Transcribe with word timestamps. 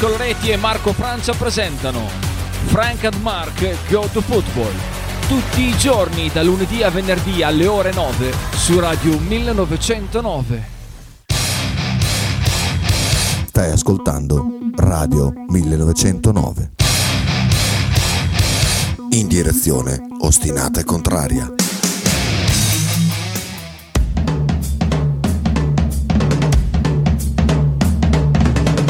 Loretti 0.00 0.50
e 0.50 0.56
Marco 0.56 0.92
Francia 0.92 1.32
presentano 1.32 2.08
Frank 2.66 3.04
and 3.04 3.20
Mark 3.20 3.88
Go 3.88 4.08
to 4.12 4.20
Football. 4.20 4.72
Tutti 5.28 5.62
i 5.62 5.76
giorni, 5.76 6.30
da 6.32 6.42
lunedì 6.42 6.82
a 6.82 6.90
venerdì 6.90 7.42
alle 7.42 7.66
ore 7.66 7.92
9 7.92 8.32
su 8.54 8.78
Radio 8.78 9.18
1909. 9.18 10.68
Stai 13.46 13.70
ascoltando 13.70 14.46
Radio 14.76 15.32
1909. 15.48 16.72
In 19.10 19.28
direzione 19.28 20.00
ostinata 20.20 20.80
e 20.80 20.84
contraria. 20.84 21.63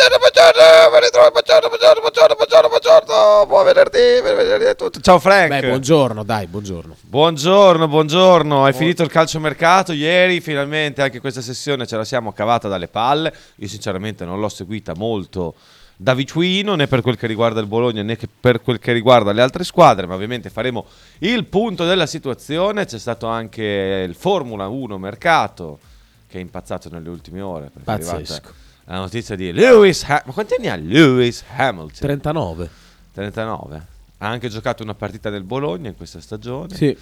Buongiorno, 0.00 0.30
buongiorno, 0.32 0.90
ben 0.90 1.00
ritrovato, 1.02 1.30
buongiorno, 1.30 1.68
buongiorno, 1.68 2.00
buongiorno, 2.00 2.34
buongiorno, 2.34 2.68
buongiorno, 2.68 3.46
buon 3.46 3.64
venerdì, 3.66 4.22
buon 4.22 4.36
venerdì 4.36 4.64
a 4.64 4.74
tutti. 4.74 5.02
Ciao 5.02 5.18
Frank. 5.18 5.48
Beh, 5.50 5.68
buongiorno, 5.68 6.24
dai, 6.24 6.46
buongiorno. 6.46 6.96
Buongiorno, 7.02 7.86
buongiorno. 7.86 8.64
Hai 8.64 8.72
finito 8.72 9.02
il 9.02 9.10
calciomercato 9.10 9.92
ieri, 9.92 10.40
finalmente 10.40 11.02
anche 11.02 11.20
questa 11.20 11.42
sessione 11.42 11.86
ce 11.86 11.98
la 11.98 12.06
siamo 12.06 12.32
cavata 12.32 12.66
dalle 12.66 12.88
palle. 12.88 13.30
Io 13.56 13.68
sinceramente 13.68 14.24
non 14.24 14.40
l'ho 14.40 14.48
seguita 14.48 14.94
molto 14.96 15.54
da 15.96 16.14
vicino, 16.14 16.76
né 16.76 16.86
per 16.86 17.02
quel 17.02 17.18
che 17.18 17.26
riguarda 17.26 17.60
il 17.60 17.66
Bologna 17.66 18.00
né 18.00 18.16
per 18.40 18.62
quel 18.62 18.78
che 18.78 18.92
riguarda 18.94 19.32
le 19.32 19.42
altre 19.42 19.64
squadre, 19.64 20.06
ma 20.06 20.14
ovviamente 20.14 20.48
faremo 20.48 20.86
il 21.18 21.44
punto 21.44 21.84
della 21.84 22.06
situazione. 22.06 22.86
C'è 22.86 22.98
stato 22.98 23.26
anche 23.26 24.06
il 24.08 24.14
Formula 24.14 24.66
1 24.66 24.96
mercato 24.96 25.78
che 26.26 26.38
è 26.38 26.40
impazzato 26.40 26.88
nelle 26.88 27.10
ultime 27.10 27.42
ore. 27.42 27.70
perché 27.70 27.90
è 27.90 27.92
arrivata 27.92 28.16
Pazzesco. 28.16 28.68
La 28.90 28.98
notizia 28.98 29.36
di 29.36 29.52
Lewis 29.52 30.02
Hamilton. 30.02 30.26
Ma 30.26 30.32
quanti 30.32 30.54
anni 30.54 30.68
ha 30.68 30.74
Lewis 30.74 31.44
Hamilton? 31.54 32.00
39. 32.00 32.70
39. 33.12 33.86
Ha 34.18 34.26
anche 34.26 34.48
giocato 34.48 34.82
una 34.82 34.94
partita 34.94 35.30
nel 35.30 35.44
Bologna 35.44 35.88
in 35.88 35.94
questa 35.94 36.20
stagione. 36.20 36.74
Sì. 36.74 36.96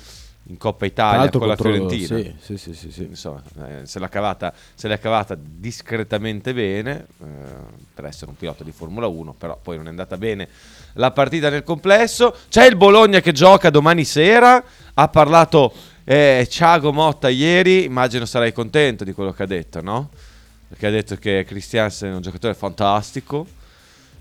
In 0.50 0.58
Coppa 0.58 0.84
Italia 0.84 1.30
con 1.30 1.48
la 1.48 1.56
Fiorentina. 1.56 2.06
Sì, 2.06 2.34
sì, 2.38 2.58
sì, 2.58 2.74
sì, 2.74 2.90
sì. 2.90 3.02
Insomma, 3.04 3.42
eh, 3.66 3.86
se, 3.86 3.98
l'ha 3.98 4.08
cavata, 4.10 4.52
se 4.74 4.86
l'è 4.86 4.98
cavata 4.98 5.34
discretamente 5.40 6.52
bene 6.52 7.06
eh, 7.22 7.26
per 7.94 8.04
essere 8.04 8.30
un 8.30 8.36
pilota 8.36 8.64
di 8.64 8.72
Formula 8.72 9.06
1, 9.06 9.32
però 9.32 9.58
poi 9.60 9.78
non 9.78 9.86
è 9.86 9.88
andata 9.88 10.18
bene 10.18 10.46
la 10.94 11.10
partita 11.10 11.48
nel 11.48 11.62
complesso. 11.62 12.36
C'è 12.50 12.66
il 12.66 12.76
Bologna 12.76 13.20
che 13.20 13.32
gioca 13.32 13.70
domani 13.70 14.04
sera. 14.04 14.62
Ha 14.92 15.08
parlato 15.08 15.72
eh, 16.04 16.46
Thiago 16.46 16.92
Motta 16.92 17.30
ieri. 17.30 17.84
Immagino 17.84 18.26
sarai 18.26 18.52
contento 18.52 19.04
di 19.04 19.12
quello 19.12 19.32
che 19.32 19.44
ha 19.44 19.46
detto, 19.46 19.80
no? 19.80 20.10
Perché 20.68 20.86
ha 20.86 20.90
detto 20.90 21.16
che 21.16 21.44
Christiansen 21.46 22.12
è 22.12 22.14
un 22.14 22.20
giocatore 22.22 22.54
fantastico. 22.54 23.46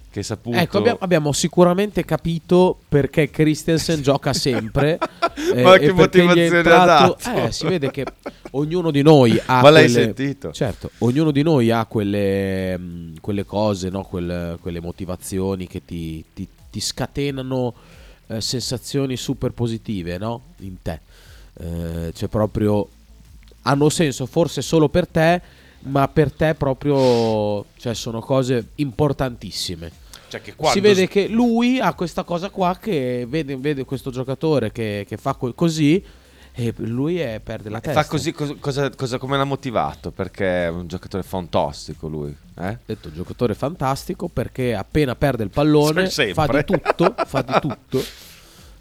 Che 0.09 0.23
saputo. 0.23 0.57
Ecco, 0.57 0.77
abbiamo, 0.77 0.97
abbiamo 1.01 1.31
sicuramente 1.33 2.05
capito 2.05 2.79
perché 2.87 3.29
Christensen 3.29 4.01
gioca 4.01 4.31
sempre. 4.33 4.97
eh, 5.53 5.61
Ma 5.61 5.77
che 5.77 5.91
motivazione 5.91 6.41
ha 6.47 6.55
entrato- 6.57 7.17
dato? 7.21 7.45
Eh, 7.45 7.51
si 7.51 7.67
vede 7.67 7.91
che 7.91 8.05
ognuno 8.51 8.89
di 8.89 9.01
noi 9.01 9.37
ha 9.45 9.61
Ma 9.61 9.69
l'hai 9.69 9.91
quelle- 9.91 10.03
sentito? 10.05 10.51
Certo, 10.53 10.91
ognuno 10.99 11.31
di 11.31 11.43
noi 11.43 11.69
ha 11.71 11.85
quelle, 11.85 12.77
mh, 12.77 13.19
quelle 13.19 13.45
cose, 13.45 13.89
no? 13.89 14.03
Quelle, 14.05 14.57
quelle 14.61 14.79
motivazioni 14.79 15.67
che 15.67 15.83
ti, 15.83 16.23
ti- 16.33 16.47
ti 16.71 16.79
scatenano 16.79 17.73
eh, 18.27 18.41
sensazioni 18.41 19.17
super 19.17 19.51
positive 19.51 20.17
no? 20.17 20.41
in 20.59 20.81
te. 20.81 20.99
Eh, 21.59 22.11
cioè 22.15 22.29
proprio 22.29 22.87
hanno 23.63 23.89
senso 23.89 24.25
forse 24.25 24.61
solo 24.61 24.87
per 24.89 25.07
te, 25.07 25.41
ma 25.81 26.07
per 26.07 26.31
te 26.31 26.53
proprio 26.55 27.65
cioè, 27.77 27.93
sono 27.93 28.19
cose 28.19 28.69
importantissime. 28.75 29.91
Cioè 30.29 30.41
che 30.41 30.53
Si 30.71 30.79
vede 30.81 31.07
che 31.07 31.27
lui 31.27 31.79
ha 31.79 31.93
questa 31.93 32.23
cosa 32.23 32.49
qua 32.49 32.77
che 32.79 33.25
vede, 33.29 33.55
vede 33.55 33.85
questo 33.85 34.11
giocatore 34.11 34.71
che, 34.73 35.05
che 35.07 35.15
fa 35.15 35.33
co- 35.35 35.53
così 35.53 36.03
e 36.53 36.73
lui 36.77 37.19
è- 37.19 37.39
perde 37.41 37.69
la 37.69 37.79
testa. 37.79 38.01
Fa 38.01 38.09
così, 38.09 38.33
cosa, 38.59 38.89
cosa- 38.89 39.17
come 39.19 39.37
l'ha 39.37 39.45
motivato? 39.45 40.11
Perché 40.11 40.65
è 40.65 40.69
un 40.69 40.87
giocatore 40.87 41.23
fantastico 41.23 42.07
lui. 42.09 42.35
Eh? 42.59 42.77
Detto 42.85 43.11
giocatore 43.13 43.53
fantastico 43.53 44.27
perché 44.27 44.73
appena 44.75 45.15
perde 45.15 45.43
il 45.43 45.49
pallone 45.49 46.09
fa 46.09 46.47
di 46.47 46.63
tutto, 46.65 47.13
fa 47.25 47.41
di 47.43 47.53
tutto 47.61 48.03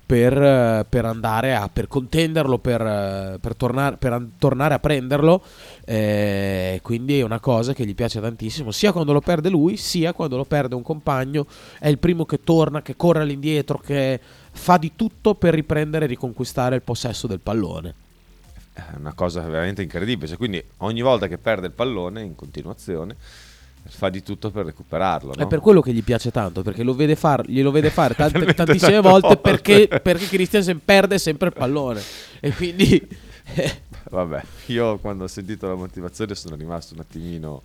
per, 0.06 0.40
eh, 0.40 0.86
per 0.88 1.04
andare 1.04 1.56
a 1.56 1.68
per 1.68 1.88
contenderlo, 1.88 2.58
per, 2.58 2.80
eh, 2.80 3.38
per 3.40 3.56
tornare, 3.56 3.96
per 3.96 4.12
an- 4.12 4.30
tornare 4.38 4.74
a 4.74 4.78
prenderlo. 4.78 5.42
eh, 5.84 6.78
quindi 6.82 7.18
è 7.18 7.22
una 7.22 7.40
cosa 7.40 7.72
che 7.72 7.84
gli 7.84 7.94
piace 7.94 8.20
tantissimo, 8.20 8.70
sia 8.70 8.92
quando 8.92 9.12
lo 9.12 9.20
perde 9.20 9.48
lui, 9.48 9.76
sia 9.76 10.12
quando 10.12 10.36
lo 10.36 10.44
perde 10.44 10.76
un 10.76 10.82
compagno. 10.82 11.46
È 11.78 11.88
il 11.88 11.98
primo 11.98 12.24
che 12.24 12.42
torna, 12.42 12.82
che 12.82 12.96
corre 12.96 13.22
all'indietro, 13.22 13.78
che 13.78 14.20
fa 14.52 14.76
di 14.78 14.92
tutto 14.94 15.34
per 15.34 15.54
riprendere 15.54 16.04
e 16.04 16.08
riconquistare 16.08 16.76
il 16.76 16.82
possesso 16.82 17.26
del 17.26 17.40
pallone. 17.40 17.94
È 18.72 18.82
una 18.98 19.14
cosa 19.14 19.40
veramente 19.40 19.82
incredibile. 19.82 20.28
Cioè, 20.28 20.36
quindi 20.36 20.62
ogni 20.78 21.02
volta 21.02 21.26
che 21.26 21.38
perde 21.38 21.66
il 21.66 21.72
pallone 21.72 22.22
in 22.22 22.34
continuazione 22.36 23.16
fa 23.88 24.08
di 24.08 24.22
tutto 24.22 24.50
per 24.50 24.66
recuperarlo. 24.66 25.34
È 25.34 25.40
no? 25.40 25.46
per 25.46 25.60
quello 25.60 25.80
che 25.80 25.92
gli 25.92 26.02
piace 26.02 26.30
tanto, 26.30 26.62
perché 26.62 26.82
lo 26.82 26.94
vede 26.94 27.16
far- 27.16 27.46
glielo 27.46 27.70
vede 27.70 27.90
fare 27.90 28.14
tante- 28.16 28.54
tantissime 28.54 29.00
volte 29.00 29.36
perché, 29.36 29.88
perché 29.88 30.26
Christiansen 30.26 30.80
perde 30.84 31.18
sempre 31.18 31.48
il 31.48 31.54
pallone. 31.54 32.00
E 32.40 32.52
quindi 32.52 33.08
Vabbè, 34.10 34.42
io 34.66 34.98
quando 34.98 35.24
ho 35.24 35.28
sentito 35.28 35.66
la 35.68 35.74
motivazione 35.74 36.34
sono 36.34 36.56
rimasto 36.56 36.94
un 36.94 37.00
attimino 37.00 37.62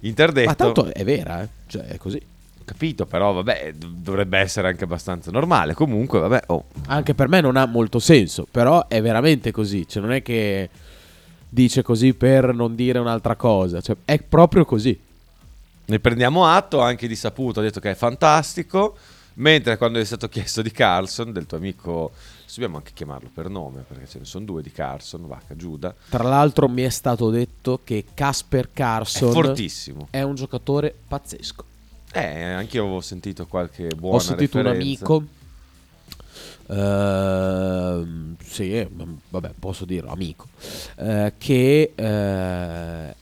interdetto. 0.00 0.48
Ma 0.48 0.54
tanto 0.54 0.92
è 0.92 1.04
vera, 1.04 1.42
eh? 1.42 1.48
Cioè, 1.66 1.82
è 1.84 1.96
così. 1.98 2.20
Capito, 2.64 3.06
però 3.06 3.32
vabbè, 3.32 3.74
dov- 3.74 3.94
dovrebbe 3.94 4.38
essere 4.38 4.68
anche 4.68 4.84
abbastanza 4.84 5.30
normale. 5.30 5.74
Comunque, 5.74 6.20
vabbè, 6.20 6.42
oh, 6.46 6.66
Anche 6.86 7.14
per 7.14 7.28
me 7.28 7.40
non 7.40 7.56
ha 7.56 7.66
molto 7.66 7.98
senso, 7.98 8.46
però 8.50 8.86
è 8.88 9.00
veramente 9.02 9.50
così. 9.50 9.86
Cioè, 9.86 10.02
non 10.02 10.12
è 10.12 10.22
che 10.22 10.68
dice 11.48 11.82
così 11.82 12.14
per 12.14 12.54
non 12.54 12.74
dire 12.74 12.98
un'altra 12.98 13.34
cosa. 13.36 13.80
Cioè, 13.80 13.96
è 14.04 14.18
proprio 14.20 14.64
così. 14.64 14.98
Ne 15.90 15.98
prendiamo 15.98 16.46
atto, 16.46 16.80
anche 16.80 17.08
di 17.08 17.16
saputo 17.16 17.58
ha 17.58 17.62
detto 17.64 17.80
che 17.80 17.90
è 17.90 17.94
fantastico, 17.96 18.96
mentre 19.34 19.76
quando 19.76 19.98
è 19.98 20.04
stato 20.04 20.28
chiesto 20.28 20.62
di 20.62 20.70
Carlson, 20.70 21.32
del 21.32 21.46
tuo 21.46 21.56
amico, 21.56 22.12
dobbiamo 22.54 22.76
anche 22.76 22.92
chiamarlo 22.94 23.28
per 23.34 23.48
nome, 23.48 23.82
perché 23.88 24.06
ce 24.06 24.20
ne 24.20 24.24
sono 24.24 24.44
due 24.44 24.62
di 24.62 24.70
Carlson, 24.70 25.26
Vacca 25.26 25.56
Giuda, 25.56 25.92
Tra 26.08 26.22
l'altro 26.22 26.68
mi 26.68 26.82
è 26.82 26.88
stato 26.90 27.28
detto 27.30 27.80
che 27.82 28.04
Casper 28.14 28.66
è 28.66 28.68
Carson 28.72 29.32
fortissimo. 29.32 30.06
è 30.10 30.22
un 30.22 30.36
giocatore 30.36 30.94
pazzesco. 31.08 31.64
Eh, 32.12 32.42
anche 32.52 32.76
io 32.76 32.84
avevo 32.84 33.00
sentito 33.00 33.46
qualche 33.48 33.88
buona 33.96 34.16
Ho 34.16 34.20
sentito 34.20 34.58
un 34.58 34.62
referenza. 34.64 35.04
amico. 35.06 35.24
ehm, 36.68 38.36
sì, 38.44 38.88
vabbè, 39.28 39.54
posso 39.58 39.84
dirlo, 39.84 40.10
amico. 40.12 40.46
eh, 40.98 41.32
che 41.36 41.92
eh, 41.96 43.14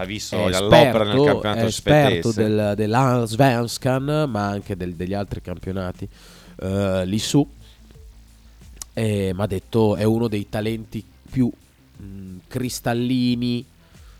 L'ha 0.00 0.06
visto 0.06 0.48
è 0.48 0.54
all'opera 0.54 1.04
nel 1.04 1.08
esperto, 1.08 1.24
campionato 1.24 1.58
è 1.60 1.64
esperto 1.64 2.30
svedese. 2.30 2.54
del, 2.54 2.74
dell'Allsvenskan, 2.76 4.24
ma 4.30 4.46
anche 4.48 4.76
del- 4.76 4.94
degli 4.94 5.12
altri 5.12 5.42
campionati 5.42 6.08
eh, 6.62 7.02
lì 7.04 7.18
su. 7.18 7.46
E 8.94 9.32
mi 9.34 9.42
ha 9.42 9.46
detto 9.46 9.96
è 9.96 10.04
uno 10.04 10.26
dei 10.26 10.48
talenti 10.48 11.04
più 11.30 11.50
mh, 11.96 12.36
cristallini 12.48 13.64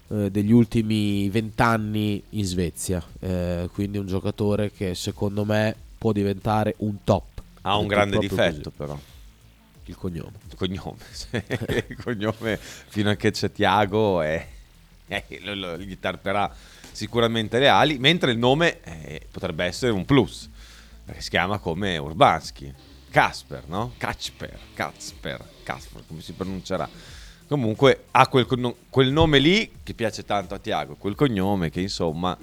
eh, 0.09 0.31
degli 0.31 0.53
ultimi 0.53 1.29
vent'anni 1.31 2.23
in 2.31 2.45
Svezia. 2.45 3.03
Eh, 3.19 3.69
quindi 3.73 3.97
un 3.97 4.07
giocatore 4.07 4.71
che 4.73 4.95
secondo 4.95 5.45
me 5.45 5.75
può 5.97 6.13
diventare 6.13 6.75
un 6.79 6.97
top. 7.05 7.25
Ha 7.63 7.77
un 7.77 7.87
grande 7.87 8.19
difetto, 8.19 8.71
così. 8.71 8.77
però. 8.77 8.99
Il 9.87 9.97
cognome. 9.97 10.33
Il 10.49 10.57
cognome, 10.57 10.97
il 11.89 11.97
cognome 12.03 12.59
fino 12.61 13.11
a 13.11 13.15
che 13.15 13.31
c'è 13.33 13.51
Tiago 13.51 14.23
e, 14.23 14.47
e 15.27 15.41
lo- 15.55 15.77
gli 15.77 15.99
tarperà 15.99 16.51
sicuramente 16.93 17.59
le 17.59 17.69
ali, 17.69 17.99
mentre 17.99 18.31
il 18.31 18.39
nome 18.39 18.81
eh, 18.83 19.27
potrebbe 19.31 19.65
essere 19.65 19.93
un 19.93 20.05
plus, 20.05 20.49
perché 21.05 21.21
si 21.21 21.31
chiama 21.31 21.59
come 21.59 21.99
Urbanski, 21.99 22.73
Casper, 23.11 23.65
no? 23.67 23.93
Kacper, 23.99 24.59
Kacper, 24.75 25.45
Casper, 25.65 26.03
come 26.07 26.21
si 26.21 26.33
pronuncerà. 26.33 26.89
Comunque 27.49 28.05
ha 28.13 28.29
quel, 28.29 28.47
quel 28.89 29.11
nome 29.11 29.39
lì 29.39 29.73
che 29.83 29.95
piace 29.95 30.25
tanto 30.25 30.55
a 30.55 30.59
Tiago, 30.59 30.95
quel 30.95 31.17
cognome 31.17 31.69
che 31.71 31.81
insomma... 31.81 32.39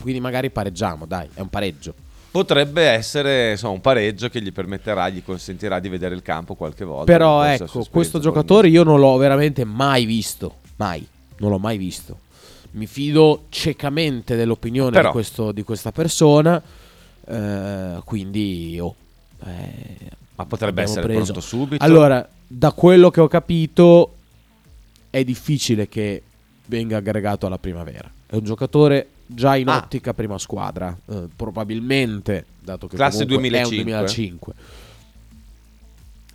Quindi 0.00 0.20
magari 0.20 0.48
pareggiamo, 0.48 1.04
dai, 1.04 1.28
è 1.34 1.40
un 1.40 1.50
pareggio. 1.50 1.92
potrebbe 2.30 2.84
essere 2.84 3.50
insomma, 3.50 3.74
un 3.74 3.80
pareggio 3.82 4.30
che 4.30 4.40
gli 4.40 4.50
permetterà, 4.50 5.10
gli 5.10 5.22
consentirà 5.22 5.78
di 5.78 5.90
vedere 5.90 6.14
il 6.14 6.22
campo 6.22 6.54
qualche 6.54 6.86
volta. 6.86 7.04
Però 7.04 7.42
ecco, 7.42 7.86
questo 7.90 8.18
giocatore 8.18 8.68
io 8.68 8.82
non 8.82 8.98
l'ho 8.98 9.18
veramente 9.18 9.64
mai 9.64 10.06
visto. 10.06 10.56
Mai. 10.76 11.06
Non 11.40 11.50
l'ho 11.50 11.58
mai 11.58 11.76
visto. 11.76 12.18
Mi 12.72 12.86
fido 12.86 13.46
ciecamente 13.50 14.36
dell'opinione 14.36 14.92
Però- 14.92 15.08
di, 15.08 15.12
questo- 15.12 15.52
di 15.52 15.62
questa 15.62 15.92
persona. 15.92 16.62
eh, 17.26 18.00
quindi, 18.04 18.78
oh, 18.80 18.94
eh, 19.44 19.96
Ma 20.36 20.46
potrebbe 20.46 20.82
essere 20.82 21.02
preso. 21.02 21.22
pronto 21.32 21.40
subito. 21.40 21.84
Allora, 21.84 22.26
da 22.46 22.72
quello 22.72 23.10
che 23.10 23.20
ho 23.20 23.28
capito, 23.28 24.14
è 25.10 25.22
difficile 25.24 25.88
che 25.88 26.22
venga 26.66 26.96
aggregato 26.96 27.46
alla 27.46 27.58
primavera. 27.58 28.10
È 28.26 28.34
un 28.36 28.44
giocatore 28.44 29.08
già 29.26 29.54
in 29.56 29.68
Ah. 29.68 29.76
ottica 29.76 30.12
prima 30.14 30.38
squadra. 30.38 30.96
eh, 31.08 31.28
probabilmente, 31.36 32.44
dato 32.60 32.86
che 32.88 32.96
Classe 32.96 33.26
comunque 33.26 33.58
è 33.58 33.62
un 33.64 33.68
2005. 33.70 34.54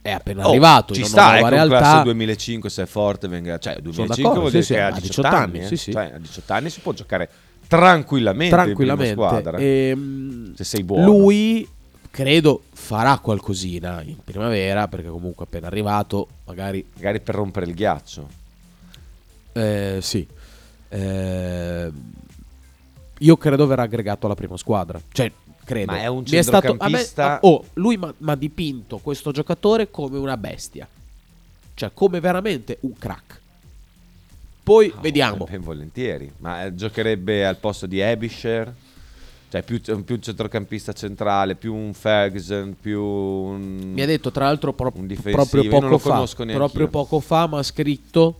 2005. 0.05 0.09
È 0.09 0.11
appena 0.11 0.45
Oh, 0.45 0.49
arrivato 0.49 0.93
ci 0.93 1.03
sta, 1.03 1.31
nuova 1.31 1.43
un 1.43 1.49
realtà. 1.49 1.77
classe 1.79 2.03
2005 2.03 2.69
se 2.69 2.83
è 2.83 2.85
forte 2.85 3.27
venga, 3.27 3.57
cioè 3.57 3.77
2005 3.81 4.15
d'accordo, 4.23 4.39
vuol 4.39 4.51
sì, 4.51 4.57
dire 4.57 4.63
sì, 4.65 4.73
che 4.73 4.81
a 4.81 4.85
a 4.87 4.91
18, 4.91 5.07
18 5.07 5.27
anni, 5.27 5.43
anni, 5.57 5.59
eh. 5.59 5.67
sì, 5.67 5.77
sì. 5.77 5.91
Cioè, 5.91 6.11
a 6.13 6.17
18 6.19 6.53
anni 6.53 6.69
si 6.69 6.79
può 6.79 6.93
giocare 6.93 7.29
tranquillamente, 7.67 8.55
tranquillamente. 8.55 9.11
in 9.13 9.17
squadra. 9.27 9.57
Ehm, 9.57 10.53
Se 10.55 10.63
sei 10.63 10.83
buono. 10.83 11.05
Lui 11.07 11.67
credo 12.11 12.61
farà 12.71 13.17
qualcosina 13.19 14.01
in 14.03 14.17
primavera 14.23 14.87
perché 14.87 15.09
comunque 15.09 15.45
appena 15.45 15.67
arrivato, 15.67 16.27
magari 16.45 16.85
Magari 16.95 17.19
per 17.19 17.35
rompere 17.35 17.65
il 17.65 17.73
ghiaccio. 17.73 18.27
eh, 19.53 19.97
sì. 20.01 20.25
Eh, 20.89 21.91
io 23.19 23.37
credo 23.37 23.65
verrà 23.65 23.83
aggregato 23.83 24.25
alla 24.27 24.35
prima 24.35 24.55
squadra. 24.57 24.99
Cioè, 25.11 25.31
credo. 25.65 25.91
Ma 25.91 25.99
è 25.99 26.07
un 26.07 26.23
Mi 26.25 26.41
stato- 26.43 26.57
a 26.57 26.59
me- 26.89 26.99
centrocampista- 26.99 27.39
oh, 27.41 27.65
lui 27.73 27.97
mi 27.97 28.13
ha 28.31 28.35
dipinto 28.35 28.99
questo 28.99 29.31
giocatore 29.31 29.91
come 29.91 30.17
una 30.17 30.37
bestia. 30.37 30.87
Cioè, 31.73 31.91
come 31.93 32.21
veramente 32.21 32.77
un 32.81 32.93
crack. 32.97 33.41
Poi 34.63 34.91
Oh, 34.95 34.99
vediamo. 35.01 35.45
Ben 35.49 35.61
volentieri. 35.61 36.31
Ma 36.37 36.63
eh, 36.65 36.73
giocherebbe 36.75 37.45
al 37.45 37.57
posto 37.57 37.85
di 37.85 38.01
Abisher? 38.01 38.73
Cioè 39.49 39.61
più, 39.61 39.79
più 39.79 40.15
un 40.15 40.21
centrocampista 40.21 40.91
centrale, 40.93 41.55
più 41.55 41.73
un 41.73 41.93
Ferguson, 41.93 42.75
più 42.79 42.99
un... 43.01 43.91
Mi 43.93 44.01
ha 44.01 44.05
detto 44.05 44.31
tra 44.31 44.45
l'altro 44.45 44.73
pro- 44.73 44.91
proprio 44.91 45.69
poco 45.69 45.97
fa, 45.99 46.25
proprio 46.53 46.87
poco 46.87 47.19
fa 47.19 47.47
mi 47.47 47.57
ha 47.57 47.63
scritto 47.63 48.39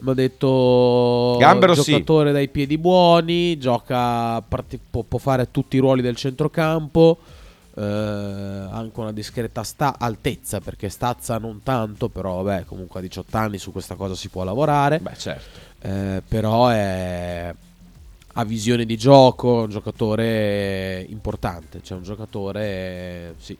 mi 0.00 0.10
ha 0.10 0.14
detto 0.14 1.36
Gambero 1.38 1.74
sì. 1.74 1.92
giocatore 1.92 2.32
dai 2.32 2.48
piedi 2.48 2.78
buoni, 2.78 3.56
gioca 3.58 4.42
può, 4.42 5.18
fare 5.18 5.50
tutti 5.50 5.76
i 5.76 5.78
ruoli 5.78 6.02
del 6.02 6.16
centrocampo, 6.16 7.18
eh, 7.76 7.82
anche 7.82 9.00
una 9.00 9.12
discreta 9.12 9.62
sta- 9.62 9.96
altezza 9.98 10.60
perché 10.60 10.88
stazza 10.88 11.38
non 11.38 11.62
tanto, 11.62 12.08
però 12.08 12.42
vabbè, 12.42 12.64
comunque 12.64 13.00
a 13.00 13.02
18 13.02 13.36
anni 13.36 13.58
su 13.58 13.70
questa 13.70 13.94
cosa 13.94 14.16
si 14.16 14.28
può 14.28 14.42
lavorare. 14.42 14.98
Beh 14.98 15.16
certo. 15.16 15.58
Eh, 15.80 16.22
però 16.26 16.68
è, 16.68 17.54
ha 18.32 18.44
visione 18.44 18.84
di 18.84 18.96
gioco, 18.96 19.60
è 19.60 19.64
un 19.64 19.70
giocatore 19.70 21.06
importante, 21.08 21.80
cioè 21.84 21.98
un 21.98 22.02
giocatore, 22.02 23.34
sì, 23.38 23.56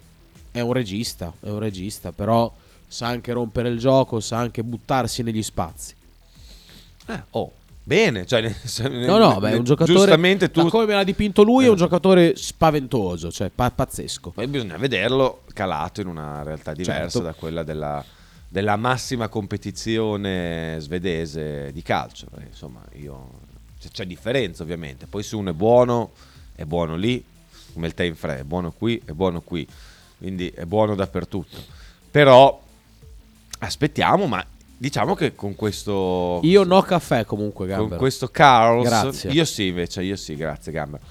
è 0.51 0.61
un 0.61 0.73
regista, 0.73 1.33
è 1.41 1.49
un 1.49 1.61
regista, 1.61 2.11
però 2.11 2.53
sa 2.89 3.07
anche 3.07 3.33
rompere 3.33 3.69
il 3.69 3.79
gioco, 3.79 4.19
sa 4.19 4.39
anche 4.39 4.65
buttarsi 4.65 5.23
negli 5.23 5.43
spazi. 5.43 5.95
Oh, 7.31 7.53
bene. 7.83 8.27
Cioè, 8.27 8.43
No, 8.89 9.19
no, 9.19 9.39
beh, 9.39 9.51
è 9.53 9.57
un 9.57 9.65
giocatore, 9.65 9.97
Giustamente 9.99 10.51
tu... 10.51 10.69
come 10.69 10.87
me 10.87 10.95
l'ha 10.95 11.05
dipinto 11.05 11.43
lui, 11.43 11.65
è 11.65 11.69
un 11.69 11.75
Eh. 11.75 11.79
giocatore 11.79 12.37
spaventoso, 12.37 13.31
cioè 13.31 13.51
pa- 13.51 13.71
pazzesco. 13.71 14.31
Poi 14.31 14.47
bisogna 14.47 14.77
vederlo 14.77 15.43
calato 15.53 16.01
in 16.01 16.07
una 16.09 16.43
realtà 16.43 16.73
diversa 16.73 17.03
Certo. 17.03 17.21
da 17.21 17.33
quella 17.35 17.63
della, 17.63 18.05
della 18.49 18.77
massima 18.77 19.29
competizione 19.29 20.77
svedese 20.81 21.71
di 21.73 21.83
calcio. 21.83 22.27
Eh, 22.39 22.45
insomma, 22.49 22.81
io, 22.95 23.31
c'è, 23.81 23.89
c'è 23.91 24.07
differenza 24.07 24.63
ovviamente. 24.63 25.07
Poi 25.07 25.23
se 25.23 25.37
uno 25.37 25.51
è 25.51 25.55
buono, 25.55 26.13
è 26.55 26.65
buono 26.65 26.97
lì, 26.97 27.23
come 27.73 27.87
il 27.89 27.95
Tainfre, 27.95 28.39
è 28.41 28.45
buono 28.45 28.73
qui, 28.73 29.01
è 29.05 29.13
buono 29.13 29.41
qui. 29.41 29.67
Quindi 30.17 30.49
è 30.49 30.65
buono 30.65 30.95
dappertutto. 30.95 31.59
Però 32.11 32.63
aspettiamo, 33.59 34.27
ma 34.27 34.45
diciamo 34.85 35.15
che 35.15 35.35
con 35.35 35.55
questo... 35.55 36.41
Io 36.43 36.63
no 36.63 36.83
caffè 36.83 37.25
comunque, 37.25 37.67
con 37.67 37.77
Gambero. 37.77 37.99
questo 37.99 38.29
Carls, 38.29 38.85
Grazie. 38.87 39.31
io 39.31 39.45
sì 39.47 39.69
invece, 39.69 40.03
io 40.03 40.15
sì, 40.17 40.37
grazie 40.37 40.73
Gambero. 40.73 41.03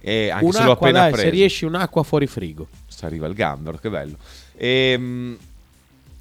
E 0.00 0.30
anche 0.30 0.50
se 0.50 0.58
l'ho 0.58 0.64
Un'acqua, 0.64 0.72
appena 0.88 0.98
dai, 1.02 1.12
preso 1.12 1.26
se 1.26 1.30
riesci 1.32 1.64
un'acqua 1.64 2.02
fuori 2.02 2.26
frigo. 2.26 2.66
se 2.88 3.06
arriva 3.06 3.28
il 3.28 3.34
gambero, 3.34 3.78
che 3.78 3.88
bello. 3.90 4.16
Ehm, 4.56 5.38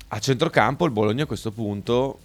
a 0.10 0.20
centrocampo 0.20 0.86
il 0.86 0.92
Bologna 0.92 1.24
a 1.24 1.26
questo 1.26 1.50
punto 1.50 2.20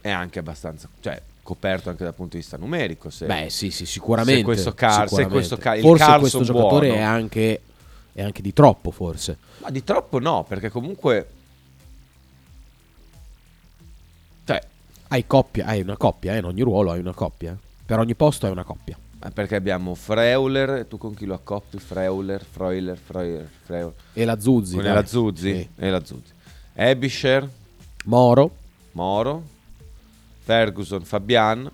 è 0.00 0.10
anche 0.10 0.40
abbastanza, 0.40 0.88
cioè 1.00 1.22
coperto 1.44 1.88
anche 1.88 2.02
dal 2.02 2.14
punto 2.14 2.32
di 2.32 2.42
vista 2.42 2.56
numerico. 2.56 3.10
Se, 3.10 3.26
Beh, 3.26 3.46
sì, 3.48 3.70
sì, 3.70 3.86
sicuramente. 3.86 4.38
se 4.40 4.42
questo 4.44 4.74
Car- 4.74 4.92
se 4.92 5.02
sicuramente. 5.02 5.32
questo 5.34 5.56
Car- 5.56 5.76
il 5.76 5.82
forse 5.82 6.18
questo 6.18 6.42
giocatore 6.42 6.86
buono. 6.88 7.00
è 7.00 7.04
anche, 7.04 7.60
è 8.12 8.22
anche 8.22 8.42
di 8.42 8.52
troppo, 8.52 8.90
forse. 8.90 9.36
Ma 9.58 9.70
di 9.70 9.84
troppo 9.84 10.18
no, 10.18 10.44
perché 10.48 10.68
comunque... 10.68 11.28
Hai 15.12 15.26
coppia, 15.26 15.66
hai 15.66 15.82
una 15.82 15.98
coppia, 15.98 16.32
eh, 16.32 16.38
in 16.38 16.44
ogni 16.46 16.62
ruolo 16.62 16.90
hai 16.90 16.98
una 16.98 17.12
coppia. 17.12 17.54
Per 17.84 17.98
ogni 17.98 18.14
posto 18.14 18.46
hai 18.46 18.52
una 18.52 18.64
coppia. 18.64 18.96
eh, 19.22 19.30
perché 19.30 19.56
abbiamo 19.56 19.94
Freuler, 19.94 20.86
tu 20.86 20.96
con 20.96 21.12
chi 21.12 21.26
lo 21.26 21.34
accoppi? 21.34 21.78
Freuler, 21.78 22.42
Freuler, 22.42 22.96
Freuler, 22.96 23.46
Freuler. 23.62 23.94
E 24.14 24.24
la 24.24 24.40
Zuzzi. 24.40 24.76
Con 24.76 24.84
dai. 24.84 24.94
la 24.94 25.04
Zuzzi? 25.04 25.54
Sì. 25.54 25.68
E 25.76 25.90
la 25.90 26.02
Zuzzi. 26.02 26.32
Ebisher, 26.72 27.46
Moro. 28.06 28.56
Moro, 28.92 29.42
Ferguson, 30.44 31.02
Fabian, 31.02 31.70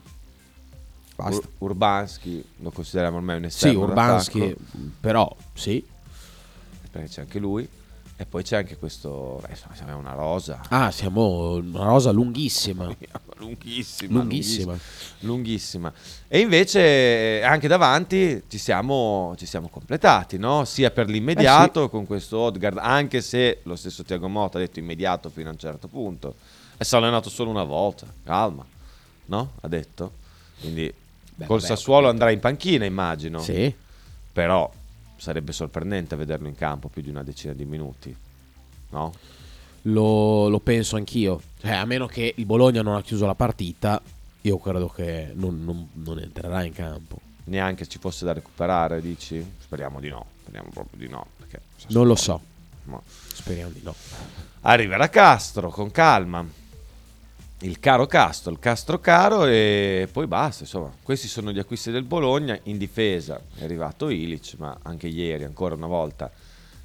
Basta. 1.15 1.37
Ur- 1.37 1.49
Urbanski 1.59 2.45
lo 2.57 2.73
consideriamo 2.73 3.19
ormai 3.19 3.37
un 3.37 3.43
sì, 3.43 3.47
esterno 3.47 3.81
Urbanski, 3.83 4.39
d'attacco, 4.41 4.79
però 4.99 5.37
sì. 5.55 5.87
perché 6.91 7.07
c'è 7.09 7.21
anche 7.21 7.39
lui 7.39 7.69
e 8.21 8.27
poi 8.27 8.43
c'è 8.43 8.57
anche 8.57 8.77
questo 8.77 9.39
beh, 9.43 9.51
insomma 9.51 9.75
siamo 9.77 9.97
una 9.97 10.13
rosa 10.15 10.61
Ah, 10.71 10.91
siamo 10.91 11.55
una 11.55 11.85
rosa 11.85 12.11
lunghissima. 12.13 12.93
lunghissima 13.37 14.13
Lunghissima. 14.19 14.79
lunghissima 15.21 15.93
e 16.27 16.41
invece 16.41 16.81
eh, 17.39 17.43
anche 17.45 17.69
davanti 17.69 18.43
ci 18.49 18.59
siamo, 18.59 19.35
ci 19.39 19.47
siamo 19.47 19.69
completati 19.69 20.37
no? 20.37 20.65
sia 20.65 20.91
per 20.91 21.09
l'immediato 21.09 21.89
con 21.89 22.07
questo 22.07 22.39
Odgard 22.39 22.79
anche 22.79 23.21
se 23.21 23.61
lo 23.63 23.77
stesso 23.77 24.03
Tiago 24.03 24.29
Motta 24.29 24.59
ha 24.59 24.61
detto 24.61 24.81
immediato 24.81 25.31
fino 25.31 25.49
a 25.49 25.53
un 25.53 25.59
certo 25.59 25.87
punto 25.87 26.35
è 26.77 26.85
allenato 26.91 27.31
solo 27.31 27.51
una 27.51 27.65
volta 27.65 28.05
calma 28.25 28.65
no? 29.27 29.53
ha 29.61 29.69
detto 29.69 30.11
quindi 30.61 30.93
Beh, 31.37 31.47
col 31.47 31.59
ho 31.59 31.61
Sassuolo 31.61 32.09
andrà 32.09 32.31
in 32.33 32.41
panchina 32.41 32.85
immagino 32.85 33.39
Sì. 33.41 33.73
però 34.33 34.69
sarebbe 35.19 35.53
sorprendente 35.53 36.17
vederlo 36.17 36.49
in 36.49 36.55
campo 36.55 36.89
più 36.89 37.03
di 37.03 37.11
una 37.11 37.23
decina 37.23 37.53
di 37.53 37.65
minuti 37.67 38.17
no? 38.91 39.13
Lo, 39.83 40.49
lo 40.49 40.59
penso 40.61 40.97
anch'io. 40.97 41.41
Cioè, 41.61 41.71
a 41.73 41.85
meno 41.85 42.07
che 42.07 42.35
il 42.37 42.45
Bologna 42.47 42.83
non 42.83 42.97
ha 42.97 43.03
chiuso 43.03 43.27
la 43.27 43.35
partita, 43.35 44.01
io 44.43 44.59
credo 44.59 44.89
che 44.89 45.31
non, 45.35 45.63
non- 45.65 45.89
non 45.93 46.19
entrerà 46.19 46.63
in 46.65 46.73
campo. 46.73 47.21
neanche 47.45 47.87
ci 47.87 47.99
fosse 47.99 48.25
da 48.25 48.33
recuperare 48.33 49.01
dici? 49.01 49.45
speriamo 49.59 50.01
di 50.01 50.09
no 50.09 50.27
speriamo 50.43 50.69
proprio 50.73 50.99
di 50.99 51.09
no 51.09 51.27
Non 51.89 52.07
lo 52.07 52.15
so. 52.17 52.41
Ma- 52.85 53.01
Speriamo 53.07 53.71
di 53.71 53.81
no. 53.83 53.95
Arriverà 54.63 55.09
Castro 55.09 55.71
con 55.71 55.91
calma. 55.91 56.45
Il 57.63 57.81
caro 57.81 58.07
Castro, 58.07 58.53
il 58.53 58.59
Castro 58.61 59.01
caro 59.01 59.45
e 59.45 60.09
poi 60.13 60.27
basta. 60.29 60.63
Insomma, 60.63 60.93
questi 61.03 61.27
sono 61.27 61.51
gli 61.51 61.59
acquisti 61.59 61.91
del 61.91 62.05
Bologna. 62.05 62.57
In 62.65 62.79
difesa 62.79 63.41
è 63.59 63.65
arrivato 63.65 64.09
Ilic, 64.11 64.55
ma 64.59 64.79
anche 64.83 65.09
ieri, 65.09 65.43
ancora 65.43 65.75
una 65.75 65.89
volta, 65.89 66.31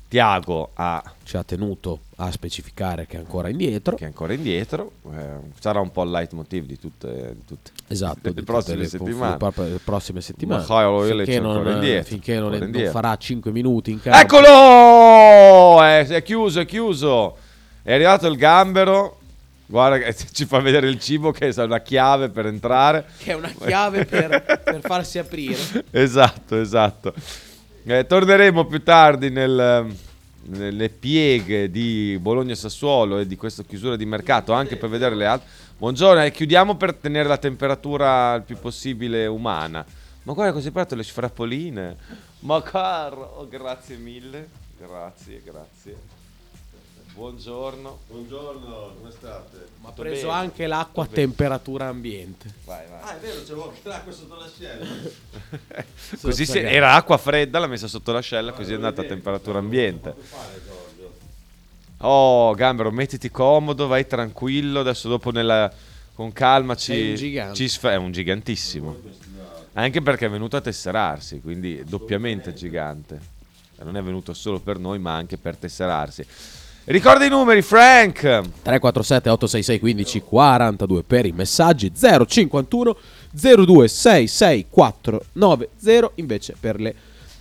Tiago 0.08 0.72
ha, 0.74 1.04
Ci 1.24 1.38
ha 1.38 1.44
tenuto 1.44 2.00
a 2.18 2.32
specificare 2.32 3.06
che 3.06 3.18
è 3.18 3.20
ancora 3.20 3.50
indietro. 3.50 3.96
che 3.96 4.04
è 4.04 4.08
ancora 4.08 4.34
indietro. 4.34 4.94
Eh, 5.12 5.20
sarà 5.60 5.80
un 5.80 5.92
po' 5.92 6.04
il 6.04 6.10
leitmotiv 6.12 6.66
di 6.66 6.80
tutte, 6.80 7.34
di 7.36 7.46
tutte 7.46 7.72
Esatto, 7.88 8.20
le 8.24 8.34
di 8.34 8.42
prossime 8.44 8.84
tutte 8.84 8.98
le- 8.98 9.06
settimane. 9.06 9.38
le 9.70 9.80
prossime 9.84 10.22
settimane. 10.22 10.64
Ilic 11.06 11.26
finché 11.26 11.40
non, 11.40 11.68
indietro, 11.74 12.08
finché 12.08 12.40
non, 12.40 12.52
non 12.52 12.90
farà 12.92 13.16
5 13.16 13.52
minuti 13.52 13.92
in 13.92 14.02
campo. 14.02 14.20
Eccolo! 14.20 15.84
È, 15.84 16.06
è 16.08 16.24
chiuso, 16.24 16.60
è 16.62 16.66
chiuso. 16.66 17.38
È 17.84 17.94
arrivato 17.94 18.28
il 18.28 18.38
gambero. 18.38 19.18
Guarda 19.66 20.12
ci 20.14 20.46
fa 20.46 20.60
vedere 20.60 20.90
il 20.90 21.00
cibo 21.00 21.32
che 21.32 21.50
è 21.50 21.64
una 21.64 21.82
chiave 21.82 22.30
per 22.30 22.46
entrare. 22.46 23.06
Che 23.18 23.32
è 23.32 23.36
una 23.36 23.52
chiave 23.52 24.06
per, 24.06 24.62
per 24.64 24.82
farsi 24.82 25.20
aprire. 25.20 25.58
Esatto, 25.92 26.60
esatto. 26.60 27.14
Eh, 27.86 28.06
torneremo 28.06 28.66
più 28.66 28.82
tardi 28.82 29.30
nel- 29.30 29.94
nelle 30.46 30.90
pieghe 30.90 31.70
di 31.70 32.18
Bologna 32.20 32.56
Sassuolo 32.56 33.20
e 33.20 33.28
di 33.28 33.36
questa 33.36 33.64
chiusura 33.64 33.96
di 33.96 34.06
mercato 34.06 34.54
anche 34.54 34.76
per 34.76 34.90
vedere 34.90 35.16
le 35.16 35.26
altre. 35.26 35.48
Buongiorno, 35.78 36.24
eh, 36.24 36.32
chiudiamo 36.32 36.76
per 36.76 36.96
tenere 36.96 37.28
la 37.28 37.38
temperatura 37.38 38.36
il 38.36 38.44
più 38.44 38.58
possibile 38.58 39.26
umana. 39.26 39.86
Ma 40.24 40.34
guarda 40.34 40.54
così 40.54 40.72
parto 40.72 40.96
le 40.96 41.04
sfrappoline. 41.04 41.98
Ma 42.40 42.62
caro, 42.62 43.36
oh, 43.38 43.48
grazie 43.48 43.98
mille. 43.98 44.50
Grazie, 44.78 45.42
grazie. 45.44 46.13
Buongiorno. 47.14 48.00
Buongiorno, 48.10 48.96
come 48.98 49.12
state? 49.12 49.68
Ma 49.82 49.90
ha 49.90 49.92
preso 49.92 50.28
bene, 50.28 50.40
anche 50.40 50.66
l'acqua 50.66 51.04
a 51.04 51.08
temperatura 51.08 51.88
ambiente. 51.88 52.52
Vai, 52.66 52.86
vai. 52.90 53.00
Ah, 53.04 53.16
è 53.16 53.20
vero, 53.20 53.40
c'avevo 53.42 53.70
anche 53.70 53.88
l'acqua 53.88 54.12
sotto 54.12 54.36
l'ascella. 54.36 54.86
Così 56.22 56.46
si- 56.46 56.54
ragazzi. 56.58 56.76
era 56.76 56.94
acqua 56.94 57.18
fredda, 57.18 57.60
l'ha 57.60 57.68
messa 57.68 57.88
sotto 57.88 58.12
l'ascella, 58.12 58.52
così 58.54 58.72
è 58.72 58.76
andata 58.76 59.02
a 59.02 59.06
temperatura 59.06 59.60
ambiente. 59.60 60.14
Oh, 61.98 62.54
Gambero, 62.56 62.90
mettiti 62.92 63.30
comodo, 63.30 63.86
vai 63.88 64.08
tranquillo. 64.08 64.80
Adesso 64.80 65.08
dopo 65.08 65.30
nella- 65.32 65.72
con 66.16 66.32
calma 66.34 66.76
ci, 66.76 67.16
Sei 67.16 67.38
un 67.38 67.54
ci 67.56 67.68
sf- 67.70 67.88
è 67.88 67.96
un 67.96 68.12
gigantissimo. 68.12 68.98
Anche 69.74 70.02
perché 70.02 70.26
è 70.26 70.30
venuto 70.30 70.56
a 70.58 70.62
tesserarsi, 70.62 71.42
quindi 71.42 71.78
è 71.78 71.84
doppiamente 71.84 72.54
gigante. 72.54 73.32
Non 73.84 73.98
è 73.98 74.02
venuto 74.04 74.34
solo 74.34 74.60
per 74.60 74.80
noi, 74.80 74.98
ma 74.98 75.14
anche 75.14 75.38
per 75.38 75.58
tesserarsi. 75.58 76.26
Ricorda 76.86 77.24
i 77.24 77.30
numeri, 77.30 77.62
Frank. 77.62 78.20
347 78.20 79.30
866 79.30 79.80
15 79.80 80.22
42 80.22 81.04
per 81.04 81.26
i 81.26 81.32
messaggi 81.32 81.94
051 81.96 82.98
0266 83.32 84.68
490 84.70 86.12
invece 86.16 86.56
per 86.60 86.80
le 86.82 86.94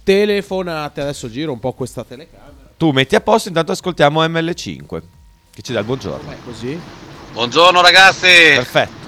telefonate 0.04 1.00
adesso 1.00 1.28
giro 1.30 1.52
un 1.52 1.58
po' 1.60 1.72
questa 1.72 2.02
telecamera 2.04 2.50
Tu 2.76 2.90
metti 2.90 3.14
a 3.16 3.20
posto, 3.20 3.48
intanto 3.48 3.72
ascoltiamo 3.72 4.22
ML5 4.24 5.02
che 5.54 5.62
ci 5.62 5.72
dà 5.72 5.80
il 5.80 5.84
buongiorno. 5.86 6.30
è 6.30 6.36
così 6.44 6.80
Buongiorno 7.32 7.80
ragazzi, 7.82 8.26
Perfetto. 8.54 9.00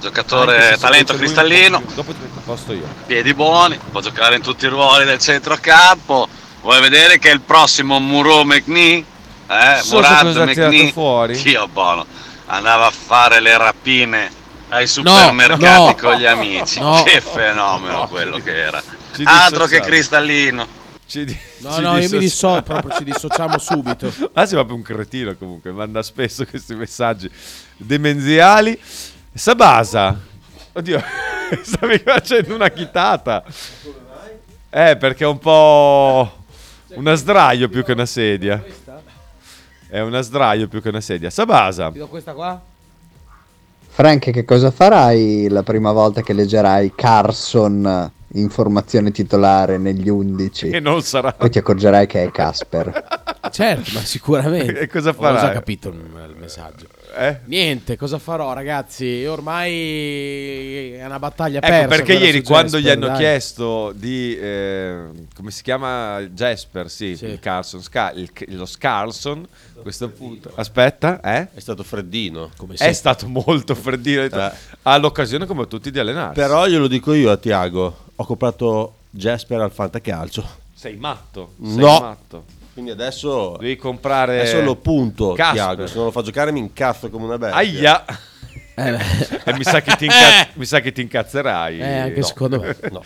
Giocatore 0.00 0.76
talento 0.78 1.12
lui 1.12 1.22
cristallino, 1.22 1.82
Dopo 1.94 2.12
ti 2.12 2.18
metto 2.20 2.38
a 2.38 2.42
posto 2.44 2.72
io. 2.72 2.86
piedi 3.06 3.34
buoni, 3.34 3.78
può 3.90 4.00
giocare 4.00 4.36
in 4.36 4.42
tutti 4.42 4.64
i 4.66 4.68
ruoli 4.68 5.04
del 5.04 5.18
centrocampo. 5.18 6.28
Vuoi 6.62 6.80
vedere 6.80 7.18
che 7.18 7.30
è 7.30 7.34
il 7.34 7.40
prossimo 7.40 7.98
Muro 8.00 8.44
McNee? 8.44 9.04
Eh, 9.46 9.80
So 9.82 9.96
Murad 9.96 10.22
cosa 10.22 10.42
ha 10.42 10.46
tirato 10.46 10.86
fuori? 10.92 11.40
Dio 11.42 11.68
buono, 11.68 12.06
andava 12.46 12.86
a 12.86 12.90
fare 12.90 13.40
le 13.40 13.56
rapine 13.58 14.30
ai 14.70 14.86
supermercati 14.86 15.62
no. 15.62 15.96
con 16.00 16.14
gli 16.14 16.24
amici. 16.26 16.80
No. 16.80 17.02
Che 17.02 17.20
fenomeno 17.20 18.08
quello 18.08 18.38
che 18.38 18.56
era. 18.56 18.82
Altro 19.24 19.66
che 19.66 19.80
cristallino. 19.80 20.82
Ci 21.06 21.24
di- 21.26 21.38
no 21.58 21.74
ci 21.74 21.80
no 21.82 21.88
io 21.88 21.94
mi 21.94 22.00
dissoci- 22.00 22.18
disso 22.18 22.62
proprio 22.62 22.96
ci 22.96 23.04
dissociamo 23.12 23.58
subito 23.58 24.10
Ah, 24.32 24.46
sei 24.46 24.54
proprio 24.54 24.74
un 24.76 24.82
cretino 24.82 25.34
comunque, 25.36 25.70
manda 25.70 26.02
spesso 26.02 26.46
questi 26.46 26.74
messaggi 26.74 27.30
demenziali. 27.76 28.78
Sabasa. 29.32 30.18
Oddio, 30.72 31.02
stavi 31.62 31.98
facendo 31.98 32.54
una 32.54 32.70
chitata. 32.70 33.44
Eh, 34.70 34.96
perché 34.96 35.24
è 35.24 35.26
un 35.26 35.38
po' 35.38 36.42
una 36.94 37.14
sdraio 37.14 37.68
più 37.68 37.84
che 37.84 37.92
una 37.92 38.06
sedia. 38.06 38.64
È 39.88 40.00
una 40.00 40.20
sdraio 40.20 40.68
più 40.68 40.82
che 40.82 40.88
una 40.88 41.00
sedia. 41.00 41.30
Sabasa. 41.30 41.90
ti 41.90 41.98
do 41.98 42.08
questa 42.08 42.32
qua 42.32 42.60
Frank, 43.94 44.30
che 44.30 44.44
cosa 44.44 44.72
farai 44.72 45.46
la 45.48 45.62
prima 45.62 45.92
volta 45.92 46.20
che 46.20 46.32
leggerai 46.32 46.94
Carson 46.96 48.10
in 48.32 48.50
formazione 48.50 49.12
titolare 49.12 49.78
negli 49.78 50.08
11? 50.08 50.70
E 50.70 50.80
non 50.80 51.00
sarà. 51.02 51.32
Poi 51.32 51.48
ti 51.48 51.58
accorgerai 51.58 52.04
che 52.08 52.24
è 52.24 52.30
Casper. 52.32 53.22
certo 53.50 53.90
ma 53.94 54.00
sicuramente 54.00 54.78
E 54.80 54.86
cosa 54.88 55.10
Ho 55.10 55.12
già 55.12 55.18
farai? 55.18 55.52
capito 55.52 55.88
il, 55.88 55.96
il 55.96 56.36
messaggio 56.38 56.86
Eh? 57.16 57.40
niente 57.44 57.96
cosa 57.96 58.18
farò 58.18 58.52
ragazzi 58.52 59.24
ormai 59.26 60.92
è 60.92 61.04
una 61.04 61.18
battaglia 61.18 61.58
Ecco 61.58 61.66
persa 61.68 61.86
perché 61.88 62.12
ieri 62.14 62.38
su 62.38 62.44
quando 62.44 62.78
gli 62.80 62.88
hanno 62.88 63.06
dai. 63.08 63.16
chiesto 63.18 63.92
di 63.94 64.36
eh, 64.36 65.02
come 65.34 65.50
si 65.50 65.62
chiama 65.62 66.20
Jasper, 66.22 66.88
sì, 66.90 67.16
Sì. 67.16 67.26
il 67.26 67.38
Carlson, 67.40 67.82
Sca- 67.82 68.12
il- 68.12 68.30
lo 68.48 68.66
Scarlson, 68.66 69.46
a 69.78 69.80
questo 69.80 70.08
punto. 70.08 70.50
Aspetta, 70.54 71.20
eh? 71.20 71.48
È 71.54 71.60
stato 71.60 71.82
freddino. 71.82 72.50
come 72.56 72.74
È 72.74 72.92
stato 72.92 73.28
molto 73.28 73.74
freddino, 73.74 74.22
Eh. 74.22 74.50
ha 74.82 74.96
l'occasione 74.98 75.46
come 75.46 75.66
tutti 75.66 75.90
di 75.90 75.98
allenarsi. 75.98 76.34
Però 76.40 76.66
glielo 76.66 76.86
dico 76.88 77.12
io 77.12 77.30
a 77.30 77.36
Tiago, 77.36 77.96
ho 78.14 78.24
comprato 78.24 78.94
Jasper 79.10 79.60
al 79.60 79.70
Fantacalcio. 79.72 80.62
sei 80.74 80.96
matto, 80.96 81.52
sei 81.62 81.76
No. 81.76 82.00
matto. 82.00 82.44
Quindi 82.74 82.90
adesso, 82.90 83.56
Devi 83.58 83.76
comprare 83.76 84.40
adesso 84.40 84.60
lo 84.60 84.74
punto 84.76 85.32
Casper. 85.32 85.54
Tiago, 85.54 85.86
se 85.86 85.94
non 85.94 86.04
lo 86.06 86.10
fa 86.10 86.22
giocare 86.22 86.50
mi 86.52 86.58
incazzo 86.58 87.08
come 87.08 87.24
una 87.24 87.38
bestia. 87.38 87.56
Aia. 87.56 88.04
Eh, 88.76 88.98
e 89.44 89.52
mi 89.56 89.62
sa, 89.62 89.80
che 89.80 89.94
ti 89.96 90.04
inca- 90.06 90.48
mi 90.54 90.64
sa 90.66 90.80
che 90.80 90.90
ti 90.92 91.00
incazzerai. 91.00 91.78
Eh, 91.78 91.98
anche 91.98 92.20
No. 92.20 92.26
secondo 92.26 92.60
me 92.60 92.76
No. 92.90 93.02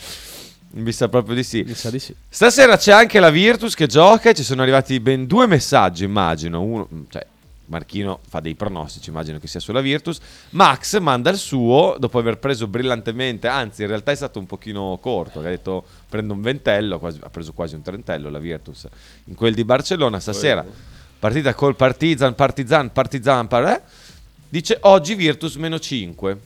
Mi 0.70 0.92
sa 0.92 1.08
proprio 1.08 1.34
di 1.34 1.42
sì. 1.44 1.62
mi 1.66 1.72
sa 1.74 1.90
di 1.90 1.98
sì 1.98 2.14
Stasera 2.28 2.76
c'è 2.76 2.92
anche 2.92 3.20
la 3.20 3.30
Virtus 3.30 3.74
che 3.74 3.86
gioca 3.86 4.28
e 4.30 4.34
ci 4.34 4.42
sono 4.42 4.60
arrivati 4.62 5.00
ben 5.00 5.26
due 5.26 5.46
messaggi, 5.46 6.04
immagino. 6.04 6.60
Uno, 6.62 6.88
cioè, 7.10 7.24
Marchino 7.68 8.20
fa 8.28 8.40
dei 8.40 8.54
pronostici, 8.54 9.08
immagino 9.10 9.38
che 9.38 9.46
sia 9.46 9.60
sulla 9.60 9.80
Virtus. 9.80 10.18
Max 10.50 10.98
manda 10.98 11.30
il 11.30 11.38
suo 11.38 11.96
dopo 11.98 12.18
aver 12.18 12.38
preso 12.38 12.66
brillantemente, 12.66 13.46
anzi 13.46 13.82
in 13.82 13.88
realtà 13.88 14.10
è 14.12 14.14
stato 14.16 14.38
un 14.38 14.46
pochino 14.46 14.98
corto, 15.00 15.38
ha 15.40 15.42
detto 15.42 15.84
prendo 16.08 16.34
un 16.34 16.40
ventello, 16.42 16.98
quasi- 16.98 17.20
ha 17.22 17.28
preso 17.30 17.52
quasi 17.52 17.74
un 17.74 17.82
trentello 17.82 18.30
la 18.30 18.38
Virtus 18.38 18.86
in 19.24 19.34
quel 19.34 19.54
di 19.54 19.64
Barcellona 19.64 20.20
stasera. 20.20 20.64
Partita 21.18 21.54
col 21.54 21.74
Partizan, 21.76 22.34
Partizan, 22.34 22.92
Partizan, 22.92 23.48
par- 23.48 23.66
eh? 23.66 23.82
Dice 24.50 24.78
oggi 24.82 25.14
Virtus 25.14 25.56
meno 25.56 25.78
5. 25.78 26.38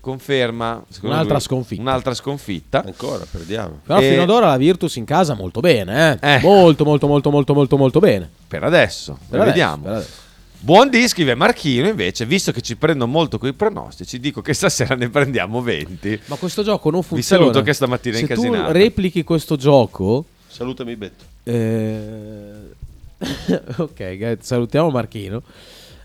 Conferma 0.00 0.82
Un'altra 1.02 1.34
lui, 1.34 1.42
sconfitta. 1.42 1.82
Un'altra 1.82 2.14
sconfitta. 2.14 2.82
Ancora, 2.84 3.26
perdiamo. 3.30 3.80
Però 3.84 4.00
E- 4.00 4.08
fino 4.10 4.22
ad 4.22 4.30
ora 4.30 4.46
la 4.46 4.56
Virtus 4.56 4.96
in 4.96 5.04
casa 5.04 5.34
molto 5.34 5.60
bene, 5.60 6.18
eh. 6.20 6.36
Eh. 6.36 6.40
Molto, 6.40 6.84
molto, 6.84 7.06
molto, 7.06 7.30
molto, 7.30 7.52
molto, 7.52 7.76
molto 7.76 7.98
bene. 7.98 8.30
Per 8.48 8.64
adesso, 8.64 9.18
Per 9.28 9.40
adesso, 9.40 9.44
vediamo. 9.44 9.82
per 9.82 9.92
adesso. 9.92 10.19
Buon 10.62 10.90
di 10.90 11.08
scrive 11.08 11.34
Marchino 11.34 11.88
invece, 11.88 12.26
visto 12.26 12.52
che 12.52 12.60
ci 12.60 12.76
prendo 12.76 13.06
molto 13.06 13.38
coi 13.38 13.54
pronostici, 13.54 14.20
dico 14.20 14.42
che 14.42 14.52
stasera 14.52 14.94
ne 14.94 15.08
prendiamo 15.08 15.62
20. 15.62 16.20
Ma 16.26 16.36
questo 16.36 16.62
gioco 16.62 16.90
non 16.90 17.00
Vi 17.00 17.06
funziona. 17.06 17.42
saluto 17.44 17.62
che 17.62 17.72
stamattina 17.72 18.16
è 18.16 18.20
Se 18.20 18.26
tu 18.26 18.32
incasinato. 18.44 18.72
replichi 18.72 19.24
questo 19.24 19.56
gioco... 19.56 20.26
Salutami 20.48 20.96
Betto. 20.96 21.24
eh, 21.44 22.74
ok, 23.76 24.36
salutiamo 24.40 24.90
Marchino. 24.90 25.42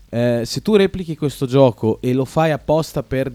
Eh, 0.08 0.42
se 0.46 0.62
tu 0.62 0.74
replichi 0.74 1.16
questo 1.16 1.44
gioco 1.46 1.98
e 2.00 2.14
lo 2.14 2.24
fai 2.24 2.50
apposta 2.50 3.02
per... 3.02 3.30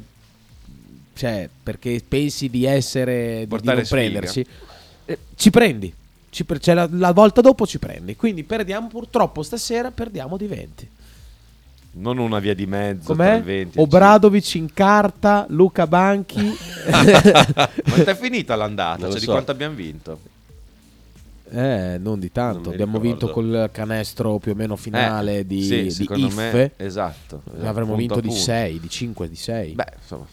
Cioè, 1.13 1.47
perché 1.61 2.01
pensi 2.07 2.49
di 2.49 2.65
essere... 2.65 3.33
di- 3.33 3.39
di 3.41 3.47
Portare 3.47 3.75
non 3.77 3.85
sfiga. 3.85 4.01
prendersi, 4.01 4.45
eh, 5.05 5.17
ci 5.35 5.51
prendi. 5.51 5.93
Ci 6.31 6.45
pre- 6.45 6.59
cioè, 6.59 6.73
la, 6.73 6.89
la 6.91 7.11
volta 7.11 7.41
dopo 7.41 7.67
ci 7.67 7.77
prendi. 7.77 8.15
Quindi 8.15 8.43
perdiamo 8.43 8.87
purtroppo 8.87 9.43
stasera, 9.43 9.91
perdiamo 9.91 10.35
di 10.37 10.47
20. 10.47 10.89
Non 11.93 12.17
una 12.19 12.39
via 12.39 12.53
di 12.53 12.65
mezzo 12.65 13.13
tra 13.13 13.15
Com'è? 13.15 13.35
il 13.35 13.43
20 13.43 13.77
il 13.77 13.83
Obradovic 13.83 14.55
in 14.55 14.73
carta, 14.73 15.45
Luca 15.49 15.87
Banchi. 15.87 16.39
5. 16.55 17.73
Quanto 17.83 18.09
è 18.09 18.15
finita 18.15 18.55
l'andata? 18.55 19.09
Cioè, 19.09 19.19
di 19.19 19.25
so. 19.25 19.31
quanto 19.31 19.51
abbiamo 19.51 19.75
vinto? 19.75 20.19
eh, 21.53 21.97
non 21.99 22.17
di 22.19 22.31
tanto. 22.31 22.63
Non 22.69 22.73
Abbiamo 22.73 22.97
ricordo. 22.97 23.25
vinto 23.27 23.33
col 23.33 23.69
canestro 23.73 24.37
più 24.37 24.53
o 24.53 24.55
meno 24.55 24.77
finale 24.77 25.39
Eh, 25.39 25.45
di, 25.45 25.63
sì, 25.63 25.81
di 25.83 25.91
secondo 25.91 26.27
IF. 26.27 26.35
me 26.35 26.71
esatto. 26.77 27.41
Ne 27.59 27.67
avremmo 27.67 27.95
vinto 27.95 28.21
di 28.21 28.27
punto. 28.27 28.41
6, 28.41 28.79
di 28.79 28.89
5, 28.89 29.27
di 29.29 29.35
6. 29.35 29.73
Beh, 29.73 29.85
insomma, 30.01 30.25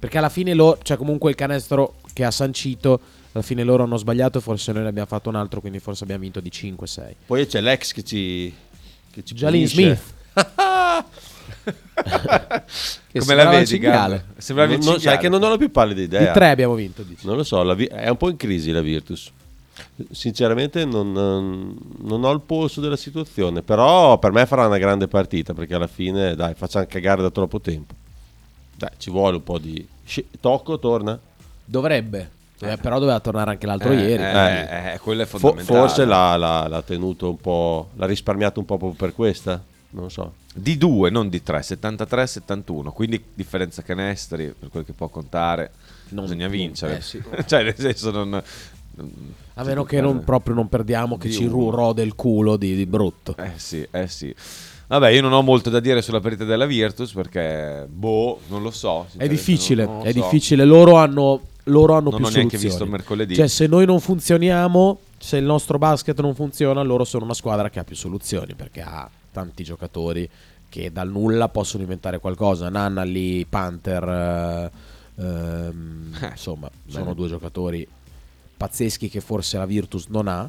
Perché 0.00 0.18
alla 0.18 0.28
fine 0.30 0.52
loro, 0.52 0.80
cioè 0.82 0.96
comunque 0.96 1.30
il 1.30 1.36
canestro 1.36 1.94
che 2.12 2.24
ha 2.24 2.32
sancito, 2.32 2.98
alla 3.30 3.44
fine 3.44 3.62
loro 3.62 3.84
hanno 3.84 3.96
sbagliato 3.98 4.38
e 4.38 4.40
forse 4.40 4.72
noi 4.72 4.82
ne 4.82 4.88
abbiamo 4.88 5.06
fatto 5.06 5.28
un 5.28 5.36
altro, 5.36 5.60
quindi 5.60 5.78
forse 5.78 6.02
abbiamo 6.02 6.22
vinto 6.22 6.40
di 6.40 6.50
5, 6.50 6.86
6. 6.88 7.16
Poi 7.24 7.46
c'è 7.46 7.60
l'ex 7.60 7.92
che 7.92 8.02
ci... 8.02 8.52
Che 9.12 9.22
ci 9.24 9.34
Jalin. 9.34 9.68
Smith. 9.68 10.00
Come 10.32 11.04
sembrava 13.24 13.50
la 13.52 13.58
vedi? 13.58 13.78
Gab? 13.78 14.22
Sembravi 14.38 14.72
il 14.74 14.78
Non- 14.80 14.88
non- 14.90 15.00
sai 15.00 15.18
che 15.18 15.28
non 15.28 15.42
ho 15.42 15.48
la 15.48 15.56
più 15.56 15.70
pallida 15.70 16.00
idea. 16.00 16.26
Di 16.28 16.32
3 16.32 16.50
abbiamo 16.50 16.74
vinto, 16.74 17.02
dici. 17.02 17.26
Non 17.26 17.36
lo 17.36 17.44
so, 17.44 17.62
la 17.62 17.74
vi- 17.74 17.86
è 17.86 18.08
un 18.08 18.16
po' 18.16 18.28
in 18.30 18.36
crisi 18.36 18.70
la 18.72 18.80
Virtus. 18.80 19.30
Sinceramente 20.10 20.84
non, 20.84 21.12
non 21.12 22.24
ho 22.24 22.30
il 22.32 22.40
polso 22.40 22.80
della 22.80 22.96
situazione, 22.96 23.62
però 23.62 24.18
per 24.18 24.32
me 24.32 24.46
farà 24.46 24.66
una 24.66 24.78
grande 24.78 25.08
partita 25.08 25.54
perché 25.54 25.74
alla 25.74 25.86
fine, 25.86 26.34
dai, 26.34 26.54
facciamo 26.54 26.86
cagare 26.88 27.22
da 27.22 27.30
troppo 27.30 27.60
tempo. 27.60 27.94
Dai, 28.76 28.90
ci 28.98 29.10
vuole 29.10 29.36
un 29.36 29.42
po' 29.44 29.58
di... 29.58 29.86
sci- 30.04 30.26
Tocco, 30.40 30.78
torna? 30.78 31.18
Dovrebbe. 31.64 32.30
Eh, 32.60 32.76
però 32.76 32.98
doveva 33.00 33.18
tornare 33.20 33.50
anche 33.50 33.66
l'altro 33.66 33.90
Eh, 33.92 33.96
ieri. 33.96 34.22
eh, 34.22 34.92
eh, 34.94 34.98
quello 34.98 35.22
è 35.22 35.26
Fo- 35.26 35.38
fondamentale. 35.38 35.78
forse 35.80 36.04
l'ha, 36.04 36.36
l'ha- 36.36 36.68
l'ha 36.68 36.82
tenuto 36.82 37.28
un 37.30 37.36
po', 37.36 37.90
l'ha 37.96 38.06
risparmiato 38.06 38.60
un 38.60 38.66
po' 38.66 38.76
proprio 38.78 38.96
per 38.98 39.14
questa, 39.14 39.60
non 39.92 40.10
so. 40.10 40.34
Di 40.54 40.76
2, 40.76 41.10
non 41.10 41.28
di 41.28 41.42
3, 41.42 41.60
73-71, 41.60 42.92
quindi 42.92 43.22
differenza 43.34 43.82
canestri, 43.82 44.54
per 44.58 44.68
quel 44.68 44.84
che 44.84 44.92
può 44.92 45.08
contare, 45.08 45.70
Non- 46.10 46.24
bisogna 46.24 46.48
vincere. 46.48 46.98
eh, 46.98 47.00
sì. 47.00 47.22
cioè, 47.46 47.62
nel 47.64 47.76
senso 47.76 48.10
non... 48.10 48.42
A 49.54 49.64
meno 49.64 49.84
che 49.84 50.00
non, 50.02 50.22
proprio 50.22 50.54
non 50.54 50.68
perdiamo, 50.68 51.16
che 51.16 51.30
ci 51.30 51.46
rode 51.46 52.02
il 52.02 52.14
culo 52.14 52.56
di, 52.56 52.74
di 52.74 52.84
brutto. 52.86 53.34
Eh 53.38 53.52
sì, 53.56 53.86
eh 53.90 54.06
sì. 54.06 54.34
Vabbè, 54.86 55.08
io 55.08 55.22
non 55.22 55.32
ho 55.32 55.40
molto 55.40 55.70
da 55.70 55.80
dire 55.80 56.02
sulla 56.02 56.20
partita 56.20 56.44
della 56.44 56.66
Virtus 56.66 57.12
perché, 57.12 57.86
boh, 57.88 58.40
non 58.48 58.62
lo 58.62 58.70
so. 58.70 59.06
È 59.16 59.26
difficile, 59.26 59.86
non- 59.86 60.06
è 60.06 60.12
so. 60.12 60.20
difficile. 60.20 60.64
Loro 60.66 60.96
hanno 60.96 61.40
loro 61.66 61.94
hanno 61.94 62.10
Non 62.10 62.18
più 62.18 62.26
ho 62.26 62.30
neanche 62.30 62.56
soluzioni. 62.58 62.68
visto 62.68 62.86
mercoledì. 62.86 63.34
Cioè, 63.36 63.46
se 63.46 63.66
noi 63.66 63.86
non 63.86 64.00
funzioniamo, 64.00 64.98
se 65.18 65.36
il 65.36 65.44
nostro 65.44 65.78
basket 65.78 66.20
non 66.20 66.34
funziona, 66.34 66.82
loro 66.82 67.04
sono 67.04 67.24
una 67.24 67.34
squadra 67.34 67.70
che 67.70 67.78
ha 67.78 67.84
più 67.84 67.94
soluzioni 67.96 68.54
perché 68.54 68.82
ha 68.82 69.08
tanti 69.32 69.64
giocatori 69.64 70.28
che 70.68 70.92
dal 70.92 71.10
nulla 71.10 71.48
possono 71.48 71.82
inventare 71.82 72.18
qualcosa. 72.18 72.68
Nanna 72.68 73.02
lì, 73.02 73.44
Panther, 73.44 74.70
eh, 75.16 75.22
ehm, 75.22 76.16
Eh, 76.22 76.26
insomma, 76.32 76.70
sono 76.86 77.04
bene. 77.04 77.16
due 77.16 77.28
giocatori 77.28 77.86
pazzeschi 78.56 79.08
che 79.08 79.20
forse 79.20 79.58
la 79.58 79.66
Virtus 79.66 80.06
non 80.08 80.28
ha. 80.28 80.48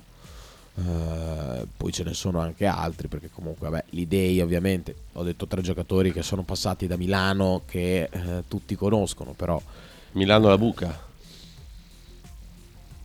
Eh, 0.75 1.67
poi 1.77 1.91
ce 1.91 2.03
ne 2.03 2.13
sono 2.15 2.39
anche 2.39 2.65
altri 2.65 3.07
perché 3.07 3.29
comunque 3.31 3.69
vabbè, 3.69 3.85
l'idei 3.89 4.41
ovviamente 4.41 4.95
ho 5.13 5.21
detto 5.23 5.45
tre 5.45 5.61
giocatori 5.61 6.11
che 6.11 6.23
sono 6.23 6.41
passati 6.41 6.87
da 6.87 6.97
Milano 6.97 7.61
che 7.67 8.09
eh, 8.11 8.43
tutti 8.47 8.73
conoscono 8.75 9.33
però 9.33 9.61
Milano 10.13 10.47
la 10.47 10.57
buca. 10.57 10.99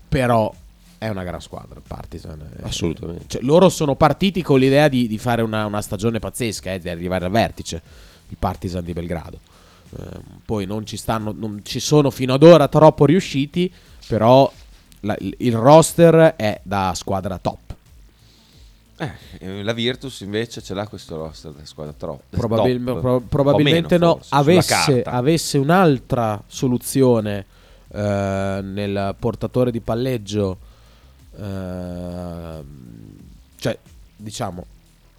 però 0.08 0.52
è 0.98 1.08
una 1.08 1.22
gran 1.22 1.40
squadra 1.40 1.76
il 1.76 1.82
Partizan 1.86 2.40
eh. 2.40 2.62
Assolutamente. 2.62 3.24
Cioè, 3.28 3.42
loro 3.42 3.68
sono 3.68 3.94
partiti 3.94 4.42
con 4.42 4.58
l'idea 4.58 4.88
di, 4.88 5.06
di 5.06 5.16
fare 5.18 5.42
una, 5.42 5.64
una 5.66 5.80
stagione 5.80 6.18
pazzesca 6.18 6.72
eh, 6.72 6.78
di 6.80 6.88
arrivare 6.88 7.24
al 7.26 7.30
vertice 7.30 7.80
il 8.28 8.36
Partizan 8.38 8.84
di 8.84 8.92
Belgrado 8.92 9.38
Eh, 9.96 10.04
poi 10.44 10.66
non 10.66 10.84
ci 10.84 10.96
stanno 10.96 11.32
non 11.36 11.60
ci 11.64 11.80
sono 11.80 12.10
fino 12.10 12.34
ad 12.34 12.42
ora 12.42 12.68
troppo 12.68 13.04
riusciti 13.06 13.72
però 14.06 14.50
la- 15.00 15.16
il, 15.20 15.54
roster 15.54 16.34
è 16.36 16.60
da 16.62 16.92
squadra 16.94 17.38
top 17.38 17.58
Eh, 19.38 19.62
la 19.62 19.72
Virtus 19.72 20.20
invece 20.20 20.60
ce 20.60 20.74
l'ha 20.74 20.86
questo 20.88 21.16
roster 21.16 21.52
della 21.52 21.64
squadra 21.64 21.92
troppo. 21.96 22.22
Probabil- 22.30 22.80
pro- 22.82 23.20
probabilmente 23.20 23.96
no. 23.96 24.18
Avesse, 24.30 25.02
avesse 25.02 25.56
un'altra 25.56 26.42
soluzione 26.48 27.46
eh, 27.92 28.60
nel 28.62 29.14
portatore 29.16 29.70
di 29.70 29.78
palleggio, 29.80 30.58
ehm, 31.38 32.64
cioè 33.56 33.78
diciamo, 34.16 34.64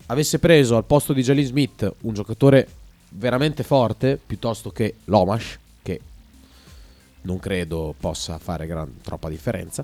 avesse 0.07 0.39
preso 0.39 0.75
al 0.77 0.85
posto 0.85 1.13
di 1.13 1.21
Jalen 1.21 1.45
Smith 1.45 1.93
un 2.01 2.13
giocatore 2.13 2.67
veramente 3.09 3.63
forte 3.63 4.19
piuttosto 4.23 4.71
che 4.71 4.95
Lomash, 5.05 5.57
che 5.81 5.99
non 7.21 7.39
credo 7.39 7.93
possa 7.99 8.37
fare 8.37 8.65
gran- 8.67 9.01
troppa 9.01 9.29
differenza. 9.29 9.83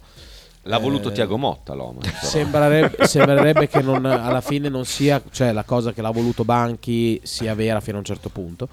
L'ha 0.68 0.80
voluto 0.80 1.10
Eh, 1.10 1.14
Tiago 1.14 1.38
Motta 1.38 1.74
l'uomo. 1.76 2.00
però. 2.00 2.12
Sembrerebbe, 2.24 3.06
sembrerebbe 3.06 3.68
che 3.68 3.82
non- 3.82 4.06
alla 4.06 4.42
fine 4.42 4.68
non 4.70 4.86
sia, 4.86 5.22
cioè 5.32 5.52
la 5.52 5.64
cosa 5.64 5.94
che 5.94 6.02
l'ha 6.02 6.10
voluto 6.12 6.44
Banchi 6.44 7.20
sia 7.24 7.54
vera 7.54 7.80
fino 7.82 7.98
a 7.98 8.00
un 8.00 8.06
certo 8.06 8.30
punto. 8.30 8.68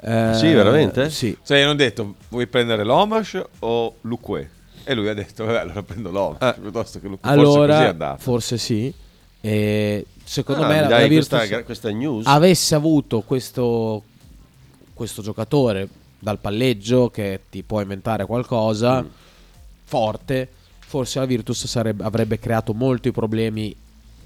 Eh, 0.00 0.32
Sì, 0.34 0.52
veramente? 0.52 1.10
Sì. 1.10 1.36
Cioè, 1.44 1.60
hanno 1.60 1.74
detto, 1.74 2.14
vuoi 2.28 2.46
prendere 2.46 2.84
l'Omash 2.84 3.42
o 3.60 3.96
Luque? 4.02 4.50
E 4.88 4.94
lui 4.94 5.08
ha 5.08 5.14
detto, 5.14 5.44
vabbè, 5.44 5.58
allora 5.58 5.82
prendo 5.82 6.10
l'Omash, 6.12 6.58
piuttosto 6.60 7.00
che. 7.00 7.08
Forse 7.08 7.20
è 7.22 7.28
Allora, 7.28 7.88
andato. 7.88 8.22
forse 8.22 8.56
sì. 8.56 8.92
E 9.40 10.06
secondo 10.22 10.62
Ah, 10.62 10.68
me 10.68 10.80
la, 10.82 10.86
dai 10.86 11.02
la 11.08 11.14
questa, 11.14 11.38
Virtus 11.40 11.64
questa 11.64 11.90
news? 11.90 12.26
avesse 12.26 12.74
avuto 12.76 13.20
questo, 13.22 14.02
questo 14.94 15.22
giocatore 15.22 15.88
dal 16.18 16.38
palleggio 16.38 17.10
che 17.10 17.40
ti 17.50 17.62
può 17.62 17.80
inventare 17.80 18.26
qualcosa 18.26 19.02
Mm. 19.02 19.06
forte, 19.84 20.48
forse 20.78 21.18
la 21.18 21.26
Virtus 21.26 21.66
sarebbe- 21.66 22.04
avrebbe 22.04 22.38
creato 22.38 22.72
molti 22.72 23.10
problemi 23.12 23.74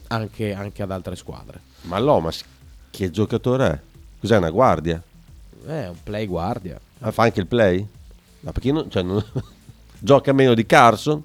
anche, 0.08 0.52
anche 0.52 0.82
ad 0.82 0.90
altre 0.90 1.16
squadre. 1.16 1.60
Ma 1.82 1.98
Lomas, 1.98 2.42
che 2.90 3.10
giocatore 3.10 3.66
è? 3.70 3.78
Cos'è 4.20 4.36
una 4.36 4.50
guardia? 4.50 5.02
È 5.66 5.86
un 5.88 5.96
play 6.02 6.26
guardia. 6.26 6.78
Ah, 7.00 7.10
fa 7.10 7.22
anche 7.24 7.40
il 7.40 7.46
play? 7.46 7.86
Ma 8.40 8.52
perché 8.52 8.72
non, 8.72 8.90
cioè, 8.90 9.02
non- 9.02 9.24
gioca 10.00 10.32
meno 10.32 10.54
di 10.54 10.66
Carson? 10.66 11.22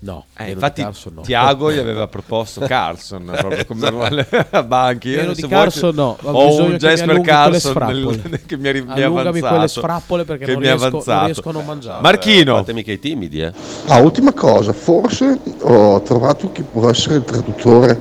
No, 0.00 0.26
Eh, 0.36 0.52
infatti 0.52 0.80
Carson 0.80 1.14
no. 1.14 1.20
Tiago 1.22 1.72
gli 1.72 1.78
aveva 1.78 2.06
proposto 2.06 2.60
Carson 2.60 3.24
proprio 3.36 3.64
come 3.66 4.14
a 4.50 4.62
banchi. 4.62 5.08
Meno 5.08 5.30
Io, 5.30 5.34
di 5.34 5.46
Carson 5.48 5.92
no, 5.92 6.16
ho 6.22 6.62
un 6.62 6.76
quelle 6.78 7.20
Carson 7.20 7.74
nel- 7.88 8.40
che 8.46 8.56
mi, 8.56 8.68
Allungami 9.02 9.08
avanzato. 9.08 9.48
quelle 9.54 9.68
sfrappole 9.68 10.24
perché 10.24 10.44
che 10.44 10.52
non 10.52 10.60
mi 10.60 10.66
riesco- 10.68 10.84
non 10.84 10.92
avanzato. 11.00 11.24
riesco 11.24 11.48
a 11.48 11.52
non 11.52 11.64
mangiare. 11.64 12.00
Marchino, 12.00 12.54
Fatemi 12.58 12.84
che 12.84 12.92
i 12.92 12.98
timidi, 13.00 13.40
eh. 13.42 13.52
Ah, 13.86 13.98
ultima 13.98 14.32
cosa, 14.32 14.72
forse 14.72 15.36
ho 15.62 16.00
trovato 16.02 16.52
chi 16.52 16.62
può 16.62 16.88
essere 16.88 17.16
il 17.16 17.24
traduttore 17.24 18.00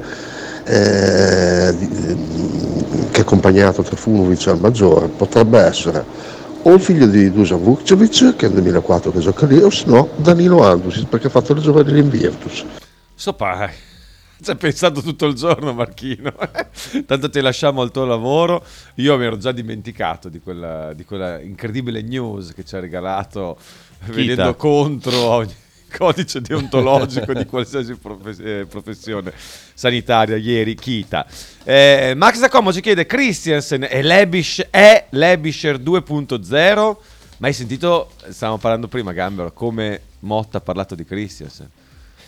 eh, 0.65 1.75
che 3.11 3.19
ha 3.19 3.23
accompagnato 3.23 3.81
Trifunovic 3.81 4.45
al 4.47 4.59
maggiore. 4.59 5.07
Potrebbe 5.07 5.57
essere 5.59 6.05
o 6.67 6.73
il 6.73 6.81
figlio 6.81 7.05
di 7.07 7.31
Dusan 7.31 7.63
Vukcevic, 7.63 8.35
che 8.35 8.47
è 8.47 8.49
nel 8.49 8.61
2004 8.61 9.11
che 9.11 9.19
gioca 9.19 9.45
lì, 9.45 9.57
o 9.57 9.69
se 9.69 9.85
no 9.87 10.09
Danilo 10.17 10.63
Andusic, 10.63 11.07
perché 11.07 11.27
ha 11.27 11.29
fatto 11.29 11.53
le 11.53 11.61
giovanili 11.61 11.99
in 11.99 12.09
Virtus. 12.09 12.65
Sopra, 13.15 13.71
ci 14.41 14.49
hai 14.49 14.57
pensato 14.57 15.01
tutto 15.01 15.27
il 15.27 15.33
giorno 15.33 15.73
Marchino. 15.73 16.33
Tanto 17.07 17.29
ti 17.29 17.39
lasciamo 17.39 17.81
al 17.81 17.91
tuo 17.91 18.03
lavoro. 18.03 18.65
Io 18.95 19.17
mi 19.17 19.23
ero 19.23 19.37
già 19.37 19.53
dimenticato 19.53 20.27
di 20.27 20.41
quella, 20.41 20.91
di 20.93 21.05
quella 21.05 21.39
incredibile 21.39 22.01
news 22.01 22.53
che 22.53 22.65
ci 22.65 22.75
ha 22.75 22.81
regalato 22.81 23.57
venendo 24.05 24.53
contro 24.55 25.17
ogni 25.17 25.55
codice 25.95 26.41
deontologico 26.41 27.33
di 27.33 27.45
qualsiasi 27.47 27.95
profes- 27.95 28.39
eh, 28.39 28.65
professione 28.69 29.31
sanitaria 29.73 30.35
ieri, 30.37 30.75
Kita. 30.75 31.25
Eh, 31.63 32.13
Max 32.15 32.39
da 32.39 32.49
Como 32.49 32.71
ci 32.73 32.81
chiede 32.81 33.05
Christiansen 33.05 33.85
è, 33.89 34.01
Lebish, 34.01 34.67
è 34.69 35.07
Lebisher 35.11 35.77
2.0? 35.79 36.95
Ma 37.39 37.47
hai 37.47 37.53
sentito, 37.53 38.11
stavamo 38.29 38.57
parlando 38.57 38.87
prima 38.87 39.11
Gambero, 39.13 39.51
come 39.53 40.01
Motta 40.21 40.57
ha 40.57 40.61
parlato 40.61 40.95
di 40.95 41.05
Christiansen? 41.05 41.69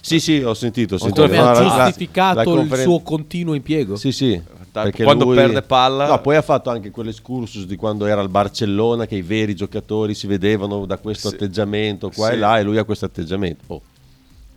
Sì, 0.02 0.20
sì, 0.20 0.42
ho 0.42 0.54
sentito. 0.54 0.96
Ho 0.96 0.98
sentito 0.98 1.24
Come 1.26 1.38
ha 1.38 1.52
la- 1.52 1.60
la- 1.60 1.84
giustificato 1.86 2.36
la 2.36 2.42
il 2.44 2.48
conferen- 2.48 2.84
suo 2.86 3.02
continuo 3.02 3.54
impiego? 3.54 3.96
Sì, 3.98 4.12
sì. 4.12 4.42
Perché 4.72 5.04
quando 5.04 5.26
lui- 5.26 5.36
perde 5.36 5.62
palla- 5.62 6.08
No, 6.08 6.22
poi 6.22 6.36
ha 6.36 6.42
fatto 6.42 6.70
anche 6.70 6.92
quell'escursus 6.92 7.66
di 7.66 7.76
quando 7.76 8.06
era 8.06 8.22
al 8.22 8.30
Barcellona 8.30 9.06
che 9.06 9.16
i 9.16 9.22
veri 9.22 9.56
giocatori 9.56 10.14
si 10.14 10.28
vedevano 10.28 10.86
da 10.86 10.98
questo 10.98 11.30
Sì. 11.30 11.36
atteggiamento 11.36 12.10
qua 12.10 12.28
Sì. 12.28 12.34
e 12.34 12.38
là 12.38 12.60
e 12.60 12.64
lui 12.64 12.78
ha 12.78 12.84
questo 12.84 13.06
atteggiamento. 13.06 13.64
Oh. 13.68 13.82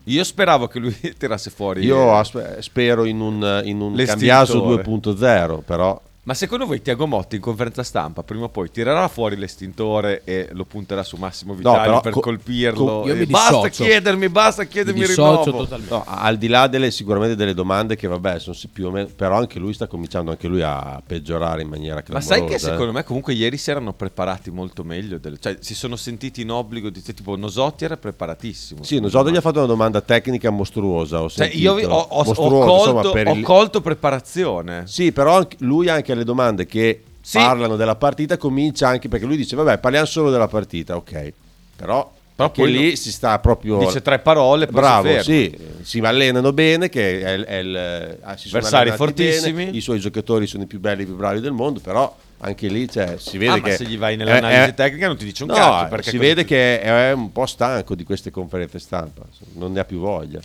Io 0.06 0.24
speravo 0.24 0.66
che 0.66 0.78
lui 0.80 0.94
tirasse 1.16 1.50
fuori. 1.50 1.84
Io 1.84 2.20
eh, 2.20 2.60
spero 2.60 3.04
in 3.04 3.20
un, 3.20 3.62
in 3.64 3.80
un 3.80 3.94
L'estintore. 3.94 4.06
cambiaso 4.06 4.58
2.0, 4.58 5.62
però 5.64 6.00
Ma 6.24 6.34
secondo 6.34 6.66
voi 6.66 6.80
Tiago 6.80 7.08
Motti 7.08 7.34
in 7.34 7.40
conferenza 7.42 7.82
stampa 7.82 8.22
prima 8.22 8.44
o 8.44 8.48
poi 8.48 8.70
tirerà 8.70 9.08
fuori 9.08 9.34
l'estintore 9.34 10.22
e 10.22 10.50
lo 10.52 10.64
punterà 10.64 11.02
su 11.02 11.16
Massimo 11.16 11.52
Vitali 11.52 11.80
però 11.82 12.00
per 12.00 12.12
co- 12.12 12.20
colpirlo? 12.20 12.84
co- 13.00 13.06
io 13.08 13.14
E 13.14 13.16
mi 13.16 13.26
basta 13.26 13.68
chiedermi, 13.68 14.28
basta 14.28 14.62
chiedermi 14.62 15.00
Mi 15.00 15.06
rinnovo. 15.08 15.68
no, 15.88 16.04
al 16.06 16.36
di 16.36 16.46
là 16.46 16.68
delle, 16.68 16.92
sicuramente 16.92 17.34
delle 17.34 17.54
domande 17.54 17.96
che 17.96 18.06
vabbè 18.06 18.38
sono 18.38 18.54
sì 18.54 18.68
più 18.68 18.86
o 18.86 18.90
meno, 18.92 19.08
però 19.16 19.36
anche 19.36 19.58
lui 19.58 19.72
sta 19.72 19.88
cominciando 19.88 20.30
anche 20.30 20.46
lui 20.46 20.62
a 20.62 21.02
peggiorare 21.04 21.62
in 21.62 21.68
maniera 21.68 21.96
Ma 21.96 22.02
clamorosa. 22.02 22.34
sai 22.36 22.44
che 22.46 22.54
eh. 22.54 22.58
secondo 22.60 22.92
me 22.92 23.02
comunque 23.02 23.32
ieri 23.32 23.56
si 23.56 23.70
erano 23.72 23.92
preparati 23.92 24.52
molto 24.52 24.84
meglio, 24.84 25.18
del- 25.18 25.40
cioè 25.40 25.56
si 25.58 25.74
sono 25.74 25.96
sentiti 25.96 26.42
in 26.42 26.52
obbligo 26.52 26.88
di 26.90 27.02
tipo 27.02 27.34
Nosotti 27.34 27.82
era 27.84 27.96
preparatissimo. 27.96 28.84
Sì, 28.84 29.00
Nosodo 29.00 29.28
gli 29.28 29.36
ha 29.36 29.40
fatto 29.40 29.58
una 29.58 29.66
domanda 29.66 30.00
tecnica 30.00 30.50
mostruosa. 30.50 31.20
Ho 31.20 31.28
Cioè, 31.28 31.48
sentito. 31.48 31.78
io 31.80 31.88
ho, 31.90 31.96
ho- 31.98 32.20
ho 32.20 32.24
colto, 32.32 32.76
insomma, 33.02 33.28
ho 33.28 33.34
il- 33.34 33.42
colto 33.42 33.80
preparazione. 33.80 34.84
Sì, 34.86 35.10
però 35.10 35.38
anche- 35.38 35.56
lui 35.60 35.88
anche 35.88 36.10
alle 36.12 36.24
domande 36.24 36.66
che 36.66 37.02
Sì. 37.20 37.38
parlano 37.38 37.76
della 37.76 37.94
partita 37.96 38.36
comincia 38.36 38.88
anche 38.88 39.08
perché 39.08 39.24
lui 39.26 39.36
dice 39.36 39.54
vabbè 39.56 39.78
parliamo 39.78 40.06
solo 40.06 40.30
della 40.30 40.48
partita, 40.48 40.96
ok. 40.96 41.10
Però, 41.12 42.12
Però 42.34 42.48
anche 42.48 42.60
poi 42.62 42.70
lì 42.72 42.90
no- 42.90 42.96
si 42.96 43.12
sta 43.12 43.38
proprio... 43.38 43.78
Dice 43.78 44.02
tre 44.02 44.18
parole, 44.18 44.66
poi 44.66 44.74
si 44.74 44.80
Bravo, 44.80 45.04
ferma. 45.08 45.22
sì, 45.22 45.56
si 45.82 45.98
allenano 46.00 46.52
bene, 46.52 46.88
che 46.88 47.20
è, 47.20 47.40
è 47.44 47.56
il- 47.58 48.18
ah, 48.22 48.36
si 48.36 48.48
Avversari 48.48 48.90
fortissimi. 48.92 49.64
bene, 49.66 49.76
i 49.76 49.80
suoi 49.80 49.98
giocatori 50.00 50.46
sono 50.46 50.62
i 50.64 50.66
più 50.66 50.80
belli 50.80 51.00
e 51.00 51.02
i 51.02 51.06
più 51.06 51.16
bravi 51.16 51.40
del 51.40 51.52
mondo, 51.52 51.80
però 51.80 52.14
anche 52.44 52.66
lì 52.68 52.88
cioè, 52.88 53.14
si 53.18 53.38
vede 53.38 53.52
Ah, 53.52 53.56
ma 53.56 53.62
che... 53.68 53.76
se 53.76 53.84
gli 53.84 53.96
vai 53.98 54.16
nell'analisi 54.16 54.70
è- 54.70 54.74
tecnica 54.74 55.06
non 55.06 55.16
ti 55.16 55.24
dice 55.24 55.42
un 55.44 55.50
No, 55.50 55.54
cazzo. 55.56 55.88
Perché 55.90 56.10
si 56.10 56.18
vede 56.18 56.44
che 56.44 56.80
è 56.80 57.12
un 57.12 57.30
po' 57.30 57.46
stanco 57.46 57.94
di 57.94 58.02
queste 58.04 58.30
conferenze 58.30 58.78
stampa, 58.80 59.22
non 59.54 59.72
ne 59.72 59.80
ha 59.80 59.84
più 59.84 59.98
voglia. 59.98 60.40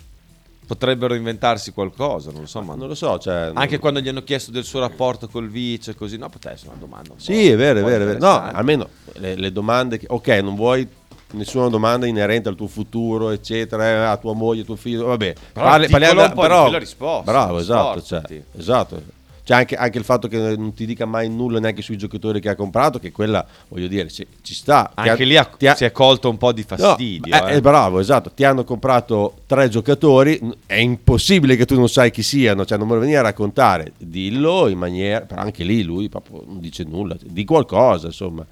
Potrebbero 0.68 1.14
inventarsi 1.14 1.72
qualcosa, 1.72 2.30
non 2.30 2.42
lo 2.42 2.46
so, 2.46 2.60
ma 2.60 2.74
Non 2.74 2.88
lo 2.88 2.94
so, 2.94 3.18
cioè, 3.18 3.50
Anche 3.54 3.70
non- 3.70 3.78
quando 3.80 4.00
gli 4.00 4.08
hanno 4.08 4.22
chiesto 4.22 4.50
del 4.50 4.64
suo 4.64 4.80
rapporto 4.80 5.26
col 5.26 5.48
vice, 5.48 5.94
così, 5.94 6.18
no, 6.18 6.28
potrebbe 6.28 6.56
essere 6.56 6.72
una 6.72 6.78
domanda. 6.80 7.12
un 7.14 7.18
Sì, 7.18 7.48
è 7.48 7.56
vero, 7.56 7.80
è 7.80 7.82
vero, 7.82 8.04
è 8.04 8.06
vero. 8.06 8.18
No, 8.18 8.42
almeno 8.52 8.88
le, 9.14 9.34
le 9.34 9.50
domande, 9.50 9.96
che- 9.98 10.06
ok, 10.10 10.28
non 10.42 10.54
vuoi 10.54 10.86
nessuna 11.30 11.68
domanda 11.68 12.04
inerente 12.06 12.50
al 12.50 12.54
tuo 12.54 12.66
futuro, 12.66 13.30
eccetera, 13.30 13.86
eh, 13.88 13.94
a 14.04 14.16
tua 14.18 14.34
moglie, 14.34 14.64
tuo 14.64 14.76
figlio, 14.76 15.06
vabbè. 15.06 15.34
Però 15.54 15.64
Parli- 15.66 15.88
parliamo 15.88 16.20
da- 16.20 16.30
però, 16.32 16.76
risposta, 16.76 17.30
Bravo, 17.32 17.58
esatto, 17.58 18.02
cioè, 18.02 18.22
esatto. 18.58 19.02
C'è 19.48 19.54
anche, 19.54 19.76
anche 19.76 19.96
il 19.96 20.04
fatto 20.04 20.28
che 20.28 20.36
non 20.58 20.74
ti 20.74 20.84
dica 20.84 21.06
mai 21.06 21.30
nulla 21.30 21.58
neanche 21.58 21.80
sui 21.80 21.96
giocatori 21.96 22.38
che 22.38 22.50
ha 22.50 22.54
comprato, 22.54 22.98
che 22.98 23.10
quella, 23.10 23.46
voglio 23.68 23.86
dire, 23.86 24.10
ci, 24.10 24.26
ci 24.42 24.52
sta. 24.52 24.90
Anche 24.94 25.22
ha- 25.22 25.24
lì 25.26 25.38
ha- 25.38 25.50
ha- 25.70 25.74
si 25.74 25.86
è 25.86 25.90
colto 25.90 26.28
un 26.28 26.36
po' 26.36 26.52
di 26.52 26.66
No, 26.68 26.76
fastidio. 26.76 27.32
eh, 27.34 27.52
eh. 27.52 27.56
eh, 27.56 27.60
bravo, 27.62 27.98
esatto. 27.98 28.30
Ti 28.30 28.44
hanno 28.44 28.62
comprato 28.64 29.36
tre 29.46 29.70
giocatori. 29.70 30.38
È 30.66 30.74
impossibile 30.74 31.56
che 31.56 31.64
tu 31.64 31.76
non 31.76 31.88
sai 31.88 32.10
chi 32.10 32.22
siano. 32.22 32.66
Cioè, 32.66 32.76
non 32.76 32.88
me 32.88 32.92
lo 32.92 33.00
venire 33.00 33.16
a 33.16 33.22
raccontare. 33.22 33.92
Dillo 33.96 34.68
in 34.68 34.76
maniera. 34.76 35.22
Però 35.24 35.40
anche 35.40 35.64
lì 35.64 35.82
lui 35.82 36.10
proprio 36.10 36.42
non 36.46 36.60
dice 36.60 36.84
nulla. 36.84 37.16
Di 37.18 37.46
qualcosa, 37.46 38.08
insomma. 38.08 38.44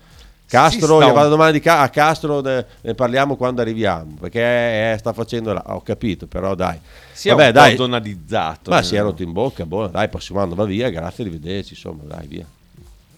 Castro, 0.49 0.99
un- 0.99 1.13
vado 1.13 1.29
domani 1.29 1.59
ca- 1.61 1.81
a 1.81 1.89
Castro, 1.89 2.41
ne, 2.41 2.65
ne 2.81 2.95
parliamo 2.95 3.37
quando 3.37 3.61
arriviamo, 3.63 4.15
perché 4.21 4.93
eh, 4.93 4.97
sta 4.99 5.13
facendo, 5.13 5.53
la- 5.53 5.63
ho 5.67 5.83
capito, 5.83 6.27
però 6.27 6.55
dai. 6.55 6.79
Si 7.13 7.29
è 7.29 7.33
Vabbè, 7.33 7.47
un 7.49 7.53
dai. 7.53 7.71
po' 7.75 7.83
donadizzato. 7.83 8.71
Ma 8.71 8.79
eh. 8.79 8.83
si 8.85 8.95
è 8.95 9.01
rotto 9.01 9.23
in 9.23 9.33
bocca, 9.33 9.67
buono, 9.67 9.89
dai, 9.89 10.09
prossimo 10.09 10.41
anno 10.41 10.55
va 10.55 10.65
via, 10.65 10.89
grazie, 10.91 11.25
arrivederci, 11.25 11.75
insomma, 11.75 12.03
dai, 12.05 12.27
via. 12.29 12.45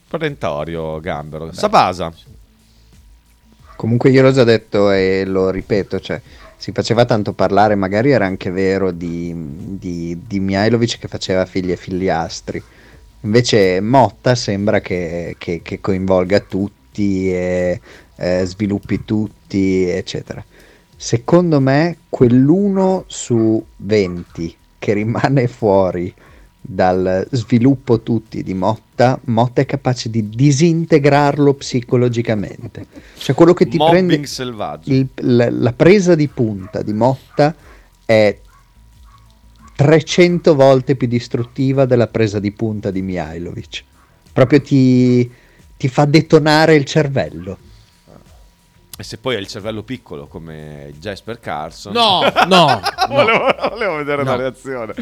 Perentorio, 0.08 0.98
Gambero. 1.00 1.52
Sabasa. 1.52 2.10
Comunque 3.76 4.10
io 4.10 4.22
l'ho 4.22 4.32
già 4.32 4.44
detto 4.44 4.90
e 4.90 5.24
lo 5.26 5.50
ripeto, 5.50 6.00
cioè, 6.00 6.20
si 6.56 6.72
faceva 6.72 7.04
tanto 7.04 7.32
parlare, 7.32 7.76
magari 7.76 8.10
era 8.10 8.26
anche 8.26 8.50
vero 8.50 8.90
di, 8.90 9.32
di, 9.78 10.18
di 10.26 10.40
Mihailovic 10.40 10.98
che 10.98 11.06
faceva 11.08 11.44
figli 11.46 11.70
e 11.70 11.76
figliastri. 11.76 12.60
Invece 13.20 13.80
Motta 13.80 14.34
sembra 14.34 14.80
che, 14.80 15.36
che- 15.38 15.60
che 15.62 15.80
coinvolga 15.80 16.40
tutti 16.40 16.76
e 16.92 17.80
eh, 18.16 18.44
sviluppi 18.44 19.04
tutti, 19.04 19.84
eccetera. 19.88 20.44
Secondo 20.96 21.60
me 21.60 21.98
quell'uno 22.08 23.04
su 23.06 23.64
20 23.76 24.56
che 24.78 24.92
rimane 24.94 25.46
fuori 25.46 26.12
dal 26.60 27.26
sviluppo 27.30 28.00
tutti 28.00 28.42
di 28.42 28.52
Motta, 28.52 29.18
Motta 29.24 29.60
è 29.60 29.66
capace 29.66 30.10
di 30.10 30.28
disintegrarlo 30.28 31.54
psicologicamente. 31.54 32.86
Cioè 33.16 33.34
quello 33.34 33.54
che 33.54 33.68
ti 33.68 33.78
Mobbing 33.78 34.06
prende 34.08 34.26
selvaggio. 34.26 34.92
il- 34.92 35.08
la, 35.20 35.48
la 35.50 35.72
presa 35.72 36.14
di 36.14 36.28
punta 36.28 36.82
di 36.82 36.92
Motta 36.92 37.54
è 38.04 38.36
300 39.76 40.54
volte 40.56 40.96
più 40.96 41.06
distruttiva 41.06 41.84
della 41.86 42.08
presa 42.08 42.40
di 42.40 42.50
punta 42.50 42.90
di 42.90 43.00
Mihailovic. 43.00 43.84
Proprio 44.32 44.60
ti, 44.60 45.30
ti 45.78 45.88
fa 45.88 46.04
detonare 46.04 46.74
il 46.74 46.84
cervello. 46.84 47.58
E 49.00 49.04
se 49.04 49.18
poi 49.18 49.36
hai 49.36 49.42
il 49.42 49.46
cervello 49.46 49.84
piccolo 49.84 50.26
come 50.26 50.92
Jasper 50.98 51.38
Carson. 51.38 51.92
No, 51.92 52.18
no, 52.48 52.66
no. 52.66 52.80
volevo, 53.06 53.54
volevo 53.70 53.94
vedere 53.94 54.24
No. 54.24 54.32
una 54.32 54.40
reazione. 54.40 54.92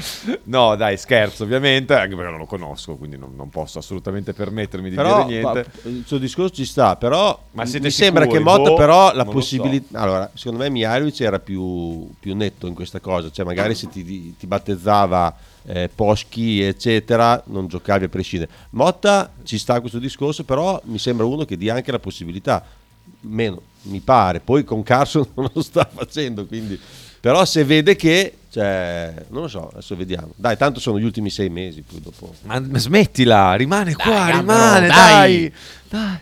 No, 0.42 0.76
dai, 0.76 0.98
scherzo, 0.98 1.44
ovviamente, 1.44 1.94
anche 1.94 2.14
perché 2.14 2.28
non 2.30 2.38
lo 2.40 2.44
conosco, 2.44 2.96
quindi 2.96 3.16
non, 3.16 3.32
non 3.34 3.48
posso 3.48 3.78
assolutamente 3.78 4.34
permettermi 4.34 4.90
di 4.90 4.96
Però 4.96 5.24
dire 5.24 5.40
niente. 5.40 5.62
pa- 5.82 5.88
il 5.88 6.02
suo 6.06 6.18
discorso 6.18 6.52
ci 6.56 6.66
sta, 6.66 6.96
però 6.96 7.40
Ma 7.52 7.62
mi 7.62 7.68
siete 7.70 7.88
sembra 7.88 8.24
sicuri? 8.24 8.38
che 8.38 8.44
Motta 8.44 8.68
Boh, 8.68 8.74
però 8.76 9.14
la 9.14 9.24
possibilità... 9.24 9.98
Allora, 9.98 10.30
secondo 10.34 10.62
me 10.62 10.68
Mihailovic 10.68 11.20
era 11.22 11.38
più, 11.38 12.06
più 12.20 12.36
netto 12.36 12.66
in 12.66 12.74
questa 12.74 13.00
cosa, 13.00 13.30
cioè 13.30 13.46
magari 13.46 13.74
se 13.74 13.88
ti, 13.88 14.36
ti 14.36 14.46
battezzava 14.46 15.34
eh, 15.66 15.90
Poschi 15.94 16.62
eccetera 16.62 17.42
non 17.46 17.66
giocavi 17.66 18.04
a 18.04 18.08
prescindere. 18.08 18.50
Motta 18.70 19.32
ci 19.42 19.58
sta 19.58 19.80
questo 19.80 19.98
discorso, 19.98 20.44
però 20.44 20.80
mi 20.84 20.98
sembra 20.98 21.26
uno 21.26 21.44
che 21.44 21.56
dia 21.56 21.74
anche 21.74 21.92
la 21.92 21.98
possibilità, 21.98 22.64
meno 23.20 23.62
mi 23.82 24.00
pare, 24.00 24.40
poi 24.40 24.64
con 24.64 24.82
Carson 24.82 25.26
non 25.34 25.50
lo 25.52 25.62
sta 25.62 25.88
facendo, 25.92 26.46
quindi... 26.46 26.78
Però 27.18 27.44
se 27.44 27.64
vede 27.64 27.96
che, 27.96 28.36
cioè, 28.50 29.12
non 29.30 29.42
lo 29.42 29.48
so, 29.48 29.70
adesso 29.72 29.96
vediamo. 29.96 30.30
Dai, 30.36 30.56
tanto 30.56 30.78
sono 30.78 30.96
gli 31.00 31.02
ultimi 31.02 31.28
sei 31.28 31.48
mesi, 31.48 31.82
poi 31.82 32.00
dopo... 32.00 32.32
Ma, 32.42 32.60
ma 32.60 32.78
smettila, 32.78 33.54
rimane 33.54 33.94
qua, 33.94 34.26
Gambero, 34.26 34.38
rimane, 34.38 34.86
dai. 34.86 35.40
dai. 35.40 35.52
dai. 35.88 36.18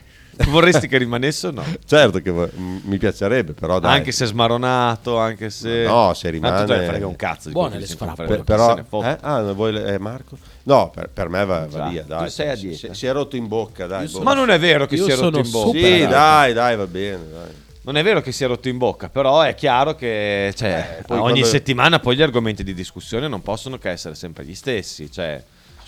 Vorresti 0.49 0.88
che 0.88 0.99
rimanesse 0.99 1.47
o 1.49 1.51
no? 1.51 1.64
Certo 1.87 2.20
che 2.20 2.31
vo- 2.31 2.49
m- 2.55 2.81
mi 2.85 2.99
piacerebbe, 2.99 3.53
però 3.53 3.79
dai. 3.79 3.97
Anche 3.99 4.12
se 4.12 4.27
smaronato, 4.27 5.18
anche 5.18 5.51
se... 5.51 5.85
No, 5.85 6.12
se 6.14 6.31
Tanto 6.31 6.47
rimane- 6.47 6.64
te 6.66 6.77
ne 6.77 6.87
frega 6.87 7.07
un 7.07 7.16
cazzo 7.16 7.49
di 7.49 7.55
Buone 7.55 7.70
quello 7.77 7.85
che 7.87 7.92
le 7.92 7.99
si 7.99 8.14
Per- 8.27 8.37
chi 8.38 8.42
però, 8.44 8.68
se 8.68 8.75
ne 8.75 8.85
fotte. 8.88 9.09
eh? 9.11 9.16
ah, 9.20 9.53
vuoi 9.53 9.73
le- 9.73 9.94
eh, 9.94 9.99
Marco? 9.99 10.37
No, 10.64 10.90
per, 10.90 11.09
per 11.11 11.29
me 11.29 11.44
va, 11.44 11.66
va 11.66 11.79
Già, 11.79 11.88
via. 11.88 12.03
Dai, 12.07 12.25
tu 12.25 12.31
sei 12.31 12.49
a 12.51 12.57
Si- 12.57 12.68
dieta. 12.68 12.88
Si, 12.88 12.94
si 12.94 13.07
è 13.07 13.12
rotto 13.12 13.37
in 13.37 13.47
bocca, 13.49 13.87
dai. 13.87 14.07
Boh. 14.09 14.20
Ma 14.23 14.35
non 14.35 14.51
è 14.51 14.59
vero 14.59 14.87
che 14.87 14.94
Io 14.97 15.05
si 15.05 15.11
è 15.11 15.14
rotto 15.16 15.27
sono 15.27 15.44
in 15.44 15.51
bocca. 15.51 15.66
super- 15.79 15.83
Sì, 15.92 15.99
dai. 16.01 16.09
dai, 16.09 16.53
dai, 16.53 16.77
va 16.77 16.87
bene. 16.87 17.18
Dai. 17.31 17.62
Non 17.83 17.97
è 17.99 18.03
vero 18.03 18.23
che 18.23 18.33
si 18.33 18.42
è 18.44 18.47
rotto 18.47 18.68
in 18.68 18.79
bocca, 18.79 19.11
però 19.11 19.42
è 19.42 19.55
chiaro 19.55 19.94
che 19.94 20.53
cioè, 20.57 20.99
Eh, 21.01 21.03
poi 21.03 21.18
ogni 21.18 21.29
quando- 21.31 21.47
settimana 21.49 21.99
poi 22.01 22.16
gli 22.16 22.23
argomenti 22.23 22.64
di 22.64 22.73
discussione 22.73 23.29
non 23.29 23.42
possono 23.42 23.77
che 23.77 23.90
essere 23.90 24.14
sempre 24.14 24.44
gli 24.47 24.55
stessi. 24.55 25.12
Cioè, 25.12 25.42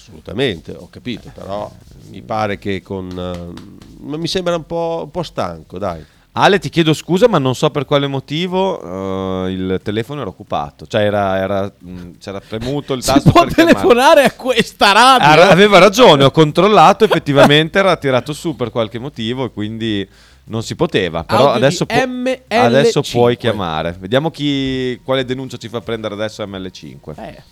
Assolutamente, 0.06 0.72
ho 0.72 0.88
capito, 0.88 1.30
però 1.34 1.70
mi 2.10 2.22
pare 2.22 2.58
che 2.58 2.80
con... 2.80 3.08
eh, 3.10 3.74
ma 4.00 4.16
mi 4.16 4.28
sembra 4.28 4.54
un 4.54 4.64
po', 4.64 5.00
un 5.04 5.10
po' 5.10 5.22
stanco, 5.24 5.78
dai. 5.78 6.04
Ale, 6.38 6.58
ti 6.58 6.68
chiedo 6.68 6.92
scusa, 6.92 7.28
ma 7.28 7.38
non 7.38 7.54
so 7.54 7.70
per 7.70 7.86
quale 7.86 8.06
motivo 8.06 9.46
eh, 9.46 9.50
il 9.52 9.80
telefono 9.82 10.20
era 10.20 10.28
occupato. 10.28 10.86
Cioè, 10.86 11.00
era, 11.02 11.38
era, 11.38 11.72
mh, 11.78 12.18
c'era 12.20 12.40
premuto 12.46 12.92
il 12.92 13.02
Si 13.02 13.10
tasto 13.10 13.30
può 13.32 13.42
per 13.44 13.54
chiamare. 13.54 13.74
telefonare 13.74 14.24
a 14.24 14.32
questa 14.32 14.92
radio. 14.92 15.26
Ara- 15.28 15.48
aveva 15.50 15.78
ragione, 15.78 16.24
ho 16.24 16.30
controllato, 16.30 17.04
effettivamente 17.04 17.78
era 17.78 17.96
tirato 17.96 18.32
su 18.34 18.54
per 18.54 18.70
qualche 18.70 18.98
motivo 18.98 19.46
e 19.46 19.50
quindi 19.50 20.06
non 20.44 20.62
si 20.62 20.76
poteva. 20.76 21.24
Però 21.24 21.50
adesso, 21.50 21.86
pu- 21.86 21.94
ML5. 21.94 22.38
adesso 22.48 23.00
puoi 23.00 23.38
chiamare. 23.38 23.96
Vediamo 23.98 24.30
chi, 24.30 25.00
quale 25.02 25.24
denuncia 25.24 25.56
ci 25.56 25.70
fa 25.70 25.80
prendere 25.80 26.12
adesso 26.14 26.44
ML5. 26.44 27.18
Eh, 27.18 27.42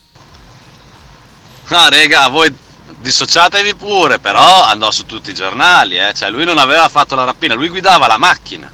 Ah, 1.68 1.88
rega, 1.88 2.28
voi 2.28 2.52
dissociatevi 2.98 3.74
pure, 3.74 4.18
però 4.18 4.62
andò 4.64 4.90
su 4.90 5.04
tutti 5.06 5.30
i 5.30 5.34
giornali, 5.34 5.96
eh. 5.98 6.12
Cioè, 6.14 6.30
lui 6.30 6.44
non 6.44 6.58
aveva 6.58 6.88
fatto 6.88 7.14
la 7.14 7.24
rapina, 7.24 7.54
lui 7.54 7.68
guidava 7.68 8.06
la 8.06 8.18
macchina. 8.18 8.70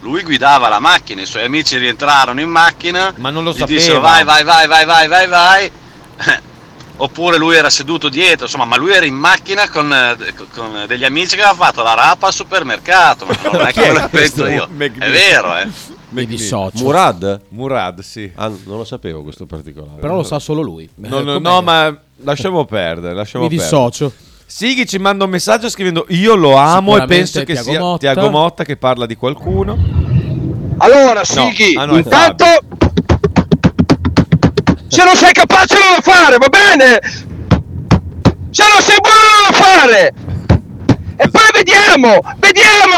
Lui 0.00 0.22
guidava 0.22 0.68
la 0.68 0.80
macchina, 0.80 1.22
i 1.22 1.26
suoi 1.26 1.44
amici 1.44 1.78
rientrarono 1.78 2.40
in 2.40 2.48
macchina. 2.50 3.12
Ma 3.16 3.30
non 3.30 3.42
lo 3.44 3.52
gli 3.52 3.58
sapeva. 3.58 3.78
dissero 3.78 4.00
vai, 4.00 4.22
vai, 4.24 4.44
vai, 4.44 4.66
vai, 4.66 4.84
vai, 4.84 5.08
vai, 5.08 5.26
vai. 5.28 5.70
Oppure 6.96 7.38
lui 7.38 7.56
era 7.56 7.70
seduto 7.70 8.08
dietro, 8.08 8.44
insomma, 8.44 8.66
ma 8.66 8.76
lui 8.76 8.92
era 8.92 9.04
in 9.04 9.14
macchina 9.14 9.68
con, 9.68 9.92
eh, 9.92 10.34
con 10.54 10.84
degli 10.86 11.04
amici 11.04 11.34
che 11.34 11.42
aveva 11.42 11.64
fatto 11.64 11.82
la 11.82 11.94
rapa 11.94 12.28
al 12.28 12.32
supermercato. 12.34 13.26
Ma 13.26 13.34
non 13.50 13.66
è 13.66 13.72
che 13.72 13.92
lo 13.92 14.08
penso 14.08 14.46
io. 14.46 14.68
È 14.76 15.10
vero, 15.10 15.56
eh. 15.56 15.68
mi 16.10 16.24
dissocio. 16.26 16.84
Murad? 16.84 17.40
Murad, 17.48 18.00
sì. 18.00 18.30
Ah, 18.36 18.46
non 18.48 18.76
lo 18.76 18.84
sapevo 18.84 19.22
questo 19.22 19.44
particolare. 19.46 20.00
Però 20.00 20.14
lo 20.16 20.22
sa 20.22 20.38
solo 20.38 20.60
lui. 20.62 20.88
No, 20.96 21.06
Eh, 21.18 21.22
no, 21.22 21.32
com'è? 21.32 21.38
no, 21.40 21.62
ma 21.62 21.98
lasciamo 22.16 22.64
perdere. 22.64 23.14
Lasciamo 23.14 23.44
mi 23.44 23.50
perdere. 23.50 23.70
dissocio. 23.70 24.12
Sighi 24.46 24.86
ci 24.86 24.98
manda 24.98 25.24
un 25.24 25.30
messaggio 25.30 25.68
scrivendo 25.68 26.06
io 26.08 26.34
lo 26.34 26.54
amo 26.54 26.96
e 26.96 27.06
penso 27.06 27.40
che 27.40 27.54
Tiago 27.54 27.70
sia 27.70 27.80
Motta. 27.80 28.12
Tiago 28.12 28.30
Motta 28.30 28.64
che 28.64 28.76
parla 28.76 29.06
di 29.06 29.16
qualcuno. 29.16 29.76
Allora, 30.78 31.24
Sighi, 31.24 31.74
ah 31.76 31.86
no, 31.86 31.94
è 31.94 31.98
intanto 31.98 32.44
se 34.86 35.02
non 35.02 35.16
sei 35.16 35.32
capace 35.32 35.74
non 35.74 35.96
lo 35.96 36.02
fare, 36.02 36.36
va 36.36 36.48
bene? 36.48 37.00
Se 38.50 38.62
non 38.62 38.80
sei 38.80 38.98
buono 39.00 39.26
non 39.34 39.46
lo 39.48 39.52
fare! 39.52 40.12
E 41.16 41.28
poi 41.28 41.50
vediamo 41.52 42.20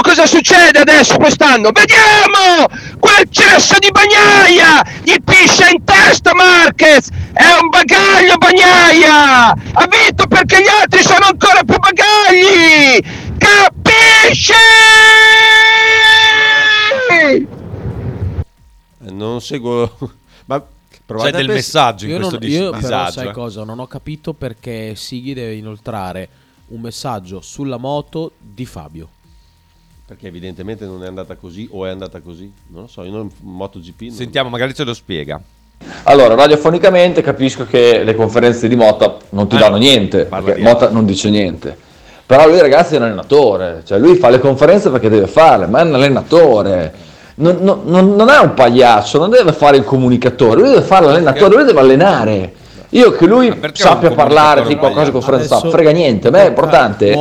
cosa 0.06 0.24
succede 0.24 0.78
adesso 0.78 1.16
quest'anno, 1.16 1.70
vediamo! 1.72 2.68
Quel 3.00 3.28
cesso 3.28 3.74
di 3.80 3.90
bagnaia! 3.90 4.80
Gli 5.02 5.16
piscia 5.22 5.68
in 5.68 5.82
testa 5.82 6.32
Marquez! 6.32 7.08
È 7.32 7.44
un 7.60 7.68
bagaglio 7.68 8.36
bagnaia! 8.38 9.50
Ha 9.50 9.88
vinto 9.88 10.28
perché 10.28 10.62
gli 10.62 10.68
altri 10.68 11.02
sono 11.02 11.26
ancora 11.26 11.64
più 11.64 11.76
bagagli! 11.76 13.02
Capisci? 13.36 14.52
Eh, 17.10 17.46
non 19.10 19.40
seguo... 19.40 19.98
ma 20.46 20.64
provate 21.04 21.32
C'è 21.32 21.36
del 21.38 21.48
messaggio 21.48 22.04
in 22.04 22.12
Io, 22.12 22.16
questo 22.18 22.38
non, 22.38 22.48
dis- 22.48 22.56
io 22.56 22.70
però 22.70 22.78
disagio. 22.80 23.10
sai 23.10 23.28
eh. 23.28 23.32
cosa? 23.32 23.64
Non 23.64 23.80
ho 23.80 23.88
capito 23.88 24.32
perché 24.34 24.94
Sighi 24.94 25.34
deve 25.34 25.54
inoltrare 25.54 26.28
un 26.68 26.80
messaggio 26.80 27.40
sulla 27.40 27.76
moto 27.76 28.32
di 28.38 28.64
Fabio. 28.64 29.08
Perché 30.06 30.28
evidentemente 30.28 30.84
non 30.84 31.02
è 31.02 31.06
andata 31.08 31.34
così 31.34 31.68
o 31.72 31.84
è 31.84 31.90
andata 31.90 32.20
così. 32.20 32.50
Non 32.68 32.82
lo 32.82 32.88
so, 32.88 33.02
io 33.02 33.10
non 33.10 33.28
MotoGP... 33.40 34.02
non- 34.02 34.10
Sentiamo, 34.12 34.48
magari 34.48 34.72
ce 34.72 34.84
lo 34.84 34.94
spiega. 34.94 35.40
Allora, 36.04 36.34
radiofonicamente 36.36 37.22
capisco 37.22 37.66
che 37.66 38.04
le 38.04 38.14
conferenze 38.14 38.68
di 38.68 38.76
Motta 38.76 39.16
non 39.30 39.48
ti 39.48 39.56
Eh, 39.56 39.58
danno 39.58 39.76
niente, 39.76 40.24
perché 40.26 40.54
di 40.54 40.62
Motta 40.62 40.90
non 40.90 41.04
dice 41.04 41.28
niente. 41.28 41.76
Però 42.24 42.46
lui 42.46 42.60
ragazzi 42.60 42.94
è 42.94 42.98
un 42.98 43.04
allenatore, 43.04 43.82
cioè 43.84 43.98
lui 43.98 44.14
fa 44.16 44.28
le 44.30 44.38
conferenze 44.38 44.90
perché 44.90 45.08
deve 45.08 45.26
farle, 45.26 45.66
ma 45.66 45.80
è 45.80 45.82
un 45.82 45.94
allenatore. 45.94 46.94
Non, 47.36 47.58
non- 47.60 47.82
non- 47.84 48.14
non 48.14 48.28
è 48.30 48.38
un 48.38 48.54
pagliaccio, 48.54 49.18
non 49.18 49.30
deve 49.30 49.52
fare 49.52 49.76
il 49.76 49.84
comunicatore, 49.84 50.60
lui 50.60 50.68
deve 50.70 50.82
fare 50.82 51.04
l'allenatore, 51.06 51.54
lui 51.56 51.64
deve 51.64 51.80
allenare. 51.80 52.54
Io 52.90 53.12
che 53.12 53.26
lui 53.26 53.52
sappia 53.72 54.10
parlare 54.12 54.64
di 54.64 54.76
qualcosa 54.76 55.10
conferenza 55.10 55.56
Adesso 55.56 55.70
frega 55.70 55.90
niente, 55.90 56.28
a 56.28 56.30
me 56.30 56.44
è 56.44 56.48
importante 56.48 57.14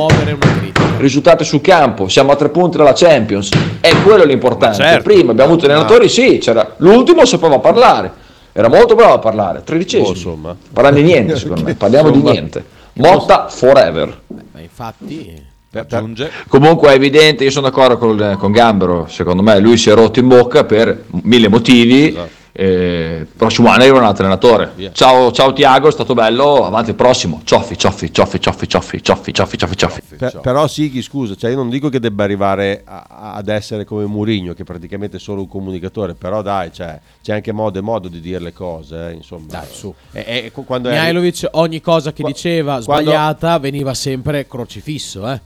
risultati 0.98 1.44
sul 1.44 1.60
campo, 1.60 2.08
siamo 2.08 2.32
a 2.32 2.36
tre 2.36 2.48
punti 2.48 2.76
dalla 2.76 2.92
Champions, 2.94 3.50
è 3.80 3.90
quello 4.02 4.24
l'importante. 4.24 4.76
Certo. 4.76 5.02
Prima 5.02 5.32
abbiamo 5.32 5.52
avuto 5.52 5.66
allenatori, 5.66 6.08
sì, 6.08 6.38
c'era 6.38 6.74
l'ultimo 6.78 7.24
sapeva 7.24 7.58
parlare, 7.58 8.10
era 8.52 8.68
molto 8.68 8.94
bravo 8.94 9.14
a 9.14 9.18
parlare, 9.18 9.62
tredicesimo. 9.62 10.08
Boh, 10.08 10.14
insomma. 10.14 10.56
Parliamo 10.72 10.96
di 10.96 11.02
niente, 11.02 11.36
secondo 11.36 11.62
me, 11.62 11.74
parliamo 11.74 12.08
Insomma. 12.08 12.30
di 12.30 12.36
niente. 12.38 12.64
Motta 12.94 13.48
forever. 13.48 14.20
Ma 14.52 14.60
infatti, 14.60 15.44
Aggiunge. 15.78 16.30
Comunque 16.48 16.88
è 16.90 16.94
evidente, 16.94 17.44
io 17.44 17.50
sono 17.50 17.68
d'accordo 17.68 17.98
con, 17.98 18.36
con 18.38 18.52
Gambero, 18.52 19.06
secondo 19.10 19.42
me 19.42 19.58
lui 19.58 19.76
si 19.76 19.90
è 19.90 19.94
rotto 19.94 20.20
in 20.20 20.28
bocca 20.28 20.64
per 20.64 21.04
mille 21.22 21.48
motivi. 21.48 22.14
E 22.14 22.28
il 22.58 23.26
prossimo 23.26 23.68
anno 23.68 23.82
arriva 23.82 23.98
un 23.98 24.04
altro 24.04 24.24
allenatore. 24.24 24.90
Ciao, 24.92 25.30
ciao 25.32 25.52
Tiago, 25.52 25.88
è 25.88 25.92
stato 25.92 26.14
bello. 26.14 26.64
Avanti 26.64 26.90
il 26.90 26.96
prossimo. 26.96 27.40
Cioffi, 27.44 27.76
cioffi, 27.76 28.12
cioffi, 28.12 28.40
cioffi, 28.40 28.68
cioffi, 28.68 29.02
cioffi, 29.02 29.32
cioffi, 29.32 29.56
cioffi, 29.58 29.76
cioffi. 29.76 30.00
Per- 30.16 30.40
però 30.40 30.66
Sighi, 30.66 31.02
scusa, 31.02 31.34
cioè 31.34 31.50
io 31.50 31.56
non 31.56 31.68
dico 31.68 31.88
che 31.88 32.00
debba 32.00 32.24
arrivare 32.24 32.82
a- 32.84 33.32
ad 33.34 33.48
essere 33.48 33.84
come 33.84 34.04
Murigno, 34.06 34.54
che 34.54 34.64
praticamente 34.64 35.18
è 35.18 35.20
solo 35.20 35.42
un 35.42 35.48
comunicatore, 35.48 36.14
però 36.14 36.42
dai, 36.42 36.72
cioè, 36.72 36.98
c'è 37.22 37.32
anche 37.34 37.52
modo 37.52 37.78
e 37.78 37.82
modo 37.82 38.08
di 38.08 38.20
dire 38.20 38.38
le 38.40 38.52
cose, 38.52 39.08
eh, 39.08 39.12
insomma. 39.12 39.46
Dai, 39.48 39.66
su. 39.70 39.92
E, 40.12 40.24
e 40.46 40.52
quando 40.64 40.88
è- 40.88 40.92
Mihailovic 40.92 41.48
ogni 41.52 41.80
cosa 41.80 42.12
che 42.12 42.22
diceva 42.24 42.80
quando- 42.84 43.10
sbagliata 43.10 43.58
veniva 43.58 43.92
sempre 43.94 44.46
crocifisso, 44.46 45.28
eh. 45.30 45.40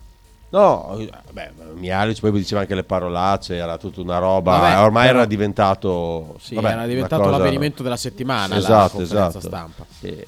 No, 0.53 0.99
beh, 1.33 1.51
Mihailovic 1.75 2.21
poi 2.21 2.33
diceva 2.33 2.63
anche 2.63 2.75
le 2.75 2.83
parolacce, 2.83 3.55
era 3.55 3.79
tutta 3.79 4.01
una 4.01 4.19
roba, 4.19 4.59
Vabbè, 4.59 4.81
ormai 4.81 5.07
però- 5.07 5.19
era 5.19 5.27
diventato... 5.27 6.35
Sì, 6.41 6.57
vabbè, 6.57 6.71
era 6.73 6.87
diventato 6.87 7.29
l'avvenimento 7.31 7.83
della 7.85 7.97
settimana, 7.97 8.55
la 8.55 8.57
Esatto, 8.61 8.97
conferenza 8.97 9.39
esatto. 9.39 9.47
stampa. 9.47 9.85
Sì. 9.99 10.25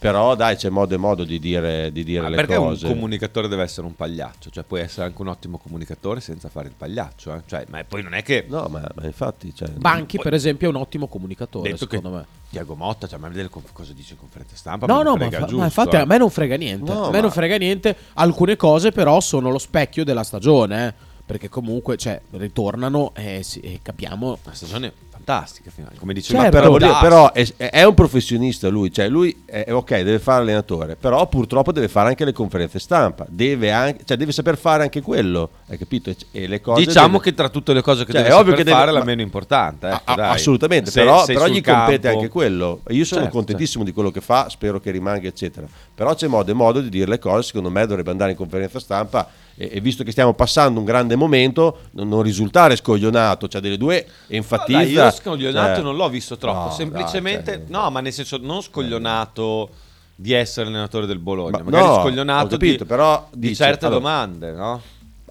Però 0.00 0.34
dai, 0.34 0.56
c'è 0.56 0.70
modo 0.70 0.94
e 0.94 0.96
modo 0.96 1.24
di 1.24 1.38
dire, 1.38 1.92
di 1.92 2.02
dire 2.04 2.26
le 2.30 2.34
perché 2.36 2.56
cose. 2.56 2.86
un 2.86 2.92
comunicatore 2.94 3.48
deve 3.48 3.64
essere 3.64 3.86
un 3.86 3.94
pagliaccio? 3.94 4.48
Cioè, 4.48 4.64
puoi 4.64 4.80
essere 4.80 5.04
anche 5.04 5.20
un 5.20 5.28
ottimo 5.28 5.58
comunicatore 5.58 6.20
senza 6.20 6.48
fare 6.48 6.68
il 6.68 6.74
pagliaccio. 6.74 7.34
eh? 7.34 7.42
Cioè, 7.44 7.66
ma 7.68 7.84
poi 7.84 8.02
non 8.02 8.14
è 8.14 8.22
che. 8.22 8.46
No, 8.48 8.66
ma, 8.70 8.82
ma 8.94 9.04
infatti. 9.04 9.54
Cioè, 9.54 9.68
Banchi, 9.68 10.16
poi- 10.16 10.24
per 10.24 10.32
esempio, 10.32 10.68
è 10.68 10.70
un 10.70 10.76
ottimo 10.80 11.06
comunicatore, 11.06 11.70
detto 11.72 11.86
secondo 11.88 12.16
me. 12.16 12.24
Tiago 12.48 12.74
Motta, 12.76 13.06
cioè, 13.06 13.18
ma 13.18 13.28
vedere 13.28 13.50
conf- 13.50 13.72
cosa 13.74 13.92
dice 13.92 14.14
in 14.14 14.18
conferenza 14.20 14.56
stampa. 14.56 14.86
No, 14.86 15.02
no, 15.02 15.12
ma, 15.12 15.18
frega 15.18 15.36
fa- 15.38 15.42
giusto, 15.44 15.58
ma 15.58 15.64
infatti 15.64 15.96
eh. 15.96 15.98
a 15.98 16.04
me 16.06 16.16
non 16.16 16.30
frega 16.30 16.56
niente. 16.56 16.90
No, 16.92 17.02
a 17.02 17.06
me 17.10 17.16
ma- 17.16 17.20
non 17.20 17.30
frega 17.30 17.56
niente. 17.58 17.94
Alcune 18.14 18.56
cose, 18.56 18.92
però, 18.92 19.20
sono 19.20 19.50
lo 19.50 19.58
specchio 19.58 20.02
della 20.04 20.24
stagione. 20.24 20.86
eh. 20.86 20.94
Perché 21.26 21.48
comunque, 21.50 21.96
cioè, 21.98 22.20
ritornano 22.32 23.12
e, 23.14 23.42
si- 23.42 23.60
e 23.60 23.78
capiamo. 23.82 24.38
La 24.44 24.52
stagione 24.52 24.92
fantastica, 25.30 25.70
finale. 25.70 25.94
come 25.98 26.12
dice 26.14 26.32
Certo. 26.34 26.50
Però, 26.50 26.76
dire, 26.76 26.96
però 27.00 27.32
è, 27.32 27.46
è 27.56 27.84
un 27.84 27.94
professionista 27.94 28.68
lui, 28.68 28.92
cioè 28.92 29.08
lui 29.08 29.42
è, 29.44 29.64
è 29.64 29.74
ok, 29.74 29.88
deve 29.96 30.18
fare 30.18 30.42
allenatore, 30.42 30.96
però 30.96 31.26
purtroppo 31.28 31.72
deve 31.72 31.88
fare 31.88 32.08
anche 32.08 32.24
le 32.24 32.32
conferenze 32.32 32.78
stampa, 32.78 33.26
deve, 33.28 33.70
anche, 33.70 34.04
cioè 34.04 34.16
deve 34.16 34.32
saper 34.32 34.56
fare 34.58 34.82
anche 34.82 35.00
quello, 35.00 35.50
hai 35.68 35.78
capito? 35.78 36.12
E, 36.32 36.46
le 36.46 36.60
cose 36.60 36.84
Diciamo 36.84 37.12
deve- 37.18 37.22
che 37.24 37.34
tra 37.34 37.48
tutte 37.48 37.72
le 37.72 37.82
cose 37.82 38.04
che 38.04 38.12
Cioè, 38.12 38.22
deve 38.22 38.34
è 38.34 38.36
ovvio 38.38 38.50
saper 38.52 38.58
che 38.58 38.64
deve- 38.70 38.76
fare, 38.84 38.92
la 38.92 39.04
meno 39.04 39.22
importante. 39.22 39.88
ecco, 39.88 40.00
Ah, 40.04 40.14
dai. 40.14 40.34
assolutamente, 40.34 40.90
Se- 40.90 41.00
però, 41.00 41.24
sei 41.24 41.34
però 41.34 41.46
gli 41.48 41.60
compete 41.62 42.00
campo- 42.00 42.18
anche 42.18 42.28
quello. 42.30 42.80
Io 42.88 43.04
sono 43.04 43.22
Certo, 43.22 43.36
contentissimo 43.36 43.84
di 43.84 43.92
quello 43.92 44.10
che 44.10 44.20
fa, 44.20 44.48
spero 44.48 44.80
che 44.80 44.90
rimanga, 44.90 45.28
eccetera. 45.28 45.66
Però 46.00 46.14
c'è 46.14 46.28
modo 46.28 46.50
e 46.50 46.54
modo 46.54 46.80
di 46.80 46.88
dire 46.88 47.06
le 47.10 47.18
cose. 47.18 47.48
Secondo 47.48 47.68
me 47.68 47.84
dovrebbe 47.86 48.10
andare 48.10 48.30
in 48.30 48.36
conferenza 48.38 48.80
stampa. 48.80 49.28
E, 49.54 49.68
e 49.70 49.80
visto 49.82 50.02
che 50.02 50.12
stiamo 50.12 50.32
passando 50.32 50.78
un 50.78 50.86
grande 50.86 51.14
momento, 51.14 51.80
non, 51.90 52.08
non 52.08 52.22
risultare 52.22 52.74
scoglionato, 52.76 53.48
cioè 53.48 53.60
delle 53.60 53.76
due 53.76 54.06
enfatizza. 54.28 54.78
Dai, 54.78 54.90
io 54.92 55.10
scoglionato 55.10 55.74
cioè- 55.74 55.82
non 55.82 55.96
l'ho 55.96 56.08
visto 56.08 56.38
troppo, 56.38 56.68
No, 56.68 56.70
semplicemente 56.70 57.50
dai, 57.58 57.66
cioè- 57.68 57.78
no, 57.82 57.90
ma 57.90 58.00
nel 58.00 58.14
senso 58.14 58.38
non 58.40 58.62
scoglionato 58.62 59.68
di 60.14 60.32
essere 60.32 60.68
allenatore 60.68 61.04
del 61.04 61.18
Bologna, 61.18 61.58
Ma- 61.58 61.64
magari 61.64 61.86
no, 61.86 61.94
scoglionato 62.00 62.48
capito, 62.48 62.84
di, 62.84 62.88
però 62.88 63.28
di 63.32 63.48
dice- 63.48 63.54
certe 63.64 63.84
allora- 63.84 64.00
domande, 64.00 64.52
no? 64.52 64.80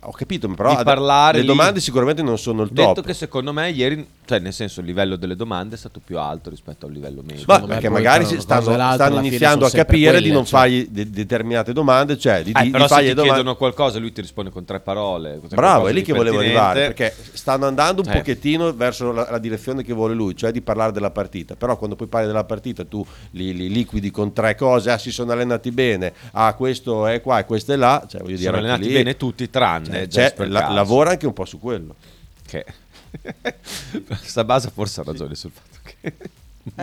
Ho 0.04 0.12
capito, 0.12 0.48
però 0.50 0.70
di 0.70 0.76
ad- 0.78 0.84
parlare 0.86 1.38
le 1.38 1.42
lì. 1.42 1.48
domande 1.48 1.80
sicuramente 1.82 2.22
non 2.22 2.38
sono 2.38 2.62
il 2.62 2.70
Detto 2.72 2.94
top. 2.94 3.06
che 3.06 3.14
secondo 3.16 3.52
me 3.52 3.70
ieri, 3.72 4.08
cioè 4.30 4.38
nel 4.38 4.54
senso 4.54 4.82
il 4.82 4.86
livello 4.86 5.16
delle 5.16 5.36
domande 5.36 5.74
è 5.74 5.78
stato 5.80 6.00
più 6.06 6.20
alto 6.20 6.52
rispetto 6.52 6.86
al 6.86 6.92
livello 6.92 7.24
medio. 7.26 7.46
Ma 7.48 7.60
perché 7.62 7.90
magari 7.90 8.26
si 8.26 8.40
stanno, 8.40 8.62
stanno 8.94 9.18
iniziando 9.18 9.66
a 9.66 9.72
capire 9.72 10.22
di 10.22 10.30
non 10.32 10.46
cioè. 10.46 10.60
fargli 10.60 10.88
de- 10.88 11.10
determinate 11.10 11.74
domande, 11.74 12.16
cioè 12.20 12.44
di, 12.44 12.52
Eh, 12.56 12.62
di- 12.62 12.70
però 12.70 12.84
di 12.84 12.90
se 12.90 12.94
fargli 12.94 13.08
ti 13.08 13.14
domande. 13.16 13.34
chiedono 13.34 13.56
qualcosa 13.56 13.98
lui 13.98 14.12
ti 14.12 14.22
risponde 14.22 14.52
con 14.52 14.66
tre 14.66 14.82
parole. 14.82 15.40
Bravo, 15.50 15.88
è 15.88 15.92
lì 15.92 16.04
che 16.04 16.14
volevo 16.14 16.38
arrivare 16.38 16.82
perché 16.94 17.16
stanno 17.34 17.66
andando 17.66 18.02
un 18.02 18.08
Cioè. 18.08 18.18
pochettino 18.18 18.72
verso 18.74 19.12
la, 19.12 19.28
la 19.32 19.40
direzione 19.40 19.84
che 19.84 19.94
vuole 19.94 20.14
lui, 20.14 20.36
cioè 20.36 20.52
di 20.52 20.62
parlare 20.62 20.92
della 20.92 21.10
partita. 21.10 21.56
Però 21.56 21.76
quando 21.76 21.96
poi 21.96 22.06
parli 22.06 22.28
della 22.28 22.44
partita 22.44 22.86
tu 22.86 23.04
li, 23.32 23.52
li 23.56 23.68
liquidi 23.70 24.12
con 24.12 24.32
tre 24.32 24.54
cose, 24.56 24.92
ah 24.92 25.00
si 25.00 25.10
sono 25.12 25.32
allenati 25.32 25.72
bene, 25.72 26.14
ah 26.34 26.54
questo 26.54 27.08
è 27.08 27.20
qua 27.22 27.40
e 27.40 27.46
questo 27.46 27.74
è 27.74 27.78
là, 27.78 28.06
cioè 28.08 28.22
voglio 28.22 28.36
Si 28.36 28.42
dire 28.44 28.54
sono 28.54 28.58
allenati 28.68 28.88
lì- 28.88 28.94
bene 28.94 29.18
tutti 29.18 29.50
tranne 29.50 30.08
cioè, 30.08 30.34
la- 30.46 30.70
lavora 30.70 31.10
anche 31.10 31.26
un 31.26 31.34
po' 31.34 31.46
su 31.46 31.58
quello. 31.60 31.96
Che 32.48 32.66
Sabasa 34.24 34.70
forse 34.70 35.02
ha 35.02 35.04
ragione 35.04 35.36
sul 35.36 35.52
fatto 35.52 35.80
che 35.84 36.14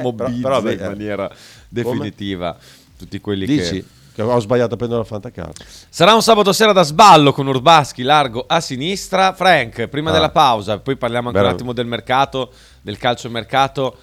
mobilizza 0.01 0.49
però, 0.61 0.61
in 0.71 0.81
eh, 0.81 0.87
maniera 0.89 1.27
come? 1.29 1.39
definitiva 1.69 2.57
tutti 2.99 3.21
quelli 3.21 3.47
Dici 3.47 3.81
che 3.83 3.85
che 4.17 4.23
ho 4.23 4.41
sbagliato 4.41 4.73
a 4.73 4.77
prendere 4.79 5.01
la 5.03 5.07
fantacalcio. 5.07 5.63
Sarà 5.91 6.15
un 6.15 6.23
sabato 6.23 6.51
sera 6.55 6.73
da 6.73 6.83
sballo 6.85 7.35
con 7.35 7.47
Urbaschi 7.47 8.01
largo 8.03 8.47
a 8.49 8.61
sinistra. 8.63 9.35
Frank, 9.35 9.89
prima 9.89 10.09
Ah. 10.09 10.15
della 10.15 10.31
pausa, 10.31 10.79
poi 10.79 10.97
parliamo 10.97 11.29
anche 11.29 11.39
un 11.39 11.47
attimo 11.47 11.73
del 11.75 11.85
mercato, 11.85 12.51
del 12.81 12.97
calcio 12.97 13.29
mercato. 13.29 13.95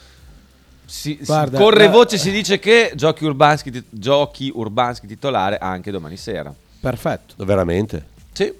Si, 0.85 1.17
si- 1.19 1.25
Guarda, 1.25 1.57
corre 1.57 1.85
la- 1.85 1.89
voce, 1.91 2.19
si 2.19 2.29
dice 2.29 2.59
che 2.59 2.91
giochi 2.93 3.25
Urbanski, 3.25 3.71
ti- 3.71 3.83
giochi 3.89 4.51
Urbanski 4.53 5.07
titolare 5.07 5.57
anche 5.57 5.89
domani 5.89 6.15
sera. 6.15 6.53
Perfetto. 6.79 7.43
Veramente? 7.43 8.05
Sì. 8.33 8.53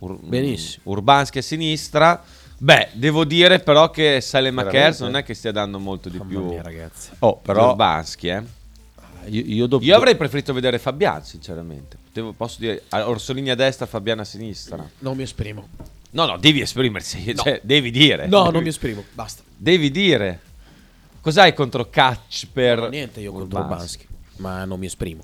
Ur- 0.00 0.18
Benissimo. 0.20 0.82
Urbanski 0.92 1.38
a 1.38 1.42
sinistra. 1.42 2.22
Beh, 2.60 2.88
devo 2.92 3.24
dire 3.24 3.60
però 3.60 3.90
che 3.90 4.20
Salemakers 4.20 5.00
non 5.00 5.14
è 5.16 5.22
che 5.22 5.34
stia 5.34 5.52
dando 5.52 5.78
molto 5.78 6.08
di 6.08 6.18
più. 6.18 6.44
mia, 6.46 6.62
ragazzi. 6.62 7.10
Oh, 7.20 7.36
però 7.36 7.70
Urbanski, 7.70 8.28
eh. 8.28 8.42
io, 9.26 9.42
io 9.44 9.66
dopo- 9.66 9.84
Io 9.84 9.94
avrei 9.96 10.16
preferito 10.16 10.52
vedere 10.52 10.78
Fabian, 10.78 11.24
sinceramente. 11.24 11.96
Potevo- 12.06 12.32
posso 12.32 12.56
dire 12.58 12.82
Orsolini 12.90 13.50
a 13.50 13.54
destra, 13.54 13.86
Fabian 13.86 14.18
a 14.20 14.24
sinistra. 14.24 14.84
Non 14.98 15.16
mi 15.16 15.22
esprimo. 15.22 15.68
No, 16.10 16.24
no, 16.26 16.36
devi 16.38 16.60
esprimersi, 16.60 17.34
cioè, 17.36 17.60
devi 17.62 17.90
dire. 17.92 18.26
No, 18.26 18.50
non 18.50 18.62
mi 18.62 18.70
esprimo. 18.70 19.04
Basta. 19.12 19.42
Devi 19.56 19.90
dire. 19.90 20.40
Cos'hai 21.20 21.52
contro 21.52 21.88
Catch 21.90 22.46
per 22.52 22.80
ho 22.80 22.88
niente 22.88 23.20
io 23.20 23.32
contro 23.32 23.60
Urbanski. 23.60 24.06
Ma 24.36 24.64
non 24.64 24.78
mi 24.80 24.86
esprimo. 24.86 25.22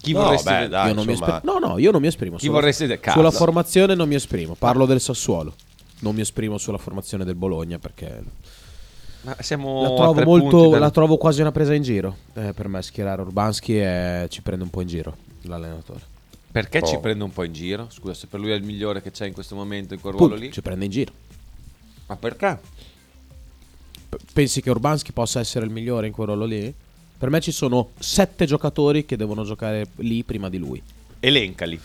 Chi 0.00 0.12
No, 0.12 0.22
vorresti 0.24 0.48
beh, 0.48 0.68
dai, 0.68 0.88
Io 0.88 0.94
non 0.94 1.04
mi 1.06 1.12
insomma- 1.12 1.34
esprimo. 1.36 1.58
No, 1.58 1.66
no, 1.68 1.78
io 1.78 1.90
non 1.90 2.00
mi 2.00 2.06
esprimo. 2.06 2.36
Chi 2.36 2.46
Sulla- 2.46 2.58
vorresti. 2.60 2.98
Sulla 3.12 3.30
formazione 3.30 3.94
non 3.94 4.08
mi 4.08 4.14
esprimo. 4.14 4.54
Parlo 4.54 4.84
del 4.86 5.00
Sassuolo. 5.00 5.54
Non 6.00 6.14
mi 6.14 6.20
esprimo 6.20 6.58
sulla 6.58 6.78
formazione 6.78 7.24
del 7.24 7.34
Bologna 7.36 7.78
perché 7.78 8.22
Ma 9.22 9.36
siamo 9.40 9.82
la 9.82 9.94
trovo, 9.94 10.22
molto, 10.24 10.68
dal- 10.70 10.80
la 10.80 10.90
trovo 10.90 11.16
quasi 11.16 11.40
una 11.40 11.52
presa 11.52 11.74
in 11.74 11.82
giro. 11.82 12.16
Eh, 12.34 12.52
per 12.52 12.68
me 12.68 12.82
schierare 12.82 13.22
Urbanski 13.22 13.78
e 13.78 14.26
ci 14.30 14.42
prende 14.42 14.64
un 14.64 14.70
po' 14.70 14.82
in 14.82 14.88
giro 14.88 15.16
l'allenatore. 15.42 16.00
Perché 16.52 16.82
ci 16.82 16.94
Oh. 16.94 17.00
prende 17.00 17.24
un 17.24 17.32
po' 17.32 17.44
in 17.44 17.52
giro? 17.52 17.88
Scusa, 17.90 18.14
se 18.14 18.26
per 18.28 18.40
lui 18.40 18.50
è 18.50 18.54
il 18.54 18.62
migliore 18.62 19.02
che 19.02 19.10
c'è 19.10 19.26
in 19.26 19.32
questo 19.32 19.54
momento 19.54 19.94
in 19.94 20.00
quel 20.00 20.12
ruolo 20.14 20.28
Punto, 20.28 20.42
lì. 20.44 20.52
ci 20.52 20.62
prende 20.62 20.84
in 20.86 20.90
giro. 20.90 21.12
Ma 22.06 22.16
perché? 22.16 22.58
P- 24.08 24.16
Pensi 24.32 24.60
che 24.62 24.70
Urbanski 24.70 25.12
possa 25.12 25.40
essere 25.40 25.64
il 25.66 25.70
migliore 25.72 26.06
in 26.06 26.12
quel 26.12 26.28
ruolo 26.28 26.44
lì? 26.44 26.72
Per 27.18 27.30
me 27.30 27.40
ci 27.40 27.50
sono 27.52 27.90
sette 27.98 28.44
giocatori 28.46 29.04
che 29.06 29.16
devono 29.16 29.44
giocare 29.44 29.86
lì 29.96 30.22
prima 30.22 30.48
di 30.48 30.58
lui. 30.58 30.80
Elencali. 31.20 31.78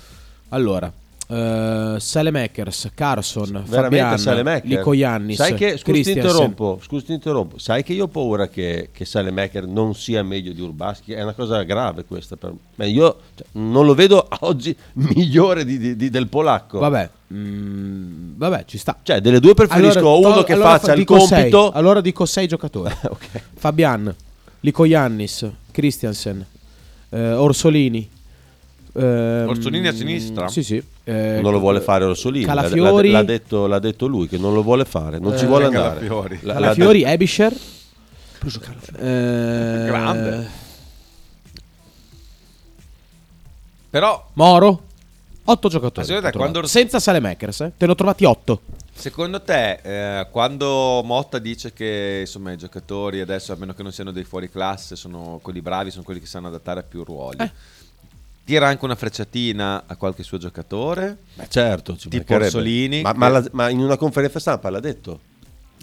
Allora, 0.49 0.91
eh, 1.31 1.95
Salemakers, 1.97 2.89
Carson, 2.93 3.63
veramente 3.65 3.75
Fabian, 3.75 4.17
Salemaker. 4.17 4.69
Lico 4.69 4.93
Yannis, 4.93 5.37
Sai 5.37 5.53
che, 5.53 5.77
scusi 5.77 6.03
ti 6.03 6.11
interrompo, 6.11 6.79
scusi 6.83 7.05
ti 7.05 7.13
interrompo. 7.13 7.57
Sai 7.57 7.83
che 7.83 7.93
io 7.93 8.03
ho 8.03 8.07
paura 8.09 8.49
che, 8.49 8.89
che 8.91 9.05
Salemaker 9.05 9.65
non 9.65 9.95
sia 9.95 10.23
meglio 10.23 10.51
di 10.51 10.59
Urbaschi? 10.61 11.13
È 11.13 11.21
una 11.23 11.33
cosa 11.33 11.63
grave 11.63 12.03
questa 12.03 12.35
per 12.35 12.53
me. 12.75 12.87
Io 12.89 13.17
cioè, 13.35 13.45
non 13.53 13.85
lo 13.85 13.93
vedo 13.95 14.27
oggi 14.41 14.75
migliore 14.93 15.63
di- 15.63 15.77
di- 15.77 15.95
di- 15.95 16.09
del 16.09 16.27
polacco. 16.27 16.79
Vabbè, 16.79 17.09
mm, 17.33 18.33
vabbè, 18.35 18.65
ci 18.65 18.77
sta. 18.77 18.97
Cioè, 19.01 19.21
delle 19.21 19.39
due 19.39 19.53
preferisco 19.53 19.99
Allora, 19.99 20.27
uno 20.27 20.33
to- 20.39 20.43
che 20.43 20.53
allora 20.53 20.69
faccia 20.71 20.93
fa- 20.93 20.99
il 20.99 21.05
compito. 21.05 21.27
sei. 21.35 21.69
Allora 21.73 22.01
dico 22.01 22.25
sei 22.25 22.47
giocatori. 22.47 22.93
Ok. 23.09 23.41
Fabian, 23.55 24.13
Lico 24.61 24.83
Yannis, 24.85 25.49
Christiansen, 25.71 26.45
eh, 27.09 27.31
Orsolini. 27.33 28.09
Ehm, 28.93 29.47
Orsolini 29.47 29.87
a 29.87 29.93
sinistra? 29.93 30.47
Sì, 30.47 30.63
sì. 30.63 30.83
eh, 31.03 31.39
non 31.41 31.51
lo 31.51 31.59
vuole 31.59 31.81
fare 31.81 32.03
Orsolini. 32.05 32.45
Calafiori. 32.45 33.11
L'ha, 33.11 33.19
l'ha 33.19 33.23
detto, 33.25 33.67
l'ha 33.67 33.79
detto 33.79 34.07
lui 34.07 34.27
che 34.27 34.37
non 34.37 34.53
lo 34.53 34.61
vuole 34.63 34.85
fare, 34.85 35.19
non 35.19 35.37
ci 35.37 35.43
Eh, 35.43 35.47
vuole 35.47 35.65
andare. 35.65 35.95
Calafiori. 35.95 36.39
L'ha- 36.41 36.53
l'ha 36.53 36.59
Calafiori, 36.59 37.03
Ebisher. 37.03 37.53
Eh, 38.97 39.83
Grande. 39.85 40.49
Però, 43.89 44.29
Moro. 44.33 44.83
Otto 45.43 45.69
giocatori. 45.69 46.05
Secondo 46.05 46.29
te 46.29 46.37
quando- 46.37 46.65
Senza 46.67 46.99
Salemakers, 46.99 47.59
eh? 47.61 47.71
Te 47.77 47.85
ne 47.85 47.91
ho 47.91 47.95
trovati 47.95 48.25
otto. 48.25 48.61
secondo 48.93 49.41
te, 49.41 49.79
eh, 50.19 50.27
quando 50.29 51.01
Motta 51.03 51.39
dice 51.39 51.73
che 51.73 52.17
insomma 52.21 52.51
i 52.51 52.57
giocatori 52.57 53.19
adesso, 53.19 53.51
a 53.51 53.55
meno 53.55 53.73
che 53.73 53.81
non 53.81 53.91
siano 53.91 54.11
dei 54.11 54.23
fuori 54.23 54.49
classe, 54.49 54.95
sono 54.95 55.39
quelli 55.41 55.61
bravi, 55.61 55.89
sono 55.89 56.03
quelli 56.03 56.19
che 56.19 56.27
sanno 56.27 56.47
adattare 56.47 56.81
a 56.81 56.83
più 56.83 57.03
ruoli. 57.03 57.37
Eh. 57.39 57.51
Tira 58.51 58.67
anche 58.67 58.83
una 58.83 58.95
frecciatina 58.95 59.83
a 59.87 59.95
qualche 59.95 60.23
suo 60.23 60.37
giocatore? 60.37 61.19
Beh, 61.35 61.47
certo, 61.47 61.95
ci 61.95 62.09
Tipo. 62.09 62.33
Orsolini, 62.35 63.01
Ma, 63.01 63.13
ma 63.15 63.29
la- 63.29 63.47
ma 63.53 63.69
in 63.69 63.79
una 63.79 63.95
conferenza 63.95 64.39
stampa 64.39 64.69
l'ha 64.69 64.81
detto. 64.81 65.21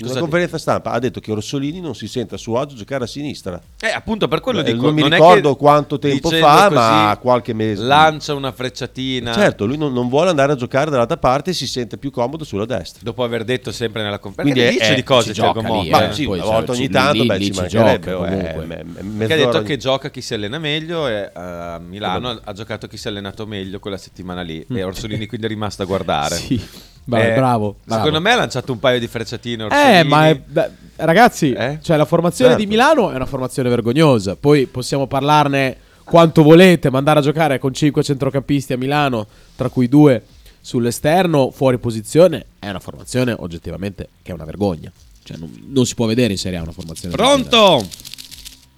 Cosa 0.01 0.13
una 0.13 0.21
conferenza 0.23 0.59
stampa 0.59 0.91
ha 0.93 0.99
detto 0.99 1.21
che 1.21 1.33
Orsolini 1.33 1.81
non 1.81 1.95
si 1.95 2.07
sente 2.09 2.35
a 2.35 2.39
suo 2.39 2.59
agio 2.59 2.75
giocare 2.77 3.05
a 3.05 3.07
sinistra. 3.07 3.61
Eh, 3.81 3.89
appunto 3.89 4.29
per 4.29 4.41
quello 4.41 4.61
Eh, 4.61 4.65
dico. 4.65 4.87
non 4.87 4.95
mi 4.95 5.03
è 5.03 5.09
ricordo 5.09 5.53
che 5.53 5.59
quanto 5.59 5.99
tempo 5.99 6.31
fa, 6.31 6.65
così 6.65 6.75
ma 6.75 7.19
qualche 7.21 7.53
mese. 7.53 7.83
Lancia 7.83 8.35
una 8.35 8.53
frecciatina. 8.53 9.33
Certo, 9.33 9.67
lui 9.67 9.77
non, 9.77 9.93
non 9.93 10.09
vuole 10.09 10.31
andare 10.31 10.53
a 10.53 10.57
giocare 10.57 10.91
dall'altra 10.91 11.17
parte 11.17 11.51
e 11.51 11.53
si 11.55 11.67
sente 11.67 11.97
più 11.97 12.11
comodo 12.11 12.45
sulla 12.45 12.65
destra. 12.67 13.01
Dopo 13.03 13.23
aver 13.25 13.45
detto 13.45 13.73
sempre 13.73 14.03
nella 14.03 14.19
conferenza. 14.19 14.53
Quindi 14.61 14.79
dice 14.79 14.95
di 14.95 15.03
cose 15.03 15.29
ci 15.35 15.41
Tiago 15.41 15.61
gioca 15.63 15.69
lì, 15.75 15.91
Motta. 15.91 16.05
eh. 16.05 16.07
Ma 16.09 16.13
sì, 16.13 16.25
una 16.25 16.45
volta 16.45 16.73
ogni 16.73 16.89
tanto, 16.89 17.25
beh, 17.25 17.41
ci 17.41 17.51
mancherebbe, 17.53 18.13
oh, 18.13 18.27
eh, 18.27 18.55
me- 18.67 18.85
me- 18.85 19.27
Perché 19.27 19.33
ha 19.33 19.37
detto 19.37 19.57
ogni- 19.59 19.67
che 19.67 19.77
gioca 19.77 20.11
chi 20.11 20.21
si 20.21 20.35
allena 20.35 20.59
meglio 20.59 21.07
e 21.09 21.31
a 21.33 21.79
Milano 21.79 22.29
ha- 22.31 22.41
ha 22.45 22.53
giocato 22.53 22.87
chi 22.87 22.97
si 22.97 23.07
è 23.07 23.11
allenato 23.11 23.47
meglio 23.47 23.79
quella 23.79 23.97
settimana 23.99 24.43
lì 24.43 24.65
e 24.69 24.83
Orsolini 24.83 25.27
quindi 25.27 25.47
è 25.47 25.49
rimasto 25.49 25.83
a 25.83 25.87
guardare. 25.87 26.37
Sì. 26.49 26.63
Vabbè, 27.09 27.35
bravo, 27.35 27.77
bravo. 27.85 28.03
Secondo 28.05 28.21
me 28.21 28.33
ha 28.33 28.37
lanciato 28.37 28.73
un 28.73 28.79
paio 28.79 28.99
di 28.99 29.07
frecciatine 29.07 29.65
Orsolini. 29.65 29.99
Eh, 29.99 30.03
ma 30.05 30.29
è- 30.29 30.37
beh, 30.37 30.71
ragazzi, 30.97 31.55
cioè 31.83 31.97
la 31.97 32.05
formazione 32.05 32.51
Certo. 32.51 32.65
di 32.65 32.71
Milano 32.71 33.11
è 33.11 33.15
una 33.15 33.25
formazione 33.27 33.69
vergognosa. 33.71 34.37
Poi 34.37 34.67
possiamo 34.67 35.07
parlarne 35.07 35.77
quanto 36.05 36.43
volete, 36.43 36.91
ma 36.91 36.99
andare 36.99 37.21
a 37.21 37.23
giocare 37.23 37.59
con 37.59 37.73
5 37.73 38.03
centrocampisti 38.03 38.75
a 38.75 38.77
Milano, 38.77 39.27
tra 39.57 39.69
cui 39.71 39.89
due 39.89 40.23
sull'esterno, 40.61 41.51
fuori 41.51 41.79
posizione, 41.79 42.45
è 42.59 42.69
una 42.69 42.81
formazione 42.81 43.35
oggettivamente 43.39 44.09
che 44.23 44.33
è 44.33 44.35
una 44.35 44.45
vergogna. 44.45 44.93
Cioè, 45.23 45.39
non, 45.39 45.51
non 45.69 45.87
si 45.87 45.95
può 45.95 46.05
vedere 46.07 46.33
in 46.33 46.39
Serie 46.39 46.59
A 46.59 46.63
una 46.63 46.73
formazione. 46.73 47.15
Pronto? 47.15 47.87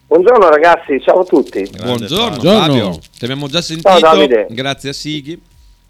Buongiorno 0.06 0.48
ragazzi, 0.48 1.00
ciao 1.00 1.20
a 1.20 1.24
tutti. 1.24 1.68
Buongiorno, 1.82 2.36
Buongiorno. 2.38 2.60
Fabio. 2.60 2.98
Ti 3.16 3.24
abbiamo 3.24 3.48
già 3.48 3.60
sentito. 3.62 3.88
Ciao, 3.90 4.00
Davide. 4.00 4.46
Grazie 4.50 4.90
a 4.90 4.92
Sighi. 4.92 5.40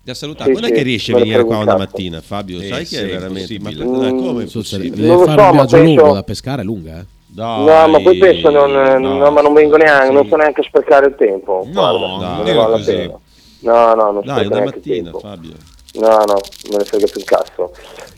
Ti 0.03 0.11
ha 0.11 0.15
salutato. 0.15 0.45
Sì, 0.45 0.51
Quando 0.53 0.69
è 0.69 0.71
sì, 0.71 0.77
che 0.77 0.83
riesce 0.83 1.13
a 1.13 1.17
venire 1.17 1.45
qua 1.45 1.57
un 1.59 1.63
una 1.65 1.77
mattina, 1.77 2.21
Fabio? 2.21 2.61
Eh, 2.61 2.69
Sai 2.69 2.85
sì, 2.87 2.97
che 2.97 3.03
è 3.03 3.05
è 3.05 3.09
veramente. 3.09 3.59
Ma 3.61 3.71
impossibile. 3.71 3.85
come 3.85 4.09
è 4.09 4.13
Non 4.45 4.49
so 4.49 4.59
possibile? 4.61 4.97
deve 4.97 5.09
Non 5.09 5.25
fare 5.25 5.31
so, 5.31 5.41
un 5.41 5.45
ma 5.47 5.51
viaggio 5.53 5.77
penso- 5.77 5.95
lungo 6.01 6.15
da 6.15 6.23
pescare, 6.23 6.63
è 6.63 6.65
lunga, 6.65 6.99
eh. 7.01 7.05
Dai, 7.33 7.65
No, 7.65 7.89
ma 7.89 8.01
poi 8.01 8.19
penso 8.19 8.51
non, 8.51 8.73
dai, 8.73 9.01
no, 9.01 9.31
ma 9.31 9.41
non 9.41 9.53
vengo 9.53 9.77
neanche, 9.77 10.11
non 10.13 10.27
so 10.27 10.35
neanche 10.37 10.63
sprecare 10.65 11.07
il 11.07 11.15
tempo. 11.17 11.63
No, 11.67 11.73
guarda, 11.73 11.99
non 12.07 12.45
non 12.45 12.57
vale 12.57 13.07
la. 13.07 13.19
No, 13.63 13.95
no, 13.95 14.11
non 14.11 14.23
Dai, 14.25 14.47
una 14.47 14.55
neanche 14.57 14.57
il 14.57 14.63
mattina, 14.75 15.03
tempo. 15.03 15.19
Fabio. 15.21 15.53
No, 15.93 16.09
no, 16.09 16.35
me 16.71 16.77
ne 16.79 16.85
frega 16.85 17.07
più 17.07 17.21
il 17.21 17.27
cazzo. 17.27 17.73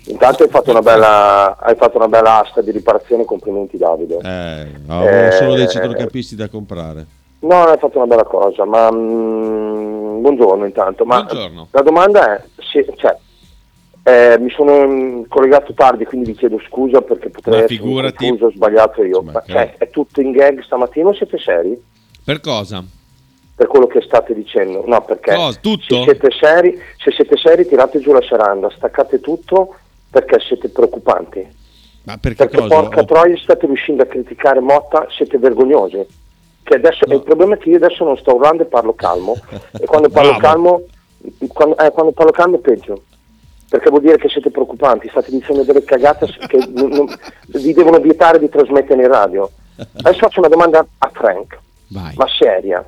Intanto 0.06 0.42
hai 0.44 0.48
fatto 0.50 0.70
una 0.70 0.80
bella, 0.82 1.56
hai 1.58 1.74
fatto 1.74 1.96
una 1.96 2.08
bella 2.08 2.40
asta 2.42 2.60
di 2.62 2.70
riparazione, 2.70 3.24
complimenti 3.24 3.76
Davide. 3.76 4.18
Eh, 4.22 4.66
ho 4.92 5.06
Eh, 5.08 5.32
solo 5.32 5.54
dei 5.56 5.68
centrocampisti 5.68 6.36
da 6.36 6.48
comprare. 6.48 7.06
No, 7.42 7.64
hai 7.64 7.78
fatto 7.78 7.98
una 7.98 8.06
bella 8.06 8.24
cosa, 8.24 8.64
ma 8.64 8.90
mm, 8.92 10.20
buongiorno 10.20 10.64
intanto. 10.64 11.04
Ma 11.04 11.22
Buongiorno. 11.22 11.68
La 11.72 11.82
domanda 11.82 12.36
è, 12.36 12.44
se, 12.70 12.86
cioè, 12.96 13.16
eh, 14.04 14.38
mi 14.38 14.50
sono 14.50 14.86
mm, 14.86 15.22
collegato 15.28 15.72
tardi, 15.74 16.04
quindi 16.04 16.30
vi 16.32 16.36
chiedo 16.36 16.60
scusa 16.68 17.02
perché 17.02 17.30
potrei 17.30 17.64
essere 17.64 18.12
confuso, 18.12 18.46
ho 18.46 18.50
sbagliato 18.52 19.02
io. 19.02 19.22
Ma, 19.22 19.42
cioè, 19.46 19.74
è 19.76 19.90
tutto 19.90 20.20
in 20.20 20.30
gag 20.30 20.62
stamattina 20.62 21.08
o 21.08 21.14
siete 21.14 21.38
seri? 21.38 21.80
Per 22.24 22.40
cosa? 22.40 22.84
Per 23.54 23.66
quello 23.66 23.86
che 23.88 24.00
state 24.02 24.34
dicendo? 24.34 24.84
No, 24.86 25.02
perché 25.02 25.34
Cosa? 25.34 25.58
Tutto? 25.60 25.96
se 25.96 26.02
siete 26.04 26.30
seri, 26.30 26.80
se 26.96 27.10
siete 27.10 27.36
seri 27.36 27.66
tirate 27.66 27.98
giù 27.98 28.12
la 28.12 28.22
seranda, 28.22 28.70
staccate 28.70 29.20
tutto 29.20 29.74
perché 30.10 30.38
siete 30.40 30.68
preoccupanti. 30.68 31.60
Ma 32.04 32.18
perché, 32.18 32.46
Perché 32.46 32.56
cosa? 32.68 32.80
porca 32.80 33.00
Ho- 33.00 33.04
troia 33.04 33.36
state 33.36 33.66
riuscendo 33.66 34.02
a 34.02 34.06
criticare 34.06 34.60
Motta, 34.60 35.06
siete 35.10 35.38
vergognosi. 35.38 36.04
Che 36.62 36.74
adesso, 36.74 37.04
Il 37.08 37.22
problema 37.22 37.54
è 37.54 37.58
che 37.58 37.70
io 37.70 37.76
adesso 37.76 38.04
non 38.04 38.16
sto 38.16 38.34
urlando 38.34 38.62
e 38.62 38.66
parlo 38.66 38.94
calmo. 38.94 39.36
e 39.78 39.84
quando 39.86 40.08
parlo 40.08 40.36
calmo, 40.38 40.82
quando, 41.48 41.76
eh, 41.78 41.90
quando 41.90 42.12
parlo 42.12 42.30
calmo 42.32 42.56
è 42.56 42.60
peggio. 42.60 43.02
Perché 43.68 43.88
vuol 43.88 44.02
dire 44.02 44.18
che 44.18 44.28
siete 44.28 44.50
preoccupanti, 44.50 45.08
state 45.08 45.30
dicendo 45.30 45.62
delle 45.64 45.82
cagate 45.82 46.26
che 46.46 46.58
non- 46.74 46.90
non- 46.90 47.14
vi 47.46 47.72
devono 47.72 47.98
vietare 47.98 48.38
di 48.38 48.48
trasmettere 48.48 49.00
in 49.02 49.08
radio. 49.08 49.50
Adesso 49.76 50.18
faccio 50.18 50.40
una 50.40 50.48
domanda 50.48 50.86
a 50.98 51.10
Frank, 51.12 51.58
Vai, 51.88 52.12
ma 52.16 52.26
seria. 52.28 52.84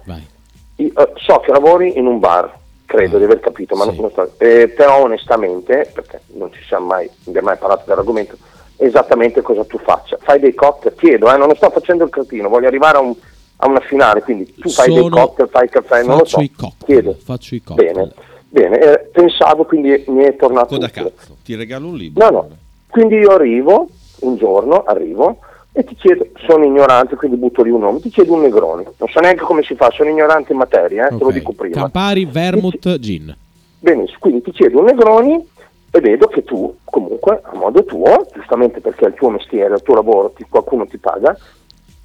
Io, 0.77 0.89
eh, 0.95 1.13
so 1.17 1.41
che 1.41 1.51
lavori 1.53 1.97
in 1.99 2.07
un 2.07 2.19
bar, 2.19 2.53
credo 2.85 3.17
di 3.17 3.25
aver 3.25 3.41
capito, 3.41 3.75
ma 3.77 3.87
non, 3.87 3.95
non 3.97 4.11
sto- 4.11 4.33
eh, 4.39 4.69
però 4.69 5.03
onestamente, 5.03 5.91
perché 5.95 6.21
non 6.35 6.53
ci 6.53 6.63
siamo 6.65 6.87
mai, 6.87 7.09
abbiamo 7.27 7.47
mai 7.49 7.57
parlato 7.57 7.85
dell'argomento, 7.87 8.37
esattamente 8.77 9.41
cosa 9.41 9.65
tu 9.65 9.79
faccia. 9.79 10.19
Fai 10.21 10.39
dei 10.39 10.53
cocktail, 10.55 10.95
chiedo, 10.97 11.33
eh, 11.33 11.37
non 11.39 11.49
lo 11.49 11.55
sto 11.55 11.71
facendo 11.71 12.05
il 12.05 12.11
cretino, 12.11 12.49
voglio 12.51 12.67
arrivare 12.67 12.99
a, 12.99 13.01
un- 13.01 13.15
a 13.57 13.69
una 13.69 13.81
finale, 13.81 14.23
quindi 14.23 14.53
tu 14.55 14.69
fai 14.69 14.88
dei 14.93 14.97
Sono- 15.03 15.17
cocktail, 15.17 15.49
fai 15.49 15.64
il 15.64 15.71
caffè, 15.71 16.01
non 16.03 16.11
lo 16.12 16.19
Faccio 16.19 16.37
so, 16.38 16.40
i 16.43 16.51
cocktail. 16.53 17.17
Faccio 17.23 17.55
i 17.55 17.62
cocktail. 17.62 17.93
Bene, 17.93 18.12
bene, 18.49 18.79
eh, 18.79 18.99
pensavo, 19.12 19.64
quindi 19.64 20.05
mi 20.09 20.25
è 20.25 20.37
tornato 20.37 20.75
Coda 20.75 20.88
cazzo. 20.90 21.37
Ti 21.43 21.55
regalo 21.55 21.88
un 21.88 21.97
libro. 21.97 22.25
No, 22.25 22.31
no. 22.31 22.49
Quindi 22.88 23.17
io 23.17 23.31
arrivo, 23.31 23.88
un 24.21 24.37
giorno 24.37 24.85
arrivo 24.85 25.38
e 25.73 25.83
ti 25.85 25.95
chiedo, 25.97 26.27
sono 26.47 26.64
ignorante, 26.64 27.17
quindi 27.17 27.37
butto 27.37 27.62
lì 27.62 27.71
un 27.71 27.81
nome, 27.81 28.01
ti 28.01 28.11
chiedo 28.11 28.35
un 28.35 28.43
Negroni. 28.43 28.85
Non 28.97 29.09
so 29.09 29.19
neanche 29.21 29.43
come 29.43 29.62
si 29.62 29.75
fa, 29.75 29.90
sono 29.90 30.09
ignorante 30.11 30.53
in 30.53 30.59
materia, 30.59 31.07
eh, 31.09 31.17
te 31.17 31.25
lo 31.25 31.31
dico 31.31 31.53
prima. 31.53 31.75
Campari, 31.75 32.25
Vermouth, 32.27 32.99
Gin. 32.99 33.35
Benissimo, 33.81 34.19
quindi 34.21 34.43
ti 34.43 34.51
chiedo 34.53 34.79
un 34.79 34.85
Negroni 34.87 35.49
e 35.90 36.01
vedo 36.01 36.27
che 36.29 36.45
tu, 36.45 36.77
comunque, 36.85 37.40
a 37.43 37.57
modo 37.57 37.85
tuo, 37.85 38.27
giustamente 38.33 38.81
perché 38.81 39.05
è 39.05 39.09
il 39.09 39.14
tuo 39.14 39.31
mestiere, 39.31 39.75
il 39.75 39.83
tuo 39.83 39.95
lavoro, 39.95 40.33
ti- 40.37 40.47
qualcuno 40.49 40.87
ti 40.87 40.99
paga, 40.99 41.37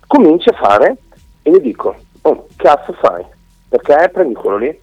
cominci 0.08 0.50
a 0.50 0.54
fare 0.54 0.98
e 1.50 1.52
gli 1.52 1.62
dico, 1.62 1.96
oh, 2.22 2.48
cazzo 2.56 2.94
fai? 2.94 3.26
Perché 3.68 4.10
prendi 4.10 4.34
quello 4.36 4.58
lì? 4.58 4.80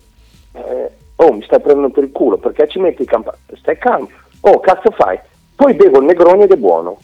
Eh, 0.53 0.91
oh, 1.17 1.33
mi 1.33 1.43
stai 1.43 1.61
prendendo 1.61 1.91
per 1.91 2.05
il 2.05 2.13
culo, 2.13 2.37
perché 2.39 2.69
ci 2.69 2.79
metti 2.79 3.03
i 3.03 3.07
campani? 3.07 3.39
Stai 3.55 3.79
calmo. 3.79 4.09
Oh, 4.41 4.61
cazzo 4.61 4.91
fai? 4.91 5.19
Poi 5.55 5.75
bevo 5.75 5.99
il 5.99 6.05
Negroni 6.07 6.43
ed 6.45 6.53
è 6.53 6.57
buono. 6.57 6.99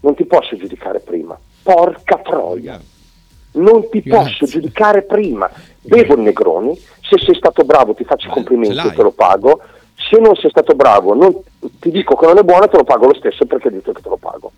Non 0.00 0.14
ti 0.14 0.24
posso 0.24 0.56
giudicare 0.56 1.00
prima. 1.00 1.38
Porca 1.62 2.18
troia. 2.18 2.80
Non 3.52 3.88
ti 3.88 4.02
Grazie. 4.02 4.30
posso 4.30 4.46
giudicare 4.46 5.02
prima. 5.02 5.50
Bevo 5.80 6.14
il 6.14 6.20
Negroni, 6.20 6.76
se 7.00 7.18
sei 7.18 7.34
stato 7.34 7.64
bravo 7.64 7.94
ti 7.94 8.04
faccio 8.04 8.26
i 8.26 8.28
ce 8.28 8.34
complimenti 8.34 8.86
e 8.86 8.92
te 8.92 9.02
lo 9.02 9.12
pago. 9.12 9.60
Se 9.94 10.18
non 10.20 10.34
sei 10.36 10.50
stato 10.50 10.74
bravo, 10.74 11.14
non- 11.14 11.34
ti 11.80 11.90
dico 11.90 12.16
che 12.16 12.26
non 12.26 12.38
è 12.38 12.42
buono 12.42 12.64
e 12.64 12.68
te 12.68 12.76
lo 12.76 12.84
pago 12.84 13.06
lo 13.06 13.14
stesso 13.14 13.46
perché 13.46 13.68
ho 13.68 13.70
detto 13.70 13.92
che 13.92 14.02
te 14.02 14.08
lo 14.08 14.18
pago. 14.18 14.52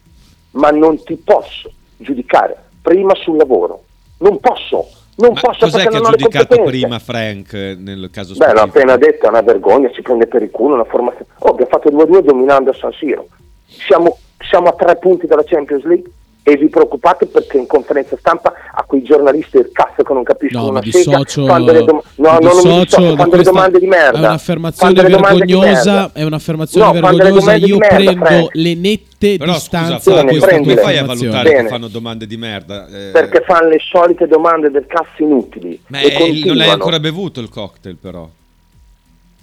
Ma 0.53 0.71
non 0.71 1.01
ti 1.03 1.15
posso 1.17 1.71
giudicare 1.97 2.57
prima 2.83 3.15
sul 3.15 3.37
lavoro. 3.37 3.85
Non 4.19 4.39
posso. 4.41 4.89
Non 5.17 5.33
Ma 5.33 5.41
posso 5.41 5.59
cos'è 5.67 5.83
perché 5.83 5.89
che 5.89 5.97
ha 5.97 6.11
giudicato 6.11 6.63
prima 6.63 6.99
Frank 7.01 7.53
eh, 7.53 7.77
nel 7.77 8.09
caso 8.13 8.35
Beh, 8.35 8.53
l'ho 8.53 8.59
specifico? 8.59 8.79
appena 8.79 8.97
detto, 8.97 9.27
è 9.27 9.29
una 9.29 9.41
vergogna, 9.41 9.91
ci 9.91 10.01
prende 10.03 10.29
per 10.29 10.43
il 10.43 10.51
culo 10.51 10.75
una 10.75 10.85
formazione. 10.85 11.27
Oh, 11.39 11.51
abbiamo 11.51 11.71
fatto 11.71 11.91
2-2 11.91 12.21
dominando 12.21 12.71
a 12.71 12.75
San 12.75 12.93
Siro. 12.93 13.27
Siamo, 13.67 14.17
siamo 14.49 14.69
a 14.69 14.73
tre 14.75 14.97
punti 14.97 15.27
dalla 15.27 15.43
Champions 15.45 15.85
League 15.85 16.09
e 16.53 16.57
vi 16.57 16.69
preoccupate 16.69 17.27
perché 17.27 17.59
in 17.59 17.67
conferenza 17.67 18.17
stampa 18.19 18.53
a 18.75 18.83
quei 18.85 19.03
giornalisti 19.03 19.59
del 19.59 19.71
cazzo 19.73 20.03
che 20.03 20.13
non 20.13 20.23
capiscono 20.23 20.65
No, 20.65 20.71
una 20.71 20.83
sega 20.83 21.19
dissocio, 21.19 21.47
fanno 21.47 21.65
delle 21.67 21.85
dom- 21.85 22.03
no, 22.17 22.31
no, 22.33 22.39
non 22.39 22.43
mi 22.43 22.51
dissocio 22.63 22.79
dissocio, 22.85 23.11
da 23.11 23.17
fanno 23.17 23.31
delle 23.31 23.43
domande 23.43 23.79
di 23.79 23.87
merda. 23.87 24.19
È 24.19 24.21
un'affermazione 24.27 24.95
Fanno 24.95 25.03
delle 25.09 25.17
domande 25.21 25.45
di 25.45 25.53
vergognosa, 25.53 25.93
merda. 25.93 26.11
è 26.15 26.23
un'affermazione 26.25 26.87
No, 26.87 26.93
vergognosa. 26.93 27.55
Io 27.55 27.77
merda, 27.79 27.95
prendo 27.97 28.25
Frank. 28.25 28.49
le 28.55 28.75
nette 28.75 29.37
Però 29.37 29.53
scusa, 29.53 29.55
distanze 29.79 30.11
da 30.11 30.17
Fabio, 30.17 30.31
questa 30.31 30.47
prendile. 30.47 30.75
come 30.75 30.87
fai 30.87 30.99
a 30.99 31.05
valutare 31.05 31.49
che 31.51 31.57
Bene. 31.57 31.69
fanno 31.69 31.89
domande 31.89 32.27
di 32.27 32.37
merda? 32.37 32.87
Eh, 32.87 33.11
Perché 33.13 33.43
fanno 33.47 33.69
le 33.69 33.79
solite 33.81 34.27
domande 34.27 34.71
del 34.71 34.87
cazzo 34.87 35.23
inutili. 35.23 35.81
Ma 35.89 35.99
e 35.99 36.03
è- 36.03 36.13
non 36.13 36.21
l'hai 36.21 36.31
continuano. 36.33 36.73
ancora 36.73 37.01
bevuto 37.01 37.41
il 37.41 37.49
cocktail 37.49 37.97
però. 37.97 38.29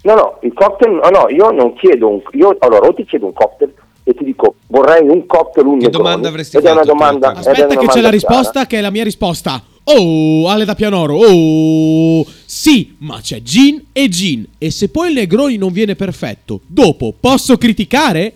No, 0.03 0.13
no, 0.13 0.37
il 0.41 0.53
cocktail, 0.53 0.91
no, 0.93 1.09
no, 1.09 1.29
io 1.29 1.49
non 1.51 1.73
chiedo 1.73 2.07
un, 2.09 2.21
io, 2.33 2.55
allora 2.59 2.87
o 2.87 2.93
ti 2.93 3.05
chiedo 3.05 3.25
un 3.25 3.33
cocktail 3.33 3.73
e 4.07 4.13
ti 4.13 4.23
dico 4.23 4.55
vorrei 4.67 5.07
un 5.07 5.25
cocktail, 5.25 5.65
un 5.65 5.79
Che 5.79 5.85
Negroni, 5.85 6.03
domanda 6.03 6.27
avresti 6.29 6.57
ed 6.57 6.63
è 6.65 6.71
una 6.71 6.81
fatto 6.81 6.91
domanda, 6.93 7.31
ed 7.31 7.35
è 7.35 7.39
Aspetta 7.39 7.65
una 7.65 7.75
che 7.79 7.87
c'è 7.87 8.01
la 8.01 8.09
risposta 8.11 8.67
che 8.67 8.77
è 8.77 8.81
la 8.81 8.91
mia 8.91 9.03
risposta. 9.03 9.63
Oh, 9.87 10.47
Ale 10.47 10.65
da 10.65 10.75
Pianoro. 10.75 11.15
Oh, 11.17 12.25
sì, 12.45 12.95
ma 12.99 13.19
c'è 13.21 13.41
gin 13.41 13.83
e 13.91 14.07
gin. 14.09 14.45
E 14.57 14.71
se 14.71 14.89
poi 14.89 15.09
il 15.09 15.15
Negroni 15.15 15.57
non 15.57 15.71
viene 15.71 15.95
perfetto, 15.95 16.61
dopo 16.65 17.13
posso 17.19 17.57
criticare? 17.57 18.33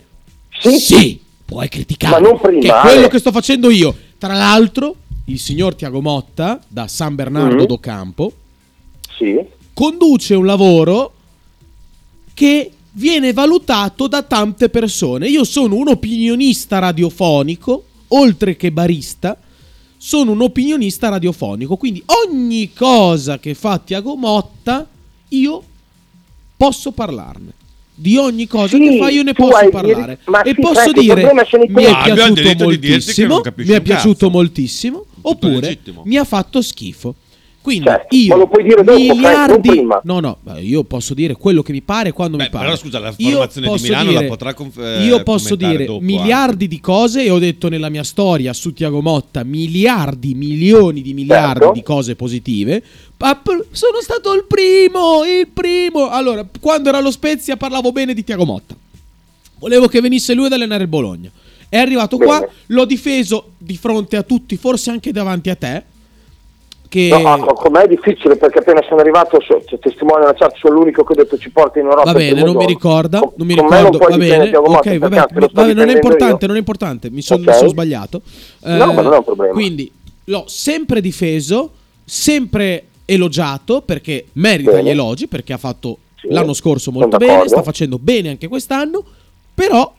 Sì. 0.60 1.20
puoi 1.44 1.68
criticare. 1.68 2.20
Ma 2.20 2.28
non 2.28 2.38
prima, 2.40 2.60
Che 2.60 2.68
è 2.68 2.80
quello 2.92 3.08
che 3.08 3.18
sto 3.18 3.32
facendo 3.32 3.70
io. 3.70 3.92
Tra 4.18 4.34
l'altro, 4.34 4.94
il 5.26 5.38
signor 5.40 5.74
Tiago 5.74 6.00
Motta, 6.00 6.60
da 6.68 6.86
San 6.86 7.14
Bernardo 7.16 7.62
Mhm. 7.62 7.66
do 7.66 7.78
Campo, 7.78 8.32
Sì, 9.16 9.36
conduce 9.74 10.34
un 10.34 10.46
lavoro 10.46 11.12
che 12.34 12.70
viene 12.92 13.32
valutato 13.32 14.06
da 14.08 14.22
tante 14.22 14.68
persone. 14.68 15.28
Io 15.28 15.44
sono 15.44 15.76
un 15.76 15.88
opinionista 15.88 16.78
radiofonico, 16.78 17.84
oltre 18.08 18.56
che 18.56 18.72
barista, 18.72 19.36
sono 19.96 20.32
un 20.32 20.40
opinionista 20.42 21.08
radiofonico, 21.08 21.76
quindi 21.76 22.02
ogni 22.26 22.72
cosa 22.72 23.38
che 23.38 23.54
fa 23.54 23.78
Tiago 23.78 24.16
Motta, 24.16 24.86
io 25.28 25.62
posso 26.56 26.90
parlarne. 26.92 27.52
Di 27.94 28.16
ogni 28.16 28.46
cosa 28.46 28.78
Sì, 28.78 28.82
che 28.82 28.98
fa 28.98 29.10
io 29.10 29.22
ne 29.22 29.34
posso 29.34 29.68
parlare. 29.68 30.18
ma 30.24 30.40
e 30.40 30.54
sì, 30.54 30.60
posso 30.60 30.88
il 30.88 30.94
dire, 30.94 31.20
problema 31.20 31.44
mi 31.68 31.84
è 31.84 31.90
Ah, 31.90 32.02
piaciuto 32.14 32.64
moltissimo, 32.64 33.42
mi 33.56 33.66
è 33.66 33.80
piaciuto 33.82 34.30
moltissimo, 34.30 35.04
oppure 35.20 35.78
mi 36.04 36.16
ha 36.16 36.24
fatto 36.24 36.62
schifo. 36.62 37.14
Quindi 37.62 37.84
Certo, 37.88 38.16
io 38.16 38.28
ma 38.28 38.36
lo 38.36 38.48
puoi 38.48 38.62
dire 38.62 38.82
dopo, 38.82 38.98
miliardi 38.98 39.68
prima. 39.68 40.00
No, 40.04 40.18
no, 40.18 40.38
eh, 40.54 40.62
io 40.62 40.82
posso 40.82 41.12
dire 41.12 41.34
quello 41.36 41.60
che 41.62 41.72
mi 41.72 41.82
pare 41.82 42.10
quando 42.10 42.38
Beh, 42.38 42.44
mi 42.44 42.48
pare. 42.50 42.64
però 42.64 42.76
scusa, 42.76 42.98
la 42.98 43.12
Io 43.18 43.30
formazione 43.32 43.66
di 43.76 43.82
Milano 43.82 44.08
dire- 44.08 44.22
la 44.22 44.28
potrà 44.28 44.54
conf- 44.54 44.78
eh, 44.78 45.04
Io 45.04 45.22
posso 45.22 45.54
dire 45.56 45.84
dopo 45.84 46.00
miliardi 46.02 46.66
di 46.68 46.80
cose 46.80 47.22
e 47.22 47.28
ho 47.30 47.38
detto 47.38 47.68
nella 47.68 47.90
mia 47.90 48.02
storia 48.02 48.54
su 48.54 48.72
Tiago 48.72 49.02
Motta 49.02 49.44
miliardi, 49.44 50.32
milioni 50.34 51.02
di 51.02 51.12
miliardi 51.12 51.58
Certo. 51.58 51.74
di 51.74 51.82
cose 51.82 52.16
positive. 52.16 52.82
Sono 53.72 54.00
stato 54.00 54.32
il 54.32 54.44
primo, 54.48 55.22
il 55.24 55.46
primo. 55.52 56.08
Allora, 56.08 56.46
quando 56.60 56.88
era 56.88 56.96
allo 56.96 57.10
Spezia 57.10 57.58
parlavo 57.58 57.92
bene 57.92 58.14
di 58.14 58.24
Tiago 58.24 58.46
Motta. 58.46 58.74
Volevo 59.58 59.86
che 59.88 60.00
venisse 60.00 60.32
lui 60.32 60.46
ad 60.46 60.52
allenare 60.54 60.84
il 60.84 60.88
Bologna. 60.88 61.30
È 61.68 61.76
arrivato 61.76 62.16
qua, 62.16 62.40
Bene. 62.40 62.52
l'ho 62.68 62.86
difeso 62.86 63.50
di 63.58 63.76
fronte 63.76 64.16
a 64.16 64.22
tutti, 64.22 64.56
forse 64.56 64.90
anche 64.90 65.12
davanti 65.12 65.50
a 65.50 65.54
te. 65.56 65.84
Che 66.90 67.08
No, 67.08 67.32
ah, 67.34 67.38
con 67.54 67.70
me 67.70 67.82
è 67.82 67.86
difficile 67.86 68.34
perché 68.36 68.58
appena 68.58 68.82
sono 68.88 68.98
arrivato, 69.00 69.40
so, 69.40 69.62
cioè, 69.64 69.78
testimone 69.78 70.22
della 70.22 70.34
chat, 70.34 70.56
sono 70.56 70.74
l'unico 70.74 71.04
che 71.04 71.12
ho 71.12 71.14
detto 71.14 71.38
ci 71.38 71.48
porta 71.50 71.78
in 71.78 71.84
Europa. 71.84 72.10
Va 72.10 72.18
bene, 72.18 72.42
non 72.42 72.56
mi 72.56 72.66
ricorda, 72.66 73.20
Con- 73.20 73.32
non 73.36 73.46
mi 73.46 73.54
ricordo, 73.54 73.96
va 73.98 74.16
bene, 74.16 74.56
ok, 74.56 74.98
va 74.98 75.08
bene, 75.08 75.26
va 75.32 75.46
bene, 75.52 75.72
non 75.72 75.88
è 75.88 75.92
importante, 75.92 76.40
io. 76.40 76.46
non 76.48 76.56
è 76.56 76.58
importante, 76.58 77.08
mi 77.08 77.22
sono 77.22 77.42
Ok. 77.42 77.46
mi 77.48 77.54
sono 77.54 77.68
sbagliato. 77.68 78.22
No, 78.62 78.92
ma 78.92 79.02
non 79.02 79.12
è 79.12 79.16
un 79.18 79.22
problema. 79.24 79.52
Quindi 79.52 79.88
l'ho 80.24 80.44
sempre 80.48 81.00
difeso, 81.00 81.70
sempre 82.04 82.86
elogiato 83.04 83.82
perché 83.82 84.26
merita 84.32 84.72
Bene. 84.72 84.82
gli 84.82 84.88
elogi, 84.90 85.28
perché 85.28 85.52
ha 85.52 85.58
fatto 85.58 85.98
Sì, 86.16 86.26
l'anno 86.30 86.54
scorso 86.54 86.90
molto 86.90 87.18
bene, 87.18 87.46
sta 87.46 87.62
facendo 87.62 87.98
bene 88.00 88.30
anche 88.30 88.48
quest'anno, 88.48 89.04
però 89.54 89.94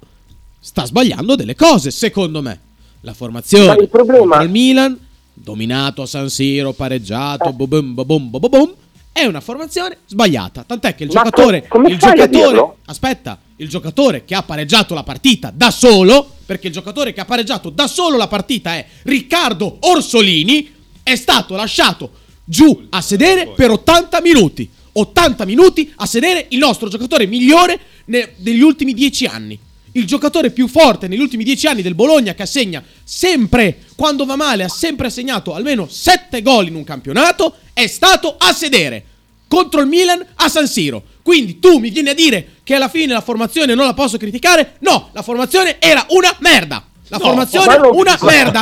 sta 0.59 0.85
sbagliando 0.85 1.35
delle 1.37 1.55
cose, 1.55 1.89
secondo 1.89 2.41
me. 2.41 2.59
La 3.03 3.11
Ma 3.11 3.15
formazione 3.15 3.81
il 3.81 3.87
problema- 3.87 4.41
il 4.43 4.49
Milan, 4.49 4.99
dominato 5.43 6.01
a 6.01 6.05
San 6.05 6.29
Siro, 6.29 6.73
pareggiato, 6.73 7.49
Eh. 7.49 7.53
bobum, 7.53 7.93
bobum, 7.93 8.29
bobum, 8.29 8.73
è 9.11 9.25
una 9.25 9.41
formazione 9.41 9.97
sbagliata. 10.05 10.63
Tant'è 10.63 10.95
che 10.95 11.03
il 11.03 11.11
Ma 11.11 11.23
giocatore, 11.23 11.61
co- 11.61 11.67
come 11.77 11.89
il 11.89 11.97
giocatore, 11.97 12.73
aspetta, 12.85 13.39
il 13.57 13.67
giocatore 13.67 14.23
che 14.25 14.35
ha 14.35 14.43
pareggiato 14.43 14.93
la 14.93 15.03
partita 15.03 15.51
da 15.53 15.69
solo, 15.71 16.35
perché 16.45 16.67
il 16.67 16.73
giocatore 16.73 17.13
che 17.13 17.19
ha 17.21 17.25
pareggiato 17.25 17.69
da 17.69 17.87
solo 17.87 18.17
la 18.17 18.27
partita 18.27 18.73
è 18.75 18.85
Riccardo 19.03 19.77
Orsolini, 19.81 20.71
è 21.03 21.15
stato 21.15 21.55
lasciato 21.55 22.11
giù 22.43 22.87
a 22.89 23.01
sedere 23.01 23.49
per 23.55 23.71
80 23.71 24.21
minuti. 24.21 24.69
80 24.93 25.45
minuti 25.45 25.91
a 25.97 26.05
sedere 26.05 26.47
il 26.49 26.57
nostro 26.57 26.89
giocatore 26.89 27.25
migliore 27.25 27.79
ne- 28.05 28.33
degli 28.37 28.61
ultimi 28.61 28.93
10 28.93 29.25
anni. 29.25 29.57
Il 29.93 30.05
giocatore 30.05 30.51
più 30.51 30.67
forte 30.67 31.07
negli 31.07 31.19
ultimi 31.19 31.43
10 31.43 31.67
anni 31.67 31.81
del 31.81 31.95
Bologna 31.95 32.33
che 32.33 32.43
assegna 32.43 32.81
sempre, 33.03 33.79
quando 33.95 34.25
va 34.25 34.35
male, 34.37 34.63
ha 34.63 34.69
sempre 34.69 35.07
assegnato 35.07 35.53
almeno 35.53 35.87
7 35.89 36.41
gol 36.41 36.67
in 36.67 36.75
un 36.75 36.83
campionato, 36.83 37.55
è 37.73 37.87
stato 37.87 38.35
a 38.37 38.53
sedere 38.53 39.03
contro 39.47 39.81
il 39.81 39.87
Milan 39.87 40.25
a 40.35 40.47
San 40.47 40.67
Siro. 40.67 41.03
Quindi 41.21 41.59
tu 41.59 41.77
mi 41.79 41.89
vieni 41.89 42.09
a 42.09 42.13
dire 42.13 42.47
che 42.63 42.73
alla 42.75 42.87
fine 42.87 43.11
la 43.13 43.21
formazione 43.21 43.75
non 43.75 43.85
la 43.85 43.93
posso 43.93 44.17
criticare? 44.17 44.75
No, 44.79 45.09
la 45.11 45.21
formazione 45.21 45.75
era 45.79 46.05
una 46.09 46.33
merda. 46.39 46.85
La 47.09 47.19
formazione 47.19 47.65
ma 47.65 47.75
non- 47.75 47.91
una 47.93 48.17
ma- 48.21 48.31
merda. 48.31 48.59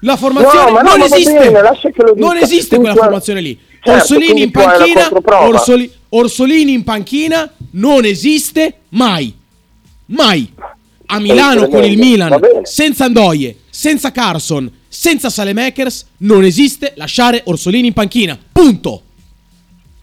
La- 0.00 0.16
formazione 0.16 0.70
No, 0.70 0.80
no, 0.80 0.96
non 0.96 0.98
va 1.08 1.16
esiste. 1.16 1.32
bene, 1.38 1.60
lascia 1.62 1.90
che 1.90 2.02
lo 2.02 2.14
dica. 2.14 2.24
non 2.26 2.36
esiste 2.36 2.76
quella 2.76 2.94
formazione 2.94 3.40
lì. 3.40 3.58
Certo, 3.82 3.90
Orsolini 4.14 4.42
in 4.42 4.50
panchina. 4.52 5.10
Orsoli- 5.40 5.92
Orsolini 6.10 6.72
in 6.72 6.84
panchina 6.84 7.52
non 7.72 8.04
esiste 8.04 8.74
mai. 8.90 9.34
Mai. 10.06 10.52
A 11.06 11.18
Milano 11.20 11.68
con 11.68 11.84
il 11.84 11.98
Milan, 11.98 12.38
senza 12.62 13.04
Andoie, 13.04 13.58
senza 13.70 14.10
Carson, 14.10 14.70
senza 14.88 15.28
Salemakers, 15.28 16.06
non 16.18 16.44
esiste 16.44 16.92
lasciare 16.96 17.42
Orsolini 17.44 17.88
in 17.88 17.92
panchina. 17.92 18.38
Punto. 18.50 19.02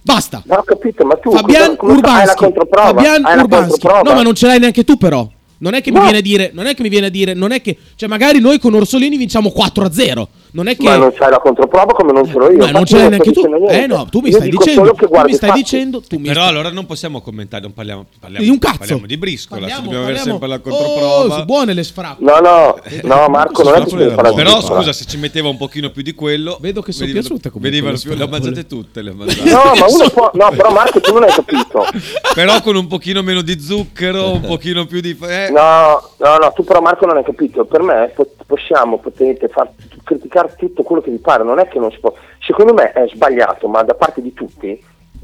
Basta. 0.03 0.41
Ma 0.45 0.57
ho 0.59 0.63
capito, 0.63 1.03
ma 1.05 1.15
tu 1.15 1.31
Fabian 1.31 1.75
cosa- 1.75 1.93
Urbanski. 1.93 2.45
Fabian 2.69 3.23
Urbanski. 3.23 3.87
No, 3.87 4.13
ma 4.13 4.21
non 4.21 4.35
ce 4.35 4.47
l'hai 4.47 4.59
neanche 4.59 4.83
tu, 4.83 4.97
però. 4.97 5.27
Non 5.59 5.73
è 5.75 5.81
che 5.81 5.91
mi 5.91 5.97
No. 5.97 6.03
viene 6.03 6.17
a 6.19 6.21
dire, 6.21 6.51
non 6.53 6.65
è 6.65 6.73
che 6.75 6.81
mi 6.81 6.89
viene 6.89 7.07
a 7.07 7.09
dire, 7.09 7.33
non 7.35 7.51
è 7.51 7.61
che, 7.61 7.77
cioè 7.95 8.09
magari 8.09 8.39
noi 8.39 8.57
con 8.59 8.73
Orsolini 8.73 9.15
vinciamo 9.17 9.51
4 9.51 9.85
a 9.85 9.91
0. 9.91 10.27
Non 10.53 10.67
è 10.67 10.75
che 10.75 10.83
Ma 10.83 10.97
non 10.97 11.13
c'hai 11.13 11.29
la 11.31 11.39
controprova 11.39 11.93
come 11.93 12.11
non 12.11 12.25
ce 12.27 12.33
l'ho 12.33 12.51
io. 12.51 12.57
Ma 12.57 12.71
non 12.71 12.85
ce 12.85 12.97
l'hai 12.97 13.09
neanche 13.09 13.31
tu. 13.31 13.41
Eh 13.69 13.87
no, 13.87 14.05
tu 14.09 14.19
mi 14.19 14.29
Io 14.29 14.35
stai 14.35 14.49
dicendo, 14.49 14.91
tu 14.93 15.07
mi 15.23 15.33
stai 15.33 15.51
dicendo, 15.53 16.01
tu 16.01 16.17
mi 16.17 16.27
Però 16.27 16.41
stai 16.41 16.49
allora 16.53 16.69
non 16.71 16.85
possiamo 16.85 17.21
commentare, 17.21 17.61
non 17.63 17.73
parliamo, 17.73 18.05
parliamo, 18.19 18.43
di 18.43 18.51
un 18.51 18.59
cazzo. 18.59 18.77
parliamo 18.79 19.05
di 19.05 19.17
briscola, 19.17 19.61
se 19.61 19.67
Parliamo- 19.67 19.83
dobbiamo 19.83 20.03
avere 20.03 20.17
parliamo- 20.19 20.39
sempre 20.39 20.47
la 20.47 20.75
Oh, 20.75 20.77
controprova. 20.85 21.33
sono 21.33 21.45
buone 21.45 21.73
le 21.73 21.83
sfrappe. 21.83 22.23
No, 22.23 22.39
no, 22.39 22.79
no, 23.03 23.27
Marco, 23.29 23.63
non 23.63 23.75
è 23.75 23.83
che 23.83 23.89
si 23.89 23.95
deve 23.95 24.13
fare 24.13 24.29
la 24.29 24.33
Però 24.35 24.51
briscola. 24.51 24.79
scusa, 24.79 24.93
se 24.93 25.05
ci 25.05 25.17
metteva 25.17 25.47
un 25.47 25.57
pochino 25.57 25.89
più 25.89 26.01
di 26.01 26.13
quello, 26.13 26.57
Vedo 26.59 26.81
che 26.81 26.91
sono 26.91 27.11
piaciute 27.11 27.49
comunque 27.49 27.69
venivano 27.69 27.93
le 27.95 27.99
più, 28.01 28.13
le 28.13 28.27
mangiate 28.27 28.67
tutte, 28.67 29.01
le 29.01 29.13
mangiate. 29.15 29.49
No, 29.49 29.61
ma 29.79 29.85
uno 29.87 30.09
può... 30.09 30.31
No, 30.33 30.49
però 30.49 30.71
Marco, 30.71 30.99
tu 30.99 31.13
non 31.13 31.23
hai 31.23 31.31
capito. 31.31 31.85
Però 32.35 32.61
con 32.61 32.75
un 32.75 32.87
pochino 32.87 33.21
meno 33.21 33.41
di 33.41 33.59
zucchero, 33.59 34.31
un 34.33 34.41
pochino 34.41 34.85
più 34.85 34.99
di... 35.01 35.17
Eh, 35.21 35.49
No, 35.51 36.01
no, 36.17 36.37
no, 36.37 36.51
tu 36.53 36.63
però 36.63 36.79
Marco 36.81 37.05
non 37.05 37.17
hai 37.17 37.23
capito. 37.23 37.65
Per 37.65 37.81
me 37.81 38.11
po- 38.15 38.27
possiamo, 38.45 38.99
potete 38.99 39.47
far, 39.49 39.69
criticare 40.03 40.40
tutto 40.49 40.83
quello 40.83 41.01
che 41.01 41.11
vi 41.11 41.17
pare, 41.17 41.43
non 41.43 41.59
è 41.59 41.67
che 41.67 41.79
non 41.79 41.91
si 41.91 41.99
può. 41.99 42.13
Secondo 42.39 42.73
me 42.73 42.91
è 42.91 43.07
sbagliato, 43.13 43.67
ma 43.67 43.83
da 43.83 43.93
parte 43.93 44.21
di 44.21 44.33
tutti, 44.33 44.83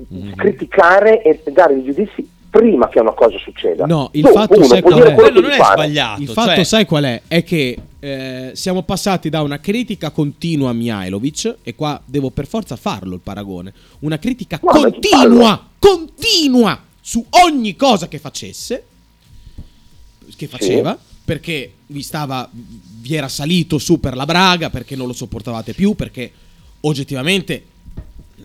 Mhm. 0.09 0.35
criticare 0.35 1.23
e 1.23 1.41
dare 1.51 1.73
dei 1.73 1.83
giudizi 1.85 2.29
prima 2.49 2.87
che 2.87 2.99
una 2.99 3.13
cosa 3.13 3.37
succeda. 3.39 3.85
No, 3.87 4.09
il 4.13 4.21
Dopo 4.21 4.35
fatto 4.35 4.55
uno 4.57 4.65
sai 4.65 4.81
qual 4.81 4.93
è? 4.93 5.01
quello 5.01 5.15
Quello 5.15 5.33
che 5.35 5.41
non 5.41 5.49
gli 5.49 5.53
è 5.53 5.57
pare. 5.57 5.81
sbagliato. 5.81 6.21
Il 6.21 6.27
fatto 6.29 6.53
cioè- 6.53 6.63
sai 6.63 6.85
qual 6.85 7.03
è? 7.05 7.21
È 7.27 7.43
che 7.43 7.77
eh, 7.99 8.51
siamo 8.53 8.83
passati 8.83 9.29
da 9.29 9.41
una 9.41 9.59
critica 9.59 10.11
continua 10.11 10.69
a 10.69 10.73
Mihailovic 10.73 11.55
e 11.63 11.73
qua 11.75 11.99
devo 12.05 12.29
per 12.29 12.45
forza 12.45 12.75
farlo 12.75 13.15
il 13.15 13.21
paragone. 13.21 13.73
Una 13.99 14.19
critica 14.19 14.59
Ma 14.61 14.71
ma 14.73 14.79
continua, 14.81 15.67
continua 15.79 16.79
su 17.01 17.25
ogni 17.45 17.75
cosa 17.75 18.07
che 18.07 18.19
facesse 18.19 18.83
che 20.35 20.47
faceva 20.47 20.97
perché 21.25 21.73
vi 21.87 22.01
stava 22.03 22.47
vi 23.07 23.15
era 23.15 23.29
salito 23.29 23.77
su 23.77 23.99
per 23.99 24.15
la 24.15 24.25
Braga 24.25 24.69
perché 24.69 24.95
non 24.95 25.07
lo 25.07 25.13
sopportavate 25.13 25.73
più 25.73 25.93
perché 25.93 26.29
oggettivamente 26.81 27.63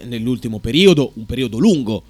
nell'ultimo 0.05 0.59
periodo, 0.59 1.11
un 1.15 1.27
periodo 1.27 1.59
lungo 1.59 2.03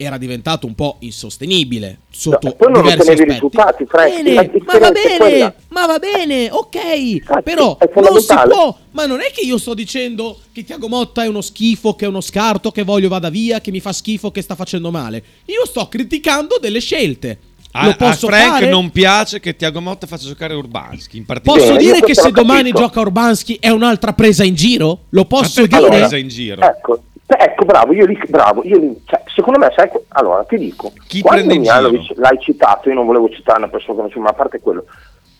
era 0.00 0.16
diventato 0.16 0.66
un 0.66 0.76
po' 0.76 0.96
insostenibile 1.00 1.98
sotto 2.10 2.46
No, 2.46 2.54
poi 2.54 2.72
non 2.72 2.82
diversi 2.82 3.10
aspetti. 3.10 3.32
risultati, 3.32 3.84
Frank, 3.84 4.12
la 4.24 4.42
Bene, 4.44 4.62
ma 4.64 4.78
va 4.78 4.90
bene, 4.90 5.54
ma 5.68 5.86
va 5.86 5.98
bene, 5.98 6.50
ok, 6.50 6.74
Infatti, 6.74 7.42
però 7.42 7.76
non 7.94 8.20
si 8.20 8.34
può, 8.44 8.78
ma 8.92 9.06
non 9.06 9.20
è 9.20 9.32
che 9.32 9.40
io 9.40 9.58
sto 9.58 9.74
dicendo 9.74 10.38
che 10.52 10.62
Tiago 10.62 10.86
Motta 10.86 11.24
è 11.24 11.26
uno 11.26 11.40
schifo, 11.40 11.94
che 11.94 12.04
è 12.04 12.08
uno 12.08 12.20
scarto, 12.20 12.70
che 12.70 12.84
voglio 12.84 13.08
vada 13.08 13.28
via, 13.28 13.60
che 13.60 13.72
mi 13.72 13.80
fa 13.80 13.92
schifo, 13.92 14.30
che 14.30 14.40
sta 14.40 14.54
facendo 14.54 14.92
male. 14.92 15.22
Io 15.46 15.66
sto 15.66 15.88
criticando 15.88 16.58
delle 16.60 16.80
scelte. 16.80 17.38
A, 17.78 17.84
Lo 17.84 17.90
a 17.90 17.94
posso 17.94 18.26
Frank 18.26 18.50
fare? 18.50 18.68
non 18.68 18.90
piace 18.90 19.38
che 19.38 19.54
Tiago 19.54 19.80
Motta 19.80 20.06
faccia 20.06 20.26
giocare 20.26 20.54
Urbanski 20.54 21.16
in 21.16 21.24
particolare. 21.24 21.62
Posso 21.64 21.78
dire 21.78 22.00
che 22.00 22.14
se 22.14 22.30
domani 22.32 22.70
capito. 22.70 22.78
gioca 22.80 23.00
Urbanski 23.00 23.56
è 23.60 23.68
un'altra 23.68 24.12
presa 24.12 24.42
in 24.44 24.54
giro? 24.54 25.00
Lo 25.10 25.24
posso 25.26 25.64
dire? 25.64 25.86
presa 25.86 26.16
in 26.16 26.28
giro? 26.28 26.60
Ecco, 26.60 27.02
ecco, 27.26 27.64
bravo, 27.64 27.92
io 27.92 28.04
lì, 28.06 28.18
bravo, 28.28 28.64
io 28.64 28.78
lì, 28.78 29.00
cioè, 29.06 29.22
secondo 29.32 29.60
me, 29.60 29.72
sai, 29.76 29.88
allora 30.08 30.42
ti 30.44 30.56
dico, 30.56 30.92
Chi 31.06 31.22
prende 31.22 31.54
in 31.54 31.62
giro? 31.62 31.90
l'hai 32.16 32.38
citato, 32.40 32.88
io 32.88 32.96
non 32.96 33.06
volevo 33.06 33.28
citare 33.30 33.58
una 33.58 33.68
persona 33.68 33.94
conosciuta, 33.94 34.24
ma 34.24 34.30
a 34.30 34.34
parte 34.34 34.60
quello, 34.60 34.84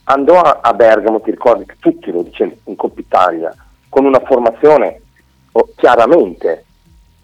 andò 0.05 0.41
a, 0.41 0.61
a 0.63 0.73
Bergamo, 0.75 1.21
ti 1.21 1.33
ricordi 1.33 1.65
che 1.67 1.75
tutti 1.81 2.13
lo 2.13 2.23
dicevano 2.23 2.57
in 2.65 2.77
Coppa 2.77 3.01
Italia, 3.01 3.55
con 3.89 4.05
una 4.05 4.21
formazione 4.21 5.01
oh, 5.53 5.69
chiaramente, 5.77 6.67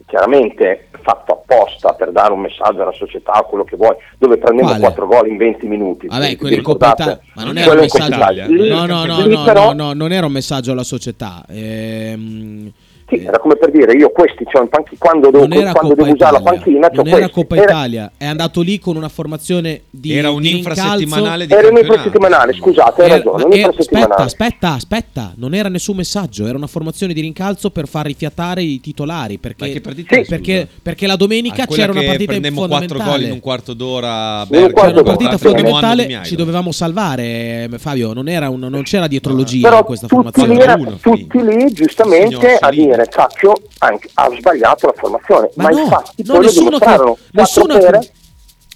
chiaramente 0.07 0.89
fatto 1.03 1.33
apposta 1.33 1.93
per 1.93 2.13
dare 2.13 2.33
un 2.33 2.41
messaggio 2.41 2.83
alla 2.83 2.93
società, 2.93 3.33
quello 3.49 3.65
che 3.65 3.77
vuoi, 3.77 3.95
dove 4.19 4.39
prendendo 4.39 4.71
Quale? 4.71 4.81
4 4.85 5.07
gol 5.07 5.29
in 5.29 5.37
20 5.37 5.67
minuti. 5.67 6.07
Vabbè, 6.07 6.37
quello 6.37 6.57
in 6.57 6.63
Coppa? 6.63 6.93
Italia. 6.93 7.21
Ma 7.35 7.45
non 7.45 7.59
era 7.59 7.73
un 7.73 7.79
messaggio. 7.81 8.15
Italia. 8.15 8.47
Lì- 8.47 8.69
No, 8.69 8.87
no, 8.87 9.05
no, 9.05 9.21
lì 9.27 9.35
no, 9.35 9.45
però- 9.45 9.73
no, 9.73 9.85
no, 9.85 9.93
non 9.93 10.13
era 10.13 10.27
un 10.27 10.33
messaggio 10.33 10.73
alla 10.73 10.83
società. 10.85 11.45
Ehm, 11.49 12.73
Sì, 13.07 13.17
era 13.23 13.39
come 13.39 13.57
per 13.57 13.71
dire, 13.71 13.93
io 13.93 14.11
questi 14.11 14.45
c'ho 14.45 14.63
in 14.63 14.69
panchina, 14.69 14.97
quando 14.99 15.31
devo, 15.31 15.47
non 15.47 15.59
era 15.59 15.73
quando 15.73 15.91
Coppa 15.95 16.03
devo 16.05 16.15
usare 16.17 16.33
la 16.33 16.39
Italia. 16.39 16.59
panchina, 16.61 16.89
c'ho 16.89 16.95
non 16.97 17.07
era 17.09 17.17
questi. 17.17 17.33
Coppa 17.35 17.55
Era- 17.57 17.65
Italia. 17.65 18.13
È 18.17 18.25
andato 18.25 18.61
lì 18.63 18.79
con 18.79 18.97
una 18.97 19.09
formazione 19.11 19.83
di 19.91 20.13
Era 20.17 20.29
di 20.31 20.35
un 20.35 20.41
rincalzo. 20.41 20.69
infrasettimanale 20.71 21.47
di 21.47 21.53
Era 21.53 21.69
un 21.69 21.77
infrasettimanale, 21.77 22.53
scusate, 22.55 23.03
hai 23.03 23.07
Era- 23.11 23.17
ragione, 23.17 23.43
era- 23.45 23.55
infrasettimanale. 23.57 24.23
aspetta, 24.23 24.25
aspetta, 24.25 24.73
aspetta, 24.73 25.33
non 25.37 25.55
era 25.55 25.69
nessun 25.69 25.97
messaggio, 25.97 26.47
era 26.47 26.57
una 26.57 26.67
formazione 26.67 27.13
di 27.13 27.21
rincalzo 27.21 27.71
per 27.71 27.87
far 27.89 28.07
rifiatare 28.07 28.63
i 28.63 28.81
titolari. 28.81 29.37
Perché, 29.39 29.71
che 29.73 29.81
partita 29.83 30.17
è, 30.17 30.25
perché, 30.25 30.67
perché 30.83 31.07
la 31.07 31.17
domenica 31.17 31.65
Ah, 31.65 31.67
c'era 31.67 31.93
una 31.93 32.03
partita 32.03 32.25
prendemmo 32.33 32.67
4 32.67 32.79
fondamentale. 32.79 33.19
gol 33.19 33.27
in 33.27 33.33
un 33.33 33.41
quarto 33.41 33.75
d'ora 33.75 34.47
Bergamo. 34.47 34.73
quarto 34.73 34.91
C'era 34.91 35.01
una 35.11 35.17
partita 35.17 35.39
fondamentale, 35.39 36.21
ci 36.25 36.37
dovevamo 36.37 36.73
salvare, 36.73 37.23
eh, 37.25 37.69
Fabio. 37.79 38.13
Non, 38.15 38.29
era 38.29 38.49
un- 38.49 38.61
non 38.61 38.83
c'era 38.83 39.07
dietrologia 39.07 39.69
Però 39.69 39.81
in 39.81 39.85
questa 39.85 40.07
tutti 40.07 40.23
formazione. 40.31 40.59
era- 40.63 40.77
tutti 41.01 41.45
lì, 41.45 41.71
giustamente 41.73 42.55
a 42.55 42.69
Solini. 42.69 42.93
Dire, 42.97 43.09
cacchio, 43.09 43.53
anche, 43.79 44.09
ha 44.15 44.31
sbagliato 44.37 44.87
la 44.87 44.95
formazione, 44.97 45.51
ma, 45.57 45.63
Ma 45.65 45.69
no, 45.71 45.79
infatti 45.81 46.23
no, 46.25 46.39
nessuno 46.39 46.79
Quattro 46.79 47.19
nessuno 47.33 47.79
pere, 47.79 48.11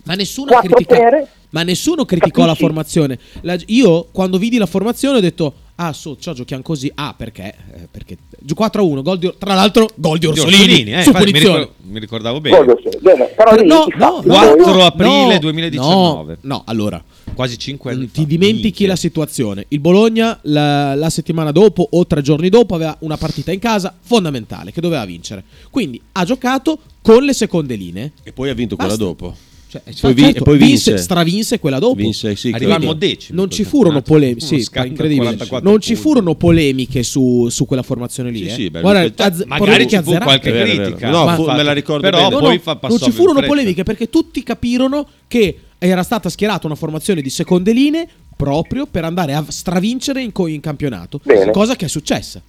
Ma 0.05 0.15
nessuno, 0.15 0.59
critica- 0.61 0.97
pere, 0.97 1.29
ma 1.51 1.63
nessuno 1.63 2.05
criticò 2.05 2.41
la 2.41 2.47
Capisci? 2.49 2.65
formazione. 2.65 3.19
La- 3.43 3.57
io 3.67 4.07
quando 4.13 4.39
vidi 4.39 4.59
la 4.59 4.67
formazione 4.67 5.19
ho 5.19 5.21
detto: 5.21 5.53
Ah, 5.81 5.93
so, 5.93 6.17
ciò 6.19 6.33
giochiamo 6.33 6.63
così. 6.65 6.91
Ah, 6.93 7.15
perché? 7.17 7.55
Eh, 7.73 7.89
perché 7.89 8.17
4 8.53 8.83
a 8.83 8.85
1, 8.85 9.03
gol 9.03 9.19
di, 9.19 9.33
tra 9.39 9.55
l'altro, 9.55 9.89
gol 9.95 10.19
di 10.19 10.27
Orsolini. 10.27 10.61
Orsolini 10.63 10.93
eh, 10.93 11.05
infatti, 11.05 11.31
mi, 11.31 11.39
ricor- 11.39 11.71
mi, 11.83 12.01
ricordavo 12.01 12.41
bene. 12.41 12.65
bene 13.01 13.25
però 13.27 13.55
lì, 13.55 13.65
no, 13.65 13.87
no, 13.97 14.23
4 14.25 14.75
no, 14.75 14.85
aprile 14.85 15.39
2019. 15.39 16.39
No, 16.41 16.63
allora. 16.67 17.01
Quasi 17.33 17.57
5 17.57 17.93
mm, 17.93 17.97
anni. 17.97 18.11
Ti 18.11 18.21
fa. 18.23 18.27
dimentichi 18.27 18.63
Minchia. 18.63 18.89
la 18.89 18.97
situazione. 18.97 19.67
Il 19.69 19.79
Bologna 19.79 20.37
la, 20.43 20.97
la 20.97 21.11
settimana 21.11 21.53
dopo 21.53 21.87
o 21.89 22.07
tre 22.09 22.23
giorni 22.23 22.49
dopo 22.49 22.75
aveva 22.75 22.97
una 23.01 23.17
partita 23.17 23.53
in 23.53 23.61
casa 23.61 23.95
fondamentale 24.01 24.73
che 24.73 24.81
doveva 24.81 25.05
vincere. 25.05 25.45
Quindi 25.71 26.01
ha 26.11 26.25
giocato 26.25 26.81
con 27.01 27.23
le 27.23 27.35
seconde 27.35 27.77
linee. 27.77 28.13
E 28.25 28.33
poi 28.33 28.51
ha 28.51 28.55
vinto 28.55 28.75
Basta. 28.75 28.97
quella 28.97 29.11
dopo. 29.11 29.37
Cioè, 29.71 29.83
cioè, 29.93 30.15
vi, 30.15 30.23
certo, 30.23 30.45
poi 30.45 30.57
vinse, 30.57 30.93
vinse, 30.93 30.97
stravinse 30.97 31.59
quella 31.59 31.79
dopo. 31.79 31.97
Vinse, 31.97 32.35
sì, 32.37 32.51
Arrivammo 32.55 32.95
decimi. 32.95 33.39
Non 33.39 33.51
ci 33.51 33.65
furono 33.65 34.01
polemiche. 34.01 34.41
Sì. 34.41 34.67
Non 35.61 35.79
ci 35.81 35.95
furono 35.95 36.35
polemiche 36.37 37.03
su, 37.03 37.49
su 37.51 37.67
quella 37.67 37.83
formazione 37.83 38.31
lì. 38.31 38.39
Sì, 38.39 38.47
eh. 38.47 38.51
sì, 38.51 38.71
beh, 38.71 38.81
Guarda, 38.81 39.15
cioè, 39.15 39.27
azz- 39.27 39.45
magari 39.45 39.87
ci 39.87 40.01
fu 40.03 40.17
qualche 40.17 40.51
vero, 40.51 40.65
critica. 40.65 41.11
Vero. 41.11 41.25
No, 41.25 41.35
fu, 41.35 41.45
me 41.51 41.63
la 41.63 41.73
ricordo 41.73 42.01
però 42.01 42.17
bene. 42.29 42.41
Poi 42.41 42.61
no, 42.65 42.79
non 42.89 42.99
ci 42.99 43.11
furono 43.11 43.43
polemiche 43.43 43.83
perché 43.83 44.09
tutti 44.09 44.43
capirono 44.43 45.07
che 45.29 45.59
era 45.77 46.03
stata 46.03 46.31
schierata 46.31 46.67
una 46.67 46.75
formazione 46.75 47.21
di 47.21 47.29
seconde 47.29 47.73
linee 47.73 48.09
proprio 48.35 48.87
per 48.87 49.05
andare 49.05 49.35
a 49.35 49.45
stravincere 49.49 50.23
in, 50.23 50.33
co- 50.33 50.47
in 50.47 50.61
campionato. 50.61 51.21
Bene. 51.23 51.51
Cosa 51.51 51.77
che 51.77 51.85
è 51.85 51.89
successa. 51.89 52.41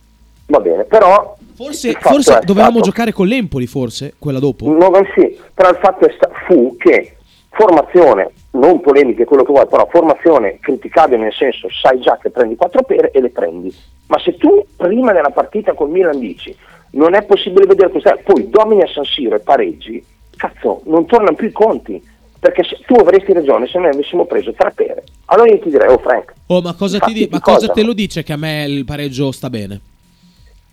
Va 0.45 0.59
bene, 0.59 0.86
però 0.86 1.38
Forse, 1.60 1.91
forse 1.99 2.32
cioè, 2.32 2.39
dovevamo 2.39 2.78
stato... 2.78 2.86
giocare 2.86 3.12
con 3.12 3.28
l'Empoli, 3.28 3.68
forse, 3.68 4.14
quella 4.18 4.39
dopo? 4.39 4.66
No, 4.70 4.89
sì, 5.14 5.38
però 5.53 5.70
il 5.70 5.78
fatto 5.82 6.10
sta- 6.16 6.32
fu 6.47 6.78
che 6.78 7.18
formazione, 7.49 8.32
non 8.51 8.80
polemiche, 8.80 9.26
quello 9.26 9.43
che 9.43 9.51
vuoi, 9.51 9.68
però 9.68 9.86
formazione 9.91 10.60
criticabile 10.62 11.22
nel 11.22 11.34
senso 11.34 11.68
sai 11.70 11.99
già 11.99 12.18
che 12.22 12.30
prendi 12.30 12.55
quattro 12.55 12.84
pere 12.84 13.12
e 13.12 13.20
le 13.20 13.30
prendi. 13.32 13.76
Ma 14.07 14.18
se 14.20 14.38
tu 14.38 14.66
prima 14.78 15.12
della 15.12 15.32
partita 15.32 15.74
con 15.74 15.91
Milan 15.91 16.18
dici 16.18 16.55
non 16.91 17.14
è 17.14 17.24
possibile 17.24 17.66
vedere 17.66 17.89
questa, 17.89 18.18
poi 18.24 18.49
domini 18.49 18.84
a 18.84 18.88
San 18.88 19.03
Siro 19.03 19.36
e 19.36 19.39
pareggi, 19.39 20.01
cazzo, 20.38 20.82
non 20.86 21.05
tornano 21.07 21.36
più 21.36 21.47
i 21.47 21.51
conti. 21.51 22.01
Perché 22.39 22.64
se, 22.64 22.80
tu 22.88 22.93
avresti 22.93 23.34
ragione 23.34 23.68
se 23.68 23.78
noi 23.80 23.89
avessimo 23.89 24.24
preso 24.24 24.53
tre 24.53 24.72
pere. 24.74 25.03
Allora 25.26 25.51
io 25.51 25.60
ti 25.60 25.70
direi, 25.70 25.89
oh 25.89 25.97
Frank. 25.97 26.34
Oh, 26.47 26.62
ma 26.62 26.74
cosa, 26.74 26.97
ti, 26.99 27.12
di- 27.12 27.28
ma 27.30 27.41
cosa, 27.41 27.68
cosa 27.68 27.74
te 27.74 27.84
lo 27.84 27.91
dice 27.91 28.24
che 28.24 28.32
a 28.32 28.38
me 28.38 28.64
il 28.64 28.86
pareggio 28.86 29.34
sta 29.34 29.49
bene? 29.49 29.82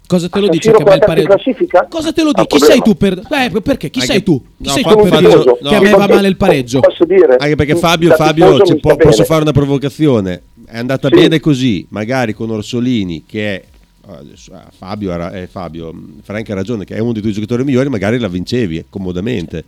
Cosa 0.06 0.28
te 0.28 0.40
lo 0.40 0.48
dice 0.48 0.70
che 0.70 0.84
bel 0.84 0.98
pareggio? 1.00 1.34
Cosa 1.88 2.12
te 2.12 2.22
lo 2.22 2.30
dici? 2.32 2.46
Chi 2.46 2.58
sei 2.60 2.80
tu 2.80 2.96
per... 2.96 3.18
eh, 3.18 3.60
perché? 3.60 3.90
Chi 3.90 4.00
Anche... 4.00 4.12
sei 4.12 4.22
tu? 4.22 4.40
Chi 4.40 4.68
no, 4.68 4.70
sei 4.70 4.82
tu 4.84 4.96
per 4.96 5.18
dire 5.18 5.34
no. 5.34 5.68
che 5.68 5.74
a 5.74 5.80
me 5.80 5.90
va 5.90 6.06
male 6.06 6.28
il 6.28 6.36
pareggio? 6.36 6.80
Posso 6.80 7.04
dire? 7.04 7.36
Anche 7.38 7.56
perché 7.56 7.74
Fabio, 7.74 8.14
Fabio 8.14 8.56
può, 8.80 8.96
posso 8.96 9.24
fare 9.24 9.42
una 9.42 9.52
provocazione. 9.52 10.42
È 10.64 10.78
andata 10.78 11.08
sì. 11.08 11.14
bene 11.14 11.40
così, 11.40 11.86
magari 11.90 12.34
con 12.34 12.50
Orsolini 12.50 13.24
che 13.26 13.54
è 13.54 13.64
ah, 14.06 14.70
Fabio, 14.76 15.30
eh, 15.32 15.48
Fabio, 15.48 15.92
mm, 15.92 16.18
Frank 16.22 16.50
ha 16.50 16.54
ragione 16.54 16.84
che 16.84 16.94
è 16.94 16.98
uno 17.00 17.12
dei 17.12 17.22
tuoi 17.22 17.34
giocatori 17.34 17.64
migliori, 17.64 17.88
magari 17.88 18.18
la 18.18 18.28
vincevi 18.28 18.86
comodamente. 18.88 19.64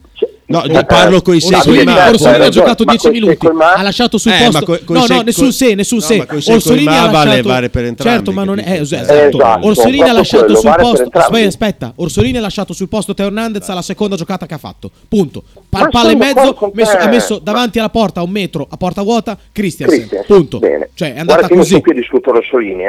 No, 0.49 0.64
eh, 0.64 0.84
parlo 0.86 1.20
con 1.20 1.34
i 1.34 1.40
secoli. 1.40 1.84
Ma 1.84 2.09
Orsolini 2.09 2.44
ha 2.44 2.49
giocato 2.49 2.84
10 2.84 3.11
minuti, 3.11 3.46
ha 3.46 3.82
lasciato 3.82 4.16
sul 4.16 4.32
eh, 4.32 4.49
posto. 4.51 4.64
Con, 4.84 4.96
no, 4.96 5.05
no, 5.07 5.20
nessun 5.20 5.53
se, 5.53 5.74
nessun 5.74 6.01
se. 6.01 6.26
Orsolini 6.26 6.86
ha 6.86 7.11
lasciato 7.11 7.49
vale, 7.49 7.68
per 7.68 7.84
entrambi. 7.84 8.12
Certo, 8.14 8.32
ma 8.32 8.44
non 8.44 8.59
è 8.59 8.72
eh, 8.72 8.80
esatto. 8.80 9.12
esatto. 9.12 9.66
Orsolini 9.66 10.09
ha 10.09 10.12
lasciato 10.12 10.57
sul 10.57 10.74
posto. 10.78 11.11
Aspetta, 11.12 11.92
Orsolini 11.96 12.38
ha 12.38 12.40
lasciato 12.40 12.72
sul 12.72 12.88
posto 12.88 13.12
Teo 13.12 13.26
Hernandez 13.26 13.68
alla 13.68 13.82
seconda 13.82 14.16
giocata 14.16 14.46
che 14.46 14.55
ha 14.55 14.59
fatto. 14.59 14.90
Punto. 15.07 15.42
Pal 15.68 15.90
palla 15.90 16.12
in 16.12 16.18
mezzo, 16.18 16.70
messo, 16.72 16.96
ha 16.96 17.09
messo 17.09 17.38
davanti 17.42 17.78
alla 17.78 17.90
porta 17.90 18.22
un 18.22 18.30
metro 18.30 18.66
a 18.70 18.76
porta 18.78 19.03
vuota 19.03 19.36
Christiansen. 19.53 20.09
Punto. 20.26 20.59
Bene. 20.59 20.88
Cioè, 20.94 21.14
è 21.14 21.18
andata 21.20 21.40
Guarda 21.40 21.57
così. 21.57 21.74
Io 21.74 21.80
qui 21.80 21.94
discuto 21.94 22.32
Rossolini, 22.32 22.84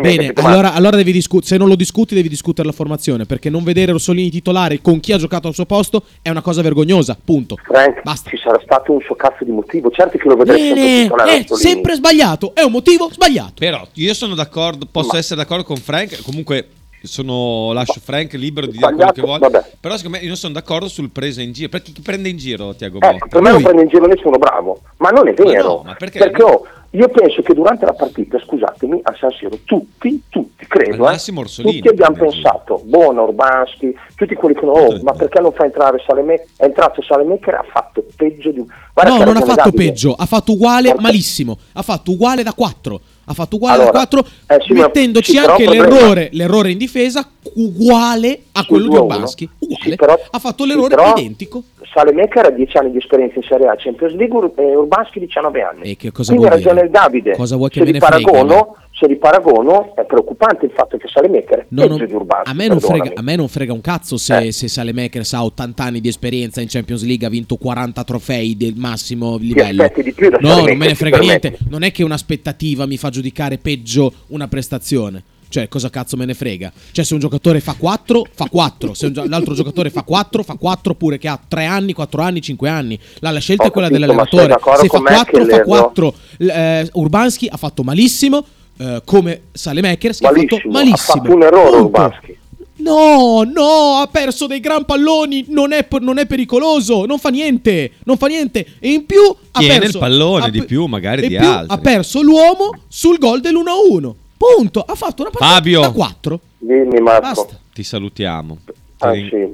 Bene, 0.00 0.32
allora, 0.36 0.96
devi 0.96 1.12
discutere, 1.12 1.46
se 1.46 1.56
non 1.58 1.68
lo 1.68 1.74
discuti 1.74 2.14
devi 2.14 2.28
discutere 2.28 2.66
la 2.66 2.72
formazione, 2.72 3.26
perché 3.26 3.50
non 3.50 3.64
vedere 3.64 3.92
Rossolini 3.92 4.30
titolare 4.30 4.80
con 4.80 5.00
chi 5.00 5.12
ha 5.12 5.18
giocato 5.18 5.48
al 5.48 5.54
suo 5.54 5.66
posto 5.66 6.04
è 6.22 6.30
una 6.30 6.40
cosa 6.40 6.51
cosa 6.52 6.62
vergognosa, 6.62 7.18
punto. 7.22 7.56
Frank, 7.62 8.02
Basta. 8.02 8.30
ci 8.30 8.36
sarà 8.36 8.60
stato 8.62 8.92
un 8.92 9.00
suo 9.00 9.14
cazzo 9.14 9.44
di 9.44 9.50
motivo, 9.50 9.90
certo 9.90 10.18
che 10.18 10.28
lo 10.28 10.36
vedrei 10.36 10.72
Bene, 10.72 11.06
è 11.08 11.44
eh, 11.50 11.56
sempre 11.56 11.94
sbagliato, 11.94 12.52
è 12.54 12.62
un 12.62 12.72
motivo 12.72 13.08
sbagliato. 13.10 13.54
Però 13.58 13.84
io 13.94 14.14
sono 14.14 14.34
d'accordo, 14.34 14.86
posso 14.90 15.12
Ma. 15.12 15.18
essere 15.18 15.40
d'accordo 15.40 15.64
con 15.64 15.76
Frank, 15.76 16.22
comunque 16.22 16.68
sono, 17.02 17.72
lascio 17.72 18.00
Frank 18.00 18.34
libero 18.34 18.66
di 18.66 18.76
dire 18.76 18.94
quello 18.94 19.12
che 19.12 19.20
vuole. 19.20 19.38
Vabbè. 19.40 19.70
Però 19.80 19.96
secondo 19.96 20.16
me 20.16 20.22
io 20.22 20.28
non 20.28 20.36
sono 20.36 20.52
d'accordo 20.52 20.88
sul 20.88 21.10
preso 21.10 21.40
in 21.40 21.52
giro. 21.52 21.68
Perché 21.68 21.92
chi 21.92 22.00
prende 22.00 22.28
in 22.28 22.36
giro 22.36 22.74
Tiago 22.74 22.98
Motta? 23.00 23.14
Ecco, 23.16 23.28
per 23.28 23.40
me 23.40 23.50
Lui. 23.50 23.62
non 23.62 23.72
prende 23.72 23.82
in 23.82 23.88
giro 23.88 24.06
nessuno 24.06 24.38
bravo. 24.38 24.80
Ma 24.98 25.08
non 25.10 25.26
è 25.26 25.34
vero. 25.34 25.50
Ma 25.50 25.62
no, 25.62 25.82
ma 25.84 25.94
perché? 25.94 26.18
perché 26.18 26.42
oh, 26.42 26.64
io 26.94 27.08
penso 27.08 27.40
che 27.40 27.54
durante 27.54 27.86
la 27.86 27.94
partita, 27.94 28.38
scusatemi, 28.38 29.00
a 29.02 29.14
San 29.18 29.30
Siro 29.30 29.58
tutti, 29.64 30.24
tutti, 30.28 30.66
credo, 30.66 31.08
eh, 31.08 31.16
tutti 31.16 31.88
abbiamo 31.88 32.16
pensato, 32.16 32.82
Buono, 32.84 33.22
Orbanski, 33.22 33.96
tutti 34.14 34.34
quelli 34.34 34.54
che 34.54 34.66
oh, 34.66 35.00
ma 35.02 35.12
perché 35.12 35.40
non 35.40 35.52
fa 35.52 35.64
entrare 35.64 36.02
Saleme? 36.06 36.44
È 36.54 36.64
entrato 36.64 37.00
Salemaker, 37.00 37.54
ha 37.54 37.64
fatto 37.72 38.04
peggio 38.14 38.50
di... 38.50 38.62
Guarda 38.92 39.16
no, 39.16 39.24
non 39.24 39.36
ha 39.38 39.40
fatto 39.40 39.70
Davide. 39.70 39.84
peggio, 39.84 40.12
ha 40.12 40.26
fatto 40.26 40.52
uguale 40.52 40.88
Porta. 40.88 41.02
malissimo, 41.02 41.58
ha 41.72 41.82
fatto 41.82 42.10
uguale 42.10 42.42
da 42.42 42.52
4, 42.52 43.00
ha 43.24 43.32
fatto 43.32 43.56
uguale 43.56 43.84
allora, 43.84 43.92
da 43.92 43.98
4, 44.08 44.26
eh, 44.48 44.60
sì, 44.60 44.72
mettendoci 44.74 45.30
sì, 45.30 45.38
anche 45.38 45.66
l'errore, 45.66 46.28
l'errore 46.32 46.72
in 46.72 46.78
difesa 46.78 47.26
uguale 47.54 48.40
a 48.52 48.64
quello 48.64 48.88
di 48.88 48.96
Urbanski, 48.96 49.48
uguale, 49.58 49.82
sì, 49.82 49.96
però, 49.96 50.18
ha 50.30 50.38
fatto 50.38 50.64
l'errore 50.64 50.96
sì, 50.96 51.20
identico. 51.20 51.62
Salemaker 51.92 52.46
ha 52.46 52.50
10 52.50 52.76
anni 52.78 52.90
di 52.92 52.98
esperienza 52.98 53.34
in 53.36 53.42
Serie 53.42 53.66
A, 53.66 53.74
Champions 53.76 54.14
League, 54.14 54.52
eh, 54.56 54.74
Urbanski 54.76 55.20
19 55.20 55.62
anni. 55.62 55.90
E 55.90 55.96
che 55.96 56.10
cosa 56.12 56.32
Quindi 56.32 56.50
ha 56.50 56.54
ragione 56.54 56.82
il 56.82 56.90
Davide, 56.90 57.36
cosa 57.36 57.56
vuoi 57.56 57.68
che 57.68 57.80
se, 57.80 57.84
me 57.84 57.92
li 57.92 57.98
paragono, 57.98 58.76
se 58.90 59.06
li 59.06 59.16
paragono 59.16 59.94
è 59.94 60.04
preoccupante 60.04 60.66
il 60.66 60.72
fatto 60.74 60.96
che 60.96 61.08
Salemaker 61.08 61.66
no, 61.68 61.86
non, 61.86 62.04
di 62.04 62.12
Urbanski. 62.12 62.50
A 62.50 62.54
me, 62.54 62.68
non 62.68 62.80
frega, 62.80 63.10
a 63.14 63.22
me 63.22 63.36
non 63.36 63.48
frega 63.48 63.72
un 63.72 63.80
cazzo 63.80 64.16
se, 64.16 64.46
eh. 64.46 64.52
se 64.52 64.68
Salemaker 64.68 65.22
ha 65.30 65.44
80 65.44 65.82
anni 65.82 66.00
di 66.00 66.08
esperienza 66.08 66.60
in 66.60 66.68
Champions 66.68 67.04
League, 67.04 67.26
ha 67.26 67.30
vinto 67.30 67.56
40 67.56 68.04
trofei 68.04 68.56
del 68.56 68.74
massimo 68.76 69.36
livello. 69.36 69.90
Di 69.94 70.12
più 70.12 70.30
da 70.30 70.38
no, 70.40 70.64
non 70.64 70.76
me 70.76 70.86
ne 70.86 70.94
frega 70.94 71.18
niente, 71.18 71.58
non 71.68 71.82
è 71.82 71.92
che 71.92 72.02
un'aspettativa 72.02 72.86
mi 72.86 72.96
fa 72.96 73.10
giudicare 73.10 73.58
peggio 73.58 74.12
una 74.28 74.48
prestazione. 74.48 75.22
Cioè, 75.52 75.68
cosa 75.68 75.90
cazzo 75.90 76.16
me 76.16 76.24
ne 76.24 76.32
frega? 76.32 76.72
Cioè, 76.92 77.04
se 77.04 77.12
un 77.12 77.20
giocatore 77.20 77.60
fa 77.60 77.74
4, 77.76 78.26
fa 78.32 78.46
4. 78.50 78.94
Se 78.94 79.04
un, 79.04 79.24
l'altro 79.26 79.52
giocatore 79.52 79.90
fa 79.90 80.02
4, 80.02 80.42
fa 80.42 80.54
4 80.54 80.94
pure 80.94 81.18
che 81.18 81.28
ha 81.28 81.38
3 81.46 81.66
anni, 81.66 81.92
4 81.92 82.22
anni, 82.22 82.40
5 82.40 82.68
anni. 82.70 82.98
La, 83.18 83.32
la 83.32 83.38
scelta 83.38 83.64
Ho 83.64 83.66
è 83.66 83.70
quella 83.70 83.88
capito, 83.88 84.06
dell'allenatore. 84.06 84.56
Se 84.80 84.88
fa 84.88 85.00
4, 85.02 85.44
fa 85.44 85.62
4. 85.62 86.14
Eh, 86.38 86.88
Urbanski 86.94 87.48
ha 87.52 87.58
fatto 87.58 87.82
malissimo, 87.82 88.42
eh, 88.78 89.02
come 89.04 89.42
Salemakers 89.52 90.20
che 90.20 90.26
ha 90.26 90.32
fatto 90.32 90.60
malissimo. 90.70 90.94
Ha 90.94 90.96
fatto 90.96 91.34
un 91.34 91.42
errore 91.42 91.76
Urbanski. 91.76 92.38
No, 92.76 93.42
no, 93.42 93.98
ha 94.00 94.08
perso 94.10 94.46
dei 94.46 94.58
gran 94.58 94.86
palloni, 94.86 95.44
non 95.48 95.72
è, 95.72 95.86
non 96.00 96.16
è, 96.16 96.24
pericoloso, 96.24 97.04
non 97.04 97.18
fa 97.18 97.28
niente, 97.28 97.92
non 98.04 98.16
fa 98.16 98.26
niente. 98.26 98.66
E 98.80 98.90
in 98.90 99.04
più 99.04 99.20
ha 99.50 99.58
Tiene 99.58 99.80
perso... 99.80 99.98
il 99.98 100.02
pallone 100.02 100.44
ha, 100.46 100.48
di 100.48 100.64
più 100.64 100.86
magari 100.86 101.28
di 101.28 101.36
più, 101.36 101.46
altri. 101.46 101.76
Ha 101.76 101.78
perso 101.78 102.22
l'uomo 102.22 102.70
sul 102.88 103.18
gol 103.18 103.42
dell'1-1. 103.42 104.14
Punto. 104.56 104.80
Ha 104.80 104.94
fatto 104.94 105.22
una 105.22 105.30
partita 105.30 105.54
Fabio. 105.54 105.80
da 105.80 105.90
4. 105.92 106.40
Dimmi 106.58 107.00
Marco. 107.00 107.20
Basta. 107.20 107.58
Ti 107.72 107.82
salutiamo. 107.82 108.58
Ah, 109.04 109.10
ring... 109.10 109.28
sì, 109.28 109.50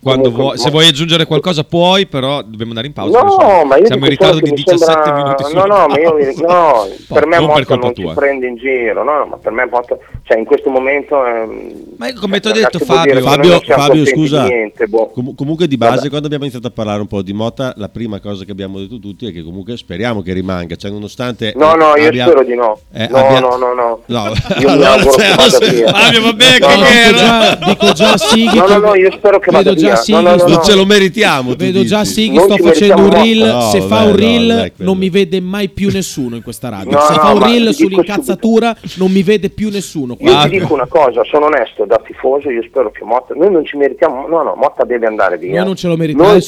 Quando 0.00 0.30
vuoi, 0.30 0.56
se 0.56 0.70
vuoi 0.70 0.86
aggiungere 0.86 1.26
qualcosa 1.26 1.64
puoi, 1.64 2.06
però 2.06 2.40
dobbiamo 2.42 2.68
andare 2.68 2.86
in 2.86 2.92
pausa. 2.92 3.20
No, 3.20 3.30
so. 3.30 3.64
ma 3.64 3.76
io 3.76 3.86
siamo 3.86 4.04
in 4.04 4.10
ritardo 4.10 4.38
di 4.38 4.50
17 4.52 4.84
sembra... 4.84 5.14
minuti. 5.14 5.54
No, 5.54 5.64
no, 5.64 5.86
ma 5.88 5.98
io, 5.98 6.14
no, 6.46 6.86
per 7.08 7.26
me 7.26 7.40
Motta 7.40 7.74
non 7.74 7.92
tua. 7.92 8.10
ti 8.10 8.14
prende 8.14 8.46
in 8.46 8.56
giro, 8.56 9.02
no, 9.02 9.26
ma 9.26 9.36
per 9.38 9.50
me 9.50 9.66
Motta, 9.68 9.98
cioè 10.22 10.38
in 10.38 10.44
questo 10.44 10.70
momento... 10.70 11.26
Ehm, 11.26 11.94
ma 11.96 12.08
ecco, 12.08 12.20
come 12.20 12.38
ti 12.38 12.48
ho 12.48 12.52
cioè, 12.52 12.62
detto 12.62 12.78
Fabio, 12.78 13.14
dire, 13.14 13.24
Fabio, 13.24 13.60
Fabio 13.60 14.06
scusa, 14.06 14.44
niente, 14.44 14.86
boh. 14.86 15.08
com- 15.08 15.34
comunque 15.34 15.66
di 15.66 15.76
base 15.76 15.96
Vabbè. 15.96 16.08
quando 16.08 16.26
abbiamo 16.26 16.44
iniziato 16.44 16.68
a 16.68 16.72
parlare 16.72 17.00
un 17.00 17.08
po' 17.08 17.22
di 17.22 17.32
Motta, 17.32 17.72
la 17.76 17.88
prima 17.88 18.20
cosa 18.20 18.44
che 18.44 18.52
abbiamo 18.52 18.78
detto 18.78 19.00
tutti 19.00 19.26
è 19.26 19.32
che 19.32 19.42
comunque 19.42 19.76
speriamo 19.76 20.22
che 20.22 20.32
rimanga, 20.32 20.76
cioè 20.76 20.92
nonostante... 20.92 21.54
No, 21.56 21.74
no, 21.74 21.96
io 21.96 22.06
abbia... 22.06 22.26
spero 22.26 22.44
di 22.44 22.54
no. 22.54 22.78
Eh, 22.92 23.08
no, 23.08 23.16
abbia... 23.16 23.40
no, 23.40 23.56
no, 23.56 23.74
no, 23.74 24.00
no. 24.06 24.32
Io 24.60 24.68
allora, 24.70 24.76
mi 24.76 24.84
auguro 24.84 25.16
che 25.16 25.34
vada 25.34 25.58
via. 25.58 25.88
Fabio, 25.92 26.20
no, 26.20 26.36
che 26.36 27.10
no, 27.10 27.66
Dico 27.66 27.92
già 27.92 28.16
sì, 28.16 28.44
no 28.44 28.91
io 28.94 29.10
spero 29.12 29.38
che 29.38 29.50
vedo 29.50 29.70
vada 29.70 29.80
già 29.80 29.96
Sighi, 29.96 30.22
no, 30.22 30.36
no, 30.36 30.44
non 30.46 30.62
ce 30.62 30.74
lo 30.74 30.84
meritiamo. 30.84 31.54
Vedo 31.54 31.84
già 31.84 32.04
Sighi, 32.04 32.38
sto 32.38 32.56
facendo 32.56 33.02
un 33.02 33.10
reel. 33.10 33.68
se 33.70 33.80
fa 33.82 34.02
un 34.02 34.16
reel, 34.16 34.72
non 34.76 34.98
mi 34.98 35.10
vede 35.10 35.40
mai 35.40 35.68
più 35.68 35.90
nessuno 35.90 36.36
in 36.36 36.42
questa 36.42 36.68
radio. 36.68 36.98
se 37.00 37.14
fa 37.14 37.32
un 37.32 37.42
reel 37.42 37.74
sull'incazzatura, 37.74 38.76
non 38.96 39.10
mi 39.10 39.22
vede 39.22 39.50
più 39.50 39.70
nessuno. 39.70 40.16
Io 40.18 40.40
ti 40.42 40.48
dico 40.48 40.74
una 40.74 40.86
cosa, 40.86 41.22
sono 41.24 41.46
onesto 41.46 41.84
da 41.84 42.00
tifoso. 42.04 42.50
Io 42.50 42.62
spero 42.62 42.90
che 42.90 43.04
Motta. 43.04 43.34
Noi 43.34 43.50
non 43.50 43.64
ci 43.64 43.76
meritiamo. 43.76 44.26
No, 44.26 44.42
no, 44.42 44.54
Motta 44.56 44.84
deve 44.84 45.06
andare 45.06 45.38
via. 45.38 45.54
Io 45.54 45.64
non 45.64 45.76
ce 45.76 45.88
lo 45.88 45.96
meritiamo. 45.96 46.38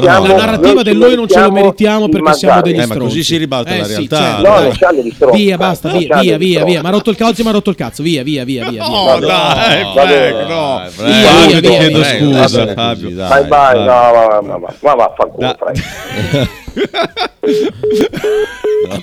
La 0.00 0.18
narrativa 0.20 0.82
del 0.82 0.96
noi 0.96 1.14
non 1.14 1.28
ce 1.28 1.40
lo 1.40 1.50
meritiamo 1.50 2.08
perché 2.08 2.32
siamo 2.34 2.60
degli 2.62 2.80
stronzi. 2.80 2.96
Eh, 2.96 2.98
così 2.98 3.22
si 3.22 3.36
ribalta 3.36 3.76
la 3.76 3.84
eh, 3.84 3.86
realtà. 3.86 4.72
Certo. 4.72 5.30
Via, 5.30 5.56
basta, 5.56 5.90
via, 5.90 6.36
via, 6.36 6.64
via. 6.64 6.82
Ma 6.82 6.88
ha 6.88 6.92
rotto 6.92 7.10
il 7.10 7.16
cazzo, 7.16 7.42
ma 7.42 7.50
ha 7.50 7.52
rotto 7.52 7.70
il 7.70 7.76
cazzo. 7.76 8.02
Via, 8.02 8.22
via, 8.22 8.44
via, 8.44 8.68
via. 8.68 8.86
No, 8.86 9.18
dai, 9.20 9.82
no. 9.82 10.84
Eh, 10.84 10.90
via, 10.96 11.60
via, 11.60 11.60
via, 11.60 11.81
chiedo 11.82 12.00
dai, 12.00 12.18
scusa, 12.18 12.64
dai, 12.64 12.74
Fabio. 12.74 13.10
Dai, 13.10 13.28
bye 13.28 13.46
bye, 13.48 13.84
no, 13.84 14.40
ma, 14.42 14.58
ma, 14.58 14.74
ma 14.80 14.94
vaffanculo, 14.94 15.56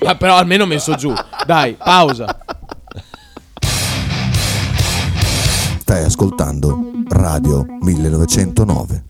Ma 0.03 0.15
però 0.15 0.37
almeno 0.37 0.63
ho 0.63 0.67
messo 0.67 0.95
giù. 0.95 1.13
Dai, 1.45 1.73
pausa. 1.73 2.37
Stai 5.79 6.03
ascoltando 6.03 6.91
Radio 7.09 7.65
1909. 7.81 9.03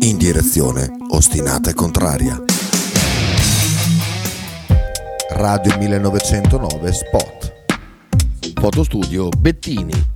In 0.00 0.16
direzione 0.16 0.90
ostinata 1.10 1.70
e 1.70 1.74
contraria. 1.74 2.42
Radio 5.30 5.76
1909 5.78 6.92
Spot. 6.92 7.54
Fotostudio 8.54 9.28
Bettini 9.28 10.15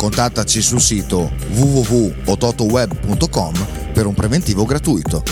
Contattaci 0.00 0.62
sul 0.62 0.80
sito 0.80 1.30
www.ototoweb.com 1.50 3.52
per 3.92 4.06
un 4.06 4.14
preventivo 4.14 4.64
gratuito. 4.64 5.22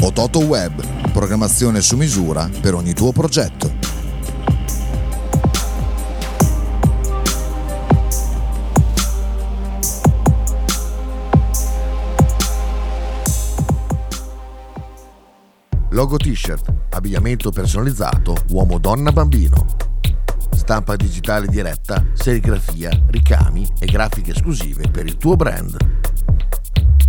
Ototo 0.00 0.38
Web, 0.38 1.10
programmazione 1.10 1.80
su 1.80 1.96
misura 1.96 2.48
per 2.60 2.74
ogni 2.74 2.92
tuo 2.92 3.10
progetto. 3.10 3.68
Logo 15.88 16.16
t-shirt, 16.16 16.72
abbigliamento 16.90 17.50
personalizzato 17.50 18.36
uomo, 18.50 18.78
donna, 18.78 19.10
bambino. 19.10 19.91
Stampa 20.72 20.96
digitale 20.96 21.48
diretta, 21.48 22.02
serigrafia, 22.14 22.88
ricami 23.08 23.68
e 23.78 23.84
grafiche 23.84 24.30
esclusive 24.30 24.88
per 24.88 25.04
il 25.04 25.18
tuo 25.18 25.36
brand. 25.36 25.76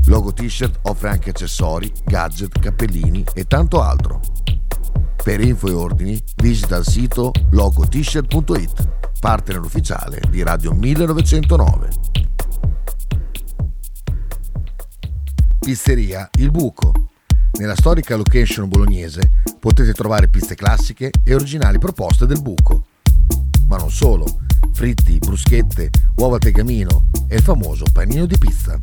Logo 0.07 0.33
t-shirt 0.33 0.79
offre 0.81 1.07
anche 1.07 1.29
accessori, 1.29 1.89
gadget, 2.03 2.59
cappellini 2.59 3.23
e 3.33 3.45
tanto 3.45 3.81
altro. 3.81 4.19
Per 5.23 5.39
info 5.39 5.69
e 5.69 5.71
ordini 5.71 6.21
visita 6.35 6.75
il 6.75 6.85
sito 6.85 7.31
logotshirt.it, 7.51 8.89
partner 9.21 9.59
ufficiale 9.59 10.19
di 10.29 10.43
Radio 10.43 10.73
1909. 10.73 11.89
Pizzeria 15.59 16.29
Il 16.37 16.51
Buco. 16.51 16.91
Nella 17.53 17.77
storica 17.77 18.17
location 18.17 18.67
bolognese 18.67 19.21
potete 19.57 19.93
trovare 19.93 20.27
piste 20.27 20.53
classiche 20.55 21.11
e 21.23 21.33
originali 21.33 21.79
proposte 21.79 22.25
del 22.25 22.41
buco. 22.41 22.87
Ma 23.67 23.77
non 23.77 23.91
solo, 23.91 24.25
fritti, 24.73 25.17
bruschette, 25.17 25.89
uova 26.15 26.35
al 26.35 26.41
tegamino 26.41 27.05
e 27.27 27.37
il 27.37 27.41
famoso 27.41 27.85
panino 27.91 28.25
di 28.25 28.37
pizza. 28.37 28.77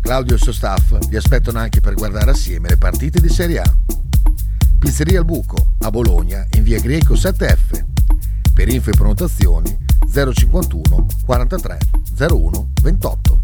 Claudio 0.00 0.32
e 0.32 0.36
il 0.36 0.42
suo 0.42 0.52
staff 0.52 0.96
vi 1.08 1.16
aspettano 1.16 1.58
anche 1.58 1.80
per 1.80 1.94
guardare 1.94 2.30
assieme 2.30 2.68
le 2.68 2.76
partite 2.76 3.20
di 3.20 3.28
Serie 3.28 3.60
A. 3.60 3.76
Pizzeria 4.78 5.18
Il 5.18 5.24
Buco, 5.24 5.72
a 5.80 5.90
Bologna, 5.90 6.46
in 6.54 6.62
via 6.62 6.78
Greco 6.78 7.14
7F. 7.14 7.84
Per 8.54 8.68
info 8.68 8.90
e 8.90 8.92
prenotazioni 8.92 9.76
051 10.08 11.06
43 11.24 11.78
01 12.18 12.72
28. 12.82 13.40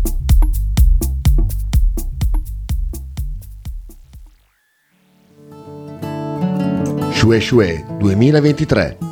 Shue 7.10 7.40
Shue 7.40 7.84
2023. 7.98 9.11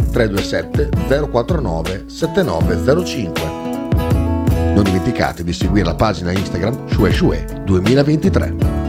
327 0.11 0.89
049 1.29 2.05
7905. 2.07 3.59
Non 4.73 4.83
dimenticate 4.83 5.43
di 5.43 5.53
seguire 5.53 5.85
la 5.85 5.95
pagina 5.95 6.31
Instagram 6.31 6.87
Shue 6.89 7.11
Shue 7.11 7.45
2023. 7.65 8.79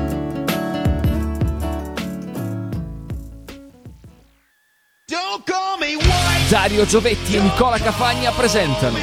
Dario 6.49 6.85
Giovetti 6.85 7.37
e 7.37 7.41
Nicola 7.41 7.79
Cafagna 7.79 8.31
presentano 8.31 8.99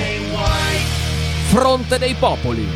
Fronte 1.48 1.98
dei 1.98 2.14
Popoli. 2.14 2.68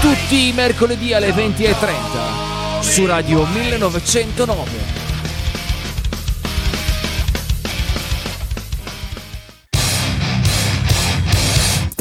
Tutti 0.00 0.48
i 0.48 0.52
mercoledì 0.52 1.14
alle 1.14 1.30
20.30 1.30 2.80
su 2.80 3.06
Radio 3.06 3.46
1909. 3.46 5.01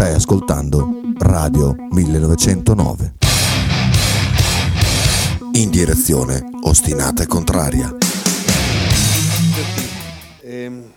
Stai 0.01 0.15
ascoltando 0.15 1.13
Radio 1.19 1.75
1909. 1.91 3.13
In 5.51 5.69
direzione 5.69 6.41
ostinata 6.63 7.21
e 7.21 7.27
contraria. 7.27 7.95
Ehm, 10.41 10.91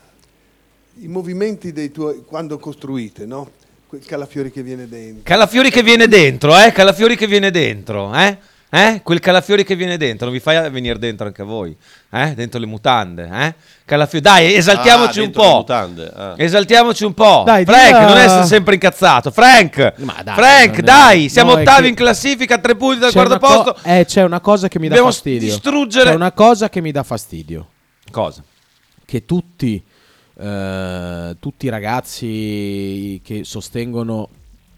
I 1.01 1.09
movimenti 1.09 1.75
dei 1.75 1.91
tuoi 1.93 2.25
quando 2.25 2.59
costruite, 2.59 3.27
no? 3.27 3.51
Quel 3.87 4.03
calafiori 4.07 4.51
che 4.51 4.63
viene 4.63 4.89
dentro. 4.89 5.21
Calafiori 5.23 5.71
che 5.71 5.83
viene 5.83 6.09
dentro, 6.09 6.59
eh? 6.59 6.73
Calafiori 6.73 7.15
che 7.15 7.27
viene 7.27 7.51
dentro, 7.51 8.15
eh? 8.15 8.39
Eh? 8.77 9.03
Quel 9.05 9.20
calafiori 9.20 9.62
che 9.62 9.77
viene 9.77 9.97
dentro, 9.97 10.25
non 10.27 10.35
vi 10.35 10.41
fai 10.41 10.68
venire 10.68 10.99
dentro 10.99 11.27
anche 11.29 11.45
voi? 11.45 11.77
Eh? 12.11 12.35
Dentro 12.35 12.59
le 12.59 12.66
mutande, 12.66 13.29
eh? 13.33 13.55
Calafiori, 13.85 14.25
dai, 14.25 14.53
esaltiamoci 14.55 15.20
Ah, 15.20 15.22
un 15.22 15.31
po'. 15.31 15.55
mutande, 15.59 16.11
ah. 16.12 16.35
Esaltiamoci 16.37 17.05
un 17.05 17.14
po'. 17.14 17.45
Dai, 17.47 17.64
Frank, 17.64 17.87
dilla- 17.99 18.09
non 18.09 18.16
essere 18.18 18.47
sempre 18.47 18.75
incazzato. 18.75 19.31
Frank, 19.31 19.93
Ma 19.99 20.20
dai, 20.25 20.35
Frank, 20.35 20.70
non 20.70 20.79
è- 20.79 20.83
dai, 20.83 21.29
siamo 21.29 21.55
no, 21.55 21.61
ottavi 21.61 21.83
che- 21.83 21.89
in 21.89 21.95
classifica, 21.95 22.59
tre 22.59 22.75
punti 22.75 22.99
dal 22.99 23.12
C'è 23.12 23.14
quarto 23.25 23.33
una 23.35 23.41
co- 23.62 23.62
posto. 23.72 23.89
eh, 23.89 24.05
c'è 24.07 24.22
una 24.25 24.41
cosa 24.41 24.66
che 24.66 24.79
mi 24.81 24.89
dà 24.89 24.95
Dobbiamo 24.95 25.12
fastidio. 25.12 25.49
distruggere- 25.49 26.11
C'è 26.11 26.16
una 26.16 26.33
cosa 26.33 26.68
che 26.68 26.81
mi 26.81 26.91
dà 26.91 27.03
fastidio. 27.05 27.68
Cosa? 28.11 28.43
Che 29.05 29.25
tutti, 29.25 29.81
eh, 30.41 31.37
tutti 31.39 31.66
i 31.66 31.68
ragazzi 31.68 33.20
che 33.25 33.43
sostengono, 33.45 34.29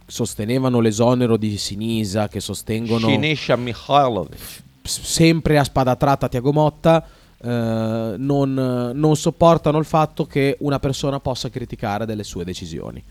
sostenevano 0.06 0.80
l'esonero 0.80 1.36
di 1.36 1.58
Sinisa, 1.58 2.28
che 2.28 2.40
sostengono 2.40 3.08
Sinisha 3.08 3.56
Mihailovic. 3.56 4.62
sempre 4.82 5.58
a 5.58 5.64
spada 5.64 5.96
tratta 5.96 6.28
Tiago 6.28 6.52
Motta, 6.52 7.04
eh, 7.38 8.14
non, 8.16 8.92
non 8.94 9.16
sopportano 9.16 9.78
il 9.78 9.84
fatto 9.84 10.26
che 10.26 10.56
una 10.60 10.78
persona 10.78 11.20
possa 11.20 11.50
criticare 11.50 12.06
delle 12.06 12.24
sue 12.24 12.44
decisioni. 12.44 13.02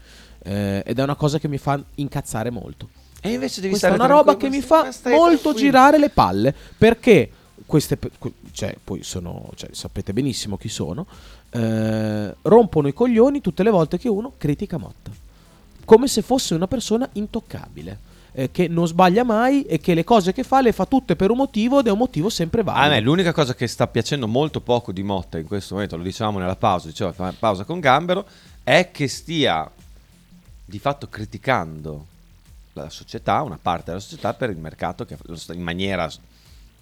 Eh, 0.41 0.83
ed 0.85 0.99
è 0.99 1.03
una 1.03 1.15
cosa 1.15 1.37
che 1.39 1.47
mi 1.47 1.57
fa 1.57 1.81
incazzare 1.95 2.49
molto. 2.49 2.87
E 3.21 3.31
invece 3.31 3.59
devi 3.59 3.71
Questa 3.71 3.89
è 3.89 3.93
stare 3.93 4.03
una 4.03 4.13
roba 4.17 4.37
che 4.37 4.49
mi 4.49 4.61
fa 4.61 4.89
molto 5.05 5.53
girare 5.53 5.97
le 5.97 6.09
palle 6.09 6.53
perché 6.77 7.29
queste 7.65 7.97
cioè, 8.51 8.75
poi 8.83 9.01
sono 9.01 9.49
cioè, 9.55 9.69
sapete 9.71 10.13
benissimo 10.13 10.57
chi 10.57 10.69
sono 10.69 11.07
eh, 11.49 12.35
rompono 12.43 12.87
i 12.87 12.93
coglioni 12.93 13.41
tutte 13.41 13.63
le 13.63 13.71
volte 13.71 13.97
che 13.97 14.09
uno 14.09 14.33
critica 14.37 14.77
Motta 14.77 15.09
come 15.86 16.07
se 16.07 16.21
fosse 16.21 16.53
una 16.53 16.67
persona 16.67 17.07
intoccabile 17.13 17.99
eh, 18.33 18.51
che 18.51 18.67
non 18.67 18.86
sbaglia 18.88 19.23
mai 19.23 19.63
e 19.63 19.79
che 19.79 19.93
le 19.93 20.03
cose 20.03 20.33
che 20.33 20.43
fa 20.43 20.61
le 20.61 20.71
fa 20.73 20.86
tutte 20.86 21.15
per 21.15 21.31
un 21.31 21.38
motivo 21.38 21.79
ed 21.79 21.88
è 21.88 21.91
un 21.91 21.97
motivo 21.97 22.29
sempre 22.29 22.61
A 22.61 22.63
me 22.65 22.71
valido. 22.71 23.01
l'unica 23.01 23.31
cosa 23.31 23.53
che 23.55 23.67
sta 23.67 23.88
piacendo 23.88 24.27
molto 24.27 24.59
poco 24.59 24.91
di 24.91 25.03
Motta 25.03 25.38
in 25.38 25.45
questo 25.47 25.75
momento, 25.75 25.95
lo 25.95 26.03
dicevamo 26.03 26.39
nella 26.39 26.55
pausa, 26.57 26.89
fa- 27.13 27.33
pausa 27.38 27.63
con 27.63 27.79
Gambero, 27.79 28.25
è 28.63 28.89
che 28.91 29.07
stia 29.07 29.69
di 30.65 30.79
fatto 30.79 31.07
criticando 31.07 32.07
la 32.73 32.89
società, 32.89 33.41
una 33.41 33.59
parte 33.61 33.86
della 33.91 33.99
società 33.99 34.33
per 34.33 34.49
il 34.49 34.57
mercato 34.57 35.05
che 35.05 35.15
in 35.53 35.61
maniera 35.61 36.09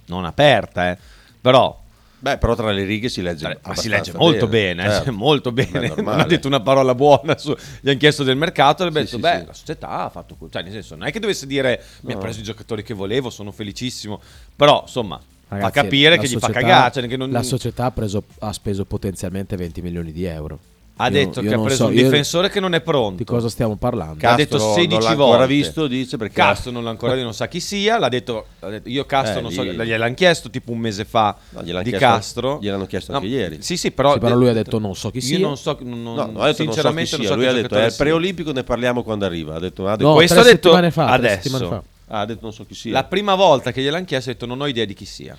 non 0.05 0.25
aperta, 0.25 0.89
eh, 0.89 0.97
però 1.39 1.79
Beh, 2.23 2.37
però 2.37 2.55
tra 2.55 2.71
le 2.71 2.85
righe 2.85 3.09
si 3.09 3.21
legge 3.21 3.59
ma 3.65 3.75
si 3.75 3.89
legge 3.89 4.13
molto 4.15 4.47
bene, 4.47 4.85
eh, 4.85 4.89
certo. 4.89 5.11
molto 5.11 5.51
Beh, 5.51 5.65
bene. 5.65 5.87
Non 5.87 5.95
normale. 5.97 6.21
ha 6.21 6.25
detto 6.25 6.47
una 6.47 6.61
parola 6.61 6.95
buona. 6.95 7.37
su- 7.37 7.53
gli 7.81 7.89
hanno 7.89 7.97
chiesto 7.97 8.23
del 8.23 8.37
mercato 8.37 8.83
e 8.83 8.87
abbiamo 8.87 9.05
Sì, 9.05 9.17
detto: 9.17 9.27
sì, 9.27 9.33
Beh, 9.33 9.39
sì. 9.41 9.45
la 9.47 9.53
società 9.53 9.89
ha 10.05 10.09
fatto. 10.09 10.37
Cioè, 10.49 10.61
nel 10.63 10.71
senso, 10.71 10.95
non 10.95 11.07
è 11.07 11.11
che 11.11 11.19
dovesse 11.19 11.45
dire 11.45 11.83
mi 12.03 12.13
ha 12.13 12.15
No. 12.15 12.21
preso 12.21 12.39
i 12.39 12.43
giocatori 12.43 12.81
che 12.81 12.93
volevo, 12.93 13.29
sono 13.29 13.51
felicissimo. 13.51 14.21
Però, 14.55 14.83
insomma, 14.85 15.19
Ragazzi, 15.49 15.69
fa 15.73 15.81
capire 15.83 16.17
che 16.17 16.27
gli 16.29 16.33
fa 16.37 16.47
società- 16.47 16.59
cagare. 16.61 16.91
Cioè, 16.93 17.17
non- 17.17 17.29
La 17.29 17.43
società 17.43 17.85
ha, 17.87 17.91
preso- 17.91 18.23
ha 18.39 18.53
speso 18.53 18.85
potenzialmente 18.85 19.57
20 19.57 19.81
milioni 19.81 20.13
di 20.13 20.23
euro. 20.23 20.59
Ha 20.97 21.05
Io- 21.07 21.11
detto 21.11 21.41
io 21.41 21.47
che 21.47 21.53
ha 21.53 21.57
non 21.57 21.65
preso 21.65 21.83
so- 21.85 21.89
un 21.89 21.95
io- 21.97 22.03
difensore 22.03 22.49
che 22.49 22.59
non 22.59 22.75
è 22.75 22.81
pronto. 22.81 23.15
Di 23.17 23.23
cosa 23.23 23.49
stiamo 23.49 23.75
parlando? 23.77 24.27
ha 24.27 24.35
detto 24.35 24.57
Castro 24.57 24.73
16 24.75 24.87
non 24.89 24.99
l'ha 25.09 25.15
volte. 25.15 25.23
ancora 25.31 25.45
visto, 25.47 25.87
dice, 25.87 26.17
perché- 26.17 26.33
Castro 26.35 26.71
non 26.71 26.83
l'ha 26.83 26.91
ancora 26.91 27.11
visto, 27.13 27.25
non 27.25 27.33
sa 27.33 27.47
chi 27.47 27.59
sia. 27.59 27.97
L'ha 27.97 28.09
detto, 28.09 28.45
l'ha 28.59 28.69
detto- 28.69 28.89
io 28.89 29.03
Castro 29.05 29.39
Eh, 29.39 29.41
non 29.41 29.51
so, 29.51 29.63
gliel'hanno 29.65 30.13
chiesto 30.13 30.49
tipo 30.51 30.71
un 30.71 30.77
mese 30.77 31.03
fa 31.03 31.35
No, 31.49 31.61
di 31.63 31.71
chiesto- 31.71 31.97
Castro. 31.97 32.59
gliel'hanno 32.61 32.85
chiesto 32.85 33.11
No, 33.11 33.17
anche 33.17 33.29
ieri. 33.29 33.61
Sì, 33.61 33.75
sì, 33.75 33.91
però, 33.91 34.13
Sì, 34.13 34.19
però 34.19 34.35
lui 34.35 34.49
ha 34.49 34.53
detto 34.53 34.77
non 34.77 34.95
so 34.95 35.09
chi 35.09 35.17
Io 35.17 35.23
sia. 35.23 35.39
non 35.39 35.57
so, 35.57 35.77
non, 35.81 36.03
No, 36.03 36.13
no, 36.13 36.21
ha 36.21 36.25
detto 36.25 36.37
non 36.37 36.45
so 36.45 36.51
chi 36.53 36.63
sinceramente 36.63 37.09
sia. 37.09 37.17
non 37.17 37.27
so 37.27 37.35
lui 37.35 37.47
ha 37.47 37.53
detto 37.53 37.75
è 37.75 37.89
sia. 37.89 37.97
preolimpico, 38.03 38.51
ne 38.51 38.63
parliamo 38.63 39.01
quando 39.03 39.25
arriva. 39.25 39.55
Ha 39.55 39.59
detto, 39.59 39.87
ha 39.87 39.95
detto, 39.95 40.07
No, 40.09 40.13
Questo 40.13 40.35
tre 40.35 40.43
ha 40.43 40.45
detto 40.53 40.69
settimane 40.69 40.91
fa, 40.91 41.07
adesso. 41.11 41.35
settimane 41.49 41.65
fa. 41.67 41.83
ah, 42.15 42.19
ha 42.19 42.25
detto 42.25 42.39
non 42.43 42.53
so 42.53 42.65
chi 42.67 42.75
sia. 42.75 42.91
La 42.91 43.03
prima 43.03 43.33
volta 43.33 43.71
che 43.71 43.81
gliel'hanno 43.81 44.05
chiesto 44.05 44.29
ha 44.29 44.33
detto 44.33 44.45
non 44.45 44.61
ho 44.61 44.67
idea 44.67 44.85
di 44.85 44.93
chi 44.93 45.05
sia. 45.05 45.35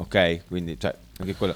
Ok, 0.00 0.40
quindi 0.46 0.76
cioè, 0.78 0.94
anche 1.18 1.34
quello. 1.34 1.54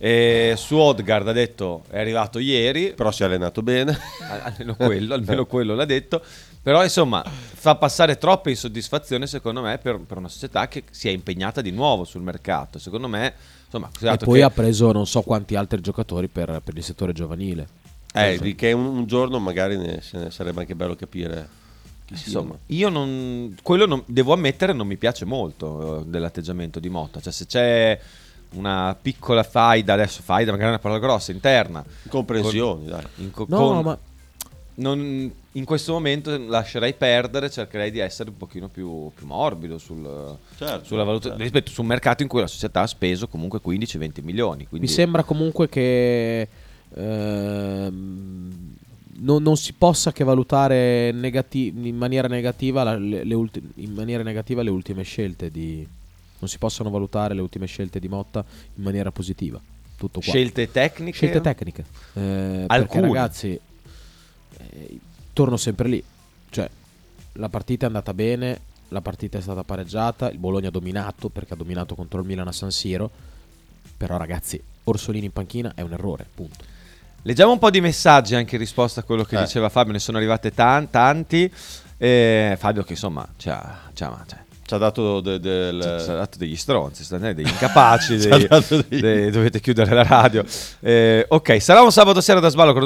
E 0.00 0.54
su 0.56 0.76
Odgard 0.76 1.26
ha 1.26 1.32
detto 1.32 1.82
è 1.90 1.98
arrivato 1.98 2.38
ieri, 2.38 2.92
Però 2.94 3.10
si 3.10 3.22
è 3.22 3.26
allenato 3.26 3.62
bene. 3.62 3.98
Al- 4.30 4.40
almeno 4.44 4.76
quello, 4.76 5.14
almeno 5.14 5.46
quello 5.46 5.74
l'ha 5.74 5.84
detto. 5.84 6.22
Però 6.62 6.82
insomma 6.82 7.24
fa 7.24 7.74
passare 7.74 8.16
troppa 8.16 8.50
insoddisfazione 8.50 9.26
secondo 9.26 9.60
me 9.60 9.78
per, 9.78 9.98
per 9.98 10.18
una 10.18 10.28
società 10.28 10.68
che 10.68 10.84
si 10.90 11.08
è 11.08 11.10
impegnata 11.10 11.60
di 11.60 11.72
nuovo 11.72 12.04
sul 12.04 12.22
mercato. 12.22 12.78
Secondo 12.78 13.08
me, 13.08 13.34
insomma, 13.64 13.90
E 14.00 14.16
poi 14.18 14.38
che- 14.38 14.44
ha 14.44 14.50
preso 14.50 14.92
non 14.92 15.06
so 15.06 15.22
quanti 15.22 15.56
altri 15.56 15.80
giocatori 15.80 16.28
per, 16.28 16.60
per 16.62 16.76
il 16.76 16.82
settore 16.84 17.12
giovanile. 17.12 17.66
Eh, 18.14 18.38
di 18.38 18.54
che 18.54 18.72
un, 18.72 18.86
un 18.86 19.06
giorno 19.06 19.38
magari 19.38 19.76
ne, 19.76 20.00
se 20.00 20.18
ne 20.18 20.30
sarebbe 20.30 20.60
anche 20.60 20.74
bello 20.74 20.94
capire. 20.94 21.56
Insomma, 22.10 22.56
io 22.66 22.88
non, 22.88 23.54
quello 23.62 23.84
non, 23.84 24.02
devo 24.06 24.32
ammettere 24.32 24.72
non 24.72 24.86
mi 24.86 24.96
piace 24.96 25.26
molto 25.26 26.00
eh, 26.00 26.04
dell'atteggiamento 26.06 26.80
di 26.80 26.88
Motta. 26.88 27.20
Cioè, 27.20 27.32
se 27.32 27.46
c'è 27.46 28.00
una 28.54 28.96
piccola 29.00 29.42
faida, 29.42 29.92
adesso 29.94 30.22
faida 30.22 30.50
magari 30.50 30.68
è 30.68 30.72
una 30.72 30.78
parola 30.80 31.00
grossa, 31.00 31.32
interna. 31.32 31.84
Comprensioni, 32.08 32.82
con- 32.82 32.90
dai. 32.90 33.02
in 33.16 33.30
co- 33.30 33.46
No, 33.48 33.56
con- 33.56 33.80
ma 33.84 33.98
non- 34.76 35.32
in 35.52 35.64
questo 35.64 35.92
momento 35.92 36.36
lascerei 36.38 36.94
perdere, 36.94 37.50
cercherei 37.50 37.90
di 37.90 37.98
essere 37.98 38.30
un 38.30 38.36
pochino 38.36 38.68
più, 38.68 39.10
più 39.14 39.26
morbido 39.26 39.76
sul, 39.78 40.02
Certo, 40.56 40.84
sulla 40.84 41.02
valutazione 41.04 41.36
certo. 41.38 41.42
rispetto 41.42 41.70
su 41.72 41.80
un 41.80 41.88
mercato 41.88 42.22
in 42.22 42.28
cui 42.28 42.40
la 42.40 42.46
società 42.46 42.82
ha 42.82 42.86
speso 42.86 43.26
comunque 43.28 43.60
15-20 43.60 44.22
milioni. 44.22 44.66
Quindi 44.68 44.86
mi 44.86 44.92
sembra 44.92 45.24
comunque 45.24 45.68
che 45.68 46.48
ehm, 46.94 48.76
non, 49.20 49.42
non 49.42 49.56
si 49.56 49.72
possa 49.72 50.12
che 50.12 50.22
valutare 50.24 51.10
negati- 51.12 51.72
in 51.74 51.96
maniera 51.96 52.28
negativa 52.28 52.82
la- 52.84 52.96
le, 52.96 53.24
le 53.24 53.34
ulti- 53.34 53.62
in 53.76 53.92
maniera 53.92 54.22
negativa 54.22 54.62
le 54.62 54.70
ultime 54.70 55.02
scelte 55.02 55.50
di 55.50 55.86
non 56.38 56.48
si 56.48 56.58
possono 56.58 56.90
valutare 56.90 57.34
le 57.34 57.40
ultime 57.40 57.66
scelte 57.66 57.98
di 57.98 58.08
Motta 58.08 58.44
in 58.74 58.82
maniera 58.82 59.10
positiva. 59.10 59.60
Tutto 59.96 60.20
qua. 60.20 60.28
Scelte 60.32 60.70
tecniche? 60.70 61.16
Scelte 61.16 61.40
tecniche. 61.40 61.84
Eh, 62.14 62.64
Alcune. 62.68 63.06
ragazzi 63.08 63.58
eh, 64.58 64.98
torno 65.32 65.56
sempre 65.56 65.88
lì. 65.88 66.02
Cioè, 66.50 66.68
la 67.32 67.48
partita 67.48 67.84
è 67.84 67.86
andata 67.88 68.14
bene, 68.14 68.60
la 68.88 69.00
partita 69.00 69.38
è 69.38 69.40
stata 69.40 69.62
pareggiata, 69.64 70.30
il 70.30 70.38
Bologna 70.38 70.68
ha 70.68 70.72
dominato 70.72 71.28
perché 71.28 71.54
ha 71.54 71.56
dominato 71.56 71.94
contro 71.94 72.20
il 72.20 72.26
Milan 72.26 72.48
a 72.48 72.52
San 72.52 72.70
Siro. 72.70 73.10
Però 73.96 74.16
ragazzi, 74.16 74.60
Orsolini 74.84 75.26
in 75.26 75.32
panchina 75.32 75.72
è 75.74 75.80
un 75.82 75.92
errore, 75.92 76.26
punto. 76.32 76.64
Leggiamo 77.22 77.52
un 77.52 77.58
po' 77.58 77.70
di 77.70 77.80
messaggi 77.80 78.36
anche 78.36 78.54
in 78.54 78.60
risposta 78.60 79.00
a 79.00 79.02
quello 79.02 79.24
che 79.24 79.36
Eh. 79.36 79.42
diceva 79.42 79.68
Fabio, 79.68 79.92
ne 79.92 79.98
sono 79.98 80.16
arrivate 80.18 80.52
tan- 80.54 80.88
tanti. 80.88 81.52
Eh, 81.96 82.54
Fabio 82.56 82.84
che 82.84 82.92
insomma 82.92 83.26
ci 83.36 83.48
ha, 83.50 83.90
ci 83.92 84.04
ha- 84.04 84.24
cioè, 84.26 84.38
Ci 84.68 84.74
ha 84.74 84.76
dato 84.76 85.20
de- 85.20 85.40
del... 85.40 85.80
ci 85.80 85.88
ha- 85.88 85.98
ci 86.04 86.10
ha 86.10 86.14
dato 86.14 86.36
degli 86.36 86.56
stronzi, 86.56 87.02
degli 87.34 87.40
incapaci, 87.48 88.16
dei- 88.18 88.46
degli- 88.46 89.00
dei- 89.00 89.30
dovete 89.30 89.60
chiudere 89.60 89.94
la 89.94 90.02
radio. 90.02 90.44
Eh, 90.80 91.24
ok, 91.26 91.58
sarà 91.62 91.80
un 91.80 91.90
sabato 91.90 92.20
sera 92.20 92.38
da 92.38 92.50
sballo 92.50 92.74
con 92.74 92.82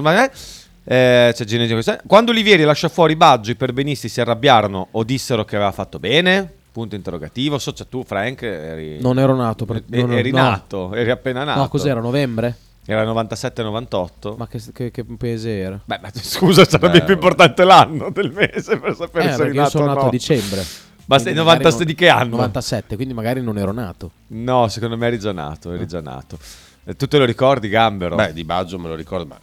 eh, 0.84 1.32
c'è 1.34 1.44
Gine- 1.44 1.66
Quando 2.06 2.30
Olivieri 2.30 2.62
lasciò 2.62 2.88
fuori 2.88 3.16
Baggio, 3.16 3.50
i 3.50 3.56
perbenisti 3.56 4.08
si 4.08 4.20
arrabbiarono 4.20 4.88
o 4.92 5.02
dissero 5.02 5.44
che 5.44 5.56
aveva 5.56 5.72
fatto 5.72 5.98
bene? 5.98 6.48
Punto 6.70 6.94
interrogativo. 6.94 7.58
So, 7.58 7.72
cioè, 7.72 7.88
tu, 7.88 8.04
Frank, 8.04 8.42
eri, 8.42 9.00
Non 9.00 9.18
ero 9.18 9.34
nato. 9.34 9.64
Per, 9.64 9.82
e- 9.90 10.00
non- 10.02 10.12
eri 10.12 10.30
no. 10.30 10.40
nato, 10.40 10.94
eri 10.94 11.10
appena 11.10 11.42
nato. 11.42 11.58
No, 11.58 11.68
cos'era? 11.68 11.98
Novembre? 12.00 12.56
Era 12.84 13.04
97-98. 13.04 14.36
Ma 14.36 14.46
che, 14.48 14.60
che, 14.72 14.90
che 14.90 15.04
mese 15.18 15.58
era? 15.58 15.80
Beh, 15.84 15.98
ma 16.02 16.10
scusa, 16.14 16.64
sarebbe 16.64 16.98
Beh, 17.00 17.04
più 17.04 17.14
importante 17.14 17.64
l'anno 17.64 18.10
del 18.10 18.32
mese 18.32 18.78
per 18.78 18.94
sapere 18.96 19.30
Eh, 19.30 19.32
se 19.34 19.42
eri 19.42 19.54
io 19.54 19.60
nato 19.60 19.70
sono 19.70 19.84
o 19.84 19.86
nato 19.88 20.00
no. 20.00 20.06
a 20.06 20.10
dicembre. 20.10 20.64
Ma 21.06 21.16
Quindi 21.20 21.34
sei 21.34 21.44
magari 21.44 21.64
96 21.64 21.78
non- 21.78 21.86
di 21.86 21.94
che 21.94 22.08
anno? 22.08 22.30
97, 22.36 22.96
quindi 22.96 23.14
magari 23.14 23.42
non 23.42 23.58
ero 23.58 23.72
nato. 23.72 24.10
No, 24.28 24.68
secondo 24.68 24.96
me 24.96 25.06
eri 25.08 25.18
già 25.18 25.32
nato, 25.32 25.72
eri 25.72 25.86
già 25.86 26.00
nato. 26.00 26.38
Eh, 26.84 26.94
Tu 26.96 27.06
te 27.06 27.18
lo 27.18 27.24
ricordi, 27.24 27.68
Gambero? 27.68 28.14
Beh, 28.16 28.32
di 28.32 28.44
Baggio 28.44 28.78
me 28.78 28.88
lo 28.88 28.94
ricordo, 28.94 29.26
ma... 29.26 29.38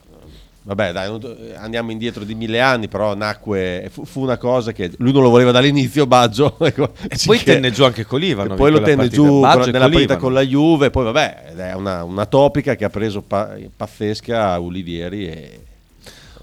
Vabbè, 0.62 0.91
dai, 0.91 1.55
andiamo 1.55 1.89
indietro 1.91 2.24
di 2.24 2.36
mille 2.36 2.60
anni, 2.62 2.88
però 2.88 3.16
nacque... 3.16 3.88
Fu, 3.91 4.05
fu 4.05 4.22
una 4.22 4.38
cosa 4.38 4.72
che 4.72 4.91
lui 4.97 5.12
non 5.12 5.24
lo 5.24 5.30
voleva 5.30 5.51
dall'inizio, 5.51 6.05
Baggio. 6.05 6.57
ecco, 6.64 6.91
e 7.10 7.18
poi 7.26 7.38
che- 7.39 7.53
tenne 7.53 7.72
giù 7.72 7.84
anche 7.86 8.05
Colivano. 8.05 8.53
E 8.53 8.57
poi 8.57 8.72
lo 8.72 8.82
tenne 8.82 9.07
partita. 9.07 9.16
giù 9.16 9.39
Baggio 9.39 9.60
con- 9.62 9.72
nella 9.72 9.89
partita 9.89 10.18
con 10.18 10.34
la 10.34 10.41
Juve, 10.41 10.89
poi 10.91 11.03
vabbè, 11.05 11.45
ed 11.51 11.60
è 11.60 11.74
una, 11.74 12.03
una 12.03 12.26
topica 12.26 12.76
che 12.76 12.86
ha 12.86 12.89
preso 12.89 13.22
pa- 13.22 13.55
pazzesca 13.76 14.60
Ulivieri 14.60 15.28
e... 15.28 15.60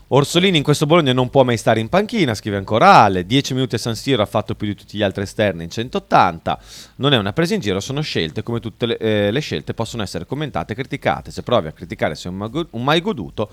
Orsolini 0.09 0.57
in 0.59 0.63
questo 0.63 0.87
Bologna 0.87 1.13
non 1.13 1.31
può 1.31 1.43
mai 1.43 1.57
stare 1.57 1.81
in 1.81 1.89
panchina, 1.89 2.35
scrive 2.35 2.57
ancora 2.57 3.03
Ale. 3.03 3.27
10 3.27 3.55
minuti 3.55 3.75
a 3.75 3.79
San 3.79 3.97
Siro 3.97 4.23
ha 4.23 4.27
fatto 4.27 4.55
più 4.55 4.69
di 4.69 4.77
tutti 4.77 4.97
gli 4.97 5.03
altri 5.03 5.25
esterni 5.25 5.65
in 5.65 5.71
180. 5.71 6.59
Non 6.97 7.13
è 7.13 7.17
una 7.17 7.33
presa 7.33 7.55
in 7.55 7.61
giro, 7.61 7.81
sono 7.81 8.01
scelte. 8.03 8.45
Come 8.45 8.61
tutte 8.61 8.87
le, 8.87 8.97
eh, 8.99 9.31
le 9.33 9.41
scelte 9.41 9.75
possono 9.75 10.05
essere 10.05 10.25
commentate 10.25 10.75
e 10.75 10.77
criticate. 10.77 11.33
Se 11.33 11.43
provi 11.43 11.67
a 11.67 11.73
criticare 11.73 12.15
se 12.15 12.29
è 12.29 12.31
un, 12.31 12.37
mago- 12.37 12.69
un 12.71 12.85
mai 12.85 13.01
goduto, 13.01 13.51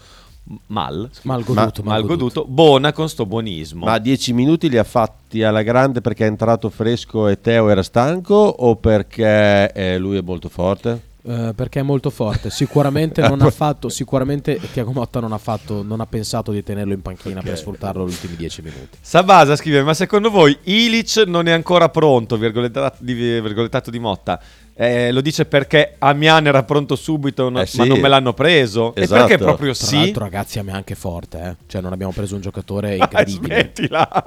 mal, 0.68 1.10
Mal 1.24 1.44
goduto, 1.44 1.82
mal, 1.82 2.00
mal 2.00 2.06
goduto, 2.06 2.46
buona 2.46 2.94
con 2.94 3.10
sto 3.10 3.26
buonismo. 3.26 3.86
Ma 3.86 3.98
10 3.98 4.34
minuti 4.34 4.70
li 4.70 4.78
ha 4.78 4.84
fatti 4.84 5.42
alla 5.42 5.64
grande 5.64 6.02
perché 6.02 6.26
è 6.26 6.28
entrato 6.28 6.70
fresco 6.70 7.30
e 7.30 7.42
Teo 7.42 7.70
era 7.70 7.82
stanco 7.82 8.36
o 8.36 8.76
perché 8.76 9.72
eh, 9.72 9.98
lui 9.98 10.18
è 10.18 10.22
molto 10.22 10.50
forte? 10.50 11.12
Eh, 11.26 11.54
perché 11.56 11.80
è 11.80 11.84
molto 11.84 12.10
forte. 12.10 12.50
Sicuramente 12.50 13.22
non 13.28 13.42
ha 13.42 13.50
fatto. 13.50 13.88
Sicuramente 13.88 14.60
Tiago 14.74 14.92
Motta 14.92 15.20
non 15.22 15.32
ha 15.32 15.38
fatto. 15.38 15.82
Non 15.82 16.02
ha 16.02 16.06
pensato 16.06 16.52
di 16.52 16.62
tenerlo 16.64 16.92
in 16.94 17.02
panchina 17.02 17.42
per 17.42 17.58
sfruttarlo 17.58 18.06
gli 18.06 18.10
ultimi 18.10 18.36
10 18.36 18.62
minuti. 18.62 18.98
Sabasa 19.00 19.56
scrive: 19.56 19.84
Ma 19.84 19.94
secondo 19.94 20.30
voi 20.30 20.58
Ilic 20.64 21.24
non 21.28 21.48
è 21.48 21.52
ancora 21.52 21.88
pronto? 21.90 22.36
Virgolettato 22.38 22.98
di, 23.00 23.14
virgolettato 23.14 23.90
di 23.90 24.00
Motta. 24.00 24.40
Eh, 24.76 25.12
lo 25.12 25.22
dice 25.22 25.46
perché 25.46 25.96
Amian 26.00 26.48
era 26.48 26.64
pronto 26.64 26.96
subito, 26.96 27.48
no- 27.50 27.62
Eh 27.62 27.68
sì. 27.68 27.78
ma 27.78 27.86
non 27.86 28.00
me 28.00 28.08
l'hanno 28.10 28.34
preso. 28.34 28.94
E 28.96 29.04
Esatto. 29.04 29.26
perché 29.28 29.38
proprio 29.42 29.74
Tra 29.74 29.86
sì? 29.86 29.96
l'altro, 29.98 30.24
ragazzi, 30.24 30.60
a 30.60 30.64
me 30.64 30.72
è 30.72 30.76
anche 30.76 30.96
forte. 30.96 31.40
Eh. 31.42 31.56
Cioè, 31.68 31.82
non 31.82 31.94
abbiamo 31.94 32.12
preso 32.12 32.36
un 32.36 32.42
giocatore 32.42 32.96
Ah, 33.00 33.04
incredibile. 33.04 33.54
smettila. 33.74 34.26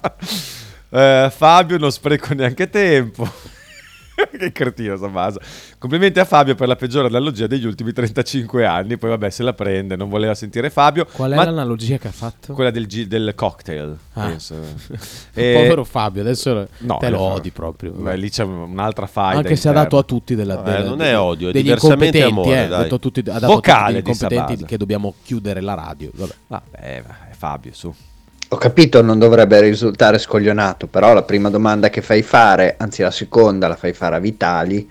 Eh, 0.88 1.32
Fabio, 1.34 1.78
non 1.78 1.90
spreco 1.92 2.32
neanche 2.32 2.70
tempo. 2.70 3.28
che 4.38 4.52
cretino 4.52 4.96
Sabasa. 4.96 5.40
Complimenti 5.78 6.18
a 6.18 6.24
Fabio 6.24 6.54
per 6.54 6.68
la 6.68 6.76
peggiore 6.76 7.08
analogia 7.08 7.46
degli 7.46 7.66
ultimi 7.66 7.92
35 7.92 8.64
anni. 8.64 8.96
Poi, 8.96 9.10
vabbè, 9.10 9.30
se 9.30 9.42
la 9.42 9.52
prende, 9.52 9.96
non 9.96 10.08
voleva 10.08 10.34
sentire 10.34 10.70
Fabio. 10.70 11.06
Qual 11.10 11.30
è 11.32 11.36
l'analogia 11.36 11.98
che 11.98 12.08
ha 12.08 12.12
fatto? 12.12 12.54
Quella 12.54 12.70
del, 12.70 12.86
del 12.86 13.32
cocktail. 13.34 13.96
Ah. 14.14 14.26
penso. 14.26 14.54
E- 15.34 15.52
Povero 15.54 15.84
Fabio, 15.84 16.22
adesso 16.22 16.66
No, 16.78 16.96
te 16.96 17.10
lo 17.10 17.18
eh, 17.18 17.32
odi 17.34 17.50
proprio. 17.50 17.92
Beh, 17.92 18.16
lì 18.16 18.30
c'è 18.30 18.42
un'altra 18.44 19.06
faida. 19.06 19.38
Anche 19.38 19.56
se 19.56 19.68
ha 19.68 19.72
dato 19.72 19.98
a 19.98 20.02
tutti 20.02 20.34
della, 20.34 20.60
eh, 20.60 20.62
della- 20.62 20.88
non 20.88 21.02
è 21.02 21.18
odio, 21.18 21.50
è 21.50 21.52
degli 21.52 21.64
diversamente 21.64 22.22
amore, 22.22 22.64
eh, 22.64 22.68
dai. 22.68 22.78
ha 22.80 22.82
dato 22.82 22.94
a 22.94 22.98
tutti, 22.98 23.20
ha 23.20 23.38
dato 23.38 23.46
Vocale 23.46 23.98
a 23.98 24.02
tutti 24.02 24.10
incompetenti 24.10 24.52
Sabasa. 24.52 24.66
che 24.66 24.76
dobbiamo 24.78 25.14
chiudere 25.22 25.60
la 25.60 25.74
radio. 25.74 26.10
Vabbè. 26.14 26.34
Vabbè, 26.46 27.04
Fabio, 27.36 27.72
su. 27.74 27.94
Ho 28.49 28.57
capito, 28.57 29.03
non 29.03 29.18
dovrebbe 29.18 29.61
risultare 29.61 30.18
scoglionato, 30.18 30.86
però 30.86 31.12
la 31.14 31.22
prima 31.22 31.51
domanda 31.51 31.90
che 31.90 32.01
fai 32.01 32.22
fare, 32.22 32.76
anzi 32.78 33.03
la 33.03 33.11
seconda 33.11 33.66
la 33.66 33.74
fai 33.76 33.92
fare 33.92 34.16
a 34.16 34.18
Vitali, 34.20 34.88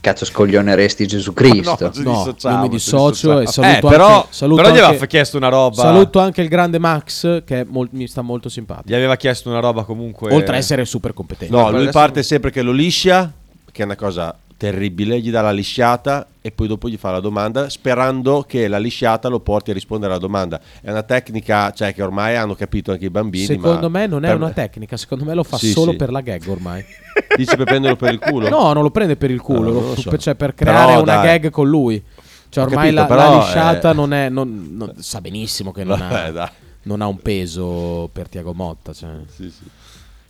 Cazzo, 0.00 0.24
scoglioneresti 0.24 1.06
Gesù 1.08 1.32
Cristo. 1.32 1.90
No, 2.02 2.34
No, 2.42 2.50
io 2.50 2.58
mi 2.58 2.62
ci 2.64 2.68
dissocio 2.68 3.40
e 3.40 3.46
saluto 3.48 3.76
Eh, 3.76 3.80
però, 3.80 4.16
anche, 4.18 4.26
saluto 4.30 4.56
però 4.62 4.68
gli 4.68 4.78
aveva 4.78 4.88
anche- 4.92 5.06
chiesto 5.08 5.36
una 5.38 5.48
roba. 5.48 5.82
Saluto 5.82 6.20
anche 6.20 6.40
il 6.40 6.48
grande 6.48 6.78
Max 6.78 7.42
che 7.44 7.64
mol- 7.68 7.88
mi 7.90 8.06
sta 8.06 8.22
molto 8.22 8.48
simpatico. 8.48 8.88
Gli 8.90 8.94
aveva 8.94 9.16
chiesto 9.16 9.48
una 9.48 9.58
roba 9.58 9.82
comunque. 9.82 10.32
Oltre 10.32 10.54
a 10.54 10.58
essere 10.58 10.84
super 10.84 11.12
competente. 11.14 11.54
No, 11.54 11.70
lui 11.72 11.88
parte 11.88 12.22
sempre 12.22 12.52
che 12.52 12.62
lo 12.62 12.70
liscia, 12.72 13.32
che 13.72 13.82
è 13.82 13.84
una 13.84 13.96
cosa 13.96 14.34
terribile, 14.58 15.20
gli 15.20 15.30
dà 15.30 15.40
la 15.40 15.52
lisciata 15.52 16.26
e 16.42 16.50
poi 16.50 16.66
dopo 16.66 16.88
gli 16.88 16.96
fa 16.96 17.12
la 17.12 17.20
domanda 17.20 17.70
sperando 17.70 18.44
che 18.46 18.66
la 18.68 18.78
lisciata 18.78 19.28
lo 19.28 19.38
porti 19.40 19.70
a 19.70 19.72
rispondere 19.74 20.10
alla 20.12 20.20
domanda. 20.20 20.60
È 20.82 20.90
una 20.90 21.04
tecnica 21.04 21.70
cioè, 21.72 21.94
che 21.94 22.02
ormai 22.02 22.36
hanno 22.36 22.54
capito 22.54 22.90
anche 22.90 23.06
i 23.06 23.10
bambini. 23.10 23.44
Secondo 23.46 23.88
me 23.88 24.06
non 24.06 24.24
è 24.24 24.32
una 24.32 24.50
tecnica, 24.50 24.96
secondo 24.98 25.24
me 25.24 25.32
lo 25.34 25.44
fa 25.44 25.56
Sì, 25.56 25.70
solo 25.70 25.92
sì. 25.92 25.96
per 25.96 26.10
la 26.10 26.20
gag 26.20 26.42
ormai. 26.48 26.84
Dici 27.36 27.56
per 27.56 27.64
prenderlo 27.66 27.96
per 27.96 28.12
il 28.12 28.18
culo? 28.18 28.48
No, 28.48 28.72
non 28.72 28.82
lo 28.82 28.90
prende 28.90 29.16
per 29.16 29.30
il 29.30 29.40
culo, 29.40 29.68
Ah, 29.70 29.72
lo- 29.72 29.80
non 29.80 29.88
lo 29.90 29.94
so. 29.96 30.18
cioè 30.18 30.34
per 30.34 30.52
Però, 30.54 30.70
creare 30.72 31.00
una 31.00 31.14
dai. 31.14 31.24
gag 31.40 31.50
con 31.50 31.68
lui. 31.68 32.02
Cioè 32.50 32.64
ormai 32.64 32.92
capito, 32.92 32.94
la, 32.94 33.00
la 33.02 33.06
però, 33.30 33.38
lisciata 33.38 33.90
eh, 33.90 33.94
non 33.94 34.12
è 34.12 34.28
non- 34.28 34.68
non- 34.72 34.94
sa 34.98 35.20
benissimo 35.20 35.70
che 35.70 35.84
non, 35.84 35.98
Vabbè, 35.98 36.36
ha, 36.38 36.50
non 36.82 37.00
ha 37.02 37.06
un 37.06 37.18
peso 37.18 38.08
per 38.12 38.28
Tiago 38.28 38.54
Motta, 38.54 38.92
cioè. 38.92 39.10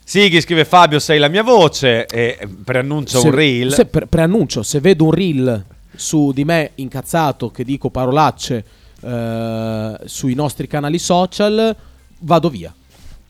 Sighi 0.08 0.40
scrive 0.40 0.64
Fabio, 0.64 1.00
sei 1.00 1.18
la 1.18 1.28
mia 1.28 1.42
voce. 1.42 2.06
E 2.06 2.38
preannuncio 2.64 3.20
Se- 3.20 3.28
un 3.28 3.34
reel. 3.34 3.72
se- 3.74 3.84
pre- 3.84 4.06
preannuncio, 4.06 4.62
se 4.62 4.80
vedo 4.80 5.04
un 5.04 5.10
reel 5.10 5.62
su 5.94 6.32
di 6.32 6.46
me 6.46 6.70
incazzato 6.76 7.50
che 7.50 7.62
dico 7.62 7.90
parolacce 7.90 8.64
eh, 9.02 9.98
sui 10.06 10.32
nostri 10.32 10.66
canali 10.66 10.98
social, 10.98 11.76
vado 12.20 12.48
via. 12.48 12.74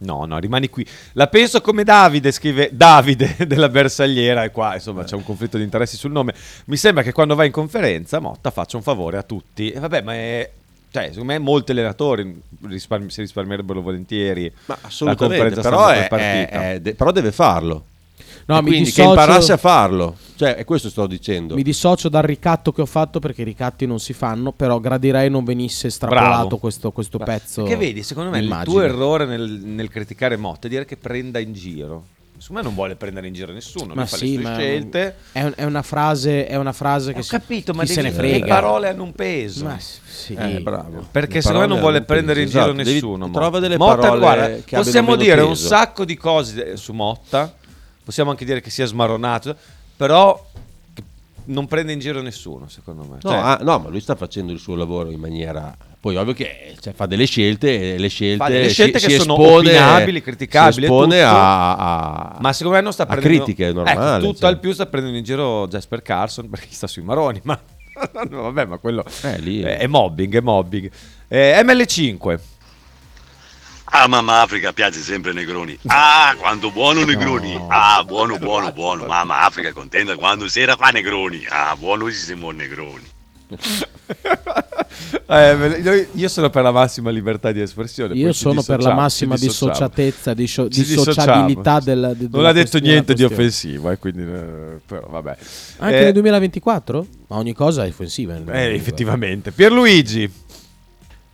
No, 0.00 0.24
no, 0.24 0.38
rimani 0.38 0.70
qui. 0.70 0.86
La 1.14 1.26
penso 1.26 1.60
come 1.60 1.82
Davide, 1.82 2.30
scrive 2.30 2.70
Davide 2.72 3.34
della 3.44 3.68
Bersagliera, 3.68 4.44
e 4.44 4.52
qua 4.52 4.74
insomma 4.74 5.02
c'è 5.02 5.16
un 5.16 5.24
conflitto 5.24 5.56
di 5.56 5.64
interessi 5.64 5.96
sul 5.96 6.12
nome. 6.12 6.32
Mi 6.66 6.76
sembra 6.76 7.02
che 7.02 7.10
quando 7.10 7.34
va 7.34 7.44
in 7.44 7.50
conferenza 7.50 8.20
Motta 8.20 8.52
faccia 8.52 8.76
un 8.76 8.84
favore 8.84 9.16
a 9.16 9.24
tutti. 9.24 9.72
E 9.72 9.80
vabbè, 9.80 10.02
ma 10.02 10.14
è... 10.14 10.48
Cioè, 11.00 11.08
secondo 11.12 11.32
me 11.32 11.38
molti 11.38 11.70
allenatori 11.72 12.40
risparmi- 12.66 13.10
si 13.10 13.20
risparmierebbero 13.20 13.80
volentieri 13.80 14.52
Ma 14.66 14.76
la 14.80 14.86
assolutamente, 14.88 15.60
però, 15.60 15.88
è, 15.88 16.08
è- 16.08 16.48
è- 16.48 16.80
de- 16.80 16.94
però 16.94 17.10
deve 17.12 17.32
farlo. 17.32 17.84
No, 18.46 18.56
mi 18.56 18.68
quindi 18.68 18.84
dissocio- 18.84 19.02
che 19.02 19.08
imparasse 19.20 19.52
a 19.52 19.56
farlo. 19.58 20.16
Cioè, 20.36 20.54
è 20.54 20.64
questo 20.64 20.88
sto 20.88 21.06
dicendo. 21.06 21.54
Mi 21.54 21.62
dissocio 21.62 22.08
dal 22.08 22.22
ricatto 22.22 22.72
che 22.72 22.80
ho 22.80 22.86
fatto 22.86 23.18
perché 23.18 23.42
i 23.42 23.44
ricatti 23.44 23.84
non 23.84 24.00
si 24.00 24.14
fanno, 24.14 24.52
però 24.52 24.80
gradirei 24.80 25.28
non 25.28 25.44
venisse 25.44 25.88
estrapolato 25.88 26.30
Bravo. 26.46 26.56
questo, 26.56 26.90
questo 26.90 27.18
pezzo. 27.18 27.64
Che 27.64 27.76
vedi, 27.76 28.02
secondo 28.02 28.30
me 28.30 28.38
il 28.38 28.44
d'immagine. 28.44 28.72
tuo 28.72 28.80
errore 28.82 29.26
nel, 29.26 29.42
nel 29.50 29.90
criticare 29.90 30.36
Motta 30.38 30.66
è 30.66 30.70
dire 30.70 30.86
che 30.86 30.96
prenda 30.96 31.38
in 31.38 31.52
giro. 31.52 32.04
Secondo 32.38 32.60
me 32.62 32.66
non 32.66 32.74
vuole 32.74 32.96
prendere 32.96 33.26
in 33.26 33.32
giro 33.34 33.52
nessuno, 33.52 33.94
Ma 33.94 34.00
lui 34.02 34.06
fa 34.06 34.16
sì, 34.16 34.36
le 34.36 34.42
sue 34.42 34.50
ma 34.50 34.54
scelte. 34.56 35.14
È, 35.32 35.42
un- 35.42 35.52
è 35.56 35.64
una 35.64 35.82
frase, 35.82 36.46
è 36.46 36.56
una 36.56 36.72
frase 36.72 37.12
che 37.12 37.18
Ho 37.18 37.22
si- 37.22 37.30
capito, 37.30 37.72
ma 37.74 37.84
chi 37.84 37.92
se 37.92 38.02
devi- 38.02 38.40
le 38.40 38.46
parole 38.46 38.88
hanno 38.88 39.02
un 39.02 39.12
peso. 39.12 39.64
Ma 39.64 39.78
sì. 39.78 40.34
Eh, 40.34 40.60
bravo. 40.60 41.06
Perché 41.10 41.34
Le 41.36 41.40
secondo 41.42 41.60
me 41.62 41.66
non 41.66 41.80
vuole 41.80 41.98
un 41.98 42.04
prendere 42.04 42.40
in 42.42 42.48
giro 42.48 42.62
Esatto, 42.62 42.76
devi- 42.76 42.92
nessuno. 42.92 43.26
Motta. 43.26 43.38
trova 43.40 43.58
delle 43.58 43.76
Motta, 43.76 43.96
parole 43.96 44.18
guarda, 44.20 44.46
che 44.64 44.76
possiamo 44.76 45.16
dire 45.16 45.40
un 45.42 45.48
peso. 45.50 45.66
sacco 45.66 46.04
di 46.04 46.16
cose 46.16 46.76
su 46.76 46.92
Motta, 46.92 47.52
possiamo 48.04 48.30
anche 48.30 48.44
dire 48.44 48.60
che 48.60 48.70
sia 48.70 48.86
smaronato, 48.86 49.56
però 49.96 50.46
non 51.46 51.66
prende 51.66 51.92
in 51.92 51.98
giro 51.98 52.20
nessuno, 52.20 52.68
secondo 52.68 53.02
me. 53.04 53.18
No, 53.22 53.30
Cioè, 53.30 53.36
ah, 53.36 53.58
no, 53.62 53.78
ma 53.78 53.88
lui 53.88 54.00
sta 54.00 54.14
facendo 54.14 54.52
il 54.52 54.58
suo 54.58 54.74
lavoro 54.74 55.10
in 55.10 55.18
maniera. 55.18 55.74
Poi, 56.00 56.16
ovvio 56.16 56.32
che 56.32 56.74
cioè, 56.80 56.92
fa 56.92 57.06
delle 57.06 57.24
scelte 57.26 57.94
e 57.94 57.98
le 57.98 58.08
scelte, 58.08 58.36
Fa 58.44 58.48
delle 58.48 58.68
si- 58.68 58.74
scelte 58.74 59.00
che 59.00 59.10
si 59.10 59.16
sono 59.18 59.34
espone- 59.36 59.68
opinabili, 59.70 60.22
criticabili 60.22 60.72
Si 60.74 60.82
espone 60.84 61.16
tutto. 61.16 61.26
a, 61.28 61.74
a- 61.76 62.36
ma 62.38 62.52
secondo 62.52 62.76
me 62.78 62.82
non 62.84 62.92
sta 62.92 63.02
a 63.02 63.06
prendendo 63.06 63.42
critiche, 63.44 63.68
è 63.68 63.72
normale. 63.72 64.16
Ecco, 64.18 64.26
tutto 64.26 64.38
cioè. 64.38 64.48
al 64.48 64.60
più 64.60 64.72
sta 64.72 64.86
prendendo 64.86 65.18
in 65.18 65.24
giro 65.24 65.66
Jasper 65.66 66.00
Carson 66.02 66.48
perché 66.50 66.68
sta 66.70 66.86
sui 66.86 67.02
maroni, 67.02 67.40
ma 67.42 67.58
no, 68.30 68.42
vabbè, 68.42 68.64
ma 68.66 68.78
quello 68.78 69.04
Eh, 69.22 69.38
lì- 69.40 69.60
è, 69.60 69.78
è 69.78 69.86
mobbing, 69.88 70.36
è 70.36 70.40
mobbing. 70.40 70.88
Eh, 71.26 71.60
ML5. 71.64 72.38
Ah, 73.90 74.06
mamma 74.06 74.42
Africa 74.42 74.72
piace 74.72 75.00
sempre 75.00 75.32
Negroni. 75.32 75.76
Ah, 75.86 76.34
quanto 76.38 76.70
buono 76.70 77.04
Negroni. 77.04 77.58
Ah, 77.68 78.04
buono, 78.04 78.38
buono, 78.38 78.70
buono. 78.72 79.04
Mamma 79.08 79.40
Africa 79.40 79.68
è 79.68 79.72
contenta 79.72 80.14
quando 80.16 80.46
sera 80.46 80.76
fa 80.76 80.90
Negroni. 80.90 81.44
Ah, 81.48 81.74
buonissimo 81.76 82.50
Negroni. 82.50 83.16
Eh, 85.30 85.80
io- 85.82 86.06
io 86.12 86.28
sono 86.28 86.48
per 86.50 86.62
la 86.62 86.72
massima 86.72 87.10
libertà 87.10 87.52
di 87.52 87.60
espressione. 87.60 88.14
Io 88.14 88.32
sono 88.32 88.62
per 88.62 88.80
la 88.80 88.94
massima 88.94 89.36
dissociatezza, 89.36 90.32
disso- 90.34 90.68
Ci 90.68 90.82
dissociabilità 90.82 91.80
della- 91.80 92.14
de- 92.14 92.28
Non 92.30 92.46
ha 92.46 92.52
detto 92.52 92.78
niente 92.78 93.12
di 93.14 93.22
offensivo, 93.24 93.90
eh, 93.90 93.98
quindi 93.98 94.22
eh, 94.22 94.78
però 94.86 95.06
vabbè. 95.08 95.36
Anche 95.78 95.98
Eh, 96.00 96.04
nel 96.04 96.12
2024? 96.14 97.06
Ma 97.28 97.36
ogni 97.36 97.52
cosa 97.52 97.84
è 97.84 97.88
offensiva. 97.88 98.32
nel 98.32 98.40
eh, 98.42 98.44
2024. 98.44 98.76
effettivamente. 98.82 99.50
Pierluigi. 99.52 100.30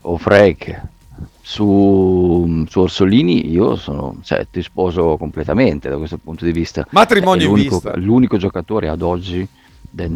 Oh 0.03 0.19
Frank, 0.19 0.81
su, 1.41 2.65
su 2.69 2.81
Orsolini 2.81 3.51
io 3.51 3.77
sono, 3.77 4.19
cioè, 4.25 4.47
ti 4.51 4.61
sposo 4.62 5.17
completamente 5.17 5.89
da 5.89 5.97
questo 5.97 6.19
punto 6.19 6.45
di 6.45 6.53
vista. 6.53 6.87
Matrimonio 6.91 7.45
È 7.45 7.49
in 7.49 7.51
l'unico, 7.55 7.75
vista. 7.81 7.97
l'unico 7.97 8.37
giocatore 8.37 8.89
ad 8.89 9.01
oggi, 9.03 9.47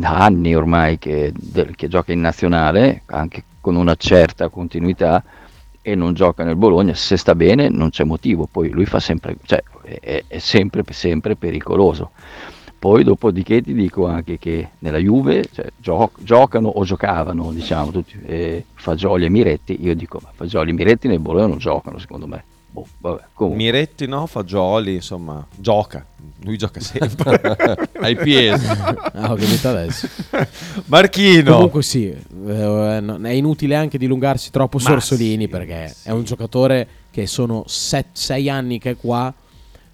anni 0.03 0.55
ormai, 0.55 0.99
che, 0.99 1.33
del- 1.35 1.75
che 1.75 1.89
gioca 1.89 2.13
in 2.13 2.21
nazionale, 2.21 3.03
anche 3.07 3.45
con 3.61 3.77
una 3.77 3.95
certa 3.95 4.49
continuità, 4.49 5.23
e 5.81 5.95
non 5.95 6.13
gioca 6.13 6.45
nel 6.45 6.57
Bologna, 6.57 6.93
se 6.95 7.17
sta 7.17 7.35
bene 7.35 7.69
non 7.69 7.91
c'è 7.91 8.05
motivo, 8.05 8.47
poi 8.51 8.69
lui 8.71 8.85
fa 8.85 9.01
sempre, 9.01 9.37
cioè, 9.45 9.63
è, 9.83 10.25
è 10.27 10.39
sempre, 10.39 10.83
sempre 10.91 11.35
pericoloso. 11.37 12.11
Poi 12.79 13.03
dopodiché 13.03 13.61
ti 13.61 13.75
dico 13.75 14.07
anche 14.07 14.39
che 14.39 14.69
nella 14.81 14.99
Juve 14.99 15.45
cioè, 15.51 15.67
gio- 15.77 16.13
giocano 16.19 16.69
o 16.69 16.85
giocavano 16.85 17.51
diciamo 17.51 17.91
tutti 17.91 18.17
eh, 18.25 18.65
Fagioli 18.75 19.25
e 19.25 19.31
Miretti, 19.31 19.83
io 19.83 19.97
dico 19.97 20.21
ma 20.23 20.31
Fagioli 20.33 20.71
e 20.71 20.75
Miretti 20.75 21.09
nel 21.09 21.19
Bologna 21.19 21.47
non 21.47 21.59
giocano 21.59 21.99
secondo 21.99 22.29
me. 22.29 22.45
Boh, 22.71 22.87
vabbè, 22.99 23.23
comunque. 23.33 23.65
Miretti 23.65 24.07
no, 24.07 24.27
Fagioli, 24.27 24.95
insomma, 24.97 25.45
gioca. 25.57 26.05
Lui 26.43 26.57
gioca 26.59 26.81
sempre. 26.81 27.41
Ai 28.01 28.15
piedi. 28.17 28.65
Ah, 28.67 29.33
ho 29.33 29.35
capito 29.37 29.69
adesso. 29.69 30.07
Marchino. 30.87 31.55
Comunque 31.55 31.83
sì, 31.83 32.09
eh, 32.09 32.19
non- 33.01 33.25
è 33.25 33.31
inutile 33.31 33.75
anche 33.75 33.99
dilungarsi 33.99 34.51
troppo 34.51 34.79
su 34.79 34.91
Orsolini 34.91 35.45
sì, 35.45 35.49
perché 35.49 35.95
è 36.03 36.11
un 36.11 36.25
giocatore 36.25 36.87
che 37.11 37.27
sono 37.27 37.65
6 37.67 38.49
anni 38.51 38.79
che 38.79 38.91
è 38.91 38.97
qua. 38.97 39.33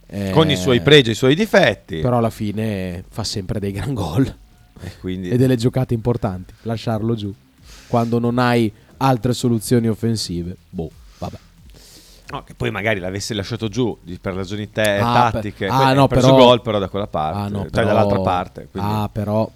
eh, 0.06 0.30
Con 0.32 0.50
i 0.50 0.56
suoi 0.56 0.80
pregi 0.80 1.10
e 1.10 1.12
i 1.12 1.16
suoi 1.16 1.34
difetti. 1.34 2.00
Però 2.00 2.18
alla 2.18 2.30
fine 2.30 3.04
fa 3.08 3.24
sempre 3.24 3.58
dei 3.60 3.72
gran 3.72 3.94
gol 3.94 4.26
E 4.82 4.92
quindi... 5.00 5.30
e 5.30 5.36
delle 5.36 5.56
giocate 5.56 5.94
importanti. 5.94 6.52
Lasciarlo 6.62 7.14
giù 7.14 7.32
quando 7.86 8.18
non 8.18 8.38
hai 8.38 8.70
altre 8.98 9.32
soluzioni 9.32 9.88
offensive. 9.88 10.56
Boh. 10.68 10.90
No, 12.34 12.42
che 12.42 12.54
poi 12.54 12.72
magari 12.72 12.98
l'avesse 12.98 13.32
lasciato 13.32 13.68
giù 13.68 13.96
per 14.20 14.34
ragioni 14.34 14.68
te- 14.72 14.98
Ah, 14.98 15.30
tattiche. 15.30 15.66
per- 15.66 15.70
ah, 15.74 15.86
ha 15.86 15.92
no, 15.92 16.08
preso 16.08 16.32
però- 16.34 16.44
gol 16.46 16.62
però 16.62 16.78
da 16.80 16.88
quella 16.88 17.06
parte, 17.06 17.38
Ah, 17.38 17.48
no, 17.48 17.60
cioè 17.60 17.70
però- 17.70 17.86
dall'altra 17.86 18.18
parte. 18.20 18.66
quindi- 18.70 18.90
Ah, 18.92 19.08
però. 19.12 19.48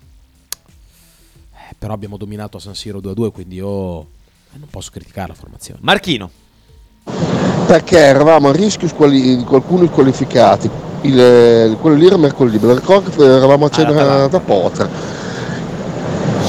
eh, 1.53 1.74
però 1.76 1.93
abbiamo 1.93 2.16
dominato 2.16 2.57
a 2.57 2.61
San 2.61 2.76
Siro 2.76 3.01
2-2, 3.01 3.33
quindi 3.33 3.57
io 3.57 4.01
eh, 4.01 4.59
non 4.59 4.68
posso 4.70 4.91
criticare 4.93 5.29
la 5.29 5.35
formazione. 5.35 5.81
Marchino. 5.83 6.31
perché 7.66 7.99
eravamo 7.99 8.49
a 8.49 8.53
rischio 8.53 8.87
squali- 8.89 9.37
di 9.39 9.45
qualcuno 9.45 9.87
squalificati. 9.87 10.70
Il, 11.03 11.76
quello 11.81 11.97
lì 11.97 12.07
era 12.07 12.16
mercoledì, 12.16 12.59
me 12.59 12.66
lo 12.68 12.74
ricordo 12.76 13.11
che 13.11 13.22
eravamo 13.24 13.66
a 13.66 13.70
cena 13.70 13.89
All'Atalanta. 13.89 14.26
da 14.29 14.41
Potter. 14.41 14.89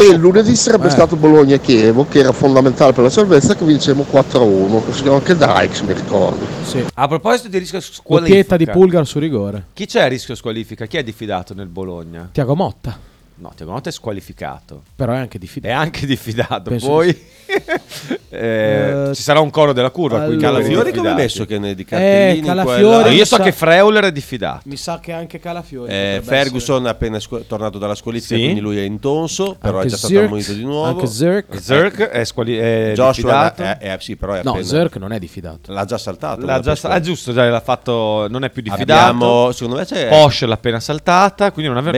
E 0.02 0.06
il 0.14 0.18
lunedì 0.18 0.56
sarebbe 0.56 0.88
Eh. 0.88 0.92
stato 0.92 1.18
Bologna-Chievo, 1.18 2.06
che 2.08 2.20
era 2.20 2.32
fondamentale 2.32 2.94
per 2.94 3.04
la 3.04 3.10
salvezza, 3.10 3.54
che 3.56 3.66
vincemmo 3.66 4.06
4-1. 4.10 4.80
Così 4.86 5.06
anche 5.10 5.36
Dykes, 5.36 5.82
mi 5.82 5.92
ricordo. 5.94 6.46
Sì. 6.64 6.86
A 6.94 7.08
proposito 7.10 7.50
di 7.50 7.58
rischio 7.58 7.82
squalifica. 7.82 8.38
Occhietta 8.38 8.56
di 8.58 8.66
Pulgar 8.66 9.06
su 9.06 9.20
rigore. 9.20 9.66
Chi 9.74 9.86
c'è 9.86 10.02
a 10.04 10.08
rischio 10.08 10.36
squalifica? 10.36 10.86
Chi 10.86 10.96
è 10.96 11.04
diffidato 11.04 11.54
nel 11.54 11.68
Bologna? 11.68 12.30
Tiago 12.32 12.56
Motta, 12.56 12.98
No, 13.40 13.52
Tiago 13.56 13.72
Motta 13.72 13.90
è 13.90 13.92
squalificato. 13.92 14.84
però 14.96 15.14
è 15.14 15.18
anche 15.18 15.38
diffidato. 15.40 15.74
È 15.74 15.78
anche 15.78 16.06
diffidato. 16.06 16.70
Penso 16.70 16.88
Poi 16.88 17.08
di 17.14 17.20
eh, 17.48 18.18
Eh, 18.32 19.12
ci 19.16 19.24
sarà 19.24 19.40
un 19.40 19.50
coro 19.50 19.74
della 19.74 19.90
curva. 19.90 20.18
allora- 20.18 20.28
quindi 20.28 20.44
Calafiori 20.44 20.76
come 20.76 20.90
è 20.90 20.92
diffidati. 21.16 21.22
messo 21.22 21.46
che 21.46 21.58
ne 21.58 21.74
di 21.74 21.82
Eh, 21.82 21.86
cartellini 21.86 22.42
quella- 22.46 22.62
Allora, 22.76 23.10
io 23.10 23.26
so 23.26 23.38
sa- 23.38 23.44
che 23.44 23.52
Freuler 23.52 24.04
è 24.06 24.12
diffidato. 24.12 24.62
Mi 24.66 24.76
sa 24.78 25.00
che 25.00 25.14
anche 25.14 25.40
Calafiori. 25.40 25.92
Eh, 25.92 26.22
Ferguson 26.24 26.86
è 26.86 26.90
appena 26.90 27.20
scu- 27.20 27.46
tornato 27.48 27.78
dalla 27.80 27.96
squalifica, 27.96 28.36
Sì. 28.36 28.42
quindi 28.44 28.60
lui 28.60 28.78
è 28.78 28.82
intonso, 28.82 29.56
però 29.60 29.78
Anche 29.78 29.88
è 29.88 29.90
già 29.90 29.98
stato 29.98 30.14
Zirk, 30.14 30.26
ammonito 30.26 30.54
di 30.54 30.64
nuovo. 30.64 30.84
Anche 30.86 31.08
Zirk. 31.08 31.60
Zirk 31.62 31.98
è, 32.02 32.24
squali- 32.26 32.58
è 32.58 32.92
Joshua 32.94 33.52
diffidato. 33.52 33.64
è, 33.64 33.78
è- 33.94 33.98
sì, 34.00 34.16
però 34.16 34.34
è 34.34 34.42
No, 34.44 34.52
appena- 34.52 34.66
Zirk 34.66 34.96
non 34.98 35.12
è 35.12 35.18
diffidato. 35.20 35.74
l'ha 35.74 35.86
già 35.86 35.98
saltato. 35.98 36.46
L'ha 36.46 36.60
già, 36.60 36.76
quella 36.76 36.96
ah, 36.96 37.00
giusto, 37.00 37.34
già 37.34 37.50
l'ha 37.50 37.60
fatto, 37.62 38.28
non 38.30 38.44
è 38.44 38.50
più 38.52 38.62
diffidato. 38.62 38.92
Abbiamo, 39.02 39.52
secondo 39.54 39.78
me 39.78 39.86
c'è 39.86 40.08
Porsche 40.08 40.46
l'ha 40.46 40.54
appena 40.54 40.80
saltata, 40.80 41.52
quindi 41.52 41.72
non 41.72 41.80
aveva 41.80 41.98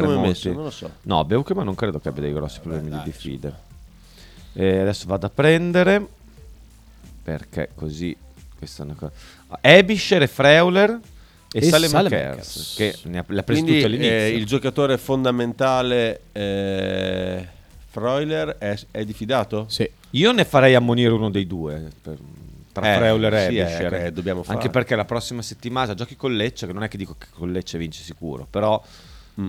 non 0.00 0.12
come 0.12 0.14
molti. 0.28 0.28
messo, 0.48 0.52
non 0.52 0.64
lo 0.64 0.70
so. 0.70 0.79
No, 1.02 1.24
Beukema 1.24 1.62
non 1.62 1.74
credo 1.74 1.98
che 2.00 2.08
abbia 2.08 2.22
dei 2.22 2.32
grossi 2.32 2.60
problemi 2.60 2.90
di 2.90 3.00
diffide. 3.04 3.52
E 4.52 4.78
adesso 4.80 5.06
vado 5.06 5.26
a 5.26 5.30
prendere 5.30 6.06
perché 7.22 7.70
così 7.74 8.16
questa 8.56 8.82
è 8.82 8.86
una 8.86 8.94
cosa. 8.94 9.12
Ebischer 9.60 10.22
e 10.22 10.26
Freuler 10.26 10.98
E, 11.52 11.58
E 11.58 11.62
Salem 11.62 11.90
Saelemaekers. 11.90 12.74
che 12.76 12.96
ne 13.04 13.18
ha, 13.18 13.24
l'ha 13.26 13.42
preso 13.42 13.62
Quindi 13.62 13.80
tutto 13.80 13.86
all'inizio. 13.92 14.16
eh, 14.16 14.28
il 14.28 14.46
giocatore 14.46 14.98
fondamentale 14.98 16.20
eh, 16.32 17.46
Freuler 17.88 18.50
è, 18.58 18.78
è 18.92 19.04
diffidato? 19.04 19.64
Sì. 19.68 19.88
Io 20.10 20.30
ne 20.32 20.44
farei 20.44 20.74
ammonire 20.76 21.10
uno 21.12 21.28
dei 21.30 21.46
due 21.48 21.90
per- 22.00 22.18
tra 22.72 22.92
Eh, 22.94 22.96
Freuler 22.98 23.34
e 23.34 23.46
sì, 23.48 23.56
eh, 23.56 23.60
Ebischer. 23.62 23.90
che 24.02 24.12
dobbiamo 24.12 24.40
Anche 24.42 24.54
fare. 24.54 24.70
perché 24.70 24.94
la 24.94 25.04
prossima 25.04 25.42
settimana 25.42 25.94
giochi 25.94 26.14
con 26.14 26.36
Lecce, 26.36 26.66
che 26.68 26.72
non 26.72 26.84
è 26.84 26.88
che 26.88 26.96
dico 26.96 27.16
che 27.18 27.26
con 27.32 27.50
Lecce 27.50 27.78
vince 27.78 28.02
sicuro, 28.04 28.46
però 28.48 28.80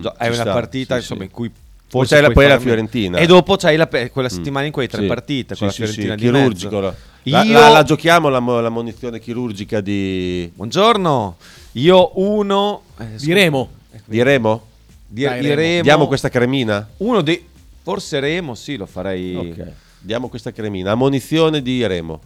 Mm, 0.00 0.02
ci 0.02 0.26
una 0.26 0.34
sta, 0.34 0.52
partita 0.52 0.94
sì, 0.94 1.00
insomma, 1.00 1.20
sì. 1.20 1.26
in 1.26 1.32
cui 1.32 1.48
Poi 1.48 1.60
forse 1.88 2.14
c'hai 2.14 2.22
la- 2.26 2.30
poi 2.32 2.48
la. 2.48 2.58
Fiorentina. 2.58 3.18
E 3.18 3.26
dopo 3.26 3.56
c'hai 3.56 3.76
la 3.76 3.86
quella 3.86 4.28
Mm. 4.28 4.34
settimana 4.36 4.66
in 4.66 4.72
cui 4.72 4.82
hai 4.82 4.88
tre 4.88 5.02
Sì. 5.02 5.06
partite 5.06 5.56
con 5.56 5.70
Sì, 5.70 5.80
la 5.80 5.86
Fiorentina 5.86 6.16
sì, 6.16 6.24
di 6.24 6.30
chirurgico. 6.30 6.80
mezzo. 6.80 6.96
La, 7.24 7.42
Io- 7.42 7.52
la- 7.52 7.68
la 7.68 7.82
giochiamo 7.84 8.28
la, 8.28 8.38
la 8.60 8.68
munizione 8.70 9.20
chirurgica 9.20 9.80
di... 9.80 10.50
Buongiorno, 10.54 11.36
io 11.72 12.10
uno... 12.20 12.82
eh, 12.98 13.04
scusa. 13.12 13.24
Di 13.26 13.32
Remo. 13.32 13.70
Di 14.04 14.22
Remo? 14.22 14.66
Di, 15.06 15.22
Dai, 15.24 15.40
di 15.40 15.54
Remo. 15.54 15.82
Diamo 15.82 16.06
questa 16.08 16.28
cremina? 16.30 16.88
Uno 16.98 17.20
dei... 17.20 17.46
Forse 17.82 18.18
Remo, 18.20 18.54
sì, 18.54 18.76
lo 18.76 18.86
farei... 18.86 19.36
Ok. 19.36 19.72
Diamo 20.00 20.28
questa 20.28 20.50
cremina. 20.50 20.90
Ammonizione 20.92 21.62
di 21.62 21.86
Remo. 21.86 22.20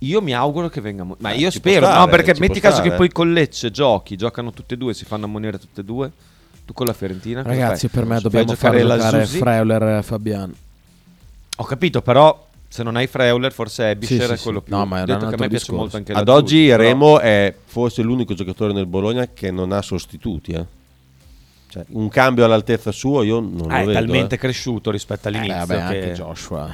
Io 0.00 0.20
mi 0.20 0.34
auguro 0.34 0.68
che 0.68 0.80
venga. 0.82 1.04
Ma 1.18 1.30
Eh, 1.32 1.36
io 1.38 1.50
spero, 1.50 1.86
stare, 1.86 1.98
no, 2.00 2.06
perché 2.08 2.34
metti 2.38 2.58
caso 2.60 2.76
che 2.78 2.88
stare. 2.88 2.96
poi 2.96 3.10
con 3.10 3.32
Lecce 3.32 3.70
giochi, 3.70 4.16
giocano 4.16 4.50
tutte 4.50 4.74
e 4.74 4.76
due, 4.76 4.92
si 4.94 5.04
fanno 5.04 5.24
ammonire 5.26 5.58
tutte 5.58 5.80
e 5.82 5.84
due. 5.84 6.10
Tu 6.70 6.76
con 6.76 6.86
la 6.86 6.92
Fiorentina. 6.92 7.42
Ragazzi, 7.42 7.88
per 7.88 8.04
me 8.04 8.20
Fai 8.20 8.22
dobbiamo 8.22 8.54
fare 8.54 8.80
giocare? 8.80 9.26
Freuler 9.26 9.82
e 9.82 10.02
Fabian. 10.04 10.54
Ho 11.56 11.64
capito, 11.64 12.00
però 12.00 12.46
se 12.68 12.84
non 12.84 12.94
hai 12.94 13.08
Freuler, 13.08 13.50
forse 13.52 13.90
Ebischer 13.90 14.26
Sì, 14.26 14.32
è 14.32 14.36
sì, 14.36 14.42
quello 14.44 14.58
sì. 14.60 14.64
più. 14.66 14.76
No, 14.76 14.86
ma 14.86 14.98
è 14.98 15.00
un 15.00 15.06
detto 15.06 15.26
che 15.26 15.34
a 15.34 15.36
me 15.36 15.48
piace 15.48 15.72
molto 15.72 15.96
anche 15.96 16.12
Ad 16.12 16.28
oggi 16.28 16.66
però- 16.68 16.82
Remo 16.84 17.18
è 17.18 17.52
forse 17.64 18.02
l'unico 18.02 18.34
giocatore 18.34 18.72
nel 18.72 18.86
Bologna 18.86 19.26
che 19.34 19.50
non 19.50 19.72
ha 19.72 19.82
sostituti. 19.82 20.52
eh. 20.52 20.64
Cioè, 21.70 21.84
un 21.88 22.08
cambio 22.08 22.44
all'altezza 22.44 22.92
suo 22.92 23.24
io 23.24 23.40
non 23.40 23.68
Ah, 23.68 23.78
lo 23.78 23.82
è 23.82 23.86
vedo. 23.86 23.92
talmente 23.98 24.34
eh. 24.36 24.38
cresciuto 24.38 24.92
rispetto 24.92 25.26
all'inizio. 25.26 25.54
Eh, 25.54 25.66
vabbè, 25.66 25.74
che- 25.74 25.82
anche 25.82 26.12
Joshua 26.12 26.68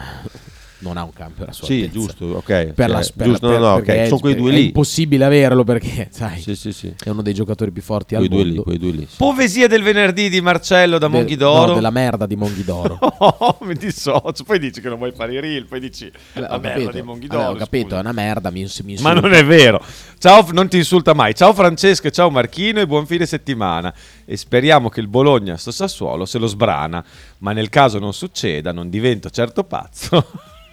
non 0.79 0.97
ha 0.99 1.03
un 1.05 1.12
campo 1.12 1.43
alla 1.43 1.53
sua 1.53 1.66
Sì, 1.66 1.74
altezza. 1.83 1.93
giusto, 1.93 2.24
ok. 2.27 2.66
Per 2.74 2.89
la, 2.91 3.05
per- 3.14 3.27
giusto, 3.27 3.49
per- 3.49 3.59
no, 3.61 3.66
no, 3.66 3.72
ok, 3.74 3.83
perché 3.85 4.03
è- 4.03 4.07
sono 4.09 4.20
quei 4.20 4.35
due 4.35 4.51
è 4.51 4.55
lì. 4.55 4.64
impossibile 4.66 5.24
averlo 5.24 5.64
perché, 5.64 6.09
sai, 6.12 6.41
Sì, 6.41 6.55
sì, 6.55 6.72
sì. 6.72 6.95
è 7.03 7.09
uno 7.09 7.22
dei 7.22 7.33
giocatori 7.35 7.70
più 7.70 7.81
forti 7.83 8.14
Quei 8.14 8.27
al 8.27 8.33
due 8.33 8.43
lì, 8.43 8.49
mondo. 8.49 8.62
quei 8.64 8.79
due 8.79 8.91
lì. 8.91 9.09
Poesia 9.16 9.66
del 9.68 9.83
venerdì 9.83 10.29
di 10.29 10.41
Marcello 10.41 10.99
da 10.99 11.09
De- 11.09 11.16
Monghidoro. 11.16 11.66
no, 11.68 11.74
della 11.74 11.91
merda 11.91 12.27
di 12.27 12.37
Monghidoro. 12.37 12.99
Oh, 13.18 13.57
mi 13.62 13.74
dissocio. 13.74 14.45
Poi 14.45 14.59
dici 14.59 14.81
che 14.81 14.89
non 14.89 14.99
vuoi 14.99 15.12
fare 15.12 15.33
i 15.33 15.41
reel, 15.41 15.64
poi 15.66 15.81
dici 15.81 16.11
la 16.35 16.55
ho 16.55 16.59
merda 16.59 16.68
capito, 16.68 16.91
di 16.93 17.03
Monghidoro. 17.03 17.41
vabbè, 17.43 17.55
ho 17.55 17.57
capito, 17.59 17.97
è 17.97 18.01
una 18.01 18.12
merda, 18.12 18.51
mi, 18.51 18.66
mi 18.85 18.97
Ma 19.01 19.12
non 19.14 19.33
è 19.33 19.45
vero. 19.45 19.83
Ciao, 20.18 20.47
non 20.53 20.68
ti 20.68 20.77
insulta 20.77 21.14
mai. 21.14 21.35
Ciao 21.35 21.53
Francesco, 21.55 22.11
ciao 22.11 22.31
Marchino 22.31 22.81
e 22.81 22.87
buon 22.87 23.07
fine 23.07 23.24
settimana. 23.27 23.93
E 24.24 24.37
speriamo 24.37 24.89
che 24.89 25.01
il 25.01 25.09
Bologna 25.09 25.57
sto 25.57 25.70
Sassuolo 25.70 26.24
se 26.27 26.39
lo 26.39 26.47
sbrana. 26.47 27.03
Ma 27.39 27.53
nel 27.53 27.68
caso 27.68 27.99
non 27.99 28.12
succeda, 28.12 28.72
non 28.72 28.89
divento 28.91 29.31
certo 29.31 29.64
pazzo. 29.64 30.24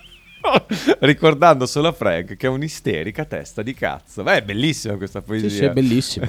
Ricordando 0.99 1.65
solo 1.65 1.89
a 1.89 1.91
Frank 1.91 2.35
che 2.35 2.47
è 2.47 2.49
un'isterica 2.49 3.25
testa 3.25 3.61
di 3.61 3.73
cazzo. 3.73 4.23
Beh, 4.23 4.37
è 4.37 4.41
bellissima 4.41 4.95
questa 4.95 5.21
poesia. 5.21 5.49
Sì, 5.49 5.55
sì, 5.55 5.63
è 5.65 5.71
bellissima. 5.71 6.27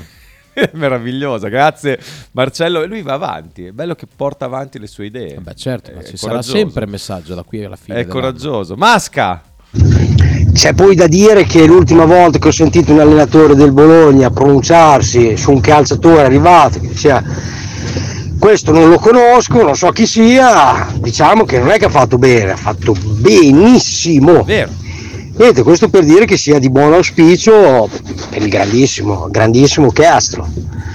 Meravigliosa, 0.72 1.48
grazie 1.48 1.98
Marcello. 2.32 2.82
E 2.82 2.86
lui 2.86 3.02
va 3.02 3.14
avanti, 3.14 3.66
è 3.66 3.70
bello 3.72 3.94
che 3.94 4.06
porta 4.14 4.44
avanti 4.44 4.78
le 4.78 4.86
sue 4.86 5.06
idee. 5.06 5.38
Beh, 5.38 5.54
certo, 5.54 5.92
ma 5.94 6.00
È 6.00 6.04
ci 6.04 6.16
sarà 6.16 6.42
sempre 6.42 6.86
messaggio 6.86 7.34
da 7.34 7.42
qui 7.42 7.64
alla 7.64 7.76
fine. 7.76 7.98
È 7.98 8.02
dell'anno. 8.02 8.20
coraggioso. 8.20 8.76
Masca! 8.76 9.42
C'è 10.52 10.72
poi 10.72 10.94
da 10.94 11.08
dire 11.08 11.44
che 11.44 11.66
l'ultima 11.66 12.04
volta 12.04 12.38
che 12.38 12.46
ho 12.46 12.52
sentito 12.52 12.92
un 12.92 13.00
allenatore 13.00 13.56
del 13.56 13.72
Bologna 13.72 14.30
pronunciarsi 14.30 15.36
su 15.36 15.50
un 15.50 15.60
calciatore 15.60 16.22
arrivato, 16.22 16.78
che 16.78 16.94
sia 16.94 17.20
questo 18.44 18.72
non 18.72 18.90
lo 18.90 18.98
conosco, 18.98 19.62
non 19.62 19.74
so 19.74 19.90
chi 19.90 20.04
sia, 20.04 20.86
diciamo 20.96 21.46
che 21.46 21.58
non 21.58 21.70
è 21.70 21.78
che 21.78 21.86
ha 21.86 21.88
fatto 21.88 22.18
bene, 22.18 22.50
ha 22.52 22.56
fatto 22.56 22.92
benissimo. 22.92 24.42
Vero. 24.42 24.70
Niente, 25.38 25.62
questo 25.62 25.88
per 25.88 26.04
dire 26.04 26.26
che 26.26 26.36
sia 26.36 26.58
di 26.58 26.68
buon 26.68 26.92
auspicio 26.92 27.88
per 28.28 28.42
il 28.42 28.50
grandissimo, 28.50 29.30
grandissimo 29.30 29.90
Castro. 29.92 30.46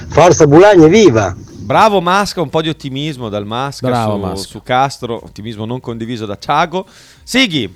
Forza 0.09 0.45
Bulagna, 0.45 0.85
viva! 0.85 1.35
Bravo 1.39 2.01
Masca, 2.01 2.39
un 2.39 2.49
po' 2.49 2.61
di 2.61 2.69
ottimismo 2.69 3.29
dal 3.29 3.47
Masca, 3.47 3.87
Bravo, 3.87 4.13
su, 4.13 4.19
Masca. 4.19 4.47
su 4.47 4.61
Castro, 4.61 5.15
ottimismo 5.15 5.65
non 5.65 5.79
condiviso 5.79 6.27
da 6.27 6.37
Ciago. 6.37 6.85
Sighi, 7.23 7.73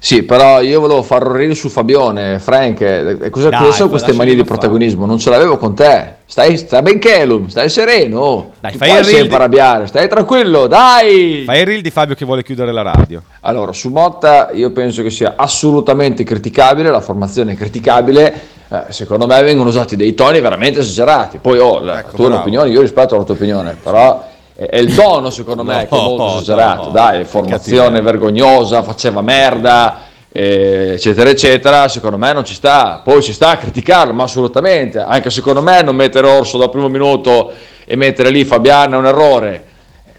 Sì, 0.00 0.22
però 0.22 0.60
io 0.60 0.78
volevo 0.80 1.04
un 1.08 1.32
reel 1.32 1.56
su 1.56 1.68
Fabione, 1.68 2.38
Frank, 2.38 3.30
cosa 3.30 3.48
Dai, 3.48 3.58
cosa 3.58 3.72
sono 3.72 3.88
queste 3.88 4.12
manie 4.12 4.36
di 4.36 4.44
protagonismo? 4.44 5.06
Non 5.06 5.18
ce 5.18 5.28
l'avevo 5.28 5.56
con 5.56 5.74
te. 5.74 6.14
Stai, 6.24 6.56
stai 6.56 6.82
ben 6.82 7.00
Kelum, 7.00 7.48
stai 7.48 7.68
sereno. 7.68 8.52
Dai, 8.60 8.72
Tu 8.72 8.78
fai 8.78 8.88
il 8.90 8.94
reel 8.96 9.04
sempre 9.06 9.28
di- 9.28 9.34
arrabbiare, 9.34 9.86
stai 9.88 10.08
tranquillo, 10.08 10.66
dai. 10.68 11.42
fai 11.44 11.60
il 11.60 11.66
reel 11.66 11.80
di 11.80 11.90
Fabio 11.90 12.14
che 12.14 12.24
vuole 12.24 12.44
chiudere 12.44 12.70
la 12.70 12.82
radio. 12.82 13.22
Allora, 13.40 13.72
su 13.72 13.88
Motta 13.88 14.50
io 14.52 14.70
penso 14.70 15.02
che 15.02 15.10
sia 15.10 15.34
assolutamente 15.36 16.22
criticabile, 16.22 16.90
la 16.90 17.00
formazione 17.00 17.52
è 17.52 17.56
criticabile, 17.56 18.40
eh, 18.68 18.82
secondo 18.90 19.26
me 19.26 19.42
vengono 19.42 19.70
usati 19.70 19.96
dei 19.96 20.14
toni 20.14 20.40
veramente 20.40 20.80
esagerati. 20.80 21.38
Poi 21.38 21.58
oh, 21.58 21.80
la 21.80 22.00
Ecco, 22.00 22.10
tua 22.10 22.18
bravo. 22.26 22.34
un'opinione, 22.34 22.68
io 22.70 22.82
rispetto 22.82 23.14
alla 23.16 23.24
tua 23.24 23.34
opinione, 23.34 23.76
però 23.82 24.24
è, 24.66 24.76
il 24.78 24.92
tono 24.94 25.30
secondo 25.30 25.62
me 25.62 25.86
che 25.88 25.94
è 25.96 26.00
molto 26.00 26.22
No, 26.24 26.30
esagerato. 26.40 26.84
no, 26.86 26.90
Dai, 26.90 27.24
formazione 27.24 28.00
vergognosa, 28.00 28.82
faceva 28.82 29.20
merda, 29.22 30.00
eh, 30.32 30.94
eccetera, 30.94 31.30
eccetera, 31.30 31.86
secondo 31.86 32.16
me 32.18 32.32
non 32.32 32.44
ci 32.44 32.54
sta. 32.54 33.00
Poi 33.04 33.22
ci 33.22 33.32
sta 33.32 33.50
a 33.50 33.56
criticarlo, 33.56 34.12
ma 34.12 34.24
assolutamente, 34.24 34.98
anche 34.98 35.30
secondo 35.30 35.62
me 35.62 35.82
non 35.82 35.94
mettere 35.94 36.26
Orso 36.28 36.58
dal 36.58 36.70
primo 36.70 36.88
minuto 36.88 37.52
e 37.84 37.94
mettere 37.96 38.30
lì 38.30 38.44
Fabiano 38.44 38.96
è 38.96 38.98
un 38.98 39.06
errore. 39.06 39.64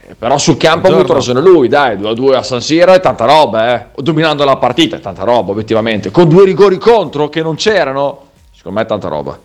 Eh, 0.07 0.15
Però 0.15 0.37
sul 0.37 0.55
campo 0.55 0.87
ha 0.87 0.91
avuto 0.91 1.13
ragione 1.13 1.41
lui, 1.41 1.67
dai, 1.67 1.97
2 1.97 2.09
a 2.09 2.13
2 2.13 2.35
a 2.37 2.41
San 2.43 2.61
Siro 2.61 2.93
è 2.93 2.99
tanta 3.01 3.25
roba, 3.25 3.73
eh. 3.75 3.85
Dominando 4.01 4.45
la 4.45 4.55
partita 4.55 4.95
è 4.95 4.99
tanta 5.01 5.23
roba, 5.25 5.51
obiettivamente. 5.51 6.11
Con 6.11 6.29
due 6.29 6.45
rigori 6.45 6.77
contro 6.77 7.27
che 7.27 7.41
non 7.41 7.55
c'erano, 7.55 8.27
secondo 8.55 8.79
me 8.79 8.85
è 8.85 8.87
tanta 8.87 9.09
roba. 9.09 9.37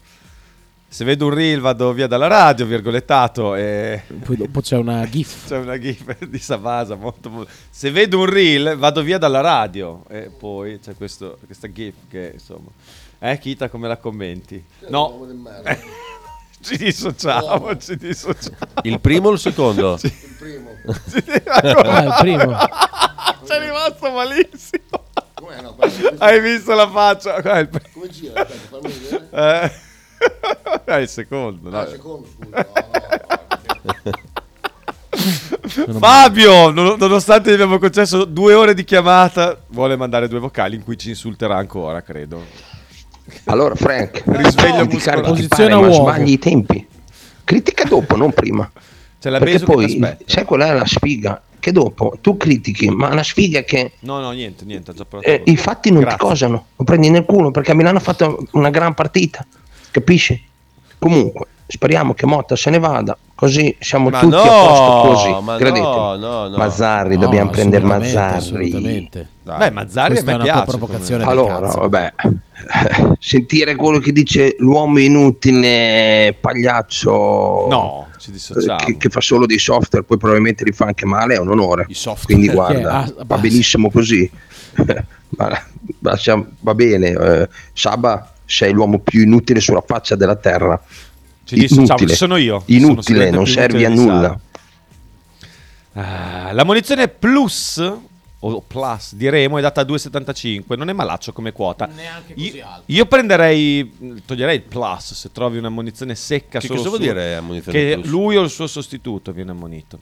Se 0.95 1.03
vedo 1.05 1.27
un 1.27 1.35
reel 1.35 1.59
vado 1.59 1.93
via 1.93 2.07
dalla 2.07 2.29
radio, 2.29 2.67
virgolettato, 2.67 3.57
e 3.57 4.03
Poi 4.25 4.37
dopo 4.37 4.61
c'è 4.61 4.77
una 4.77 5.05
gif. 5.09 5.43
c'è 5.49 5.57
una 5.59 5.77
gif 5.77 6.17
di 6.25 6.39
Sabasa 6.39 6.95
molto, 6.95 7.31
molto- 7.31 7.51
Se 7.69 7.91
vedo 7.91 8.21
un 8.21 8.27
reel 8.27 8.77
vado 8.77 9.03
via 9.03 9.19
dalla 9.19 9.41
radio 9.41 10.05
e 10.09 10.31
poi 10.31 10.79
c'è 10.79 10.95
questo, 10.95 11.39
questa 11.47 11.67
gif 11.73 11.95
che 12.09 12.31
insomma... 12.35 12.69
Eh, 13.19 13.39
Kita, 13.39 13.69
come 13.71 13.89
la 13.89 13.97
commenti? 13.97 14.65
No, 14.87 15.27
ci 16.63 16.77
dissociamo, 16.77 17.77
ci 17.77 17.97
dissociamo. 17.97 18.57
Il 18.85 19.01
primo 19.01 19.31
o 19.31 19.33
il 19.33 19.41
secondo? 19.41 19.97
Sì. 19.97 20.07
Il 20.07 20.37
primo. 20.39 20.77
Ah, 21.49 22.03
il 22.05 22.15
primo. 22.21 22.57
C'è 23.45 23.59
rimasto 23.59 24.11
malissimo. 24.13 25.07
Com'è? 25.35 25.61
No, 25.61 25.75
guarda, 25.75 26.25
Hai 26.25 26.41
visto 26.41 26.73
la 26.73 26.89
faccia? 26.89 27.43
Come 27.43 28.09
gira? 28.11 28.43
Aspetta, 28.43 28.79
fammi 28.79 28.93
vedere. 28.93 29.29
eh. 29.33 29.84
Ah, 30.87 30.99
il 30.99 31.09
secondo. 31.09 31.71
no. 31.71 31.79
Ah, 31.79 31.89
secondo, 31.89 32.27
scusa. 32.29 32.67
No, 35.87 35.93
no. 35.93 35.99
Fabio, 35.99 36.71
non- 36.71 36.97
nonostante 36.99 37.51
gli 37.51 37.55
abbiamo 37.55 37.79
concesso 37.79 38.25
due 38.25 38.53
ore 38.55 38.75
di 38.75 38.85
chiamata, 38.85 39.59
vuole 39.69 39.97
mandare 39.97 40.29
due 40.29 40.39
vocali 40.41 40.77
in 40.77 40.83
cui 40.85 40.99
ci 40.99 41.09
insulterà 41.11 41.57
ancora, 41.57 42.03
credo. 42.03 42.43
Allora, 43.45 43.75
Frank, 43.75 44.23
Risveglio 44.27 44.87
criticare 44.87 45.23
muscolare. 45.23 45.41
chi 45.41 45.49
pare, 45.49 45.75
ma 45.75 45.91
sbagli 45.93 46.31
i 46.33 46.39
tempi. 46.39 46.87
Critica 47.45 47.85
dopo, 47.85 48.17
non 48.17 48.33
prima. 48.33 48.71
C'è 49.19 49.31
la 49.31 49.39
Perché 49.39 49.59
che 49.61 49.65
poi, 49.65 49.99
t'aspetta. 49.99 50.25
sai 50.27 50.45
qual 50.45 50.61
è 50.61 50.73
la 50.75 50.87
sfiga? 50.87 51.43
Che 51.59 51.73
dopo 51.73 52.19
tu 52.21 52.37
critichi, 52.37 52.91
ma 52.91 53.09
una 53.09 53.23
sfiga 53.23 53.63
che 53.63 53.93
No, 54.01 54.21
no, 54.21 54.33
niente, 54.33 54.67
niente, 54.67 54.93
già 54.93 55.07
provato. 55.07 55.31
eh, 55.31 55.43
i 55.47 55.57
fatti 55.57 55.91
non 55.91 56.01
Grazie. 56.01 56.19
ti 56.19 56.25
cosano, 56.27 56.67
lo 56.77 56.85
prendi 56.85 57.09
nel 57.09 57.25
culo 57.25 57.51
perché 57.51 57.71
a 57.71 57.75
Milano 57.75 57.97
ha 57.97 58.03
fatto 58.03 58.45
una 58.53 58.69
gran 58.69 58.93
partita, 58.93 59.47
capisci? 59.95 60.43
Comunque, 60.99 61.47
speriamo 61.67 62.15
che 62.15 62.27
Motta 62.27 62.57
se 62.57 62.71
ne 62.71 62.79
vada, 62.79 63.17
così 63.35 63.75
siamo 63.79 64.09
Ma 64.11 64.19
tutti 64.21 64.35
no, 64.35 64.41
a 64.43 64.67
posto 64.67 65.09
così. 65.09 65.45
ma 65.45 65.57
credetemi. 65.57 65.85
no, 65.87 66.17
no, 66.17 66.49
no. 66.49 66.57
Mazzarri, 66.57 67.15
No, 67.15 67.21
dobbiamo 67.21 67.51
prendere 67.51 67.85
Mazzarri. 67.85 68.37
assolutamente. 68.37 69.29
Beh, 69.45 69.53
a 69.53 69.71
Questa 69.73 70.09
me 70.09 70.19
è 70.33 70.35
una 70.35 70.45
piace. 70.45 70.65
provocazione 70.65 71.25
Allora, 71.25 71.61
cazzo. 71.61 71.81
vabbè, 71.81 72.13
sentire 73.21 73.75
quello 73.77 73.99
che 73.99 74.13
dice 74.13 74.57
l'uomo 74.59 74.99
inutile, 74.99 76.35
pagliaccio, 76.41 77.67
No, 77.69 78.07
ci 78.19 78.31
eh, 78.31 78.33
dissociamo. 78.33 78.77
che, 78.79 78.97
che 78.97 79.09
fa 79.11 79.21
solo 79.21 79.45
dei 79.47 79.59
software, 79.59 80.05
poi 80.05 80.17
probabilmente 80.17 80.65
li 80.65 80.73
fa 80.73 80.87
anche 80.87 81.05
male, 81.05 81.35
è 81.35 81.39
un 81.39 81.51
onore. 81.51 81.85
I 81.89 81.95
software. 81.95 82.27
Quindi 82.41 82.49
guarda, 82.53 82.93
ah, 83.01 83.13
va 83.27 83.37
benissimo 83.39 83.91
così. 83.91 84.31
Siamo- 86.17 86.47
va 86.61 86.75
bene, 86.75 87.09
eh, 87.11 87.49
Saba, 87.73 88.33
sei 88.45 88.73
l'uomo 88.73 88.99
più 88.99 89.23
inutile 89.23 89.61
sulla 89.61 89.83
faccia 89.87 90.17
della 90.17 90.37
terra. 90.37 90.81
Ci 91.45 91.55
dissociamo, 91.57 91.87
Inutile. 91.87 92.11
ci 92.11 92.17
sono 92.17 92.37
io. 92.37 92.61
Sono 92.67 92.77
Inutile, 92.79 93.03
sicuramente 93.03 93.37
non 93.37 93.47
servi 93.47 93.85
a 93.85 93.89
nulla. 93.91 94.41
Ah, 95.93 96.53
la 96.53 96.65
munizione 96.65 97.09
plus 97.09 97.79
o 98.47 98.61
plus 98.61 99.15
di 99.15 99.29
Remo 99.31 99.59
è 99.59 99.61
data 99.63 99.81
a 99.83 99.85
2,75. 99.85 100.77
Non 100.77 100.89
è 100.89 100.93
malaccio 100.93 101.33
come 101.33 101.53
quota. 101.53 101.87
Neanche 101.87 102.33
Io, 102.37 102.47
così 102.51 102.61
alto. 102.61 102.83
io 102.87 103.07
prenderei, 103.07 104.21
toglierei 104.27 104.57
il 104.57 104.63
plus 104.63 105.15
se 105.15 105.31
trovi 105.33 105.59
una 105.59 105.69
munizione 105.71 106.15
secca. 106.15 106.59
Che 106.59 106.67
solo 106.67 106.79
cosa 106.79 106.89
vuol 106.91 107.01
su- 107.01 107.07
dire 107.07 107.37
ammonizione 107.37 107.79
Che 107.79 107.95
plus? 108.01 108.07
lui 108.11 108.37
o 108.37 108.43
il 108.43 108.51
suo 108.51 108.67
sostituto 108.67 109.33
viene 109.33 109.53
ammonito. 109.53 109.99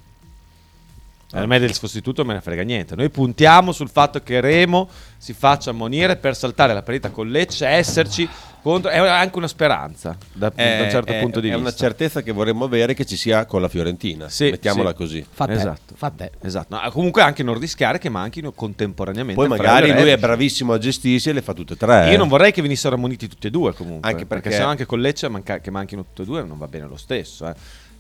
A 1.35 1.47
me 1.47 1.59
del 1.59 1.73
sostituto 1.73 2.25
me 2.25 2.35
ne 2.35 2.41
frega 2.41 2.63
niente. 2.63 2.95
Noi 2.95 3.09
puntiamo 3.11 3.73
sul 3.73 3.89
fatto 3.89 4.21
che 4.23 4.41
Remo 4.41 4.89
si 5.17 5.33
faccia 5.33 5.71
ammonire 5.71 6.17
per 6.17 6.37
saltare 6.37 6.75
la 6.75 6.83
partita 6.83 7.11
con 7.11 7.29
Lecce, 7.29 7.67
esserci 7.67 8.29
contro. 8.61 8.91
È 8.91 8.99
anche 8.99 9.39
una 9.39 9.49
speranza 9.49 10.15
da, 10.33 10.51
da 10.55 10.63
un 10.83 10.91
certo 10.91 11.13
è- 11.13 11.21
punto 11.21 11.41
di 11.41 11.47
è 11.49 11.53
vista. 11.53 11.67
una 11.69 11.75
certezza 11.75 12.21
che 12.23 12.33
vorremmo 12.33 12.65
avere 12.67 12.93
che 12.93 13.07
ci 13.07 13.17
sia 13.17 13.47
con 13.47 13.63
la 13.63 13.69
Fiorentina. 13.69 14.29
Sì, 14.29 14.51
Mettiamola 14.51 14.91
sì. 14.91 14.95
così. 14.97 15.27
Fa 15.31 15.47
te, 15.47 15.53
Esatto. 15.55 15.95
fa 15.97 16.11
te. 16.11 16.33
Esatto. 16.43 16.79
No, 16.79 16.91
comunque 16.91 17.23
anche 17.23 17.43
non 17.43 17.59
rischiare 17.59 17.99
che 17.99 18.11
manchino 18.11 18.53
contemporaneamente. 18.53 19.35
Poi 19.41 19.49
magari 19.49 19.91
lui 19.93 20.11
è 20.11 20.19
bravissimo 20.19 20.75
a 20.75 20.79
gestirsi 20.79 21.31
e 21.31 21.33
le 21.33 21.41
fa 21.43 21.55
tutte 21.55 21.73
e 21.75 21.77
tre. 21.77 22.09
Io 22.09 22.13
eh. 22.13 22.17
non 22.19 22.29
vorrei 22.29 22.53
che 22.53 22.61
venissero 22.61 22.95
ammoniti 22.95 23.27
tutti 23.27 23.47
e 23.47 23.51
due 23.51 23.73
comunque. 23.73 24.11
Anche 24.11 24.27
perché, 24.27 24.43
perché- 24.51 24.57
se 24.59 24.63
no 24.65 24.69
anche 24.71 24.85
con 24.87 25.01
Lecce 25.01 25.29
manca- 25.29 25.61
che 25.61 25.71
manchino 25.71 26.03
tutti 26.05 26.23
e 26.23 26.25
due 26.27 26.43
non 26.43 26.59
va 26.59 26.69
bene 26.69 26.87
lo 26.87 26.97
stesso. 26.99 27.49
eh. 27.49 27.55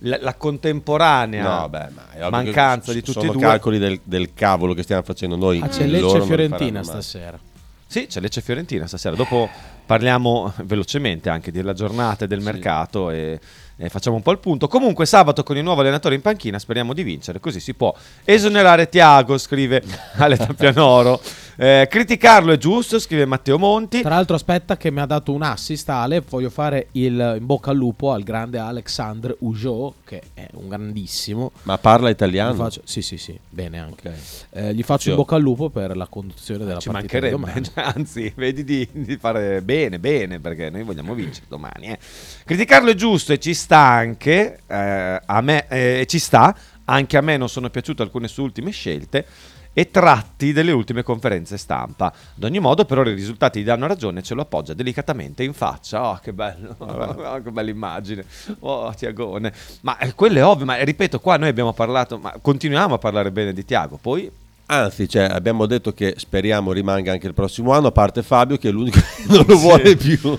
La, 0.04 0.18
la 0.20 0.34
contemporanea 0.34 1.60
No, 1.60 1.68
beh, 1.68 1.88
ma 2.18 2.30
mancanza 2.30 2.92
di 2.92 3.02
tutti 3.02 3.18
e 3.18 3.20
sono 3.20 3.32
due. 3.32 3.42
calcoli 3.42 3.78
del, 3.78 4.00
del 4.02 4.34
cavolo 4.34 4.74
che 4.74 4.82
stiamo 4.82 5.02
facendo 5.02 5.36
noi. 5.36 5.60
Ah, 5.62 5.68
c'è 5.68 5.86
Lecce 5.86 6.16
e 6.16 6.22
Fiorentina 6.22 6.82
stasera. 6.82 7.38
Sì, 7.86 8.06
c'è 8.06 8.20
Lecce 8.20 8.40
e 8.40 8.42
Fiorentina 8.42 8.86
stasera. 8.86 9.14
Dopo 9.14 9.48
parliamo 9.84 10.52
velocemente 10.64 11.28
anche 11.28 11.52
della 11.52 11.72
giornata 11.72 12.24
e 12.24 12.28
del 12.28 12.40
mercato 12.40 13.10
e, 13.10 13.38
e 13.76 13.88
facciamo 13.90 14.16
un 14.16 14.22
po' 14.22 14.32
il 14.32 14.38
punto. 14.38 14.66
Comunque 14.66 15.06
sabato 15.06 15.42
con 15.42 15.56
il 15.56 15.62
nuovo 15.62 15.82
allenatore 15.82 16.14
in 16.14 16.20
panchina 16.22 16.58
speriamo 16.58 16.94
di 16.94 17.02
vincere, 17.02 17.38
così 17.38 17.60
si 17.60 17.74
può 17.74 17.94
esonerare 18.24 18.88
Tiago, 18.88 19.36
scrive 19.38 19.82
Ale 20.16 20.36
Tappianoro. 20.36 21.20
Eh, 21.62 21.86
criticarlo 21.88 22.50
è 22.50 22.58
giusto, 22.58 22.98
scrive 22.98 23.24
Matteo 23.24 23.56
Monti. 23.56 24.00
Tra 24.00 24.16
l'altro, 24.16 24.34
aspetta, 24.34 24.76
che 24.76 24.90
mi 24.90 24.98
ha 24.98 25.06
dato 25.06 25.32
un 25.32 25.42
assist. 25.42 25.88
Ale, 25.90 26.20
voglio 26.28 26.50
fare 26.50 26.88
il 26.92 27.36
in 27.38 27.46
bocca 27.46 27.70
al 27.70 27.76
lupo 27.76 28.10
al 28.10 28.24
grande 28.24 28.58
Alexandre 28.58 29.36
Ujo, 29.38 29.94
che 30.02 30.22
è 30.34 30.48
un 30.54 30.66
grandissimo. 30.66 31.52
Ma 31.62 31.78
parla 31.78 32.10
italiano? 32.10 32.54
Faccio- 32.54 32.80
sì, 32.82 33.00
sì, 33.00 33.16
sì, 33.16 33.38
bene 33.48 33.78
anche. 33.78 34.08
Ok. 34.08 34.14
Eh, 34.50 34.74
gli 34.74 34.82
faccio 34.82 35.10
in 35.10 35.14
bocca 35.14 35.36
al 35.36 35.42
lupo 35.42 35.70
per 35.70 35.96
la 35.96 36.08
conduzione 36.08 36.64
della 36.64 36.80
Ci 36.80 36.88
partita 36.88 37.28
domani. 37.28 37.64
anzi, 37.74 38.32
vedi 38.34 38.64
di, 38.64 38.88
di 38.90 39.16
fare 39.16 39.62
bene, 39.62 40.00
bene, 40.00 40.40
perché 40.40 40.68
noi 40.68 40.82
vogliamo 40.82 41.14
vincere 41.14 41.46
domani. 41.48 41.90
eh. 41.90 41.98
Criticarlo 42.44 42.90
è 42.90 42.94
giusto 42.94 43.34
e 43.34 43.38
ci 43.38 43.54
sta 43.54 43.78
anche, 43.78 44.62
eh, 44.66 45.20
a 45.24 45.40
me, 45.40 45.68
eh, 45.68 46.06
ci 46.08 46.18
sta, 46.18 46.56
anche 46.86 47.16
a 47.16 47.20
me 47.20 47.36
non 47.36 47.48
sono 47.48 47.70
piaciute 47.70 48.02
alcune 48.02 48.26
sue 48.26 48.42
ultime 48.42 48.72
scelte 48.72 49.24
e 49.72 49.90
tratti 49.90 50.52
delle 50.52 50.72
ultime 50.72 51.02
conferenze 51.02 51.56
stampa. 51.56 52.06
Ad 52.06 52.44
ogni 52.44 52.58
modo, 52.58 52.84
però, 52.84 53.02
i 53.02 53.14
risultati 53.14 53.60
gli 53.60 53.64
danno 53.64 53.86
ragione 53.86 54.20
e 54.20 54.22
ce 54.22 54.34
lo 54.34 54.42
appoggia 54.42 54.74
delicatamente 54.74 55.42
in 55.42 55.52
faccia. 55.52 56.10
Oh, 56.10 56.18
che 56.22 56.32
bello, 56.32 56.74
Oh, 56.78 57.42
che 57.42 57.50
bella 57.50 57.70
immagine. 57.70 58.24
Oh, 58.60 58.92
Tiagone. 58.94 59.52
Ma 59.82 59.98
eh, 59.98 60.14
quello 60.14 60.38
è 60.38 60.44
ovvio, 60.44 60.64
ma 60.66 60.76
eh, 60.76 60.84
ripeto, 60.84 61.20
qua 61.20 61.36
noi 61.36 61.48
abbiamo 61.48 61.72
parlato, 61.72 62.18
ma 62.18 62.34
continuiamo 62.40 62.94
a 62.94 62.98
parlare 62.98 63.30
bene 63.30 63.52
di 63.52 63.64
Tiago, 63.64 63.98
poi 64.00 64.30
Anzi, 64.72 65.06
cioè, 65.06 65.24
abbiamo 65.24 65.66
detto 65.66 65.92
che 65.92 66.14
speriamo 66.16 66.72
rimanga 66.72 67.12
anche 67.12 67.26
il 67.26 67.34
prossimo 67.34 67.72
anno, 67.72 67.88
a 67.88 67.92
parte 67.92 68.22
Fabio 68.22 68.56
che 68.56 68.70
è 68.70 68.72
l'unico 68.72 68.98
che 69.04 69.24
non 69.26 69.44
lo 69.46 69.54
Sì. 69.56 69.60
vuole 69.62 69.96
più. 69.96 70.38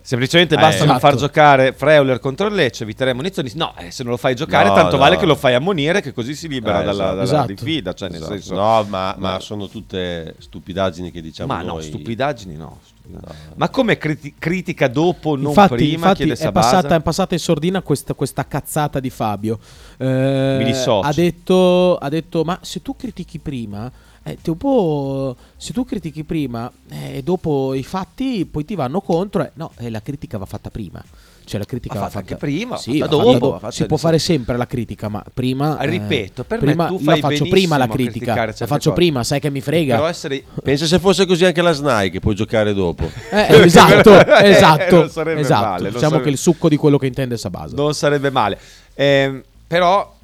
Semplicemente 0.00 0.56
Eh, 0.56 0.58
basta 0.58 0.84
non 0.84 0.96
esatto. 0.96 1.10
far 1.12 1.14
giocare 1.18 1.72
Freuler 1.72 2.18
contro 2.18 2.48
il 2.48 2.54
Lecce, 2.54 2.82
eviteremo 2.82 3.16
munizioni. 3.20 3.50
No, 3.54 3.72
eh, 3.78 3.90
se 3.92 4.02
non 4.02 4.12
lo 4.12 4.18
fai 4.18 4.34
giocare, 4.34 4.68
No, 4.68 4.74
tanto 4.74 4.96
no. 4.96 4.98
vale 4.98 5.16
che 5.16 5.24
lo 5.24 5.36
fai 5.36 5.54
ammonire, 5.54 6.02
che 6.02 6.12
così 6.12 6.34
si 6.34 6.48
libera 6.48 6.82
Eh, 6.82 6.84
dalla, 6.84 6.92
esatto. 6.92 7.10
dalla 7.14 7.22
Esatto. 7.22 7.46
diffida. 7.46 7.92
Cioè, 7.94 8.08
nel 8.08 8.18
Esatto. 8.18 8.32
senso, 8.34 8.54
no, 8.54 8.84
ma, 8.88 9.14
ma 9.18 9.38
sono 9.40 9.68
tutte 9.68 10.34
stupidaggini 10.38 11.10
che 11.12 11.22
diciamo 11.22 11.52
Ma 11.54 11.62
no, 11.62 11.74
noi. 11.74 11.84
stupidaggini 11.84 12.56
no. 12.56 12.80
Stupidaggini. 13.04 13.54
Ma 13.56 13.68
come 13.68 13.98
criti- 13.98 14.34
critica 14.38 14.88
dopo, 14.88 15.36
non 15.36 15.46
Infatti, 15.48 15.74
prima? 15.74 15.92
infatti 15.92 16.30
è, 16.30 16.52
passata, 16.52 16.94
è 16.96 17.00
passata 17.00 17.34
in 17.34 17.40
sordina 17.40 17.82
questa, 17.82 18.14
questa 18.14 18.46
cazzata 18.46 19.00
di 19.00 19.10
Fabio. 19.10 19.58
Eh, 19.98 20.56
Mi 20.58 20.64
dissocio. 20.64 21.00
ha, 21.00 21.12
detto, 21.12 21.96
ha 21.96 22.08
detto: 22.08 22.44
Ma 22.44 22.58
se 22.62 22.82
tu 22.82 22.96
critichi 22.96 23.38
prima, 23.38 23.90
eh, 24.22 24.38
dopo, 24.42 25.36
se 25.56 25.72
tu 25.72 25.84
critichi 25.84 26.24
prima 26.24 26.70
e 26.88 27.22
dopo 27.22 27.74
i 27.74 27.82
fatti 27.82 28.46
poi 28.46 28.64
ti 28.64 28.74
vanno 28.74 29.00
contro, 29.00 29.42
eh, 29.42 29.50
no, 29.54 29.72
eh, 29.78 29.90
la 29.90 30.00
critica 30.00 30.38
va 30.38 30.46
fatta 30.46 30.70
prima. 30.70 31.02
Cioè 31.46 31.58
la 31.60 31.66
critica 31.66 31.94
va 31.94 32.00
fatta 32.00 32.10
fatta 32.20 32.32
anche 32.32 32.36
prima, 32.36 32.76
Sì, 32.78 32.98
fatta 33.00 33.16
va 33.16 33.22
dopo, 33.22 33.52
fatta 33.58 33.70
si 33.70 33.84
può 33.84 33.96
fare 33.98 34.18
sempre 34.18 34.56
la 34.56 34.66
critica, 34.66 35.08
ma 35.08 35.22
prima. 35.32 35.76
Ah, 35.76 35.84
ripeto, 35.84 36.44
per 36.44 36.58
me 36.62 36.66
prima, 36.68 36.86
tu 36.86 36.94
io 36.94 36.98
fai 37.00 37.06
faccio 37.20 37.26
benissimo 37.26 37.48
prima 37.50 37.76
la 37.76 37.86
critica. 37.88 38.34
La 38.46 38.52
faccio 38.52 38.66
cose. 38.66 38.92
prima, 38.92 39.24
sai 39.24 39.40
che 39.40 39.50
mi 39.50 39.60
frega. 39.60 39.96
Però 39.96 40.08
essere... 40.08 40.42
Pensa 40.62 40.86
se 40.86 40.98
fosse 40.98 41.26
così 41.26 41.44
anche 41.44 41.60
la 41.60 41.72
SNAI 41.72 42.10
che 42.10 42.20
puoi 42.20 42.34
giocare 42.34 42.72
dopo. 42.72 43.10
Eh, 43.30 43.46
esatto, 43.62 44.26
Eh, 44.26 44.48
esatto. 44.48 44.96
non 45.00 45.10
sarebbe 45.10 45.40
esatto. 45.40 45.64
male, 45.66 45.84
diciamo 45.88 46.00
sarebbe- 46.00 46.22
che 46.24 46.28
il 46.30 46.38
succo 46.38 46.68
di 46.70 46.76
quello 46.76 46.96
che 46.98 47.06
intende 47.06 47.36
Sabasa. 47.36 47.76
Non 47.76 47.92
sarebbe 47.94 48.30
male. 48.30 48.58
Ehm, 48.94 49.42
però, 49.66 50.14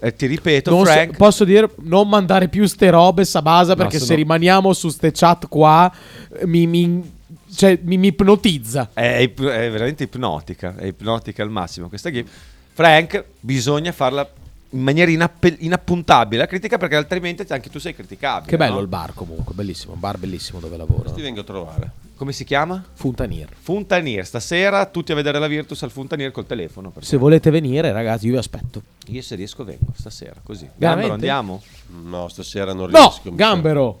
eh, 0.00 0.14
ti 0.14 0.26
ripeto, 0.26 0.70
Non 0.70 0.84
so- 0.84 0.92
Frank... 0.92 1.16
posso 1.16 1.44
dire 1.44 1.70
non 1.84 2.06
mandare 2.06 2.48
più 2.48 2.66
ste 2.66 2.90
robe 2.90 3.24
Sabasa 3.24 3.70
No, 3.70 3.76
perché 3.76 3.98
se 3.98 4.04
se 4.04 4.10
no- 4.12 4.18
rimaniamo 4.18 4.72
su 4.74 4.90
ste 4.90 5.10
chat 5.10 5.48
qua 5.48 5.90
eh, 6.38 6.46
mi, 6.46 6.66
mi- 6.66 7.14
cioè, 7.56 7.78
mi- 7.82 7.96
mi 7.98 8.08
ipnotizza. 8.08 8.90
È, 8.92 9.04
ip- 9.18 9.40
è 9.42 9.70
veramente 9.70 10.04
ipnotica, 10.04 10.76
è 10.76 10.84
ipnotica 10.86 11.42
al 11.42 11.50
massimo 11.50 11.88
questa 11.88 12.10
game. 12.10 12.26
Frank, 12.72 13.24
bisogna 13.40 13.90
farla 13.92 14.28
in 14.70 14.80
maniera 14.82 15.10
inappe- 15.10 15.56
inappuntabile 15.60 16.42
la 16.42 16.46
critica 16.48 16.76
perché 16.76 16.96
altrimenti 16.96 17.44
anche 17.52 17.70
tu 17.70 17.78
sei 17.78 17.94
criticabile. 17.94 18.50
Che 18.50 18.56
bello 18.56 18.74
no? 18.74 18.80
il 18.80 18.86
bar 18.88 19.14
comunque, 19.14 19.54
bellissimo, 19.54 19.94
un 19.94 20.00
bar 20.00 20.18
bellissimo 20.18 20.60
dove 20.60 20.76
lavoro. 20.76 21.10
Ti 21.12 21.22
vengo 21.22 21.40
a 21.40 21.44
trovare. 21.44 21.90
Come 22.16 22.32
si 22.32 22.44
chiama? 22.44 22.82
Funtanier. 22.94 23.48
Funtanier. 23.60 24.24
Stasera 24.26 24.86
tutti 24.86 25.12
a 25.12 25.14
vedere 25.14 25.38
la 25.38 25.46
Virtus 25.46 25.82
al 25.82 25.90
Funtanier 25.90 26.30
col 26.32 26.46
telefono. 26.46 26.90
perché 26.90 27.06
Se 27.06 27.16
volete 27.18 27.50
venire 27.50 27.92
ragazzi 27.92 28.26
io 28.26 28.32
vi 28.32 28.38
aspetto. 28.38 28.82
Io 29.08 29.20
se 29.22 29.34
riesco 29.36 29.64
vengo 29.64 29.92
stasera, 29.94 30.34
così. 30.42 30.66
Veramente? 30.76 31.08
Gambero, 31.10 31.12
andiamo? 31.12 31.62
No, 32.08 32.28
stasera 32.28 32.72
non 32.72 32.90
No, 32.90 33.00
riesco. 33.00 33.30
mi 33.30 33.36
Gambero. 33.36 34.00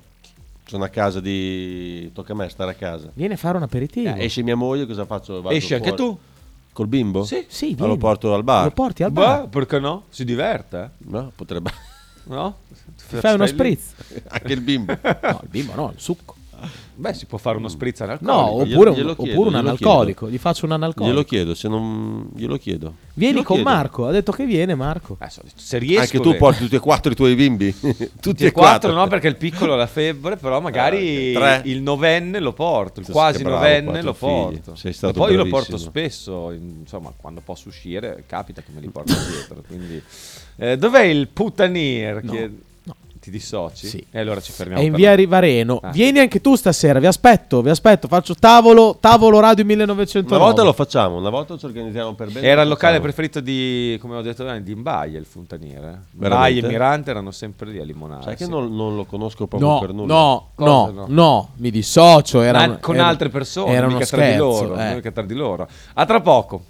Sono 0.66 0.84
a 0.84 0.88
casa 0.88 1.20
di. 1.20 2.10
Tocca 2.12 2.32
a 2.32 2.36
me 2.36 2.48
stare 2.48 2.72
a 2.72 2.74
casa. 2.74 3.08
Vieni 3.14 3.34
a 3.34 3.36
fare 3.36 3.56
un 3.56 3.62
aperitivo. 3.62 4.14
Eh, 4.14 4.24
esce 4.24 4.42
mia 4.42 4.56
moglie, 4.56 4.84
cosa 4.86 5.04
faccio? 5.06 5.40
Vado 5.40 5.54
Esci 5.54 5.74
anche 5.74 5.94
fuori. 5.94 6.02
tu? 6.02 6.18
Col 6.72 6.88
bimbo? 6.88 7.24
Sì. 7.24 7.44
Sì, 7.48 7.74
Ma 7.78 7.86
lo 7.86 7.96
porto 7.96 8.34
al 8.34 8.42
bar? 8.42 8.64
Lo 8.64 8.70
porti 8.72 9.02
al 9.02 9.12
Beh, 9.12 9.20
bar. 9.20 9.48
perché 9.48 9.78
no? 9.78 10.04
Si 10.10 10.24
diverte? 10.24 10.90
No, 10.98 11.30
potrebbe. 11.34 11.70
No? 12.24 12.56
Fai 12.96 13.34
uno 13.34 13.46
spritz. 13.46 13.94
Anche 14.28 14.52
il 14.52 14.60
bimbo. 14.60 14.92
No, 15.02 15.40
il 15.42 15.48
bimbo 15.48 15.74
no, 15.76 15.92
il 15.94 16.00
succo. 16.00 16.34
Beh, 16.98 17.12
si 17.14 17.26
può 17.26 17.36
fare 17.38 17.58
uno 17.58 17.68
spritz 17.68 18.00
No, 18.00 18.06
analcolico. 18.06 18.74
oppure, 18.74 18.90
un, 18.90 18.96
glielo 18.96 19.10
oppure 19.12 19.26
chiedo, 19.28 19.40
un 19.42 19.46
glielo 19.48 19.58
analcolico. 19.58 20.28
Gli 20.30 20.38
faccio 20.38 20.64
un 20.66 20.72
analcolico. 20.72 21.12
Glielo 21.12 21.24
chiedo, 21.24 21.54
se 21.54 21.68
non. 21.68 22.30
Glielo 22.34 22.56
chiedo. 22.56 22.94
Vieni 23.14 23.34
Glielo 23.34 23.44
con 23.46 23.56
chiedo. 23.56 23.70
Marco. 23.70 24.06
Ha 24.06 24.10
detto 24.12 24.32
che 24.32 24.46
viene 24.46 24.74
Marco. 24.74 25.16
Eh, 25.20 25.28
so- 25.28 25.42
se 25.54 25.78
riesco 25.78 26.00
Anche 26.00 26.16
tu 26.18 26.30
vengo. 26.30 26.38
porti 26.38 26.62
tutti 26.64 26.76
e 26.76 26.78
quattro 26.78 27.12
i 27.12 27.14
tuoi 27.14 27.34
bimbi. 27.34 27.72
tutti, 27.78 28.10
Tutti 28.20 28.44
e 28.46 28.50
quattro 28.52 28.90
quattro. 28.90 28.92
no 28.94 29.06
perché 29.08 29.28
il 29.28 29.36
piccolo 29.36 29.74
ha 29.74 29.76
la 29.76 29.86
febbre 29.86 30.36
però 30.36 30.60
magari 30.60 31.34
Ah, 31.36 31.60
il 31.64 31.82
novenne 31.82 32.40
lo 32.40 32.52
porto 32.52 33.00
il 33.00 33.06
quasi 33.10 33.42
bravo, 33.42 33.56
novenne 33.58 34.02
lo 34.02 34.12
figli. 34.12 34.28
porto 34.28 34.74
Sei 34.76 34.92
stato 34.92 35.14
e 35.14 35.16
poi 35.18 35.30
io 35.32 35.36
lo 35.36 35.42
porto 35.44 35.76
bravissimo. 35.76 35.90
spesso 35.90 36.50
in- 36.52 36.76
insomma 36.80 37.12
quando 37.16 37.40
posso 37.44 37.68
uscire 37.68 38.24
capita 38.26 38.62
che 38.62 38.70
me 38.74 38.80
li 38.80 38.88
porto 38.88 39.12
dietro 39.14 39.62
quindi 39.66 40.02
eh, 40.56 40.76
dov'è 40.78 41.02
il 41.02 41.28
putanier 41.28 42.24
No, 42.24 42.32
che 42.32 42.40
no. 42.46 42.54
Ti 43.26 43.32
dissoci? 43.32 43.88
Sì. 43.88 44.06
e 44.12 44.20
allora 44.20 44.40
ci 44.40 44.52
fermiamo 44.52 44.80
È 44.80 44.84
in 44.84 44.92
via. 44.94 45.12
Rivareno. 45.16 45.80
Ah. 45.82 45.90
Vieni 45.90 46.20
anche 46.20 46.40
tu 46.40 46.54
stasera. 46.54 47.00
Vi 47.00 47.06
aspetto, 47.06 47.60
vi 47.60 47.70
aspetto. 47.70 48.06
Faccio 48.06 48.34
tavolo, 48.36 48.98
tavolo 49.00 49.40
radio 49.40 49.64
1909. 49.64 50.36
Una 50.36 50.44
volta 50.44 50.62
lo 50.62 50.72
facciamo, 50.72 51.16
una 51.16 51.30
volta 51.30 51.56
ci 51.58 51.64
organizziamo 51.64 52.14
per 52.14 52.30
bene. 52.30 52.46
era 52.46 52.62
il 52.62 52.68
locale 52.68 52.98
facciamo. 52.98 53.12
preferito 53.12 53.40
di 53.40 53.98
come 54.00 54.14
ho 54.14 54.22
detto 54.22 54.44
prima, 54.44 54.60
di 54.60 54.70
Imbaia 54.70 55.18
il 55.18 55.24
Funtaniere 55.24 56.02
eh. 56.20 56.22
Imbaia 56.24 56.62
e 56.64 56.68
Mirante 56.68 57.10
erano 57.10 57.32
sempre 57.32 57.68
lì 57.70 57.80
a 57.80 57.84
limonare 57.84 58.22
Sai 58.22 58.36
che 58.36 58.46
non, 58.46 58.72
non 58.76 58.94
lo 58.94 59.04
conosco 59.04 59.48
proprio 59.48 59.70
No, 59.70 59.78
per 59.80 59.92
nulla. 59.92 60.14
no, 60.14 60.48
Cosa 60.54 60.70
no, 60.70 60.90
no? 60.92 61.04
no, 61.08 61.48
mi 61.56 61.70
dissocio. 61.72 62.42
Era 62.42 62.64
Ma 62.66 62.76
con 62.76 62.94
era- 62.94 63.06
altre 63.06 63.28
persone, 63.28 63.72
era 63.72 63.86
uno 63.86 63.94
mica 63.96 64.06
tra 64.06 64.16
di 64.18 64.22
scherzo, 64.22 64.44
loro, 64.62 64.76
eh. 64.78 64.94
mica 64.94 65.10
tra 65.10 65.22
di 65.24 65.34
loro. 65.34 65.68
A 65.94 66.06
tra 66.06 66.20
poco. 66.20 66.62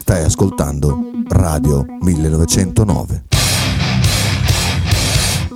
Stai 0.00 0.24
ascoltando 0.24 0.98
Radio 1.28 1.86
1909. 2.00 3.39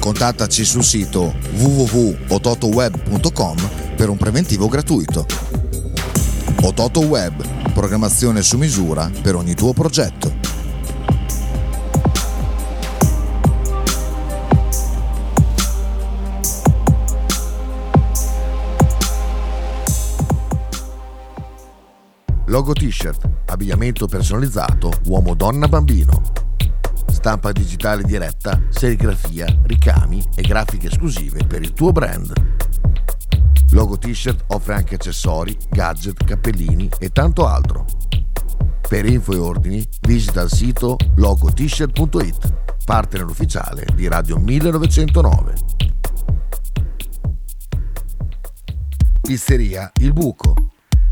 Contattaci 0.00 0.64
sul 0.64 0.82
sito 0.82 1.34
www.ototoweb.com 1.52 3.56
per 3.94 4.08
un 4.08 4.16
preventivo 4.16 4.66
gratuito. 4.66 5.26
Ototo 6.62 7.00
Web, 7.00 7.72
programmazione 7.74 8.42
su 8.42 8.56
misura 8.56 9.10
per 9.20 9.34
ogni 9.34 9.54
tuo 9.54 9.74
progetto. 9.74 10.32
Logo 22.46 22.72
t-shirt, 22.72 23.28
abbigliamento 23.46 24.06
personalizzato 24.06 24.90
uomo-donna-bambino. 25.04 26.49
Stampa 27.20 27.52
digitale 27.52 28.02
diretta, 28.02 28.58
serigrafia, 28.70 29.44
ricami 29.64 30.24
e 30.34 30.40
grafiche 30.40 30.86
esclusive 30.86 31.44
per 31.46 31.60
il 31.60 31.74
tuo 31.74 31.92
brand. 31.92 32.32
Logo 33.72 33.98
t-shirt 33.98 34.44
offre 34.46 34.72
anche 34.72 34.94
accessori, 34.94 35.54
gadget, 35.68 36.24
cappellini 36.24 36.88
e 36.98 37.10
tanto 37.10 37.46
altro. 37.46 37.84
Per 38.88 39.04
info 39.04 39.34
e 39.34 39.36
ordini 39.36 39.86
visita 40.00 40.40
il 40.40 40.50
sito 40.50 40.96
logotshirt.it, 41.16 42.54
partner 42.86 43.26
ufficiale 43.26 43.84
di 43.94 44.08
Radio 44.08 44.38
1909. 44.38 45.54
Pizzeria 49.20 49.92
Il 50.00 50.14
Buco. 50.14 50.54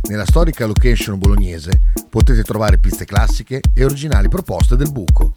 Nella 0.09 0.25
storica 0.25 0.65
location 0.65 1.19
bolognese 1.19 1.83
potete 2.09 2.43
trovare 2.45 2.79
piste 2.79 3.05
classiche 3.05 3.61
e 3.75 3.85
originali 3.85 4.31
proposte 4.31 4.75
del 4.75 4.91
buco. 4.91 5.35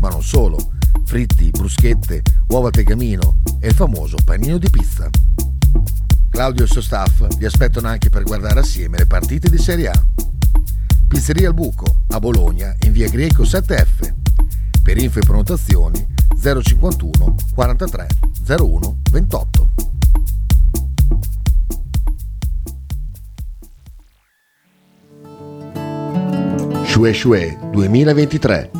Ma 0.00 0.08
non 0.08 0.22
solo, 0.22 0.72
fritti, 1.04 1.50
bruschette, 1.50 2.22
uova 2.48 2.66
al 2.66 2.72
tegamino 2.72 3.36
e 3.60 3.68
il 3.68 3.74
famoso 3.74 4.16
panino 4.24 4.58
di 4.58 4.68
pizza. 4.70 5.08
Claudio 6.30 6.62
e 6.62 6.64
il 6.64 6.70
suo 6.70 6.80
staff 6.80 7.26
vi 7.36 7.44
aspettano 7.44 7.88
anche 7.88 8.08
per 8.08 8.22
guardare 8.22 8.60
assieme 8.60 8.98
le 8.98 9.06
partite 9.06 9.48
di 9.50 9.58
Serie 9.58 9.90
A. 9.90 10.04
Pizzeria 11.06 11.48
al 11.48 11.54
Buco, 11.54 12.02
a 12.08 12.18
Bologna, 12.18 12.74
in 12.84 12.92
via 12.92 13.08
Greco 13.08 13.42
7F. 13.42 14.14
Per 14.82 14.96
info 14.96 15.18
e 15.18 15.22
prenotazioni 15.22 16.06
051 16.40 17.34
43 17.52 18.06
01 18.48 18.98
28. 19.10 19.70
Shue 26.86 27.12
Shue 27.12 27.58
2023. 27.72 28.79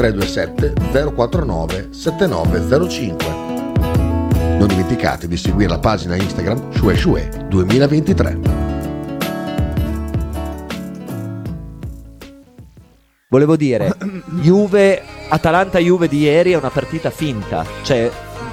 327 0.00 0.72
049 1.14 1.88
7905. 1.90 3.26
Non 4.56 4.66
dimenticate 4.66 5.28
di 5.28 5.36
seguire 5.36 5.68
la 5.68 5.78
pagina 5.78 6.16
Instagram 6.16 6.72
Shue 6.72 6.96
Shue 6.96 7.28
2023. 7.48 8.38
Volevo 13.28 13.56
dire, 13.56 13.94
Juve, 14.40 15.02
Atalanta-Juve 15.28 16.08
di 16.08 16.20
ieri 16.20 16.52
è 16.52 16.56
una 16.56 16.70
partita 16.70 17.10
finta. 17.10 17.66
Cioè, 17.82 18.10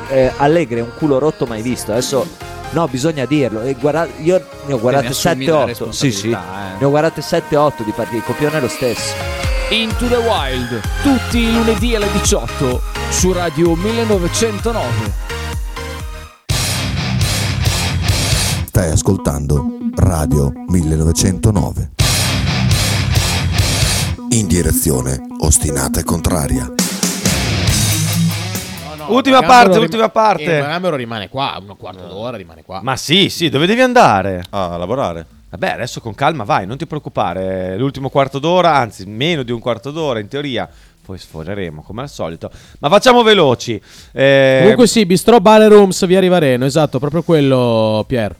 eh, 0.10 0.34
Allegri 0.36 0.80
è 0.80 0.84
un 0.84 0.92
culo 0.98 1.18
rotto 1.18 1.46
mai 1.46 1.62
visto. 1.62 1.94
Adesso, 1.94 2.28
no, 2.72 2.88
bisogna 2.90 3.24
dirlo. 3.24 3.62
E 3.62 3.74
guarda- 3.80 4.10
io 4.22 4.46
ne 4.66 4.74
ho 4.74 4.80
guardate 4.80 5.06
ne 5.06 5.12
assumi 5.12 5.46
la 5.46 5.66
7-8. 5.66 5.90
Sì, 5.92 6.12
sì. 6.12 6.30
eh. 6.30 6.38
Ne 6.78 6.86
ho 6.86 6.90
guardate 6.90 7.22
7-8 7.22 7.86
di 7.86 7.92
partite. 7.96 8.18
Il 8.18 8.24
copione 8.24 8.58
è 8.58 8.60
lo 8.60 8.68
stesso. 8.68 9.57
Into 9.70 10.08
the 10.08 10.16
Wild, 10.16 10.80
tutti 11.02 11.40
i 11.40 11.54
lunedì 11.54 11.94
alle 11.94 12.10
18 12.14 12.82
su 13.10 13.34
Radio 13.34 13.76
1909. 13.76 15.12
Stai 18.66 18.92
ascoltando 18.92 19.66
Radio 19.96 20.54
1909. 20.68 21.90
In 24.30 24.48
direzione 24.48 25.20
ostinata 25.42 26.00
e 26.00 26.04
contraria. 26.06 26.72
ultima 29.08 29.42
parte, 29.42 29.74
rim- 29.74 29.82
ultima 29.82 30.08
parte. 30.08 30.58
Eh, 30.58 30.62
ma 30.62 30.68
Gambero 30.68 30.96
rimane 30.96 31.28
qua, 31.28 31.58
un 31.60 31.76
quarto 31.78 32.08
d'ora 32.08 32.38
rimane 32.38 32.64
qua. 32.64 32.80
Ma 32.82 32.96
sì, 32.96 33.28
sì, 33.28 33.50
dove 33.50 33.66
devi 33.66 33.82
andare? 33.82 34.46
a 34.50 34.78
lavorare. 34.78 35.37
Vabbè, 35.50 35.70
adesso 35.70 36.02
con 36.02 36.14
calma 36.14 36.44
vai, 36.44 36.66
non 36.66 36.78
ti 36.78 36.86
preoccupare. 36.86 37.78
L'ultimo 37.78 38.10
quarto 38.10 38.38
d'ora, 38.40 38.76
anzi, 38.76 39.06
meno 39.06 39.44
di 39.44 39.52
un 39.52 39.60
quarto 39.60 39.92
d'ora 39.92 40.20
in 40.20 40.28
teoria. 40.28 40.70
Poi 41.02 41.18
sforeremo 41.18 41.82
come 41.84 42.02
al 42.02 42.10
solito. 42.10 42.52
Ma 42.80 42.90
facciamo 42.90 43.24
veloci. 43.24 43.82
Eh, 44.12 44.60
Comunque 44.62 44.88
sì, 44.88 45.06
Bistro 45.06 45.40
Ballerooms 45.40 46.06
via 46.06 46.20
Rivareno, 46.20 46.66
esatto, 46.66 47.00
proprio 47.00 47.24
quello, 47.24 48.04
Pier. 48.06 48.36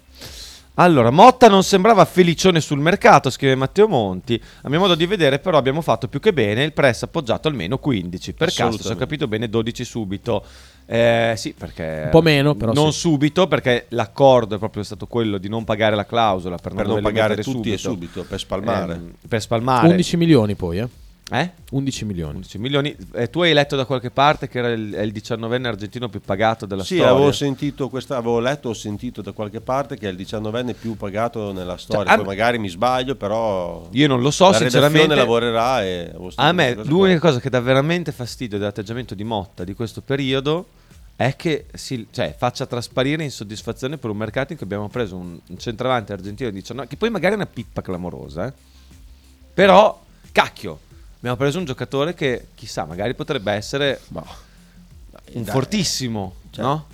Allora, 0.80 1.10
Motta 1.10 1.48
non 1.48 1.64
sembrava 1.64 2.06
felicione 2.06 2.60
sul 2.60 2.78
mercato, 2.78 3.32
scrive 3.32 3.56
Matteo 3.56 3.88
Monti. 3.88 4.40
A 4.62 4.70
mio 4.70 4.80
modo 4.80 4.94
di 4.94 5.08
vedere, 5.08 5.40
però, 5.40 5.58
abbiamo 5.58 5.82
fatto 5.82 6.08
più 6.08 6.20
che 6.20 6.34
bene. 6.34 6.64
Il 6.64 6.74
press 6.74 7.02
appoggiato 7.04 7.48
almeno 7.48 7.80
15. 7.80 8.34
Per 8.34 8.54
caso, 8.54 8.78
se 8.80 8.92
ho 8.94 8.96
capito 8.96 9.28
bene, 9.28 9.50
12 9.50 9.84
subito. 9.84 10.44
Eh, 10.90 11.34
sì, 11.36 11.54
perché. 11.54 12.04
Un 12.06 12.10
po' 12.10 12.22
meno, 12.22 12.56
però 12.56 12.72
Non 12.72 12.94
sì. 12.94 13.00
subito, 13.00 13.48
perché 13.48 13.88
l'accordo 13.90 14.56
è 14.56 14.58
proprio 14.58 14.84
stato 14.84 15.06
quello 15.06 15.38
di 15.38 15.50
non 15.50 15.66
pagare 15.66 15.96
la 15.96 16.06
clausola 16.06 16.56
per, 16.56 16.74
Per 16.74 16.86
non 16.86 16.96
doverli 16.96 17.20
pagare 17.20 17.44
tutti 17.44 17.74
e 17.74 17.78
subito, 17.78 18.24
per 18.24 18.40
spalmare. 18.40 18.94
Ehm, 18.94 19.14
per 19.28 19.42
spalmare. 19.42 19.88
11 19.90 20.18
milioni 20.18 20.56
poi, 20.56 20.80
eh. 20.80 20.88
Eh? 21.30 21.52
11 21.72 22.06
milioni. 22.06 22.36
11 22.36 22.58
milioni. 22.58 22.96
Eh, 23.14 23.30
tu 23.30 23.42
hai 23.42 23.52
letto 23.52 23.76
da 23.76 23.84
qualche 23.84 24.12
parte 24.12 24.48
che 24.48 24.60
era 24.60 24.70
il, 24.72 24.94
è 24.94 25.02
il 25.02 25.12
19enne 25.12 25.66
argentino 25.66 26.08
più 26.08 26.22
pagato 26.22 26.66
della 26.66 26.84
Sì, 26.84 26.96
storia. 26.96 27.12
avevo 27.12 27.34
sentito 27.34 27.90
questa, 27.90 28.16
avevo 28.16 28.40
letto 28.40 28.70
o 28.70 28.74
sentito 28.74 29.22
da 29.22 29.34
qualche 29.34 29.60
parte 29.60 29.98
che 29.98 30.08
è 30.08 30.12
il 30.12 30.16
19enne 30.18 30.74
più 30.80 30.96
pagato 30.96 31.52
nella 31.52 31.76
storia. 31.76 32.06
Cioè, 32.06 32.16
Poi 32.16 32.26
magari 32.26 32.60
mi 32.60 32.70
sbaglio, 32.70 33.16
però. 33.16 33.90
Io 33.92 34.08
non 34.08 34.22
lo 34.22 34.32
so, 34.32 34.52
la 34.52 34.58
sinceramente. 34.58 35.16
lavorerà 35.16 35.84
e 35.84 36.14
A 36.36 36.52
me 36.54 36.76
l'unica 36.86 37.20
qua. 37.20 37.30
cosa 37.30 37.42
che 37.42 37.50
dà 37.50 37.60
veramente 37.60 38.14
fastidio 38.14 38.58
dell'atteggiamento 38.58 39.14
di 39.14 39.26
Motta 39.26 39.66
di 39.66 39.74
questo 39.74 40.00
periodo 40.02 40.68
è 41.18 41.36
che 41.36 41.66
si, 41.74 42.08
cioè, 42.12 42.36
faccia 42.38 42.66
trasparire 42.68 43.24
insoddisfazione 43.24 43.98
per 43.98 44.10
un 44.12 44.18
mercato 44.18 44.52
in 44.54 44.58
cui 44.58 44.66
abbiamo 44.68 44.88
preso 44.88 45.18
un, 45.18 45.38
un 45.46 45.58
centravanti 45.58 46.14
argentino 46.14 46.50
di 46.52 46.58
19 46.60 46.88
che 46.88 46.96
poi 46.96 47.10
magari 47.10 47.34
è 47.34 47.36
una 47.38 47.48
pippa 47.48 47.82
clamorosa, 47.82 48.46
eh. 48.48 48.54
però 49.54 50.00
cacchio, 50.32 50.80
abbiamo 51.18 51.36
preso 51.38 51.58
un 51.60 51.66
giocatore 51.66 52.14
che 52.14 52.48
chissà, 52.56 52.86
magari 52.86 53.14
potrebbe 53.16 53.52
essere 53.54 54.00
un 54.10 55.44
dai. 55.44 55.46
fortissimo, 55.46 56.36
Cioè, 56.52 56.64
no? 56.64 56.86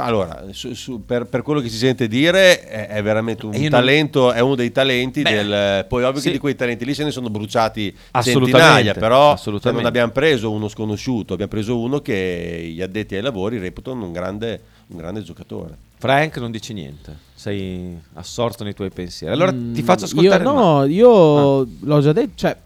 Allora, 0.00 0.44
su- 0.52 0.74
su- 0.74 1.04
per, 1.04 1.26
per 1.26 1.42
quello 1.42 1.60
che 1.60 1.68
si 1.68 1.76
sente 1.76 2.06
dire, 2.06 2.62
è, 2.62 2.86
è 2.86 3.02
veramente 3.02 3.46
un 3.46 3.52
io 3.54 3.62
non- 3.62 3.70
talento, 3.70 4.30
è 4.30 4.38
uno 4.38 4.54
dei 4.54 4.70
talenti 4.70 5.22
Beh, 5.22 5.30
del. 5.32 5.84
Poi, 5.88 6.04
ovvio 6.04 6.20
sì. 6.20 6.26
che 6.28 6.32
di 6.34 6.38
quei 6.38 6.54
talenti 6.54 6.84
lì 6.84 6.94
se 6.94 7.02
ne 7.02 7.10
sono 7.10 7.28
bruciati 7.30 7.92
centinaia, 8.22 8.94
però 8.94 9.32
assolutamente. 9.32 9.82
non 9.82 9.90
abbiamo 9.90 10.12
preso 10.12 10.52
uno 10.52 10.68
sconosciuto, 10.68 11.32
abbiamo 11.32 11.50
preso 11.50 11.76
uno 11.80 11.98
che 12.00 12.70
gli 12.72 12.80
addetti 12.80 13.16
ai 13.16 13.22
lavori 13.22 13.58
reputano 13.58 14.04
un 14.04 14.12
grande, 14.12 14.60
un 14.86 14.98
grande 14.98 15.22
giocatore. 15.22 15.76
Frank 15.98 16.36
non 16.36 16.52
dici 16.52 16.72
niente, 16.74 17.16
sei 17.34 17.98
assorto 18.14 18.62
nei 18.62 18.74
tuoi 18.74 18.90
pensieri. 18.90 19.32
Allora 19.34 19.50
Mm, 19.50 19.74
ti 19.74 19.82
faccio 19.82 20.04
ascoltare 20.04 20.44
Io, 20.44 20.52
no, 20.52 20.76
Ma- 20.78 20.84
io 20.86 21.66
l'ho 21.80 22.00
già 22.00 22.12
detto. 22.12 22.30
Cioè, 22.36 22.56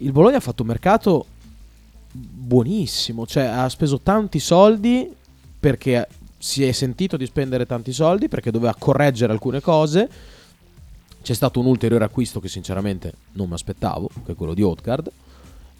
il 0.00 0.12
Bologna 0.12 0.36
ha 0.36 0.40
fatto 0.40 0.62
un 0.62 0.68
mercato 0.68 1.26
buonissimo. 2.12 3.26
Cioè, 3.26 3.44
ha 3.44 3.68
speso 3.68 4.00
tanti 4.00 4.38
soldi 4.38 5.12
perché 5.58 6.08
si 6.38 6.64
è 6.64 6.72
sentito 6.72 7.16
di 7.16 7.26
spendere 7.26 7.66
tanti 7.66 7.92
soldi 7.92 8.28
perché 8.28 8.50
doveva 8.50 8.74
correggere 8.78 9.32
alcune 9.32 9.60
cose. 9.60 10.08
C'è 11.22 11.34
stato 11.34 11.60
un 11.60 11.66
ulteriore 11.66 12.04
acquisto 12.04 12.40
che 12.40 12.48
sinceramente 12.48 13.12
non 13.32 13.48
mi 13.48 13.54
aspettavo, 13.54 14.08
che 14.24 14.32
è 14.32 14.34
quello 14.34 14.54
di 14.54 14.62
Outcard. 14.62 15.10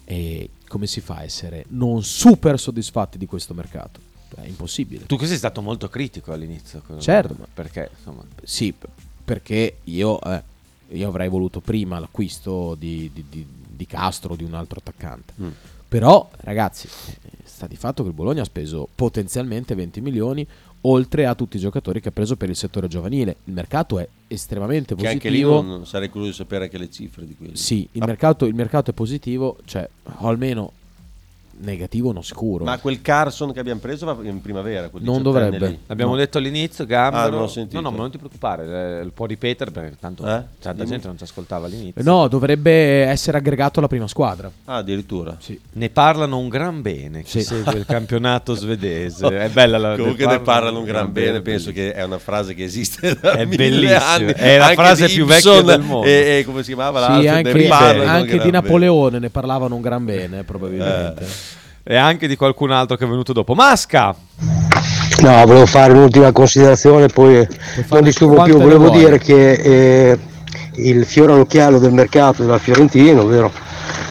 E 0.05 0.49
come 0.67 0.87
si 0.87 1.01
fa 1.01 1.17
a 1.17 1.23
essere 1.23 1.65
non 1.69 2.03
super 2.03 2.59
soddisfatti 2.59 3.17
di 3.17 3.25
questo 3.25 3.53
mercato? 3.53 3.99
È 4.35 4.45
impossibile. 4.45 5.05
Tu 5.07 5.17
che 5.17 5.25
sei 5.25 5.37
stato 5.37 5.61
molto 5.61 5.89
critico 5.89 6.31
all'inizio. 6.31 6.81
Certo, 6.99 7.35
ma- 7.37 7.47
Perché, 7.51 7.89
insomma... 7.97 8.23
Sì, 8.43 8.73
perché 9.25 9.77
io, 9.85 10.21
eh, 10.21 10.43
io 10.89 11.07
avrei 11.07 11.27
voluto 11.27 11.59
prima 11.59 11.99
l'acquisto 11.99 12.75
di, 12.77 13.09
di- 13.13 13.25
di- 13.29 13.47
di 13.81 13.87
Castro 13.87 14.33
o 14.33 14.35
di 14.35 14.43
un 14.43 14.53
altro 14.53 14.79
attaccante. 14.79 15.33
Mm. 15.41 15.49
Però, 15.87 16.29
ragazzi, 16.41 16.87
eh, 16.87 17.29
sta 17.43 17.67
di 17.67 17.75
fatto 17.75 18.03
che 18.03 18.09
il 18.09 18.15
Bologna 18.15 18.43
ha 18.43 18.45
speso 18.45 18.87
potenzialmente 18.93 19.75
20 19.75 20.01
milioni 20.01 20.47
oltre 20.81 21.25
a 21.25 21.35
tutti 21.35 21.57
i 21.57 21.59
giocatori 21.59 21.99
che 21.99 22.09
ha 22.09 22.11
preso 22.11 22.35
per 22.35 22.49
il 22.49 22.55
settore 22.55 22.87
giovanile. 22.87 23.37
Il 23.45 23.53
mercato 23.53 23.99
è 23.99 24.07
estremamente 24.27 24.95
Che 24.95 25.07
anche 25.07 25.29
lì 25.29 25.41
positivo. 25.41 25.61
non, 25.61 25.85
sarei 25.85 26.09
curioso 26.09 26.31
di 26.31 26.37
sapere 26.37 26.65
anche 26.65 26.77
le 26.77 26.89
cifre 26.89 27.25
di 27.25 27.35
quelli. 27.35 27.55
Sì, 27.57 27.87
il 27.91 27.99
Ma- 27.99 28.05
mercato, 28.05 28.45
il 28.45 28.55
mercato 28.55 28.91
è 28.91 28.93
positivo, 28.93 29.57
cioè, 29.65 29.87
o 30.03 30.27
almeno 30.27 30.71
negativo 31.61 32.11
non 32.11 32.23
sicuro. 32.23 32.63
Ma 32.65 32.77
quel 32.79 33.01
Carson 33.01 33.51
che 33.53 33.59
abbiamo 33.59 33.79
preso 33.79 34.05
va 34.05 34.17
in 34.23 34.41
primavera. 34.41 34.89
quel 34.89 35.03
Non 35.03 35.19
18enne 35.19 35.21
dovrebbe. 35.23 35.67
lì. 35.67 35.79
L'abbiamo 35.87 36.11
No. 36.11 36.17
detto 36.17 36.37
all'inizio, 36.37 36.85
Ah, 36.89 37.27
ho 37.27 37.47
sentito. 37.47 37.79
no, 37.81 37.89
no, 37.89 37.95
ma 37.95 38.01
non 38.01 38.11
ti 38.11 38.17
preoccupare, 38.17 39.01
eh, 39.01 39.09
può 39.13 39.25
ripetere 39.25 39.71
perché 39.71 39.95
tanto 39.99 40.23
Eh? 40.27 40.41
tanta 40.61 40.83
gente 40.85 41.07
non 41.07 41.17
ci 41.17 41.23
ascoltava 41.23 41.65
all'inizio. 41.67 42.01
No, 42.03 42.27
dovrebbe 42.27 43.03
essere 43.03 43.37
aggregato 43.37 43.79
alla 43.79 43.87
prima 43.87 44.07
squadra. 44.07 44.51
Ah, 44.65 44.77
addirittura. 44.77 45.35
Sì. 45.39 45.59
Ne 45.73 45.89
parlano 45.89 46.37
un 46.37 46.49
gran 46.49 46.81
bene 46.81 47.23
chi 47.23 47.39
Sì. 47.39 47.43
segue 47.43 47.73
il 47.79 47.85
campionato 47.85 48.53
svedese. 48.55 49.27
È 49.27 49.49
bella 49.49 49.77
la 49.77 49.95
Comunque 49.95 50.25
ne 50.25 50.39
parlano 50.39 50.79
un 50.79 50.85
gran 50.85 51.11
bene, 51.11 51.41
penso 51.41 51.71
che 51.71 51.93
è 51.93 52.03
una 52.03 52.19
frase 52.19 52.53
che 52.53 52.63
esiste 52.63 53.17
da 53.19 53.33
È 53.33 53.45
mille 53.45 53.69
bellissima, 53.69 54.05
anni. 54.07 54.33
è 54.33 54.57
la 54.57 54.63
Anche 54.63 54.75
frase 54.75 55.07
più 55.07 55.25
vecchia 55.25 55.61
del 55.61 55.81
mondo. 55.81 56.07
E, 56.07 56.39
e 56.39 56.45
come 56.45 56.63
si 56.63 56.73
chiamava 56.73 56.99
Sì, 56.99 57.05
l'altro? 57.07 57.21
Ne 57.21 57.29
anche, 57.49 57.67
parlano 57.67 58.09
anche 58.09 58.25
gran 58.27 58.37
di 58.37 58.37
bene. 58.37 58.51
Napoleone 58.51 59.19
ne 59.19 59.29
parlavano 59.29 59.75
un 59.75 59.81
gran 59.81 60.05
bene, 60.05 60.43
probabilmente. 60.43 61.23
Eh. 61.23 61.50
E 61.83 61.95
anche 61.95 62.27
di 62.27 62.35
qualcun 62.35 62.71
altro 62.71 62.95
che 62.95 63.05
è 63.05 63.07
venuto 63.07 63.33
dopo. 63.33 63.53
Masca! 63.55 64.15
No, 65.21 65.45
volevo 65.45 65.65
fare 65.65 65.93
un'ultima 65.93 66.31
considerazione, 66.31 67.07
poi 67.07 67.47
non 67.89 68.03
disturbo 68.03 68.41
più. 68.43 68.57
Volevo 68.57 68.87
vuoi? 68.87 68.97
dire 68.97 69.19
che 69.19 69.51
eh, 69.51 70.19
il 70.75 71.05
fiore 71.05 71.33
all'occhiello 71.33 71.79
del 71.79 71.93
mercato 71.93 72.43
della 72.43 72.57
Fiorentina, 72.57 73.21
ovvero 73.21 73.51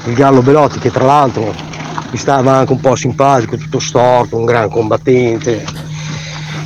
il 0.07 0.15
Gallo 0.15 0.43
Belotti, 0.43 0.79
che 0.79 0.91
tra 0.91 1.05
l'altro 1.05 1.53
mi 2.11 2.19
stava 2.19 2.57
anche 2.57 2.73
un 2.73 2.81
po' 2.81 2.97
simpatico, 2.97 3.57
tutto 3.57 3.79
storto, 3.79 4.37
un 4.37 4.45
gran 4.45 4.69
combattente 4.69 5.65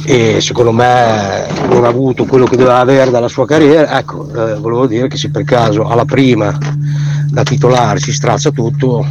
e 0.07 0.43
secondo 0.43 0.73
me 0.73 1.47
non 1.69 1.85
ha 1.85 1.89
avuto 1.89 2.27
quello 2.27 2.45
che 2.45 2.57
doveva 2.57 2.79
avere 2.79 3.11
dalla 3.11 3.29
sua 3.29 3.47
carriera. 3.47 3.99
Ecco, 3.99 4.29
eh, 4.29 4.55
volevo 4.57 4.87
dire 4.87 5.09
che 5.09 5.17
se 5.17 5.31
per 5.31 5.45
caso 5.45 5.87
alla 5.87 6.05
prima 6.05 6.57
da 7.29 7.43
titolare 7.43 7.99
si 7.99 8.13
straccia 8.13 8.51
tutto, 8.51 9.07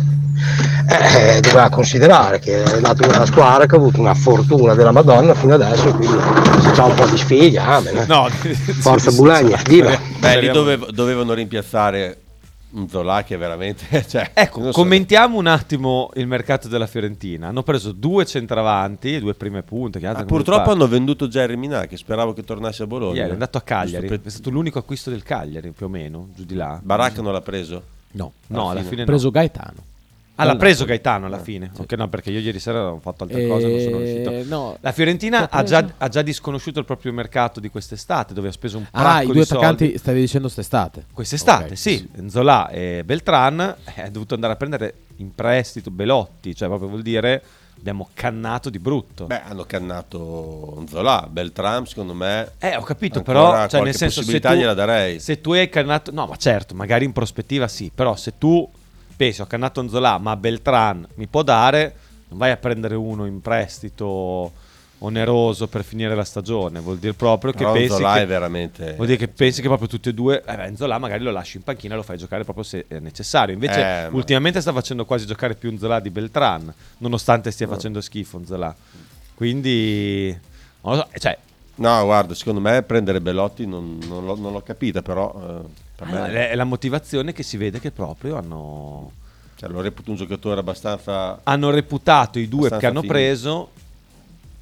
eh, 0.87 1.39
doveva 1.41 1.69
considerare 1.69 2.39
che 2.39 2.63
è 2.63 2.79
nato 2.79 3.07
una 3.07 3.25
squadra 3.25 3.65
che 3.65 3.75
ha 3.75 3.77
avuto 3.77 3.99
una 3.99 4.13
fortuna 4.13 4.73
della 4.73 4.91
Madonna 4.91 5.33
fino 5.33 5.53
adesso, 5.53 5.93
quindi 5.95 6.17
se 6.61 6.71
c'ha 6.71 6.85
un 6.85 6.95
po' 6.95 7.05
di 7.07 7.17
sfiga, 7.17 7.65
amen, 7.65 7.97
eh. 7.97 8.05
No, 8.05 8.27
forza 8.79 9.11
Bulagna, 9.11 9.59
viva! 9.65 9.97
Beh, 10.19 10.39
lì 10.41 10.49
dovev- 10.49 10.91
dovevano 10.91 11.33
rimpiazzare 11.33 12.17
un 12.73 12.89
Zola 12.89 13.23
che 13.23 13.37
veramente... 13.37 13.85
Cioè, 14.07 14.31
Ecco, 14.33 14.63
so- 14.63 14.71
commentiamo 14.71 15.37
un 15.37 15.45
attimo 15.47 16.09
il 16.15 16.25
mercato 16.27 16.67
della 16.67 16.87
Fiorentina. 16.87 17.47
Hanno 17.47 17.61
preso 17.63 17.91
due 17.91 18.25
centravanti, 18.25 19.19
due 19.19 19.35
prime 19.35 19.61
punte. 19.61 20.05
Ah, 20.05 20.23
purtroppo 20.25 20.71
hanno 20.71 20.87
venduto 20.87 21.27
Jerry 21.27 21.55
Minà, 21.55 21.85
che 21.85 21.97
speravo 21.97 22.33
che 22.33 22.43
tornasse 22.43 22.83
a 22.83 22.87
Bologna. 22.87 23.17
Ieri 23.17 23.29
è 23.29 23.33
andato 23.33 23.59
a 23.59 23.61
Cagliari. 23.61 24.07
È 24.07 24.29
stato 24.29 24.49
l'unico 24.49 24.79
acquisto 24.79 25.11
del 25.11 25.21
Cagliari, 25.21 25.69
più 25.69 25.85
o 25.85 25.89
meno, 25.89 26.29
giù 26.35 26.45
di 26.45 26.55
là. 26.55 26.79
Baracca 26.81 27.21
non 27.21 27.31
l'ha 27.31 27.41
preso? 27.41 27.81
No, 28.13 28.31
No, 28.47 28.69
alla 28.69 28.81
fine 28.81 29.01
ha 29.01 29.05
no. 29.05 29.11
preso 29.11 29.29
Gaetano. 29.29 29.91
Ah, 30.35 30.45
l'ha 30.45 30.55
preso. 30.55 30.83
Gaetano 30.85 31.27
alla 31.27 31.37
fine. 31.39 31.71
Ok, 31.77 31.93
no, 31.93 32.07
perché 32.09 32.31
io 32.31 32.39
ieri 32.39 32.57
sera 32.59 32.91
ho 32.91 32.99
fatto 32.99 33.23
altre 33.23 33.47
cose, 33.47 33.67
non 33.67 33.79
sono 33.79 33.99
Eh, 33.99 34.23
riuscito. 34.23 34.55
no. 34.55 34.77
La 34.81 34.91
Fiorentina 34.91 35.49
ha 35.49 35.61
già, 35.63 35.85
ha 35.97 36.07
già 36.07 36.21
disconosciuto 36.23 36.79
il 36.79 36.85
proprio 36.85 37.13
mercato 37.13 37.59
di 37.59 37.69
quest'estate, 37.69 38.33
dove 38.33 38.47
ha 38.47 38.51
speso 38.51 38.77
un 38.77 38.85
Ah, 38.91 39.03
pacco 39.03 39.21
i 39.23 39.25
due 39.27 39.33
di 39.35 39.39
attaccanti 39.41 39.83
soldi. 39.85 39.97
stavi 39.99 40.19
dicendo 40.19 40.47
quest'estate. 40.47 41.05
Quest'estate, 41.13 41.63
Ok, 41.65 41.77
sì. 41.77 42.09
Zola 42.29 42.69
e 42.69 43.03
Beltran 43.05 43.75
eh, 43.95 44.01
ha 44.01 44.09
dovuto 44.09 44.33
andare 44.33 44.53
a 44.53 44.55
prendere 44.55 44.93
in 45.17 45.33
prestito 45.35 45.91
Belotti, 45.91 46.55
cioè 46.55 46.67
proprio 46.67 46.89
vuol 46.89 47.03
dire 47.03 47.43
abbiamo 47.77 48.09
cannato 48.13 48.69
di 48.71 48.79
brutto. 48.79 49.25
Beh, 49.25 49.41
hanno 49.43 49.65
cannato 49.65 50.83
Zola, 50.89 51.27
Beltram 51.29 51.83
secondo 51.83 52.13
me... 52.13 52.53
Eh, 52.59 52.75
ho 52.75 52.81
capito, 52.81 53.21
però, 53.21 53.67
cioè, 53.67 53.81
nel 53.83 53.93
senso, 53.95 54.21
se 54.23 54.39
tu, 54.39 54.49
gliela 54.53 54.73
darei. 54.73 55.19
se 55.19 55.41
tu 55.41 55.51
hai 55.51 55.67
cannato, 55.69 56.11
no, 56.11 56.25
ma 56.27 56.35
certo, 56.37 56.73
magari 56.75 57.05
in 57.05 57.11
prospettiva 57.11 57.67
sì, 57.67 57.91
però 57.93 58.15
se 58.15 58.33
tu 58.37 58.67
pensi 59.15 59.41
ho 59.41 59.45
cannato 59.47 59.87
Zola, 59.87 60.17
ma 60.17 60.35
Beltran 60.35 61.07
mi 61.15 61.27
può 61.27 61.43
dare, 61.43 61.95
non 62.29 62.37
vai 62.39 62.51
a 62.51 62.57
prendere 62.57 62.95
uno 62.95 63.25
in 63.25 63.41
prestito 63.41 64.51
oneroso 64.99 65.67
per 65.67 65.83
finire 65.83 66.15
la 66.15 66.23
stagione, 66.23 66.79
vuol 66.79 66.97
dire 66.97 67.13
proprio 67.13 67.51
che 67.51 67.57
Però 67.57 67.73
pensi 67.73 67.89
Zola 67.89 68.13
che, 68.13 68.21
è 68.21 68.25
veramente- 68.25 68.93
vuol 68.93 69.07
dire 69.07 69.17
che 69.19 69.27
pensi 69.27 69.61
che 69.61 69.67
proprio 69.67 69.89
tutti 69.89 70.07
e 70.07 70.13
due, 70.13 70.41
eh 70.45 70.55
beh, 70.55 70.75
Zola 70.77 70.97
magari 70.97 71.23
lo 71.25 71.31
lasci 71.31 71.57
in 71.57 71.63
panchina 71.63 71.93
e 71.93 71.97
lo 71.97 72.03
fai 72.03 72.17
giocare 72.17 72.43
proprio 72.45 72.63
se 72.63 72.85
è 72.87 72.99
necessario. 72.99 73.53
Invece 73.53 73.79
Eh, 73.81 74.09
ma- 74.09 74.15
ultimamente 74.15 74.61
sta 74.61 74.71
facendo 74.71 75.03
quasi 75.03 75.25
giocare 75.25 75.55
più 75.55 75.77
Zola 75.77 75.99
di 75.99 76.09
Beltran, 76.09 76.73
nonostante 76.99 77.51
stia 77.51 77.67
No. 77.67 77.73
facendo 77.73 77.99
schifo 77.99 78.41
Zola. 78.45 78.73
Quindi 79.35 80.29
non 80.81 80.95
lo 80.95 81.07
so, 81.11 81.19
cioè 81.19 81.37
No, 81.75 82.03
guarda, 82.05 82.35
secondo 82.35 82.61
me 82.61 82.83
prendere 82.83 83.19
Belotti 83.19 83.65
non, 83.65 83.97
non 84.07 84.25
l'ho, 84.25 84.35
non 84.37 84.51
l'ho 84.53 84.61
capita, 84.61 85.01
però 85.01 85.33
eh. 85.35 85.69
Allora, 86.03 86.49
è 86.49 86.55
la 86.55 86.63
motivazione 86.63 87.33
che 87.33 87.43
si 87.43 87.57
vede 87.57 87.79
che 87.79 87.91
proprio 87.91 88.37
hanno, 88.37 89.11
Cioè, 89.55 89.69
lo 89.69 89.81
reputo 89.81 90.11
un 90.11 90.17
giocatore 90.17 90.59
abbastanza... 90.59 91.39
hanno 91.43 91.69
reputato 91.69 92.39
i 92.39 92.47
due 92.47 92.69
che 92.69 92.85
hanno 92.85 93.01
finito. 93.01 93.13
preso 93.13 93.69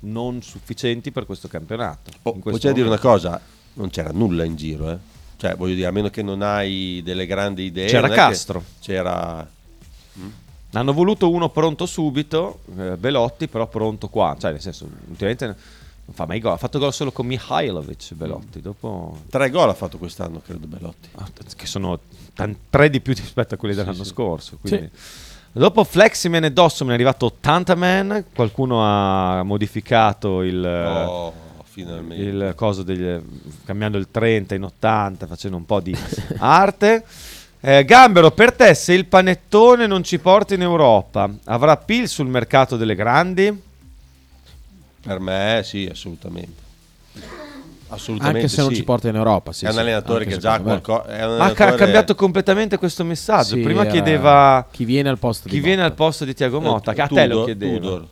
non 0.02 0.42
sufficienti 0.42 1.12
per 1.12 1.26
questo 1.26 1.48
campionato. 1.48 2.12
Oh, 2.24 2.34
questo 2.40 2.60
già 2.60 2.72
dire 2.72 2.88
una 2.88 2.98
cosa, 2.98 3.40
non 3.74 3.90
c'era 3.90 4.12
nulla 4.12 4.44
in 4.44 4.56
giro, 4.56 4.92
eh. 4.92 4.98
Cioè, 5.38 5.56
voglio 5.56 5.74
dire, 5.74 5.88
a 5.88 5.92
meno 5.92 6.10
che 6.10 6.22
non 6.22 6.44
hai 6.44 7.02
delle 7.04 7.26
grandi 7.26 7.64
idee... 7.64 7.88
C'era 7.88 8.10
Castro. 8.10 8.64
C'era... 8.80 9.48
Hanno 10.74 10.94
voluto 10.94 11.32
uno 11.32 11.50
pronto 11.50 11.86
subito, 11.88 12.60
eh, 12.78 12.96
Belotti, 12.96 13.48
però 13.48 13.68
pronto 13.68 14.08
qua. 14.08 14.36
Cioè, 14.40 14.52
nel 14.52 14.62
senso, 14.62 14.88
ultimamente 15.10 15.56
non 16.12 16.14
fa 16.14 16.26
mai 16.26 16.40
gol. 16.40 16.52
Ha 16.54 16.58
fatto 16.58 16.78
gol 16.80 16.94
solo 16.94 17.12
con 17.12 17.26
Mihailovic 17.26 18.14
Belotti. 18.14 18.62
Dopo, 18.62 19.18
Tre 19.30 19.50
gol 19.50 19.70
ha 19.70 19.74
fatto 19.74 19.98
quest'anno, 19.98 20.42
credo, 20.46 20.68
Belotti. 20.68 21.10
che 21.56 21.66
sono 21.66 22.00
tan- 22.34 22.56
tre 22.70 22.90
di 22.90 23.00
più 23.00 23.14
rispetto 23.16 23.56
a 23.56 23.58
quelli 23.58 23.74
dell'anno 23.76 24.04
sì. 24.04 24.10
scorso. 24.10 24.58
quindi- 24.60 24.90
Dopo 25.54 25.84
Fleximan 25.84 26.46
e 26.46 26.52
Dossoman 26.54 26.94
è 26.94 26.96
arrivato 26.96 27.26
80 27.26 27.76
man. 27.76 28.26
Qualcuno 28.34 28.82
ha 28.84 29.44
modificato 29.44 30.44
il, 30.44 30.64
Oh, 30.66 31.34
il 31.76 32.54
coso 32.56 32.84
degli, 32.84 33.22
cambiando 33.66 33.98
il 33.98 34.08
30 34.10 34.56
in 34.56 34.64
80, 34.64 35.28
facendo 35.28 35.58
un 35.58 35.66
po' 35.66 35.82
di 35.82 35.94
arte. 36.40 37.04
Eh, 37.60 37.84
Gambero, 37.86 38.32
per 38.32 38.54
te 38.54 38.74
se 38.74 38.94
il 38.94 39.06
panettone 39.06 39.88
non 39.88 40.04
ci 40.04 40.20
porta 40.20 40.54
in 40.54 40.62
Europa, 40.62 41.30
avrà 41.46 41.76
pill 41.78 42.06
sul 42.06 42.28
mercato 42.28 42.76
delle 42.78 42.96
grandi? 42.96 43.70
Per 45.02 45.20
me 45.20 45.62
sì, 45.64 45.88
assolutamente. 45.92 46.70
Assolutamente 47.94 48.40
Anche 48.44 48.50
se 48.54 48.62
non 48.62 48.70
sì. 48.70 48.76
ci 48.78 48.84
porta 48.86 49.10
in 49.10 49.16
Europa, 49.16 49.52
sì, 49.52 49.66
è 49.66 49.70
un 49.70 49.78
allenatore 49.78 50.24
che 50.26 50.38
già 50.38 50.62
qualcosa... 50.62 51.08
È 51.08 51.26
un 51.26 51.36
Ma 51.38 51.44
ha 51.44 51.48
allenatore- 51.48 51.76
cambiato 51.76 52.16
completamente 52.16 52.78
questo 52.78 53.04
messaggio. 53.04 53.56
Sì, 53.56 53.62
Prima 53.62 53.82
era 53.82 53.92
chiedeva 53.92 54.66
chi 54.72 54.86
viene 54.86 55.10
al 55.10 55.18
posto 55.18 55.50
chi 55.50 55.56
di 55.56 55.60
viene 55.60 55.82
Motta. 55.82 55.90
al 55.90 55.96
posto 55.96 56.24
di 56.24 56.34
Tiago 56.34 56.60
Eh, 56.60 56.62
Motta, 56.62 56.94
che 56.94 57.02
a 57.02 57.08
te 57.08 57.28
lo 57.28 57.34
Tudor, 57.34 57.46
chiedeva. 57.46 57.78
Tudor. 57.80 58.08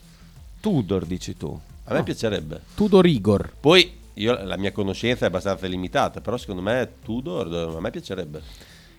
Tudor, 0.60 1.06
dici 1.06 1.38
tu. 1.38 1.58
A 1.86 1.94
me 1.94 2.04
piacerebbe. 2.04 2.60
Tudor 2.76 3.06
Igor. 3.06 3.52
Poi 3.58 3.98
io, 4.16 4.44
la 4.44 4.58
mia 4.58 4.74
conoscenza 4.74 5.24
è 5.24 5.28
abbastanza 5.30 5.66
limitata, 5.68 6.20
però 6.20 6.36
secondo 6.36 6.62
me 6.62 6.90
Tudor 7.02 7.76
a 7.78 7.80
me 7.80 7.90
piacerebbe. 7.90 8.42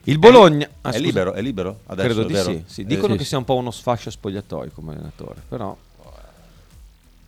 Il 0.04 0.18
Bologna 0.18 0.66
È, 0.66 0.70
ah, 0.80 0.90
è 0.92 0.98
libero, 0.98 1.34
è 1.34 1.42
libero 1.42 1.80
adesso, 1.88 2.06
Credo 2.08 2.24
di 2.24 2.32
vero? 2.32 2.50
sì. 2.52 2.62
sì. 2.66 2.80
Eh, 2.80 2.84
Dicono 2.86 3.12
sì, 3.12 3.18
che 3.18 3.22
sì. 3.24 3.28
sia 3.28 3.38
un 3.38 3.44
po' 3.44 3.56
uno 3.56 3.70
sfascio 3.70 4.10
spogliatoio 4.10 4.70
come 4.74 4.92
allenatore, 4.92 5.42
però 5.46 5.76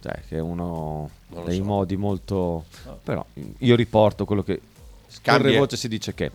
cioè 0.02 0.20
che 0.28 0.36
è 0.36 0.40
uno 0.40 1.08
dei 1.44 1.58
so. 1.58 1.64
modi 1.64 1.96
molto 1.96 2.64
però 3.04 3.24
io 3.58 3.76
riporto 3.76 4.24
quello 4.24 4.42
che 4.42 4.60
Scambia- 5.06 5.58
voce 5.58 5.76
si 5.76 5.88
dice 5.88 6.12
che 6.14 6.30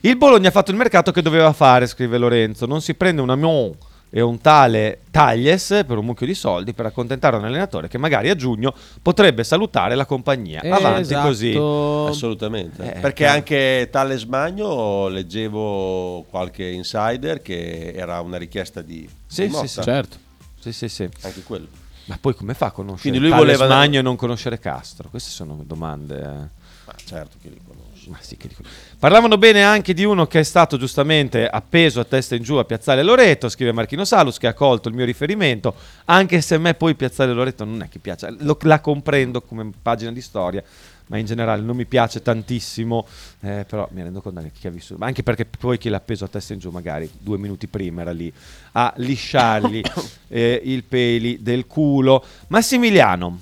il 0.00 0.16
Bologna 0.16 0.48
ha 0.48 0.52
fatto 0.52 0.70
il 0.70 0.76
mercato 0.76 1.12
che 1.12 1.22
doveva 1.22 1.52
fare, 1.52 1.86
scrive 1.86 2.18
Lorenzo, 2.18 2.66
non 2.66 2.80
si 2.80 2.94
prende 2.94 3.20
un 3.22 3.30
Amion 3.30 3.72
e 4.12 4.20
un 4.20 4.40
tale 4.40 5.02
Taglies 5.12 5.84
per 5.86 5.96
un 5.96 6.04
mucchio 6.06 6.26
di 6.26 6.34
soldi 6.34 6.72
per 6.72 6.86
accontentare 6.86 7.36
un 7.36 7.44
allenatore 7.44 7.86
che 7.86 7.98
magari 7.98 8.28
a 8.28 8.34
giugno 8.34 8.74
potrebbe 9.00 9.44
salutare 9.44 9.94
la 9.94 10.04
compagnia. 10.06 10.62
Avanti 10.64 11.02
Esatto. 11.12 11.28
così. 11.28 11.54
Assolutamente. 11.54 12.82
Eh, 12.82 12.98
Perché 13.00 13.22
chiaro. 13.22 13.36
anche 13.36 13.88
Tales 13.92 14.24
Magno 14.24 15.06
leggevo 15.08 16.24
qualche 16.28 16.66
insider 16.66 17.40
che 17.42 17.92
era 17.94 18.20
una 18.20 18.36
richiesta 18.38 18.82
di, 18.82 19.08
Sì, 19.26 19.46
di 19.46 19.54
sì, 19.54 19.66
sì, 19.68 19.82
certo. 19.82 20.16
Sì, 20.58 20.72
sì, 20.72 20.88
sì. 20.88 21.08
Anche 21.20 21.42
quello. 21.42 21.68
Ma 22.10 22.18
poi 22.20 22.34
come 22.34 22.54
fa 22.54 22.66
a 22.66 22.70
conoscere 22.72 23.08
Quindi 23.10 23.20
lui 23.28 23.36
voleva- 23.38 23.68
Magno 23.68 24.00
e 24.00 24.02
non 24.02 24.16
conoscere 24.16 24.58
Castro? 24.58 25.08
Queste 25.10 25.30
sono 25.30 25.62
domande. 25.64 26.16
eh. 26.18 26.58
Ma 26.86 26.94
certo 27.04 27.36
che 27.40 27.48
li 27.48 27.60
conosci. 27.64 28.10
Ma 28.10 28.16
sì 28.20 28.36
che 28.36 28.48
li 28.48 28.54
conosci. 28.54 28.74
Parlavano 28.98 29.38
bene 29.38 29.62
anche 29.62 29.94
di 29.94 30.02
uno 30.04 30.26
che 30.26 30.40
è 30.40 30.42
stato 30.42 30.76
giustamente 30.76 31.46
appeso 31.46 32.00
a 32.00 32.04
testa 32.04 32.34
in 32.34 32.42
giù 32.42 32.56
a 32.56 32.64
Piazzale 32.64 33.04
Loreto, 33.04 33.48
scrive 33.48 33.70
Marchino 33.70 34.04
Salus, 34.04 34.38
che 34.38 34.48
ha 34.48 34.54
colto 34.54 34.88
il 34.88 34.94
mio 34.96 35.04
riferimento, 35.04 35.72
anche 36.06 36.40
se 36.40 36.56
a 36.56 36.58
me 36.58 36.74
poi 36.74 36.96
Piazzale 36.96 37.32
Loreto 37.32 37.64
non 37.64 37.80
è 37.82 37.88
che 37.88 38.00
piace, 38.00 38.34
Lo- 38.40 38.58
la 38.62 38.80
comprendo 38.80 39.40
come 39.42 39.70
pagina 39.80 40.10
di 40.10 40.20
storia, 40.20 40.64
ma 41.10 41.18
in 41.18 41.26
generale 41.26 41.60
non 41.60 41.76
mi 41.76 41.86
piace 41.86 42.22
tantissimo, 42.22 43.04
eh, 43.40 43.66
però 43.68 43.88
mi 43.92 44.02
rendo 44.02 44.22
conto 44.22 44.38
anche 44.38 44.52
che 44.58 44.68
ha 44.68 44.70
vissuto, 44.70 44.98
ma 44.98 45.06
anche 45.06 45.24
perché 45.24 45.44
poi 45.44 45.76
chi 45.76 45.88
l'ha 45.88 45.96
appeso 45.96 46.24
a 46.24 46.28
testa 46.28 46.52
in 46.52 46.60
giù 46.60 46.70
magari 46.70 47.10
due 47.18 47.36
minuti 47.36 47.66
prima 47.66 48.02
era 48.02 48.12
lì 48.12 48.32
a 48.72 48.92
lisciargli 48.96 49.82
eh, 50.28 50.60
il 50.64 50.84
peli 50.84 51.42
del 51.42 51.66
culo. 51.66 52.24
Massimiliano, 52.46 53.40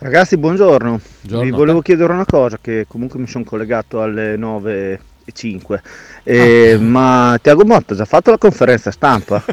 Ragazzi, 0.00 0.36
buongiorno. 0.36 1.00
Buongiorno. 1.22 1.44
Vi 1.44 1.50
volevo 1.50 1.80
chiedere 1.80 2.12
una 2.12 2.24
cosa, 2.24 2.56
che 2.60 2.84
comunque 2.86 3.18
mi 3.18 3.26
sono 3.26 3.42
collegato 3.42 4.00
alle 4.00 4.36
9 4.36 4.92
e 4.92 5.00
5. 5.32 5.82
Eh, 6.24 6.72
Ah. 6.74 6.78
Ma 6.80 7.38
Tiago 7.40 7.64
Motta 7.64 7.94
ha 7.94 7.96
già 7.96 8.04
fatto 8.04 8.30
la 8.30 8.38
conferenza 8.38 8.90
stampa? 8.90 9.42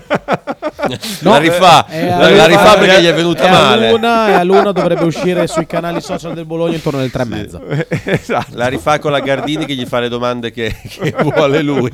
la 1.21 1.37
rifà, 1.37 1.85
è 1.87 2.07
la, 2.09 2.29
la 2.29 2.45
rifà 2.45 2.75
è- 2.75 2.79
perché 2.79 3.01
gli 3.01 3.05
è 3.07 3.13
venuta 3.13 3.43
è 3.43 3.47
a 3.47 3.51
male. 3.51 3.91
luna, 3.91 4.27
e 4.29 4.33
a 4.33 4.43
luna 4.43 4.71
dovrebbe 4.73 5.03
uscire 5.05 5.47
sui 5.47 5.65
canali 5.65 6.01
social 6.01 6.33
del 6.33 6.45
Bologna 6.45 6.75
intorno 6.75 6.99
alle 6.99 7.09
tre 7.09 7.23
e 7.23 7.25
mezza. 7.25 7.59
Esatto. 8.05 8.51
La 8.57 8.67
rifà 8.67 8.99
con 8.99 9.11
la 9.11 9.19
Gardini 9.19 9.65
che 9.65 9.73
gli 9.75 9.85
fa 9.85 9.99
le 9.99 10.09
domande 10.09 10.51
che, 10.51 10.75
che 10.87 11.15
vuole 11.21 11.61
lui. 11.61 11.91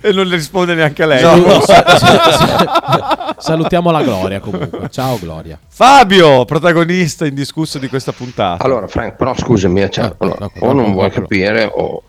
e 0.00 0.12
non 0.12 0.26
le 0.26 0.36
risponde 0.36 0.74
neanche 0.74 1.02
a 1.02 1.06
lei. 1.06 1.22
No, 1.22 1.60
sa- 1.60 3.34
salutiamo 3.38 3.90
la 3.90 4.02
Gloria 4.02 4.40
comunque. 4.40 4.88
Ciao 4.90 5.18
Gloria. 5.18 5.58
Fabio, 5.68 6.44
protagonista 6.44 7.26
indiscusso 7.26 7.78
di 7.78 7.88
questa 7.88 8.12
puntata. 8.12 8.62
Allora, 8.64 8.86
Frank, 8.88 9.16
però 9.16 9.34
scusami, 9.36 9.90
cioè, 9.90 10.12
allora, 10.18 10.48
o 10.60 10.72
non 10.72 10.92
vuoi 10.92 11.10
capire 11.10 11.70
o, 11.72 12.02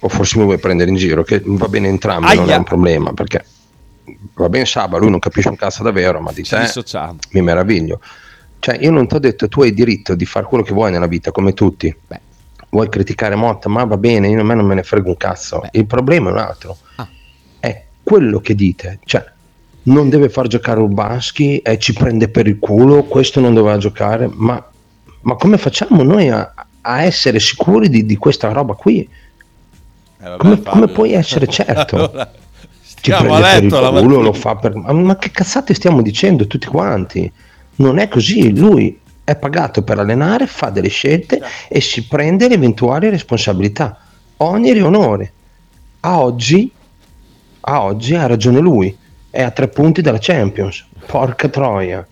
o 0.00 0.08
forse 0.08 0.38
mi 0.38 0.44
vuoi 0.44 0.58
prendere 0.58 0.90
in 0.90 0.96
giro, 0.96 1.22
che 1.22 1.40
va 1.44 1.68
bene 1.68 1.88
entrambi, 1.88 2.34
non 2.34 2.46
è 2.46 2.50
Aia. 2.50 2.58
un 2.58 2.64
problema, 2.64 3.12
perché 3.12 3.44
va 4.34 4.48
bene 4.48 4.66
Saba, 4.66 4.98
lui 4.98 5.10
non 5.10 5.18
capisce 5.18 5.48
un 5.48 5.56
cazzo 5.56 5.82
davvero, 5.82 6.20
ma 6.20 6.32
di 6.32 6.42
Ci 6.42 6.54
te 6.54 6.66
mi 7.30 7.42
meraviglio. 7.42 8.00
Cioè, 8.58 8.78
io 8.80 8.90
non 8.90 9.06
ti 9.06 9.14
ho 9.14 9.18
detto, 9.18 9.48
tu 9.48 9.62
hai 9.62 9.72
diritto 9.72 10.14
di 10.14 10.24
fare 10.26 10.46
quello 10.46 10.64
che 10.64 10.72
vuoi 10.72 10.90
nella 10.90 11.06
vita, 11.06 11.30
come 11.30 11.52
tutti. 11.52 11.94
Vuoi 12.68 12.88
criticare 12.88 13.36
Motta, 13.36 13.68
ma 13.68 13.84
va 13.84 13.96
bene, 13.96 14.28
io 14.28 14.40
a 14.40 14.44
me 14.44 14.54
non 14.54 14.66
me 14.66 14.74
ne 14.74 14.82
frega 14.82 15.08
un 15.08 15.16
cazzo. 15.16 15.62
Il 15.72 15.86
problema 15.86 16.30
è 16.30 16.32
un 16.32 16.38
altro. 16.38 16.76
È 17.60 17.84
quello 18.02 18.40
che 18.40 18.54
dite, 18.54 18.98
cioè 19.04 19.24
non 19.84 20.08
deve 20.08 20.28
far 20.28 20.48
giocare 20.48 20.80
Urbanski 20.80 21.58
e 21.58 21.78
ci 21.78 21.92
prende 21.92 22.28
per 22.28 22.48
il 22.48 22.58
culo, 22.58 23.04
questo 23.04 23.40
non 23.40 23.54
doveva 23.54 23.78
giocare, 23.78 24.28
ma, 24.32 24.62
ma 25.20 25.34
come 25.36 25.58
facciamo 25.58 26.02
noi 26.02 26.28
a, 26.28 26.52
a 26.80 27.02
essere 27.02 27.38
sicuri 27.38 27.88
di, 27.88 28.04
di 28.04 28.16
questa 28.16 28.50
roba 28.50 28.74
qui? 28.74 29.08
Eh, 30.26 30.36
Come, 30.38 30.62
come 30.62 30.88
puoi 30.88 31.12
essere 31.12 31.46
certo? 31.46 31.96
Allora, 32.10 32.30
Ci 32.82 33.12
stiamo 33.12 33.34
prende 33.36 33.46
a 33.46 33.50
per 33.50 33.62
il 33.62 33.70
culo, 33.70 33.92
mattina. 33.92 34.22
lo 34.22 34.32
fa 34.32 34.56
per... 34.56 34.74
Ma, 34.74 34.92
ma 34.92 35.16
che 35.16 35.30
cazzate 35.30 35.74
stiamo 35.74 36.02
dicendo 36.02 36.46
tutti 36.46 36.66
quanti? 36.66 37.30
Non 37.76 37.98
è 37.98 38.08
così, 38.08 38.56
lui 38.56 38.98
è 39.22 39.36
pagato 39.36 39.82
per 39.82 39.98
allenare, 39.98 40.46
fa 40.46 40.70
delle 40.70 40.88
scelte 40.88 41.40
e 41.68 41.80
si 41.80 42.06
prende 42.06 42.48
le 42.48 42.54
eventuali 42.54 43.08
responsabilità. 43.08 43.98
Oneri 44.38 44.78
e 44.78 44.82
onore. 44.82 45.32
A 46.00 46.20
oggi, 46.20 46.70
a 47.60 47.82
oggi 47.82 48.14
ha 48.14 48.26
ragione 48.26 48.58
lui, 48.60 48.96
è 49.30 49.42
a 49.42 49.50
tre 49.50 49.68
punti 49.68 50.00
dalla 50.02 50.18
Champions. 50.20 50.84
Porca 51.06 51.48
troia. 51.48 52.06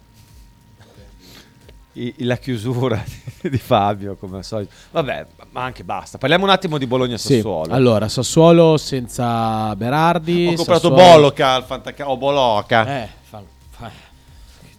I- 1.94 2.14
la 2.24 2.36
chiusura 2.36 3.02
di 3.42 3.58
Fabio, 3.58 4.16
come 4.16 4.38
al 4.38 4.44
solito. 4.44 4.72
Vabbè, 4.90 5.26
ma 5.50 5.62
anche 5.64 5.84
basta. 5.84 6.18
Parliamo 6.18 6.44
un 6.44 6.50
attimo 6.50 6.76
di 6.76 6.84
Sì. 6.84 6.90
Bologna-Sassuolo. 6.90 7.72
Allora, 7.72 8.08
Sassuolo 8.08 8.76
senza 8.76 9.74
Berardi. 9.76 10.48
Ho 10.48 10.54
comprato 10.54 10.88
Sassuolo- 10.88 10.96
Boloca 11.12 11.48
al 11.54 11.64
Fantaca 11.64 12.08
o 12.10 12.16
Boloca. 12.16 13.02
Eh, 13.02 13.08
fa- 13.22 13.42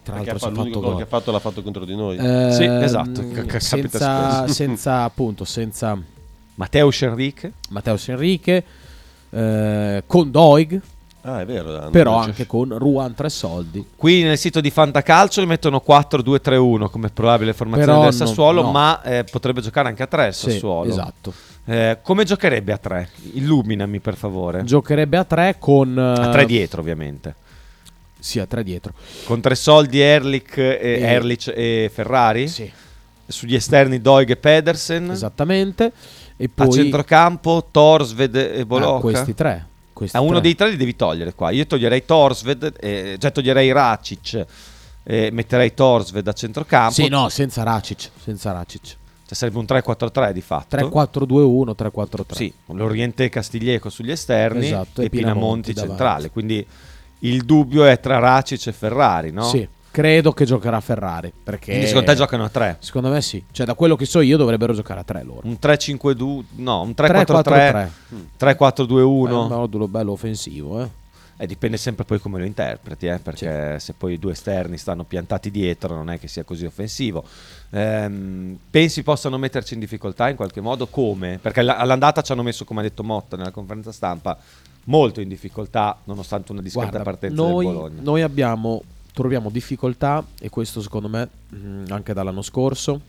Tra 0.02 0.14
l'altro 0.14 0.38
fatto 0.38 0.52
l'unico 0.54 0.74
fatto 0.80 0.88
gol 0.88 0.96
che 0.98 1.02
ha 1.02 1.06
fatto 1.06 1.32
l'ha 1.32 1.38
fatto 1.40 1.62
contro 1.62 1.84
di 1.84 1.96
noi. 1.96 2.16
Ehm, 2.16 2.50
Sì, 2.52 2.64
esatto, 2.64 3.24
capita 3.34 3.58
senza, 3.58 4.46
senza 4.48 5.02
appunto 5.04 5.44
senza 5.44 5.98
Matteo 6.54 6.90
Enrique 7.00 7.52
Matteo 7.70 7.98
Enrique 8.06 8.64
eh, 9.30 10.02
con 10.06 10.30
Doig 10.30 10.80
Ah, 11.28 11.40
è 11.40 11.44
vero. 11.46 11.72
Dan. 11.72 11.90
però 11.90 12.20
c'è- 12.20 12.26
anche 12.28 12.46
con 12.46 12.76
Ruan 12.78 13.14
tre 13.14 13.28
soldi 13.30 13.84
Qui 13.96 14.22
nel 14.22 14.38
sito 14.38 14.60
di 14.60 14.70
Fantacalcio 14.70 15.40
li 15.40 15.46
mettono 15.46 15.82
4-2-3-1 15.84 16.88
come 16.88 17.08
probabile 17.10 17.52
formazione 17.52 17.90
Però 17.92 18.02
del 18.04 18.12
Sassuolo, 18.14 18.62
no. 18.62 18.70
ma 18.70 19.02
eh, 19.02 19.24
potrebbe 19.24 19.60
giocare 19.60 19.88
anche 19.88 20.02
a 20.04 20.06
3 20.06 20.26
il 20.28 20.34
Sì, 20.34 20.50
Sassuolo. 20.52 20.88
esatto. 20.90 21.32
Eh, 21.64 21.98
come 22.02 22.22
giocherebbe 22.24 22.72
a 22.72 22.78
3? 22.78 23.08
Illuminami 23.32 23.98
per 23.98 24.14
favore. 24.14 24.62
giocherebbe 24.62 25.16
a 25.16 25.24
tre 25.24 25.56
con 25.58 25.98
a 25.98 26.28
eh, 26.28 26.30
3 26.30 26.46
dietro 26.46 26.80
ovviamente. 26.80 27.34
sì 28.20 28.38
a 28.38 28.46
tre 28.46 28.62
dietro 28.62 28.92
Con 29.24 29.40
tre 29.40 29.54
soldi 29.56 30.00
Erlich 30.00 30.56
e, 30.58 30.78
E- 30.80 31.00
Erlich 31.00 31.52
e 31.54 31.90
Ferrari. 31.92 32.46
Sì. 32.46 32.70
Sugli 33.28 33.56
esterni 33.56 34.00
Doig 34.00 34.30
e 34.30 34.36
Pedersen. 34.36 35.10
esattamente 35.10 35.90
e 36.36 36.44
A 36.44 36.48
poi 36.54 36.70
centrocampo 36.70 37.66
Torsved 37.72 38.36
e 38.36 38.64
Bolocca. 38.64 38.98
Ah, 38.98 39.00
questi 39.00 39.34
tre 39.34 39.66
questi 39.96 40.14
A 40.16 40.20
uno 40.20 40.32
tre. 40.32 40.40
dei 40.42 40.54
tre 40.54 40.68
li 40.70 40.76
devi 40.76 40.94
togliere 40.94 41.32
qua. 41.34 41.50
Io 41.50 41.66
toglierei 41.66 42.04
Torsved, 42.04 42.74
eh, 42.78 43.16
cioè 43.18 43.32
toglierei 43.32 43.72
Racic 43.72 44.44
e 45.02 45.30
metterei 45.32 45.72
Torsved 45.72 46.28
a 46.28 46.32
centrocampo. 46.32 46.92
sì 46.92 47.08
no 47.08 47.28
senza 47.30 47.62
Racic 47.62 48.10
senza 48.22 48.52
Racic 48.52 48.84
Cioè 48.84 49.34
sarebbe 49.34 49.58
un 49.58 49.64
3-4-3 49.64 50.32
di 50.32 50.40
fatto. 50.42 50.76
3-4-2-1 50.76 51.74
3-4-3 51.76 52.34
Sì, 52.34 52.52
l'Oriente 52.66 53.24
e 53.24 53.28
Castiglieco 53.30 53.88
sugli 53.88 54.10
esterni 54.10 54.66
Esatto, 54.66 55.00
e, 55.00 55.06
e 55.06 55.08
Pinamonti 55.08 55.72
Pinamonti 55.72 55.74
centrale. 55.74 56.30
Quindi 56.30 56.66
il 57.20 57.44
dubbio 57.44 57.84
è 57.84 57.98
tra 57.98 58.18
Racic 58.18 58.66
e 58.66 58.72
Ferrari, 58.72 59.30
no? 59.32 59.44
Sì, 59.44 59.66
credo 59.96 60.32
che 60.32 60.44
giocherà 60.44 60.78
Ferrari. 60.82 61.32
Perché 61.42 61.70
Quindi 61.70 61.86
secondo 61.86 62.10
te 62.10 62.16
giocano 62.16 62.44
a 62.44 62.50
3? 62.50 62.76
Secondo 62.80 63.08
me 63.08 63.22
sì. 63.22 63.42
Cioè, 63.50 63.64
da 63.64 63.72
quello 63.72 63.96
che 63.96 64.04
so 64.04 64.20
io 64.20 64.36
dovrebbero 64.36 64.74
giocare 64.74 65.00
a 65.00 65.04
3 65.04 65.22
loro. 65.22 65.40
Un 65.44 65.56
3-5-2, 65.58 66.44
no, 66.56 66.82
un 66.82 66.90
3-4-3. 66.90 67.24
3-4-3, 67.24 67.88
3-4-2-1. 68.38 69.28
È 69.28 69.32
un 69.32 69.48
modulo 69.48 69.88
bello 69.88 70.12
offensivo, 70.12 70.82
eh. 70.82 71.04
Eh, 71.38 71.46
dipende 71.46 71.78
sempre 71.78 72.04
poi 72.04 72.18
come 72.20 72.38
lo 72.38 72.44
interpreti, 72.44 73.06
eh, 73.06 73.18
perché 73.18 73.78
se 73.78 73.94
poi 73.94 74.14
i 74.14 74.18
due 74.18 74.32
esterni 74.32 74.76
stanno 74.76 75.04
piantati 75.04 75.50
dietro 75.50 75.94
non 75.94 76.10
è 76.10 76.18
che 76.18 76.28
sia 76.28 76.44
così 76.44 76.66
offensivo. 76.66 77.24
Ehm, 77.70 78.58
pensi 78.70 79.02
possano 79.02 79.38
metterci 79.38 79.74
in 79.74 79.80
difficoltà 79.80 80.28
in 80.28 80.36
qualche 80.36 80.60
modo? 80.60 80.86
Come? 80.88 81.38
Perché 81.40 81.60
alla- 81.60 81.76
all'andata 81.78 82.20
ci 82.22 82.32
hanno 82.32 82.42
messo, 82.42 82.64
come 82.66 82.80
ha 82.80 82.82
detto 82.82 83.02
Motta 83.02 83.36
nella 83.36 83.50
conferenza 83.50 83.92
stampa, 83.92 84.38
molto 84.84 85.20
in 85.20 85.28
difficoltà 85.28 85.98
nonostante 86.04 86.52
una 86.52 86.62
discreta 86.62 86.90
Guarda, 86.90 87.10
partenza 87.10 87.42
noi, 87.42 87.64
del 87.66 87.74
Bologna. 87.74 88.00
noi 88.02 88.22
abbiamo, 88.22 88.82
troviamo 89.16 89.48
difficoltà, 89.48 90.22
e 90.38 90.50
questo 90.50 90.82
secondo 90.82 91.08
me 91.08 91.26
mh, 91.48 91.84
anche 91.88 92.12
dall'anno 92.12 92.42
scorso, 92.42 93.00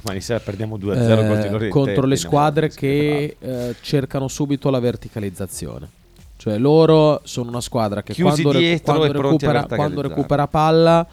Domani 0.00 0.20
sera 0.20 0.38
perdiamo 0.38 0.76
2-0 0.76 1.62
eh, 1.64 1.68
contro 1.70 2.06
le 2.06 2.14
squadre 2.14 2.68
che 2.68 3.36
eh, 3.36 3.74
cercano 3.80 4.28
subito 4.28 4.70
la 4.70 4.78
verticalizzazione. 4.78 5.88
Cioè 6.36 6.56
loro 6.56 7.20
sono 7.24 7.48
una 7.48 7.60
squadra 7.60 8.04
che 8.04 8.14
quando, 8.14 8.52
recu- 8.52 8.84
quando 8.84 9.10
recupera, 9.10 9.66
quando 9.66 10.02
recupera 10.02 10.46
palla 10.46 11.04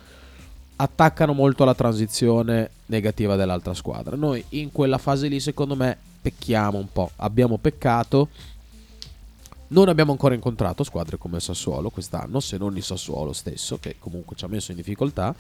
attaccano 0.76 1.34
molto 1.34 1.64
la 1.64 1.74
transizione 1.74 2.70
negativa 2.88 3.36
dell'altra 3.36 3.74
squadra. 3.74 4.16
Noi 4.16 4.44
in 4.50 4.72
quella 4.72 5.00
fase 5.00 5.30
lì 5.30 5.40
secondo 5.40 5.76
me 5.76 5.98
pecchiamo 6.22 6.78
un 6.78 6.92
po', 6.92 7.10
abbiamo 7.16 7.58
peccato. 7.58 8.28
Non 9.68 9.90
abbiamo 9.90 10.12
ancora 10.12 10.36
incontrato 10.36 10.84
squadre 10.84 11.18
come 11.18 11.40
Sassuolo 11.40 11.90
quest'anno, 11.90 12.40
se 12.40 12.58
non 12.58 12.76
il 12.78 12.84
Sassuolo 12.84 13.34
stesso, 13.34 13.78
che 13.80 13.96
comunque 14.00 14.36
ci 14.36 14.46
ha 14.46 14.48
messo 14.48 14.72
in 14.72 14.78
difficoltà. 14.78 15.34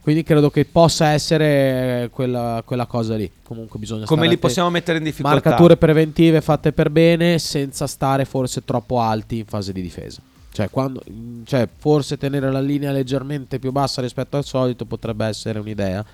Quindi 0.00 0.24
credo 0.24 0.50
che 0.50 0.64
possa 0.64 1.10
essere 1.10 2.10
quella, 2.12 2.62
quella 2.66 2.86
cosa 2.86 3.14
lì. 3.14 3.30
Comunque 3.44 3.78
bisogna 3.78 4.04
Come 4.04 4.26
li 4.26 4.36
possiamo 4.36 4.68
mettere 4.68 4.98
in 4.98 5.04
difficoltà? 5.04 5.48
Marcature 5.48 5.76
preventive 5.76 6.40
fatte 6.40 6.72
per 6.72 6.90
bene 6.90 7.38
senza 7.38 7.86
stare 7.86 8.24
forse 8.24 8.64
troppo 8.64 9.00
alti 9.00 9.38
in 9.38 9.46
fase 9.46 9.72
di 9.72 9.80
difesa. 9.80 10.20
Cioè, 10.50 10.68
quando, 10.70 11.02
cioè, 11.44 11.68
forse 11.74 12.18
tenere 12.18 12.50
la 12.50 12.60
linea 12.60 12.90
leggermente 12.90 13.60
più 13.60 13.70
bassa 13.70 14.02
rispetto 14.02 14.36
al 14.36 14.44
solito 14.44 14.84
potrebbe 14.86 15.24
essere 15.24 15.60
un'idea. 15.60 16.04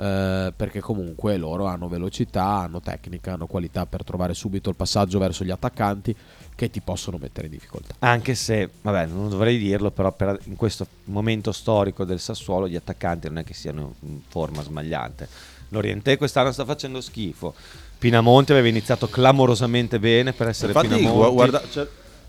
eh, 0.00 0.52
perché 0.56 0.80
comunque 0.80 1.36
loro 1.36 1.66
hanno 1.66 1.86
velocità, 1.86 2.44
hanno 2.44 2.80
tecnica, 2.80 3.34
hanno 3.34 3.46
qualità 3.46 3.84
per 3.84 4.02
trovare 4.02 4.32
subito 4.32 4.70
il 4.70 4.76
passaggio 4.76 5.18
verso 5.18 5.44
gli 5.44 5.50
attaccanti 5.50 6.16
che 6.60 6.70
ti 6.70 6.80
possono 6.82 7.16
mettere 7.18 7.46
in 7.46 7.52
difficoltà. 7.54 7.94
Anche 8.00 8.34
se, 8.34 8.68
vabbè, 8.82 9.06
non 9.06 9.30
dovrei 9.30 9.56
dirlo, 9.56 9.90
però 9.90 10.12
per- 10.12 10.38
in 10.44 10.56
questo 10.56 10.86
momento 11.04 11.52
storico 11.52 12.04
del 12.04 12.20
Sassuolo 12.20 12.68
gli 12.68 12.76
attaccanti 12.76 13.28
non 13.28 13.38
è 13.38 13.44
che 13.44 13.54
siano 13.54 13.94
in 14.00 14.20
forma 14.28 14.60
smagliante. 14.62 15.26
L'Oriente 15.70 16.18
quest'anno 16.18 16.52
sta 16.52 16.66
facendo 16.66 17.00
schifo. 17.00 17.54
Pinamonti 17.96 18.52
aveva 18.52 18.68
iniziato 18.68 19.08
clamorosamente 19.08 19.98
bene 19.98 20.34
per 20.34 20.48
essere 20.48 20.72
Infatti, 20.72 20.88
Pinamonti. 20.88 21.18
gu- 21.24 21.32
guarda, 21.32 21.62
ce, 21.70 21.88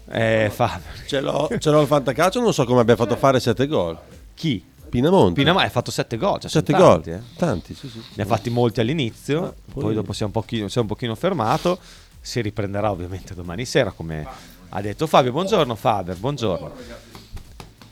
Eh, 0.10 0.50
fa- 0.50 0.80
ce 1.06 1.20
l'ho, 1.20 1.50
ce 1.60 1.70
l'ho 1.70 1.80
al 1.82 1.88
fantacalcio, 1.88 2.40
non 2.40 2.54
so 2.54 2.64
come 2.66 2.80
abbia 2.80 2.96
fatto 2.96 3.18
fare 3.18 3.42
7 3.42 3.68
gol. 3.68 3.98
Chi? 4.34 4.64
Pinamonti. 4.90 5.34
Pinamonti 5.42 5.68
ha 5.68 5.72
fatto 5.72 5.92
7 5.92 6.16
gol. 6.16 6.40
Cioè 6.40 6.50
Sette 6.50 6.72
sono 6.72 6.84
gol. 6.86 6.94
tanti, 7.04 7.10
eh. 7.12 7.22
Tanti, 7.38 7.74
sì, 7.76 7.90
sì. 7.90 8.02
Ne 8.14 8.24
ha 8.24 8.26
fatti 8.26 8.50
molti 8.50 8.80
all'inizio, 8.80 9.56
poi, 9.74 9.84
poi- 9.84 9.94
dopo 9.94 10.14
si 10.14 10.24
è, 10.24 10.26
un 10.26 10.32
pochino, 10.32 10.70
si 10.70 10.78
è 10.78 10.82
un 10.82 10.88
pochino 10.88 11.16
fermato. 11.16 11.78
Si 12.24 12.40
riprenderà 12.40 12.92
ovviamente 12.92 13.34
domani 13.34 13.66
sera, 13.66 13.92
come 13.92 14.26
ha 14.70 14.82
detto 14.82 15.08
Fabio. 15.08 15.32
Buongiorno 15.32 15.74
Faber, 15.76 16.16
buongiorno. 16.16 16.72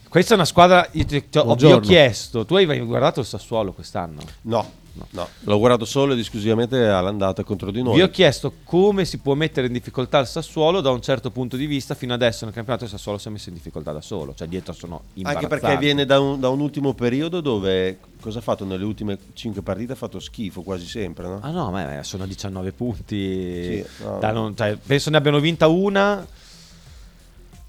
Questa 0.08 0.34
è 0.34 0.36
una 0.36 0.46
squadra. 0.46 0.88
Io 0.92 1.06
ti, 1.06 1.30
ti 1.30 1.38
ho, 1.38 1.42
vi 1.42 1.50
ho 1.50 1.56
Buongiorno. 1.56 1.80
chiesto, 1.80 2.46
tu 2.46 2.56
hai 2.56 2.80
guardato 2.80 3.20
il 3.22 3.26
Sassuolo 3.26 3.74
quest'anno? 3.74 4.22
No, 4.44 4.72
no, 5.12 5.28
l'ho 5.42 5.58
guardato 5.58 5.86
solo 5.86 6.14
ed 6.14 6.20
esclusivamente 6.20 6.88
all'andata 6.88 7.44
contro 7.44 7.72
di 7.72 7.82
noi. 7.82 7.96
Vi 7.96 8.02
ho 8.02 8.10
chiesto 8.10 8.54
come 8.64 9.06
si 9.06 9.18
può 9.20 9.34
mettere 9.34 9.68
in 9.68 9.74
difficoltà 9.74 10.20
il 10.20 10.28
Sassuolo 10.28 10.82
da 10.82 10.90
un 10.92 11.02
certo 11.02 11.32
punto 11.32 11.58
di 11.58 11.66
vista. 11.66 11.96
Fino 11.96 12.14
adesso 12.14 12.46
nel 12.46 12.54
campionato 12.54 12.86
il 12.86 12.90
Sassuolo 12.90 13.18
si 13.18 13.28
è 13.28 13.32
messo 13.32 13.50
in 13.50 13.56
difficoltà 13.56 13.92
da 13.92 14.02
solo, 14.02 14.34
cioè 14.36 14.48
dietro 14.48 14.74
sono 14.74 14.96
Anche 14.96 15.20
imbarazzanti. 15.20 15.60
perché 15.60 15.78
viene 15.78 16.06
da 16.06 16.20
un, 16.20 16.40
da 16.40 16.50
un 16.50 16.60
ultimo 16.60 16.94
periodo 16.94 17.42
dove 17.42 18.00
cosa 18.20 18.40
ha 18.40 18.42
fatto 18.42 18.66
nelle 18.66 18.84
ultime 18.84 19.18
5 19.34 19.62
partite? 19.62 19.94
Ha 19.94 19.96
fatto 19.96 20.20
schifo 20.20 20.62
quasi 20.62 20.86
sempre, 20.86 21.28
no? 21.28 21.40
Ah 21.42 21.52
no, 21.52 21.72
ma 21.72 22.04
sono 22.04 22.26
19 22.26 22.72
punti. 22.72 23.64
Sì, 23.64 23.86
no. 24.04 24.20
Non- 24.32 24.56
cioè, 24.56 24.76
penso 24.76 25.10
ne 25.10 25.18
abbiano 25.18 25.40
vinta 25.40 25.68
una. 25.68 26.26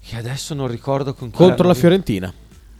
Che 0.03 0.15
adesso 0.17 0.53
non 0.53 0.67
ricordo 0.67 1.13
con 1.13 1.29
chi 1.29 1.37
Contro 1.37 1.67
la. 1.67 1.73
Fiorentina. 1.73 2.33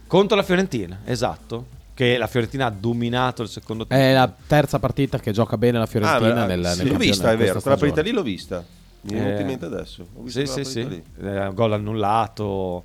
Contro 0.06 0.36
la 0.36 0.42
Fiorentina, 0.42 1.00
esatto. 1.04 1.80
Che 1.94 2.16
la 2.16 2.26
Fiorentina 2.26 2.66
ha 2.66 2.70
dominato 2.76 3.42
il 3.42 3.48
secondo 3.48 3.86
tempo. 3.86 4.02
È 4.02 4.12
la 4.14 4.32
terza 4.46 4.78
partita 4.78 5.18
che 5.18 5.30
gioca 5.32 5.58
bene 5.58 5.78
la 5.78 5.86
Fiorentina 5.86 6.42
Ah, 6.42 6.46
nel, 6.46 6.60
beh, 6.60 6.66
nel 6.66 6.74
sì, 6.74 6.88
l'ho 6.88 6.96
vista, 6.96 7.32
è 7.32 7.36
vero. 7.36 7.60
Quella 7.60 7.76
partita 7.76 8.00
lì 8.00 8.10
l'ho 8.12 8.22
vista. 8.22 8.64
Mi 9.02 9.12
è 9.18 9.22
venuto 9.22 9.40
in 9.40 9.46
mente 9.46 9.64
adesso. 9.66 10.06
Ho 10.16 10.22
visto 10.22 10.46
Sì, 10.46 10.64
sì, 10.64 10.70
sì. 10.70 11.02
Eh, 11.22 11.50
gol 11.52 11.72
annullato. 11.72 12.82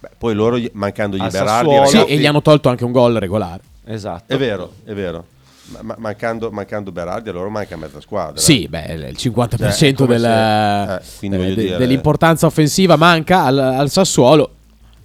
Beh, 0.00 0.08
poi 0.18 0.34
loro 0.34 0.58
gli- 0.58 0.70
mancandogli 0.72 1.20
Al 1.20 1.30
Berardi, 1.30 1.68
Sassuolo. 1.70 1.86
Sì, 1.86 1.96
ragazzi, 1.96 2.12
e 2.12 2.18
gli 2.18 2.26
hanno 2.26 2.42
tolto 2.42 2.68
anche 2.70 2.84
un 2.84 2.92
gol 2.92 3.14
regolare. 3.16 3.62
Esatto. 3.84 4.32
È 4.32 4.36
vero, 4.38 4.72
è 4.84 4.94
vero. 4.94 5.24
Ma- 5.66 5.82
ma- 5.82 5.96
mancando, 5.98 6.50
mancando 6.50 6.90
Berardi, 6.90 7.28
a 7.28 7.32
loro 7.32 7.50
manca 7.50 7.76
mezza 7.76 8.00
squadra. 8.00 8.40
Sì, 8.40 8.66
beh, 8.68 8.92
il 9.10 9.16
50% 9.16 9.72
Cioè, 9.78 9.88
è 9.90 9.94
come 9.94 10.16
del- 10.18 11.00
se- 11.00 11.26
eh, 11.26 11.28
voglio 11.28 11.54
de- 11.54 11.62
dire- 11.62 11.76
dell'importanza 11.76 12.46
offensiva 12.46 12.96
manca 12.96 13.44
al, 13.44 13.58
al 13.58 13.90
Sassuolo. 13.90 14.54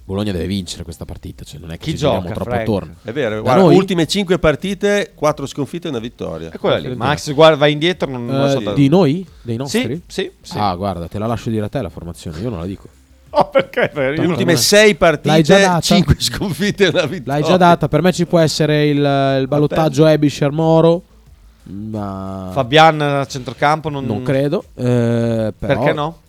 Bologna 0.06 0.30
deve 0.30 0.46
vincere 0.46 0.84
questa 0.84 1.04
partita, 1.04 1.42
cioè 1.44 1.58
non 1.58 1.70
è 1.72 1.78
che 1.78 1.84
Chi 1.86 1.90
ci 1.90 1.96
gioca, 1.96 2.30
troppo 2.30 2.44
Frank? 2.44 2.60
attorno. 2.62 2.94
È 3.02 3.10
vero, 3.10 3.34
Da 3.34 3.40
guarda, 3.40 3.62
noi? 3.62 3.74
ultime 3.74 4.06
5 4.06 4.38
partite, 4.38 5.10
4 5.16 5.46
sconfitte 5.46 5.88
e 5.88 5.90
una 5.90 5.98
vittoria. 5.98 6.50
È 6.50 6.58
quella 6.58 6.78
lì. 6.78 6.94
Max, 6.94 7.32
guarda, 7.34 7.56
vai 7.56 7.72
indietro. 7.72 8.08
Non, 8.08 8.24
non 8.24 8.46
Eh, 8.46 8.50
so 8.52 8.60
da- 8.60 8.72
di 8.72 8.88
noi? 8.88 9.26
Dei 9.42 9.56
nostri? 9.56 10.00
Sì, 10.06 10.22
sì, 10.22 10.30
sì. 10.40 10.58
Ah, 10.58 10.74
guarda, 10.76 11.08
te 11.08 11.18
la 11.18 11.26
lascio 11.26 11.50
dire 11.50 11.64
a 11.64 11.68
te 11.68 11.82
la 11.82 11.88
formazione, 11.88 12.38
io 12.38 12.48
non 12.50 12.60
la 12.60 12.66
dico. 12.66 12.88
Oh, 13.30 13.50
perché? 13.50 13.90
Le 13.92 14.10
ultime 14.20 14.34
non 14.44 14.48
è- 14.50 14.56
6 14.56 14.96
L'hai 14.98 15.42
già 15.42 15.54
partite, 15.54 15.60
data? 15.60 15.80
5 15.80 16.14
sconfitte 16.20 16.84
e 16.84 16.88
una 16.88 17.04
vittoria. 17.06 17.32
L'hai 17.34 17.42
già 17.42 17.56
data, 17.58 17.88
per 17.88 18.00
me 18.00 18.12
ci 18.12 18.24
può 18.24 18.38
essere 18.38 18.86
il, 18.86 18.96
il 19.40 19.46
ballottaggio 19.48 20.06
Ebisher 20.06 20.52
Moro. 20.52 21.02
Ma 21.64 22.50
Fabian 22.52 23.00
a 23.00 23.26
centrocampo 23.26 23.88
non, 23.90 24.06
non 24.06 24.22
credo. 24.22 24.64
eh, 24.76 25.52
però- 25.58 25.74
Perché 25.80 25.92
no? 25.92 26.20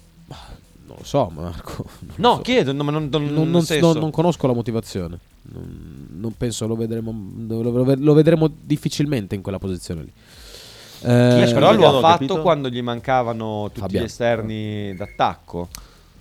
Non 0.87 0.95
lo 0.97 1.03
so, 1.03 1.29
Marco. 1.35 1.85
No, 2.15 2.39
chiedo, 2.39 2.71
no, 2.73 2.83
ma 2.83 2.91
non, 2.91 3.09
non, 3.11 3.25
Non, 3.25 3.49
non- 3.51 3.61
senso- 3.61 3.91
non- 3.93 4.01
non 4.01 4.11
conosco 4.11 4.47
la 4.47 4.53
motivazione. 4.53 5.19
Non, 5.51 6.07
non 6.19 6.33
penso 6.37 6.65
lo 6.67 6.75
vedremo. 6.75 7.13
Lo, 7.47 7.61
lo- 7.95 8.13
vedremo 8.13 8.49
difficilmente 8.61 9.35
in 9.35 9.41
quella 9.41 9.59
posizione 9.59 10.01
lì. 10.03 10.11
Eh, 10.99 11.51
però 11.53 11.73
lo 11.73 11.87
ha 11.87 11.99
fatto 11.99 12.25
capito. 12.25 12.41
quando 12.41 12.69
gli 12.69 12.81
mancavano 12.81 13.65
tutti 13.67 13.81
Fabian. 13.81 14.01
gli 14.01 14.05
esterni 14.05 14.95
d'attacco. 14.95 15.67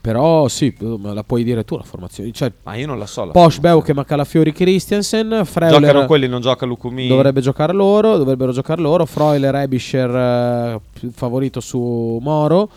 però 0.02 0.46
sì, 0.48 0.72
me 0.78 1.14
la 1.14 1.22
puoi 1.24 1.42
dire 1.44 1.64
tu 1.64 1.76
la 1.76 1.82
formazione. 1.82 2.30
Cioè, 2.30 2.52
Ma 2.64 2.74
io 2.74 2.86
non 2.86 2.98
la 2.98 3.06
so. 3.06 3.24
La 3.24 3.32
Posh, 3.32 3.58
Beuke, 3.58 3.94
Macalafiori, 3.94 4.52
Christiansen. 4.52 5.42
Freuler 5.44 5.80
Giocano 5.80 6.06
quelli, 6.06 6.28
non 6.28 6.40
gioca 6.42 6.66
Lukumi. 6.66 7.06
Dovrebbe 7.08 7.40
giocare 7.40 7.72
loro, 7.72 8.16
dovrebbero 8.18 8.52
giocare 8.52 8.80
loro. 8.82 9.06
Freuler, 9.06 9.54
Ebischer, 9.54 10.14
eh, 10.14 10.80
favorito 11.12 11.60
su 11.60 12.18
Moro. 12.20 12.68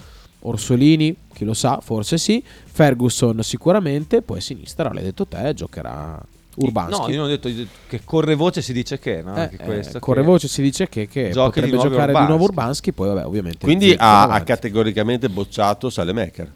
Orsolini, 0.42 1.16
chi 1.34 1.44
lo 1.46 1.54
sa, 1.54 1.80
forse 1.82 2.18
sì. 2.18 2.44
Ferguson 2.66 3.42
sicuramente. 3.44 4.22
Poi 4.22 4.38
a 4.38 4.42
sinistra, 4.42 4.92
l'hai 4.94 5.04
detto 5.04 5.26
te, 5.26 5.54
giocherà 5.54 6.20
Urbanski. 6.56 7.00
No, 7.02 7.10
io 7.10 7.16
non 7.18 7.26
ho 7.26 7.28
detto 7.28 7.50
che 7.88 8.02
corre 8.04 8.36
voce 8.36 8.62
si 8.62 8.74
dice 8.74 9.00
che, 9.00 9.22
no? 9.22 9.36
Eh, 9.36 9.42
Anche 9.42 9.56
eh, 9.56 9.66
questo. 9.66 10.00
corre 10.00 10.22
voce 10.24 10.48
si 10.48 10.62
dice 10.62 10.90
che, 10.90 11.08
che 11.08 11.30
Giochi 11.32 11.62
di 11.62 11.68
potrebbe 11.70 11.72
nuovo 11.76 11.90
giocare 11.90 12.12
di 12.12 12.18
Urbanski. 12.18 12.28
nuovo 12.30 12.44
Urbanski. 12.44 12.92
Poi, 12.94 13.08
vabbè, 13.10 13.26
ovviamente. 13.26 13.66
Quindi 13.66 13.96
ha, 13.98 14.28
ha 14.28 14.42
categoricamente 14.44 15.30
bocciato 15.30 15.90
Salemaker. 15.90 16.52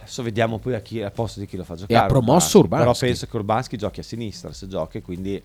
Adesso 0.00 0.22
vediamo 0.22 0.58
poi 0.58 0.74
a 0.74 0.80
chi 0.80 1.02
al 1.02 1.12
posto 1.12 1.38
di 1.40 1.46
chi 1.46 1.56
lo 1.58 1.64
fa 1.64 1.74
giocare. 1.76 1.98
ha 2.00 2.06
promosso 2.06 2.58
Urbanski. 2.60 2.86
Però 2.88 2.98
penso 2.98 3.26
che 3.26 3.36
Urbanski 3.36 3.76
giochi 3.76 4.00
a 4.00 4.02
sinistra 4.02 4.52
se 4.54 4.66
giochi, 4.66 5.02
quindi 5.02 5.40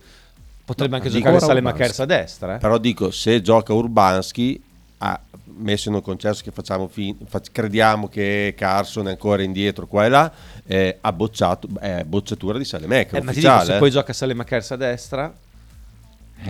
potrebbe 0.66 0.96
anche 0.96 1.10
dico 1.10 1.20
giocare 1.20 1.36
ora 1.38 1.46
Salemakers 1.46 2.00
a 2.00 2.06
destra. 2.06 2.56
eh. 2.56 2.58
Però 2.60 2.78
dico, 2.78 3.12
se 3.12 3.42
gioca 3.42 3.74
Urbanski, 3.74 4.62
ha 5.06 5.20
messo 5.58 5.90
in 5.90 5.96
un 5.96 6.02
concesso 6.02 6.42
che 6.44 6.52
facciamo 6.52 6.88
fin- 6.88 7.18
fac- 7.28 7.52
crediamo 7.52 8.08
che 8.08 8.54
Carson 8.58 9.08
è 9.08 9.12
ancora 9.12 9.44
indietro 9.44 9.86
qua 9.86 10.06
e 10.06 10.10
là, 10.10 10.32
eh, 10.66 10.98
ha 11.02 11.12
bocciato, 11.12 11.68
è 11.80 12.04
bocciatura 12.06 12.58
di 12.58 12.64
Salemaker. 12.64 13.20
Eh, 13.20 13.22
ma 13.24 13.34
dico, 13.34 13.60
se 13.60 13.76
eh. 13.76 13.80
poi 13.80 13.92
gioca 13.92 14.14
Salemakers 14.14 14.72
a 14.72 14.76
destra, 14.78 15.34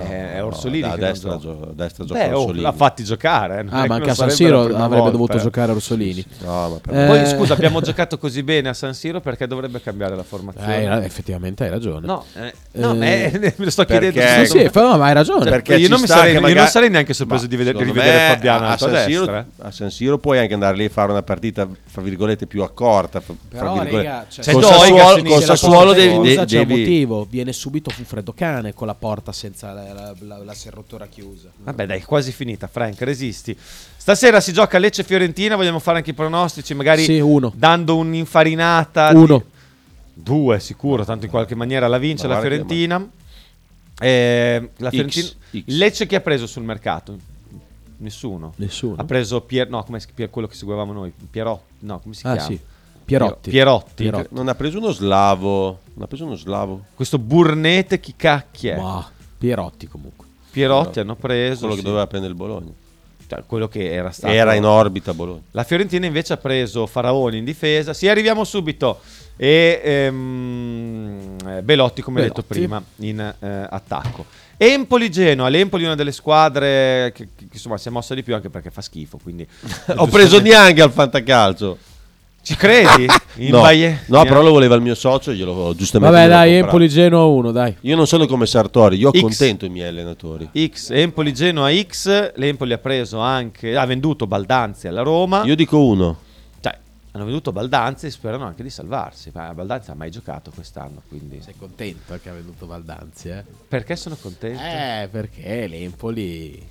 eh, 0.02 0.34
è 0.34 0.40
no, 0.40 0.46
Orsolini 0.46 0.82
da 0.82 0.94
che 0.96 1.00
destra 1.00 1.38
gioca. 1.38 1.68
destra 1.74 2.06
gioca 2.06 2.20
Beh, 2.20 2.34
oh, 2.34 2.40
Orsolini. 2.42 2.62
l'ha 2.62 2.72
fatti 2.72 3.04
giocare. 3.04 3.56
eh, 3.60 3.66
Ah, 3.70 3.84
è 3.84 3.88
ma 3.88 3.88
che 3.88 3.94
anche 3.94 4.10
a 4.10 4.16
San 4.16 4.30
Siro 4.30 4.62
avrebbe 4.62 4.88
volta, 4.88 5.10
dovuto 5.12 5.38
eh. 5.38 5.42
giocare 5.42 5.72
Orsolini. 5.72 6.26
No, 6.44 6.70
ma 6.70 6.80
per- 6.82 6.98
Eh, 6.98 7.08
Poi 7.08 7.26
scusa, 7.28 7.54
abbiamo 7.56 7.82
giocato 7.82 8.18
così 8.18 8.44
bene 8.44 8.70
a 8.70 8.74
San 8.74 8.94
Siro 8.94 9.20
perché 9.22 9.48
dovrebbe 9.48 9.82
cambiare 9.82 10.16
la 10.16 10.24
formazione. 10.24 10.82
Eh, 10.82 10.86
hai- 10.88 11.04
effettivamente 11.06 11.64
hai 11.64 11.70
ragione. 11.70 12.06
No, 12.06 12.24
eh, 12.36 12.54
no, 12.74 12.94
Eh, 13.02 13.32
eh, 13.34 13.40
me 13.40 13.54
lo 13.58 13.70
sto 13.70 13.86
perché- 13.86 14.12
chiedendo. 14.12 14.46
Sì, 14.46 14.60
sì, 14.60 14.70
fa- 14.70 14.82
no, 14.82 14.98
ma 14.98 15.06
hai 15.08 15.14
ragione. 15.14 15.42
Cioè, 15.44 15.52
Perché 15.52 15.76
io, 15.76 15.88
non 15.90 16.00
sarei, 16.00 16.24
che 16.24 16.32
io 16.36 16.42
magari- 16.42 16.60
non 16.60 16.68
sarei 16.68 16.90
neanche 16.90 17.14
sorpreso 17.14 17.44
Ma 17.44 17.50
di, 17.50 17.56
vedere, 17.56 17.78
di 17.78 17.84
rivedere 17.84 18.18
me 18.28 18.34
Fabiano 18.34 18.68
a 18.68 18.78
San, 18.78 18.90
Siro, 19.06 19.20
destra. 19.26 19.40
eh. 19.40 19.68
a 19.68 19.72
San 19.72 19.90
Siro 19.92 20.18
puoi 20.18 20.40
anche 20.40 20.54
andare 20.54 20.76
lì 20.78 20.86
a 20.86 20.90
fare 20.90 21.12
una 21.12 21.24
partita 21.24 21.68
fra 21.86 22.02
virgolette 22.02 22.48
più 22.48 22.64
accorta 22.64 23.20
fra- 23.20 23.34
fra 23.50 23.60
Però, 23.60 23.74
virgolette. 23.74 24.08
raga, 24.10 24.26
cioè, 24.30 24.54
con 24.54 25.42
Sassuolo, 25.42 25.94
devi, 25.94 26.36
c'è 26.46 26.60
un 26.60 26.68
motivo. 26.68 27.28
Viene 27.30 27.54
subito 27.54 27.90
fu 27.90 28.04
freddo 28.04 28.34
cane 28.34 28.74
con 28.74 28.88
la 28.88 28.96
porta 28.96 29.32
senza 29.32 29.74
la, 29.92 30.14
la- 30.20 30.38
la- 30.44 30.54
serratura 30.54 31.08
chiusa. 31.08 31.50
Vabbè, 31.58 31.86
dai, 31.86 32.02
quasi 32.04 32.32
finita, 32.32 32.68
Frank, 32.68 33.02
resisti. 33.02 33.58
Stasera 33.58 34.40
si 34.40 34.54
gioca 34.54 34.78
Lecce-Fiorentina, 34.78 35.56
vogliamo 35.56 35.80
fare 35.80 35.98
anche 35.98 36.12
i 36.12 36.14
pronostici, 36.14 36.74
magari 36.74 37.04
Sì, 37.04 37.20
uno. 37.20 37.52
dando 37.56 37.98
un'infarinata. 37.98 39.12
di- 39.12 39.18
Uno. 39.20 39.44
Due, 40.14 40.60
sicuro, 40.60 41.04
tanto 41.04 41.26
in 41.26 41.32
qualche 41.32 41.56
maniera 41.56 41.88
la 41.88 41.98
vince 41.98 42.28
Ma 42.28 42.34
la 42.36 42.40
guarda 42.40 42.56
che- 42.58 42.64
Fiorentina. 42.68 43.10
Eh, 44.00 44.70
la 44.78 44.90
X, 44.90 44.92
Fiorentina. 44.92 45.28
X. 45.28 45.64
Lecce 45.66 46.06
chi 46.08 46.16
ha 46.16 46.22
preso 46.22 46.46
sul 46.48 46.64
mercato? 46.64 47.18
Nessuno. 47.98 48.54
Nessuno. 48.58 48.96
Ha 48.98 49.04
preso 49.06 49.42
Pier, 49.42 49.70
no, 49.70 49.84
come 49.84 50.00
si 50.00 50.08
Pier, 50.14 50.30
quello 50.30 50.48
che 50.48 50.56
seguivamo 50.56 50.92
noi, 50.94 51.12
Pierotti, 51.30 51.74
no, 51.80 52.00
come 52.00 52.14
si 52.14 52.26
Ah, 52.28 52.34
chiama? 52.34 52.48
sì. 52.48 52.60
Pierotti. 53.06 53.50
Pierotti. 53.50 53.94
Pierotti. 54.04 54.28
non 54.32 54.48
ha 54.48 54.56
preso 54.56 54.78
uno 54.78 54.92
slavo 54.92 55.80
non 55.96 56.04
ha 56.04 56.08
preso 56.08 56.24
uno 56.24 56.36
slavo 56.36 56.86
Questo 56.96 57.20
Burnete 57.20 58.00
chi 58.00 58.14
cacchio 58.16 58.72
è? 58.72 58.78
Ma 58.78 59.12
Pierotti 59.44 59.88
comunque. 59.90 60.26
Pierotti 60.52 61.02
hanno 61.02 61.16
preso 61.16 61.60
quello 61.60 61.74
che 61.74 61.80
sì. 61.82 61.86
doveva 61.86 62.08
prendere 62.08 62.32
il 62.32 62.38
Bologna 62.40 62.72
Cioè, 63.28 63.44
quello 63.46 63.68
che 63.68 63.92
era 63.92 64.10
stato 64.12 64.32
era 64.32 64.54
in 64.54 64.64
orbita 64.64 65.14
Bologna 65.14 65.42
La 65.52 65.66
Fiorentina 65.66 66.06
invece 66.06 66.32
ha 66.32 66.38
preso 66.38 66.86
Faraoni 66.86 67.40
in 67.40 67.44
difesa. 67.44 67.94
Sì, 67.94 68.08
arriviamo 68.08 68.46
subito. 68.46 69.02
E 69.36 69.82
ehm, 69.84 71.36
eh, 71.46 71.62
Belotti, 71.62 72.02
come 72.02 72.22
Belotti. 72.22 72.42
detto 72.42 72.54
prima, 72.54 72.82
in 72.98 73.20
eh, 73.20 73.68
attacco. 73.70 74.26
Empoli 74.56 75.12
Genoa. 75.12 75.50
L'Empoli 75.50 75.84
è 75.84 75.88
una 75.88 75.96
delle 75.96 76.14
squadre 76.14 77.12
che, 77.14 77.28
che, 77.36 77.48
insomma 77.52 77.78
si 77.78 77.90
è 77.90 77.92
mossa 77.92 78.14
di 78.14 78.24
più 78.24 78.34
anche 78.36 78.50
perché 78.50 78.72
fa 78.72 78.80
schifo. 78.80 79.20
Quindi 79.22 79.46
ho 79.98 80.08
preso 80.08 80.40
Niang 80.40 80.80
al 80.80 80.92
fantacalcio 80.92 81.78
Ci 82.44 82.56
credi? 82.56 83.06
In 83.38 83.52
no, 83.52 83.62
Baie- 83.62 84.02
no 84.08 84.22
però 84.24 84.42
lo 84.42 84.52
voleva 84.52 84.76
il 84.76 84.82
mio 84.82 84.96
socio 84.96 85.32
glielo 85.32 85.74
giustamente 85.76 86.14
Vabbè, 86.14 86.28
dai, 86.30 86.50
comprato. 86.50 86.66
Empoli 86.66 86.90
Genoa 86.90 87.24
1, 87.26 87.52
dai. 87.52 87.78
io 87.80 87.96
non 87.96 88.06
sono 88.06 88.28
come 88.28 88.46
Sartori 88.46 88.98
io 88.98 89.12
X. 89.12 89.16
accontento 89.16 89.66
i 89.66 89.70
miei 89.70 89.88
allenatori 89.88 90.50
X, 90.54 90.90
Empoli 90.92 91.34
Genoa 91.34 91.72
X. 91.74 92.34
L'Empoli 92.36 92.74
ha 92.74 92.78
preso 92.78 93.20
anche, 93.20 93.78
ha 93.78 93.86
venduto 93.86 94.28
Baldanzi 94.28 94.88
alla 94.90 95.02
Roma. 95.04 95.44
io 95.46 95.56
dico 95.56 95.80
uno 95.84 96.18
Cioè, 96.60 96.78
hanno 97.12 97.24
venduto 97.24 97.54
Baldanzi 97.54 98.08
e 98.08 98.12
sperano 98.12 98.44
anche 98.46 98.62
di 98.62 98.70
salvarsi. 98.70 99.32
Ma 99.34 99.54
Baldanzi 99.54 99.92
ha 99.92 99.96
mai 99.96 100.12
giocato 100.12 100.52
quest'anno, 100.54 101.02
quindi... 101.08 101.40
Sei 101.42 101.56
contento 101.58 102.20
che 102.22 102.30
ha 102.30 102.34
venduto 102.34 102.66
Valdanzi, 102.68 103.30
eh? 103.30 103.44
Perché 103.70 103.96
sono 103.96 104.18
contento? 104.20 104.62
Eh, 104.62 105.08
perché 105.10 105.66
l'Empoli... 105.68 106.62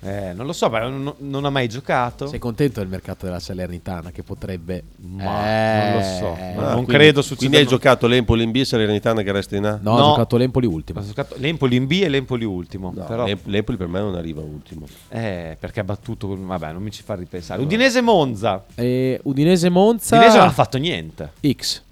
Eh, 0.00 0.32
non 0.34 0.46
lo 0.46 0.52
so, 0.52 0.68
ma 0.68 0.80
non, 0.80 1.12
non 1.18 1.44
ha 1.46 1.50
mai 1.50 1.68
giocato. 1.68 2.26
Sei 2.28 2.38
contento 2.38 2.78
del 2.80 2.88
mercato 2.88 3.24
della 3.24 3.40
Salernitana 3.40 4.10
che 4.12 4.22
potrebbe... 4.22 4.82
Ma 4.98 5.90
non 5.90 5.94
lo 5.96 6.02
so. 6.02 6.36
Eh, 6.38 6.52
Ma 6.54 6.62
non 6.66 6.84
quindi- 6.84 6.92
credo 6.92 7.22
succeda. 7.22 7.38
quindi 7.38 7.56
hai 7.56 7.66
giocato 7.66 8.06
l'Empoli 8.06 8.44
in 8.44 8.50
B 8.52 8.62
Salernitana 8.62 9.22
che 9.22 9.32
resta 9.32 9.56
in 9.56 9.64
A 9.64 9.78
No, 9.82 9.96
ha 9.96 10.02
giocato 10.10 10.36
l'Empoli 10.36 10.66
ultimo. 10.66 11.00
Ha 11.00 11.04
giocato 11.04 11.34
l'Empoli 11.38 11.76
in 11.76 11.86
B 11.86 12.00
e 12.04 12.08
l'Empoli 12.08 12.44
ultimo. 12.44 12.92
No, 12.94 13.04
però, 13.04 13.24
l'Emp- 13.24 13.46
l'Empoli 13.46 13.76
per 13.78 13.88
me 13.88 14.00
non 14.00 14.14
arriva 14.14 14.42
ultimo 14.42 14.86
eh, 15.08 15.56
perché 15.58 15.80
ha 15.80 15.84
battuto. 15.84 16.36
Vabbè, 16.38 16.72
non 16.72 16.82
mi 16.82 16.90
ci 16.92 17.02
fa 17.02 17.14
ripensare. 17.14 17.60
Udinese 17.62 18.00
Monza. 18.00 18.64
E 18.74 19.18
Udinese 19.24 19.68
Monza... 19.70 20.16
Udinese 20.16 20.38
non 20.38 20.46
ha 20.46 20.52
fatto 20.52 20.78
niente. 20.78 21.32
X. 21.52 21.82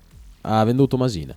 Ha 0.43 0.63
venduto 0.65 0.97
Masina. 0.97 1.35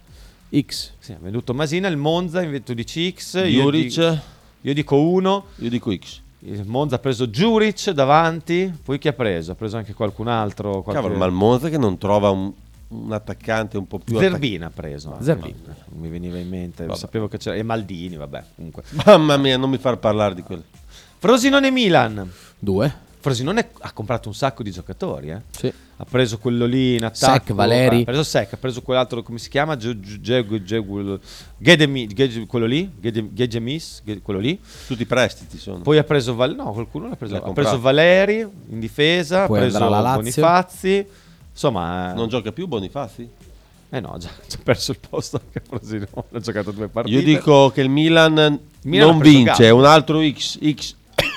X. 0.55 0.91
Sì, 0.99 1.11
ha 1.13 1.17
venduto 1.19 1.53
Masina, 1.53 1.87
il 1.87 1.97
Monza, 1.97 2.41
in 2.43 2.61
tu 2.63 2.73
dici 2.73 3.11
X. 3.17 3.35
Io, 3.35 3.63
Juric. 3.63 3.95
di- 4.11 4.19
io 4.61 4.73
dico 4.73 4.99
1. 5.01 5.45
Io 5.55 5.69
dico 5.69 5.91
X. 5.95 6.21
Il 6.39 6.65
Monza 6.65 6.95
ha 6.95 6.99
preso 6.99 7.27
Juric 7.27 7.89
davanti, 7.91 8.71
poi 8.83 8.99
chi 8.99 9.07
ha 9.07 9.13
preso? 9.13 9.51
Ha 9.51 9.55
preso 9.55 9.77
anche 9.77 9.93
qualcun 9.93 10.27
altro. 10.27 10.81
qualche- 10.83 11.01
Cavolo, 11.01 11.17
ma 11.19 11.25
il 11.25 11.31
Monza 11.31 11.67
che 11.69 11.77
non 11.79 11.97
trova 11.97 12.29
un, 12.29 12.51
un 12.89 13.11
attaccante 13.11 13.77
un 13.77 13.87
po' 13.87 13.97
più 13.99 14.17
Zerbina 14.19 14.67
ha 14.67 14.71
preso. 14.71 15.17
Zerbina. 15.19 15.55
no? 15.65 15.75
Non 15.89 15.99
mi 16.01 16.09
veniva 16.09 16.37
in 16.37 16.47
mente, 16.47 16.85
Vabbè. 16.85 16.97
sapevo 16.97 17.27
che 17.27 17.37
c'era. 17.37 17.55
E 17.55 17.63
Maldini, 17.63 18.15
vabbè, 18.17 18.43
comunque. 18.55 18.83
Mamma 19.05 19.35
mia, 19.37 19.57
non 19.57 19.69
mi 19.69 19.77
far 19.79 19.97
parlare 19.97 20.35
di 20.35 20.43
quello. 20.43 20.63
Frosinone 21.17 21.71
Milan. 21.71 22.31
Due. 22.59 23.05
Frosinone 23.19 23.69
ha 23.79 23.91
comprato 23.91 24.27
un 24.29 24.35
sacco 24.35 24.63
di 24.63 24.71
giocatori, 24.71 25.29
eh? 25.31 25.41
Sì. 25.49 25.71
Ha 25.99 26.05
preso 26.05 26.37
quello 26.37 26.65
lì 26.65 26.95
in 26.95 27.03
attacco. 27.03 27.33
Sec, 27.47 27.53
Valeri. 27.53 28.01
Ha 28.01 28.05
preso 28.05 28.23
Sec, 28.23 28.53
ha 28.53 28.57
preso 28.57 28.81
quell'altro, 28.83 29.23
come 29.23 29.39
si 29.39 29.49
chiama? 29.49 29.75
Ge- 29.75 29.99
Ge- 29.99 30.21
Ge- 30.21 30.63
Ge- 30.63 31.19
Gedemi- 31.57 32.07
Ge- 32.07 32.45
quello 32.45 32.65
lì? 32.67 32.89
Gede- 32.99 33.33
Gedemis, 33.33 34.01
Ge- 34.05 34.21
quello 34.21 34.39
lì. 34.39 34.59
Tutti 34.85 35.01
i 35.01 35.05
prestiti 35.05 35.57
sono. 35.57 35.79
Poi 35.79 35.97
ha 35.97 36.03
preso 36.03 36.35
Val- 36.35 36.55
no, 36.55 36.71
qualcuno 36.71 37.09
l'ha 37.09 37.15
preso. 37.15 37.33
L'ha 37.33 37.43
Ha 37.43 37.51
preso 37.53 37.79
Valeri 37.81 38.39
in 38.69 38.79
difesa, 38.79 39.47
Poi 39.47 39.57
ha 39.57 39.61
preso 39.61 39.89
Lazio. 39.89 40.15
Bonifazzi. 40.19 41.05
Insomma, 41.51 42.13
Non 42.13 42.27
gioca 42.29 42.51
più 42.51 42.67
Bonifazzi? 42.67 43.27
eh 43.89 43.99
no, 43.99 44.15
già, 44.19 44.29
già 44.47 44.57
perso 44.61 44.91
il 44.91 44.99
posto 45.09 45.41
anche 45.43 45.61
Frosinone, 45.67 46.05
ha 46.33 46.39
giocato 46.39 46.69
due 46.71 46.87
partite. 46.89 47.17
Io 47.17 47.23
dico 47.23 47.71
che 47.71 47.81
il 47.81 47.89
Milan, 47.89 48.59
Milan 48.83 49.07
ha 49.09 49.11
non 49.13 49.19
vince, 49.21 49.65
è 49.65 49.69
un 49.71 49.85
altro 49.85 50.21
X. 50.21 50.59
X. 50.73 50.95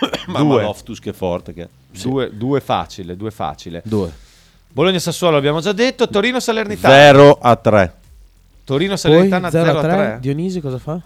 Ma 0.27 0.41
Due. 0.41 0.63
Loftus 0.63 0.99
che 1.01 1.13
forte 1.13 1.53
che 1.53 1.63
è. 1.63 1.69
Due, 2.03 2.31
due 2.37 2.61
facile, 2.61 3.17
due 3.17 3.31
facile. 3.31 3.83
Due. 3.85 4.13
Bologna-Sassuolo 4.73 5.37
abbiamo 5.37 5.61
già 5.61 5.73
detto, 5.73 6.09
Torino-Salernitana. 6.09 6.95
0 6.95 7.39
a 7.41 7.57
3. 7.57 7.87
Poi 7.87 7.99
Torino-Salernitana 8.65 9.51
0 9.51 9.79
a 9.79 9.83
3. 9.83 9.91
0-3. 10.17 10.19
Dionisi 10.21 10.61
cosa 10.61 10.79
fa? 10.79 11.01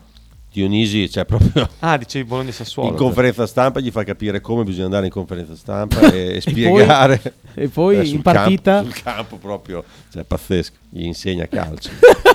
Dionisi, 0.52 1.10
cioè 1.10 1.24
proprio 1.24 1.68
Ah, 1.80 1.96
dicevi 1.96 2.24
Bologna-Sassuolo. 2.28 2.90
in 2.90 2.94
conferenza 2.96 3.46
stampa 3.46 3.80
gli 3.80 3.90
fa 3.90 4.04
capire 4.04 4.40
come 4.40 4.62
bisogna 4.64 4.84
andare 4.84 5.06
in 5.06 5.10
conferenza 5.10 5.56
stampa 5.56 6.00
e, 6.12 6.36
e 6.36 6.40
spiegare. 6.42 7.20
e 7.54 7.68
poi 7.68 7.96
Eh, 7.98 8.04
in 8.08 8.20
partita? 8.22 8.74
campo, 8.82 8.90
sul 8.92 9.02
campo 9.02 9.36
proprio, 9.38 9.82
cioè 10.12 10.22
pazzesco, 10.24 10.74
gli 10.90 11.04
insegna 11.04 11.46
calcio. 11.48 11.90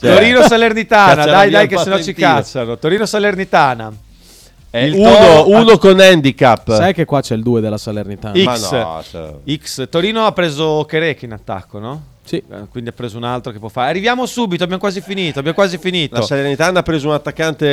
Cioè, 0.00 0.14
Torino-Salernitana, 0.14 1.14
caccia 1.14 1.30
dai 1.30 1.50
dai 1.50 1.68
che 1.68 1.76
se 1.78 1.88
no 1.88 1.96
ci 2.02 2.12
patentino. 2.12 2.28
cacciano. 2.34 2.78
Torino-Salernitana. 2.78 3.92
Eh, 4.70 4.86
Il 4.86 4.94
uno, 4.94 5.10
Toro- 5.16 5.48
uno 5.50 5.78
con 5.78 5.98
handicap. 5.98 6.74
Sai 6.74 6.92
che 6.92 7.04
qua 7.04 7.20
c'è 7.22 7.34
il 7.34 7.42
2 7.42 7.60
della 7.60 7.78
Salernitana. 7.78 8.34
X, 8.38 8.44
Ma 8.44 8.56
no, 8.82 9.02
cioè- 9.02 9.34
X. 9.56 9.88
Torino 9.88 10.26
ha 10.26 10.32
preso 10.32 10.84
Kerek 10.86 11.22
in 11.22 11.32
attacco, 11.32 11.78
no? 11.78 12.02
Sì. 12.24 12.36
Eh, 12.36 12.66
Quindi 12.70 12.90
ha 12.90 12.92
preso 12.92 13.16
un 13.16 13.24
altro 13.24 13.50
che 13.52 13.58
può 13.58 13.68
fare. 13.68 13.88
Arriviamo 13.88 14.26
subito, 14.26 14.62
abbiamo 14.62 14.80
quasi 14.82 15.00
finito, 15.00 15.38
abbiamo 15.38 15.56
quasi 15.56 15.78
finito. 15.78 16.16
La 16.16 16.22
Salernitana 16.22 16.80
ha 16.80 16.82
preso 16.82 17.08
un 17.08 17.14
attaccante 17.14 17.66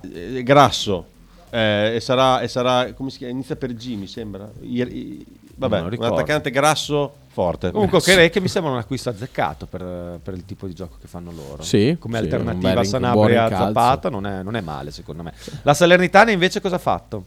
eh, 0.00 0.42
grasso 0.42 1.06
eh, 1.50 1.96
e, 1.96 2.00
sarà, 2.00 2.40
e 2.40 2.48
sarà, 2.48 2.92
come 2.94 3.10
si 3.10 3.18
chiama? 3.18 3.32
Inizia 3.34 3.56
per 3.56 3.74
G 3.74 3.94
mi 3.96 4.06
sembra. 4.06 4.50
I- 4.62 4.80
i- 4.80 5.26
vabbè, 5.56 5.80
un 5.80 6.04
attaccante 6.04 6.50
grasso 6.50 7.12
forte. 7.28 7.72
Comunque 7.72 8.00
Kerek 8.00 8.38
mi 8.38 8.48
sembra 8.48 8.72
un 8.72 8.78
acquisto 8.78 9.08
azzeccato 9.08 9.66
per, 9.66 10.20
per 10.22 10.34
il 10.34 10.44
tipo 10.44 10.66
di 10.66 10.74
gioco 10.74 10.96
che 11.00 11.08
fanno 11.08 11.32
loro. 11.32 11.62
Sì, 11.62 11.96
Come 11.98 12.18
sì, 12.18 12.24
alternativa 12.24 12.80
a 12.80 12.84
Sanabria 12.84 13.12
buon 13.12 13.30
a 13.30 13.48
rincalzo. 13.48 13.64
Zapata 13.66 14.08
non 14.08 14.26
è, 14.26 14.42
non 14.42 14.56
è 14.56 14.60
male 14.60 14.90
secondo 14.90 15.22
me. 15.22 15.32
La 15.62 15.74
Salernitana 15.74 16.30
invece 16.30 16.60
cosa 16.60 16.76
ha 16.76 16.78
fatto? 16.78 17.24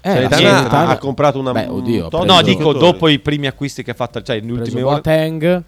Eh, 0.00 0.08
Salernitana 0.08 0.42
Salernitana- 0.42 0.88
ha, 0.88 0.92
ha 0.92 0.98
comprato 0.98 1.38
una 1.38 1.52
Beh, 1.52 1.66
oddio, 1.66 2.08
un 2.12 2.26
No, 2.26 2.42
di 2.42 2.56
dico 2.56 2.72
dopo 2.72 3.06
i 3.06 3.18
primi 3.18 3.46
acquisti 3.46 3.82
che 3.82 3.92
ha 3.92 3.94
fatto, 3.94 4.20
cioè 4.22 4.40
negli 4.40 4.50
ultimi. 4.50 4.80
Boateng, 4.80 5.62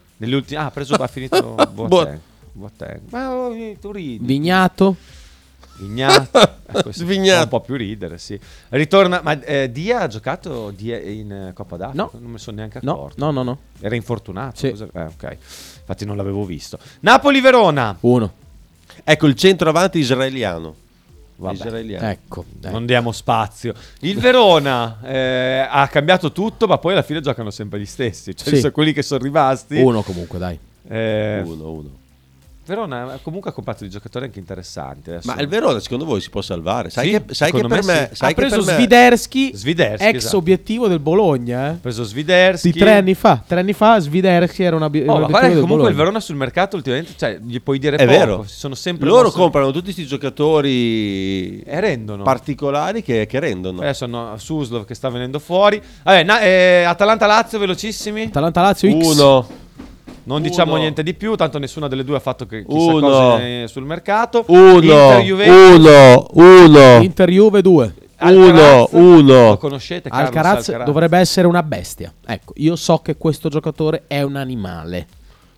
ah, 0.54 0.64
ha 0.64 0.70
preso, 0.70 0.94
ha 0.94 1.06
finito 1.06 1.54
Boateng. 1.72 2.20
Boateng. 2.52 3.00
Ma 3.10 3.34
oh, 3.34 3.54
tu 3.80 3.92
ridi. 3.92 4.24
Vignato. 4.24 4.96
Vignato. 5.82 6.40
Eh, 6.74 6.90
fa 6.90 7.42
un 7.42 7.48
po' 7.48 7.60
più 7.60 7.76
ridere, 7.76 8.16
sì. 8.16 8.40
Ritorna, 8.70 9.20
ma 9.22 9.38
eh, 9.42 9.70
Dia 9.70 10.00
ha 10.00 10.06
giocato 10.06 10.70
Dia 10.70 10.98
in 10.98 11.30
eh, 11.30 11.52
Coppa 11.52 11.76
d'Africa? 11.76 12.02
No. 12.02 12.10
Non 12.14 12.22
me 12.24 12.32
ne 12.32 12.38
sono 12.38 12.56
neanche 12.56 12.78
No, 12.82 12.92
accorto. 12.92 13.22
no, 13.22 13.30
no, 13.30 13.42
no. 13.42 13.58
Era 13.78 13.94
infortunato? 13.94 14.56
Sì. 14.56 14.70
Cosa- 14.70 14.88
eh, 14.94 15.02
ok. 15.02 15.36
Infatti 15.80 16.06
non 16.06 16.16
l'avevo 16.16 16.46
visto. 16.46 16.78
Napoli-Verona. 17.00 17.94
Uno. 18.00 18.32
Ecco 19.04 19.26
il 19.26 19.34
centroavanti 19.34 19.98
israeliano. 19.98 20.74
Vabbè. 21.36 21.54
Israeliano. 21.54 22.08
Ecco. 22.08 22.44
eh. 22.64 22.70
Non 22.70 22.86
diamo 22.86 23.12
spazio. 23.12 23.74
Il 24.00 24.18
Verona 24.18 25.00
eh, 25.04 25.66
ha 25.68 25.86
cambiato 25.88 26.32
tutto, 26.32 26.66
ma 26.66 26.78
poi 26.78 26.92
alla 26.92 27.02
fine 27.02 27.20
giocano 27.20 27.50
sempre 27.50 27.80
gli 27.80 27.86
stessi. 27.86 28.34
Cioè, 28.34 28.48
Sì. 28.54 28.60
sono 28.60 28.72
quelli 28.72 28.94
che 28.94 29.02
sono 29.02 29.22
rimasti. 29.22 29.78
Uno 29.78 30.00
comunque, 30.02 30.38
dai. 30.38 30.58
Eh, 30.88 31.42
Uno, 31.44 31.70
uno. 31.70 31.90
Verona 32.64 33.18
comunque 33.22 33.50
ha 33.50 33.52
comprato 33.52 33.80
dei 33.80 33.90
giocatori 33.90 34.26
anche 34.26 34.38
interessanti. 34.38 35.10
Adesso. 35.10 35.32
Ma 35.34 35.40
il 35.40 35.48
Verona 35.48 35.80
secondo 35.80 36.04
voi 36.04 36.20
si 36.20 36.30
può 36.30 36.40
salvare? 36.42 36.90
Sai 36.90 37.06
Sì, 37.06 37.10
che, 37.24 37.34
sai 37.34 37.50
che 37.52 37.60
per 37.66 37.82
me 37.82 38.08
sì. 38.10 38.16
sai 38.16 38.30
ha 38.30 38.34
preso 38.34 38.56
per 38.56 38.64
me- 38.66 38.72
Sviderski, 38.74 39.50
Sviderski, 39.54 40.06
ex 40.06 40.16
esatto. 40.16 40.36
obiettivo 40.36 40.88
del 40.88 41.00
Bologna. 41.00 41.66
Eh. 41.66 41.70
Ha 41.70 41.78
preso 41.80 42.04
Sviderski. 42.04 42.70
Di 42.70 42.78
tre 42.78 42.94
anni 42.94 43.14
fa. 43.14 43.42
Tre 43.46 43.58
anni 43.60 43.72
fa 43.72 43.98
Sviderski 43.98 44.62
era 44.62 44.76
una 44.76 44.86
Oh, 44.86 45.18
ma 45.18 45.26
guarda 45.26 45.48
che 45.48 45.58
comunque 45.60 45.88
il 45.90 45.96
Verona 45.96 46.20
sul 46.20 46.36
mercato 46.36 46.76
ultimamente, 46.76 47.12
cioè, 47.16 47.38
gli 47.42 47.60
puoi 47.60 47.78
dire 47.78 47.96
È 47.96 48.04
poco. 48.06 48.18
vero. 48.18 48.44
Sono 48.46 48.74
sempre 48.74 49.08
Loro 49.08 49.24
mossi- 49.24 49.36
comprano 49.38 49.70
tutti 49.70 49.84
questi 49.92 50.06
giocatori 50.06 51.60
e 51.62 51.80
rendono. 51.80 52.22
particolari 52.22 53.02
che, 53.02 53.26
che 53.26 53.40
rendono. 53.40 53.80
Adesso 53.80 54.04
hanno 54.04 54.34
Suslov 54.36 54.84
che 54.84 54.94
sta 54.94 55.08
venendo 55.10 55.38
fuori. 55.38 55.82
Vabbè, 56.04 56.22
na- 56.22 56.40
eh, 56.40 56.82
Atalanta-Lazio 56.84 57.58
velocissimi. 57.58 58.24
Atalanta-Lazio 58.24 58.90
X. 58.90 59.04
Uno. 59.04 59.46
Non 60.24 60.40
diciamo 60.42 60.72
Uno. 60.72 60.80
niente 60.82 61.02
di 61.02 61.14
più, 61.14 61.34
tanto 61.34 61.58
nessuna 61.58 61.88
delle 61.88 62.04
due 62.04 62.16
ha 62.16 62.20
fatto 62.20 62.46
che 62.46 62.64
chissà 62.64 62.92
Uno. 62.92 63.00
cose 63.08 63.68
sul 63.68 63.84
mercato. 63.84 64.44
Uno, 64.46 64.80
Inter-Juventus. 64.80 65.76
uno, 65.78 66.26
uno, 66.32 67.02
Inter 67.02 67.28
Juve 67.30 67.60
2. 67.62 67.94
uno, 68.20 68.50
Lo 68.52 68.88
uno. 68.92 69.56
conoscete, 69.56 70.08
Carlos 70.08 70.28
Alcaraz, 70.28 70.68
Alcaraz? 70.68 70.86
dovrebbe 70.86 71.18
essere 71.18 71.46
una 71.48 71.62
bestia. 71.64 72.12
Ecco, 72.24 72.52
io 72.56 72.76
so 72.76 72.98
che 72.98 73.16
questo 73.16 73.48
giocatore 73.48 74.04
è 74.06 74.22
un 74.22 74.36
animale. 74.36 75.06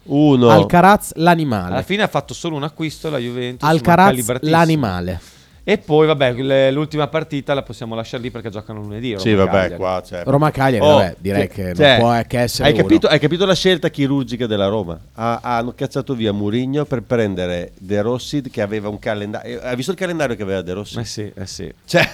Uno. 0.04 0.48
Alcaraz 0.50 1.12
Alla 1.14 1.24
l'animale. 1.24 1.82
fine 1.82 2.02
ha 2.02 2.08
fatto 2.08 2.32
solo 2.34 2.56
un 2.56 2.62
acquisto 2.62 3.10
la 3.10 3.18
Juventus. 3.18 3.68
Alcaraz 3.68 4.38
l'animale. 4.42 5.20
E 5.66 5.78
poi, 5.78 6.06
vabbè, 6.06 6.34
le- 6.34 6.70
l'ultima 6.70 7.06
partita 7.08 7.54
la 7.54 7.62
possiamo 7.62 7.94
lasciare 7.94 8.22
lì 8.22 8.30
perché 8.30 8.50
giocano 8.50 8.80
lunedì. 8.80 9.14
Sì, 9.18 9.32
Roma 9.32 9.44
vabbè, 9.46 9.56
Cagliari. 9.60 9.76
qua 9.76 10.02
c'è. 10.04 10.22
Roma 10.24 10.50
Cagliari, 10.50 10.84
Oh, 10.84 10.96
vabbè, 10.96 11.16
direi 11.18 11.48
che- 11.48 11.54
che 11.54 11.62
non 11.62 11.74
cioè, 11.74 11.96
può 11.98 12.22
che 12.26 12.38
essere 12.40 12.68
hai 12.68 12.74
uno. 12.74 12.82
capito, 12.82 13.06
hai 13.06 13.18
capito 13.18 13.46
la 13.46 13.54
scelta 13.54 13.88
chirurgica 13.88 14.46
della 14.46 14.66
Roma? 14.68 14.98
Ha- 15.14 15.40
hanno 15.42 15.72
cacciato 15.74 16.14
via 16.14 16.32
Murigno 16.34 16.84
per 16.84 17.00
prendere 17.02 17.72
De 17.78 18.00
Rossi 18.02 18.42
che 18.42 18.60
aveva 18.60 18.90
un 18.90 18.98
calendario. 18.98 19.60
Hai 19.62 19.74
visto 19.74 19.90
il 19.92 19.96
calendario 19.96 20.36
che 20.36 20.42
aveva 20.42 20.60
De 20.60 20.72
Rossi? 20.74 20.98
Eh 20.98 21.04
sì, 21.06 21.32
eh 21.34 21.46
sì. 21.46 21.72
Cioè, 21.86 22.06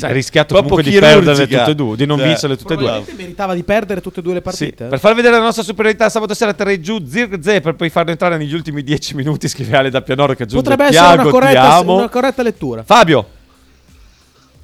Ha 0.00 0.08
rischiato 0.12 0.54
Proprio 0.54 0.76
comunque 0.76 0.82
di 0.82 0.98
perderle 0.98 1.46
tutte 1.46 1.70
e 1.70 1.74
due, 1.74 1.96
di 1.96 2.06
non 2.06 2.18
Cioè, 2.18 2.26
vincerle 2.26 2.56
tutte 2.56 2.74
e 2.74 2.76
due. 2.76 3.04
Meritava 3.16 3.54
di 3.54 3.62
perdere 3.62 4.00
tutte 4.00 4.20
e 4.20 4.22
due 4.22 4.34
le 4.34 4.38
Sì, 4.40 4.44
partite. 4.44 4.84
eh. 4.84 4.88
per 4.88 4.98
far 4.98 5.14
vedere 5.14 5.36
la 5.36 5.42
nostra 5.42 5.62
superiorità 5.62 6.08
sabato 6.08 6.34
sera 6.34 6.52
terrei 6.54 6.80
giù 6.80 7.04
Zirkzee 7.06 7.60
per 7.60 7.74
poi 7.74 7.88
farlo 7.90 8.10
entrare 8.10 8.36
negli 8.36 8.54
ultimi 8.54 8.82
10 8.82 9.14
minuti 9.14 9.48
scrive 9.48 9.76
Ale 9.76 9.90
da 9.90 10.02
Pianoro 10.02 10.34
che 10.34 10.44
aggiunge 10.44 10.68
Potrebbe 10.68 10.90
essere 10.90 11.20
una 11.20 11.30
corretta, 11.30 11.80
una 11.80 12.08
corretta 12.08 12.42
lettura. 12.42 12.82
Fabio 12.82 13.28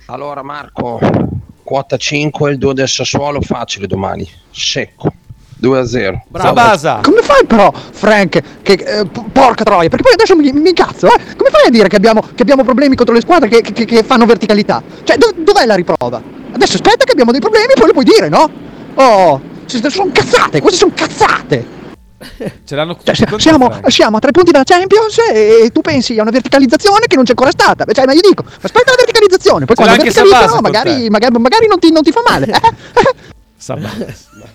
Allora 0.06 0.42
Marco, 0.42 0.98
quota 1.62 1.96
5, 1.96 2.50
il 2.50 2.58
2 2.58 2.74
del 2.74 2.88
Sassuolo 2.88 3.40
facile 3.40 3.86
domani, 3.86 4.28
secco, 4.50 5.12
2 5.64 5.78
a 5.78 5.86
0. 5.86 6.24
Sabasa 6.36 7.00
Come 7.02 7.22
fai 7.22 7.46
però, 7.46 7.72
Frank, 7.72 8.40
che 8.62 8.72
eh, 8.72 9.06
porca 9.32 9.64
troia, 9.64 9.88
perché 9.88 10.02
poi 10.04 10.12
adesso 10.12 10.36
mi, 10.36 10.52
mi 10.52 10.68
incazzo, 10.68 11.06
eh? 11.06 11.34
Come 11.36 11.48
fai 11.50 11.66
a 11.68 11.70
dire 11.70 11.88
che 11.88 11.96
abbiamo, 11.96 12.20
che 12.34 12.42
abbiamo 12.42 12.62
problemi 12.64 12.94
contro 12.96 13.14
le 13.14 13.22
squadre 13.22 13.48
che, 13.48 13.62
che- 13.62 13.86
che 13.86 14.02
fanno 14.02 14.26
verticalità? 14.26 14.82
Cioè, 15.02 15.16
do- 15.16 15.32
dov'è 15.36 15.64
la 15.64 15.74
riprova? 15.74 16.20
Adesso 16.52 16.74
aspetta 16.74 17.04
che 17.04 17.12
abbiamo 17.12 17.32
dei 17.32 17.40
problemi, 17.40 17.72
poi 17.74 17.86
lo 17.86 17.92
puoi 17.92 18.04
dire, 18.04 18.28
no? 18.28 18.50
Oh, 18.96 19.40
sono 19.66 20.10
cazzate, 20.12 20.60
queste 20.60 20.78
sono 20.78 20.92
cazzate. 20.94 21.82
ce 22.64 22.74
l'hanno 22.74 22.96
Cioè, 23.02 23.14
siamo, 23.38 23.70
siamo 23.86 24.16
a 24.16 24.20
tre 24.20 24.30
punti 24.30 24.50
dalla 24.50 24.64
Champions 24.64 25.18
e 25.30 25.70
tu 25.72 25.80
pensi 25.80 26.18
a 26.18 26.22
una 26.22 26.30
verticalizzazione 26.30 27.06
che 27.06 27.16
non 27.16 27.24
c'è 27.24 27.30
ancora 27.30 27.50
stata. 27.50 27.84
Cioè, 27.90 28.04
ma 28.04 28.12
io 28.12 28.20
dico, 28.20 28.44
aspetta 28.46 28.90
la 28.90 28.96
verticalizzazione, 28.96 29.64
poi 29.64 29.76
Ce 29.76 29.82
quando 29.82 30.02
verticalizzano 30.02 30.60
magari, 30.60 31.08
magari, 31.10 31.38
magari 31.38 31.66
non, 31.66 31.78
ti, 31.78 31.90
non 31.90 32.02
ti 32.02 32.12
fa 32.12 32.22
male. 32.28 32.52
Sabasa 33.64 34.06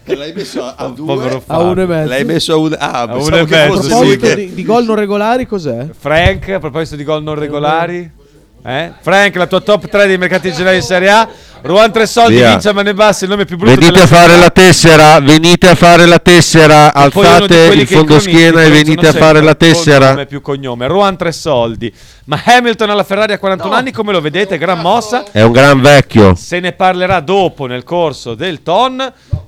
l'hai 0.06 0.34
messo 0.34 0.64
a, 0.64 0.76
a 0.77 0.91
Povero 0.91 1.30
due. 1.30 1.41
A 1.48 1.57
uno 1.60 1.81
e 1.81 1.86
mezzo. 1.88 2.10
L'hai 2.10 2.23
messo 2.26 2.53
a 2.53 2.57
un. 2.57 2.76
Ah, 2.77 3.02
A 3.02 3.15
uno 3.15 3.38
e 3.38 3.44
mezzo, 3.45 3.56
A 3.56 3.81
sì. 3.81 3.88
proposito 3.88 4.27
che- 4.27 4.36
di, 4.36 4.53
di 4.53 4.64
gol 4.64 4.86
non 4.86 4.95
regolari, 4.95 5.48
cos'è? 5.48 5.88
Frank, 5.98 6.49
a 6.49 6.60
proposito 6.60 6.95
di 6.95 7.03
gol 7.03 7.23
non 7.23 7.34
regolari, 7.34 8.07
eh? 8.64 8.91
Frank, 9.02 9.36
la 9.36 9.48
tua 9.48 9.61
top 9.61 9.88
3 9.88 10.06
dei 10.06 10.18
mercati 10.19 10.52
generali 10.52 10.77
in 10.77 10.84
Serie 10.84 11.10
A. 11.10 11.27
Ruan 11.61 11.91
Tre 11.91 12.06
Soldi 12.06 12.36
Via. 12.36 12.52
vince 12.52 12.69
a 12.69 12.73
mani 12.73 12.94
basse, 12.94 13.26
il 13.26 13.31
nome 13.31 13.45
più 13.45 13.57
brutto 13.57 13.77
Venite 13.80 14.02
a 14.02 14.07
fare 14.07 14.30
città. 14.30 14.40
la 14.40 14.49
tessera, 14.49 15.19
venite 15.19 15.68
a 15.69 15.76
fare 15.76 16.06
la 16.06 16.19
tessera, 16.19 16.88
E 16.88 16.91
alzate 16.94 17.56
il 17.73 17.86
che 17.86 17.94
i 17.94 17.98
fondoschiena 17.98 18.64
e 18.64 18.69
venite 18.69 19.07
a 19.07 19.14
fare 19.14 19.41
la 19.41 19.56
tessera. 19.56 20.10
nome 20.11 20.26
più 20.26 20.41
cognome. 20.41 20.88
Ruan 20.88 21.18
Tre 21.18 21.31
Soldi. 21.31 21.94
Ma 22.26 22.40
Hamilton 22.44 22.91
alla 22.91 23.03
Ferrari 23.03 23.34
a 23.34 23.40
41 23.40 23.73
anni, 23.73 23.91
come 23.91 24.11
lo 24.11 24.22
vedete, 24.22 24.57
gran 24.57 24.80
mossa. 24.80 25.26
È 25.31 25.41
un 25.41 25.52
gran 25.52 25.81
vecchio. 25.81 26.36
Se 26.36 26.60
ne 26.60 26.73
parlerà 26.73 27.19
dopo 27.22 27.65
nel 27.65 27.84
corso 27.84 28.36
del 28.36 28.61
ton. 28.64 29.02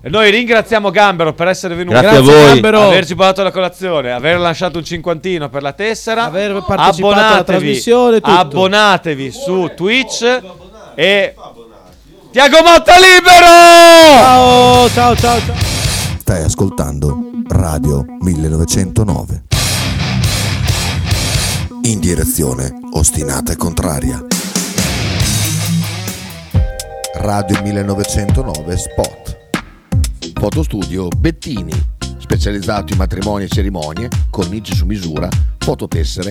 E 0.03 0.09
noi 0.09 0.31
ringraziamo 0.31 0.89
Gambero 0.89 1.33
per 1.33 1.47
essere 1.47 1.75
venuto. 1.75 1.99
Grazie 1.99 2.17
a 2.17 2.21
voi. 2.21 2.45
Gambero. 2.53 2.81
Averci 2.87 3.15
pagato 3.15 3.43
la 3.43 3.51
colazione, 3.51 4.11
aver 4.11 4.39
lasciato 4.39 4.79
un 4.79 4.83
cinquantino 4.83 5.47
per 5.49 5.61
la 5.61 5.73
tessera. 5.73 6.23
Aver 6.25 6.63
partecipato 6.65 7.19
alla 7.33 7.43
trasmissione, 7.43 8.19
tutto. 8.19 8.31
abbonatevi 8.35 9.31
su 9.31 9.71
Twitch 9.75 10.39
e 10.95 11.35
Tiago 12.31 12.59
Motta 12.63 12.93
libero! 12.97 13.45
Ciao, 14.21 14.89
ciao, 14.89 15.15
ciao, 15.17 15.39
ciao. 15.41 15.55
Stai 16.17 16.43
ascoltando 16.43 17.29
Radio 17.49 18.05
1909. 18.21 19.43
In 21.81 21.99
direzione 21.99 22.71
ostinata 22.93 23.51
e 23.51 23.57
contraria. 23.57 24.25
Radio 27.15 27.61
1909 27.63 28.77
Spot. 28.77 29.37
Fotostudio 30.39 31.09
Bettini, 31.09 31.73
specializzato 32.17 32.93
in 32.93 32.97
matrimoni 32.97 33.43
e 33.43 33.49
cerimonie, 33.49 34.07
cornici 34.29 34.73
su 34.73 34.85
misura, 34.85 35.27
fototessere 35.57 36.29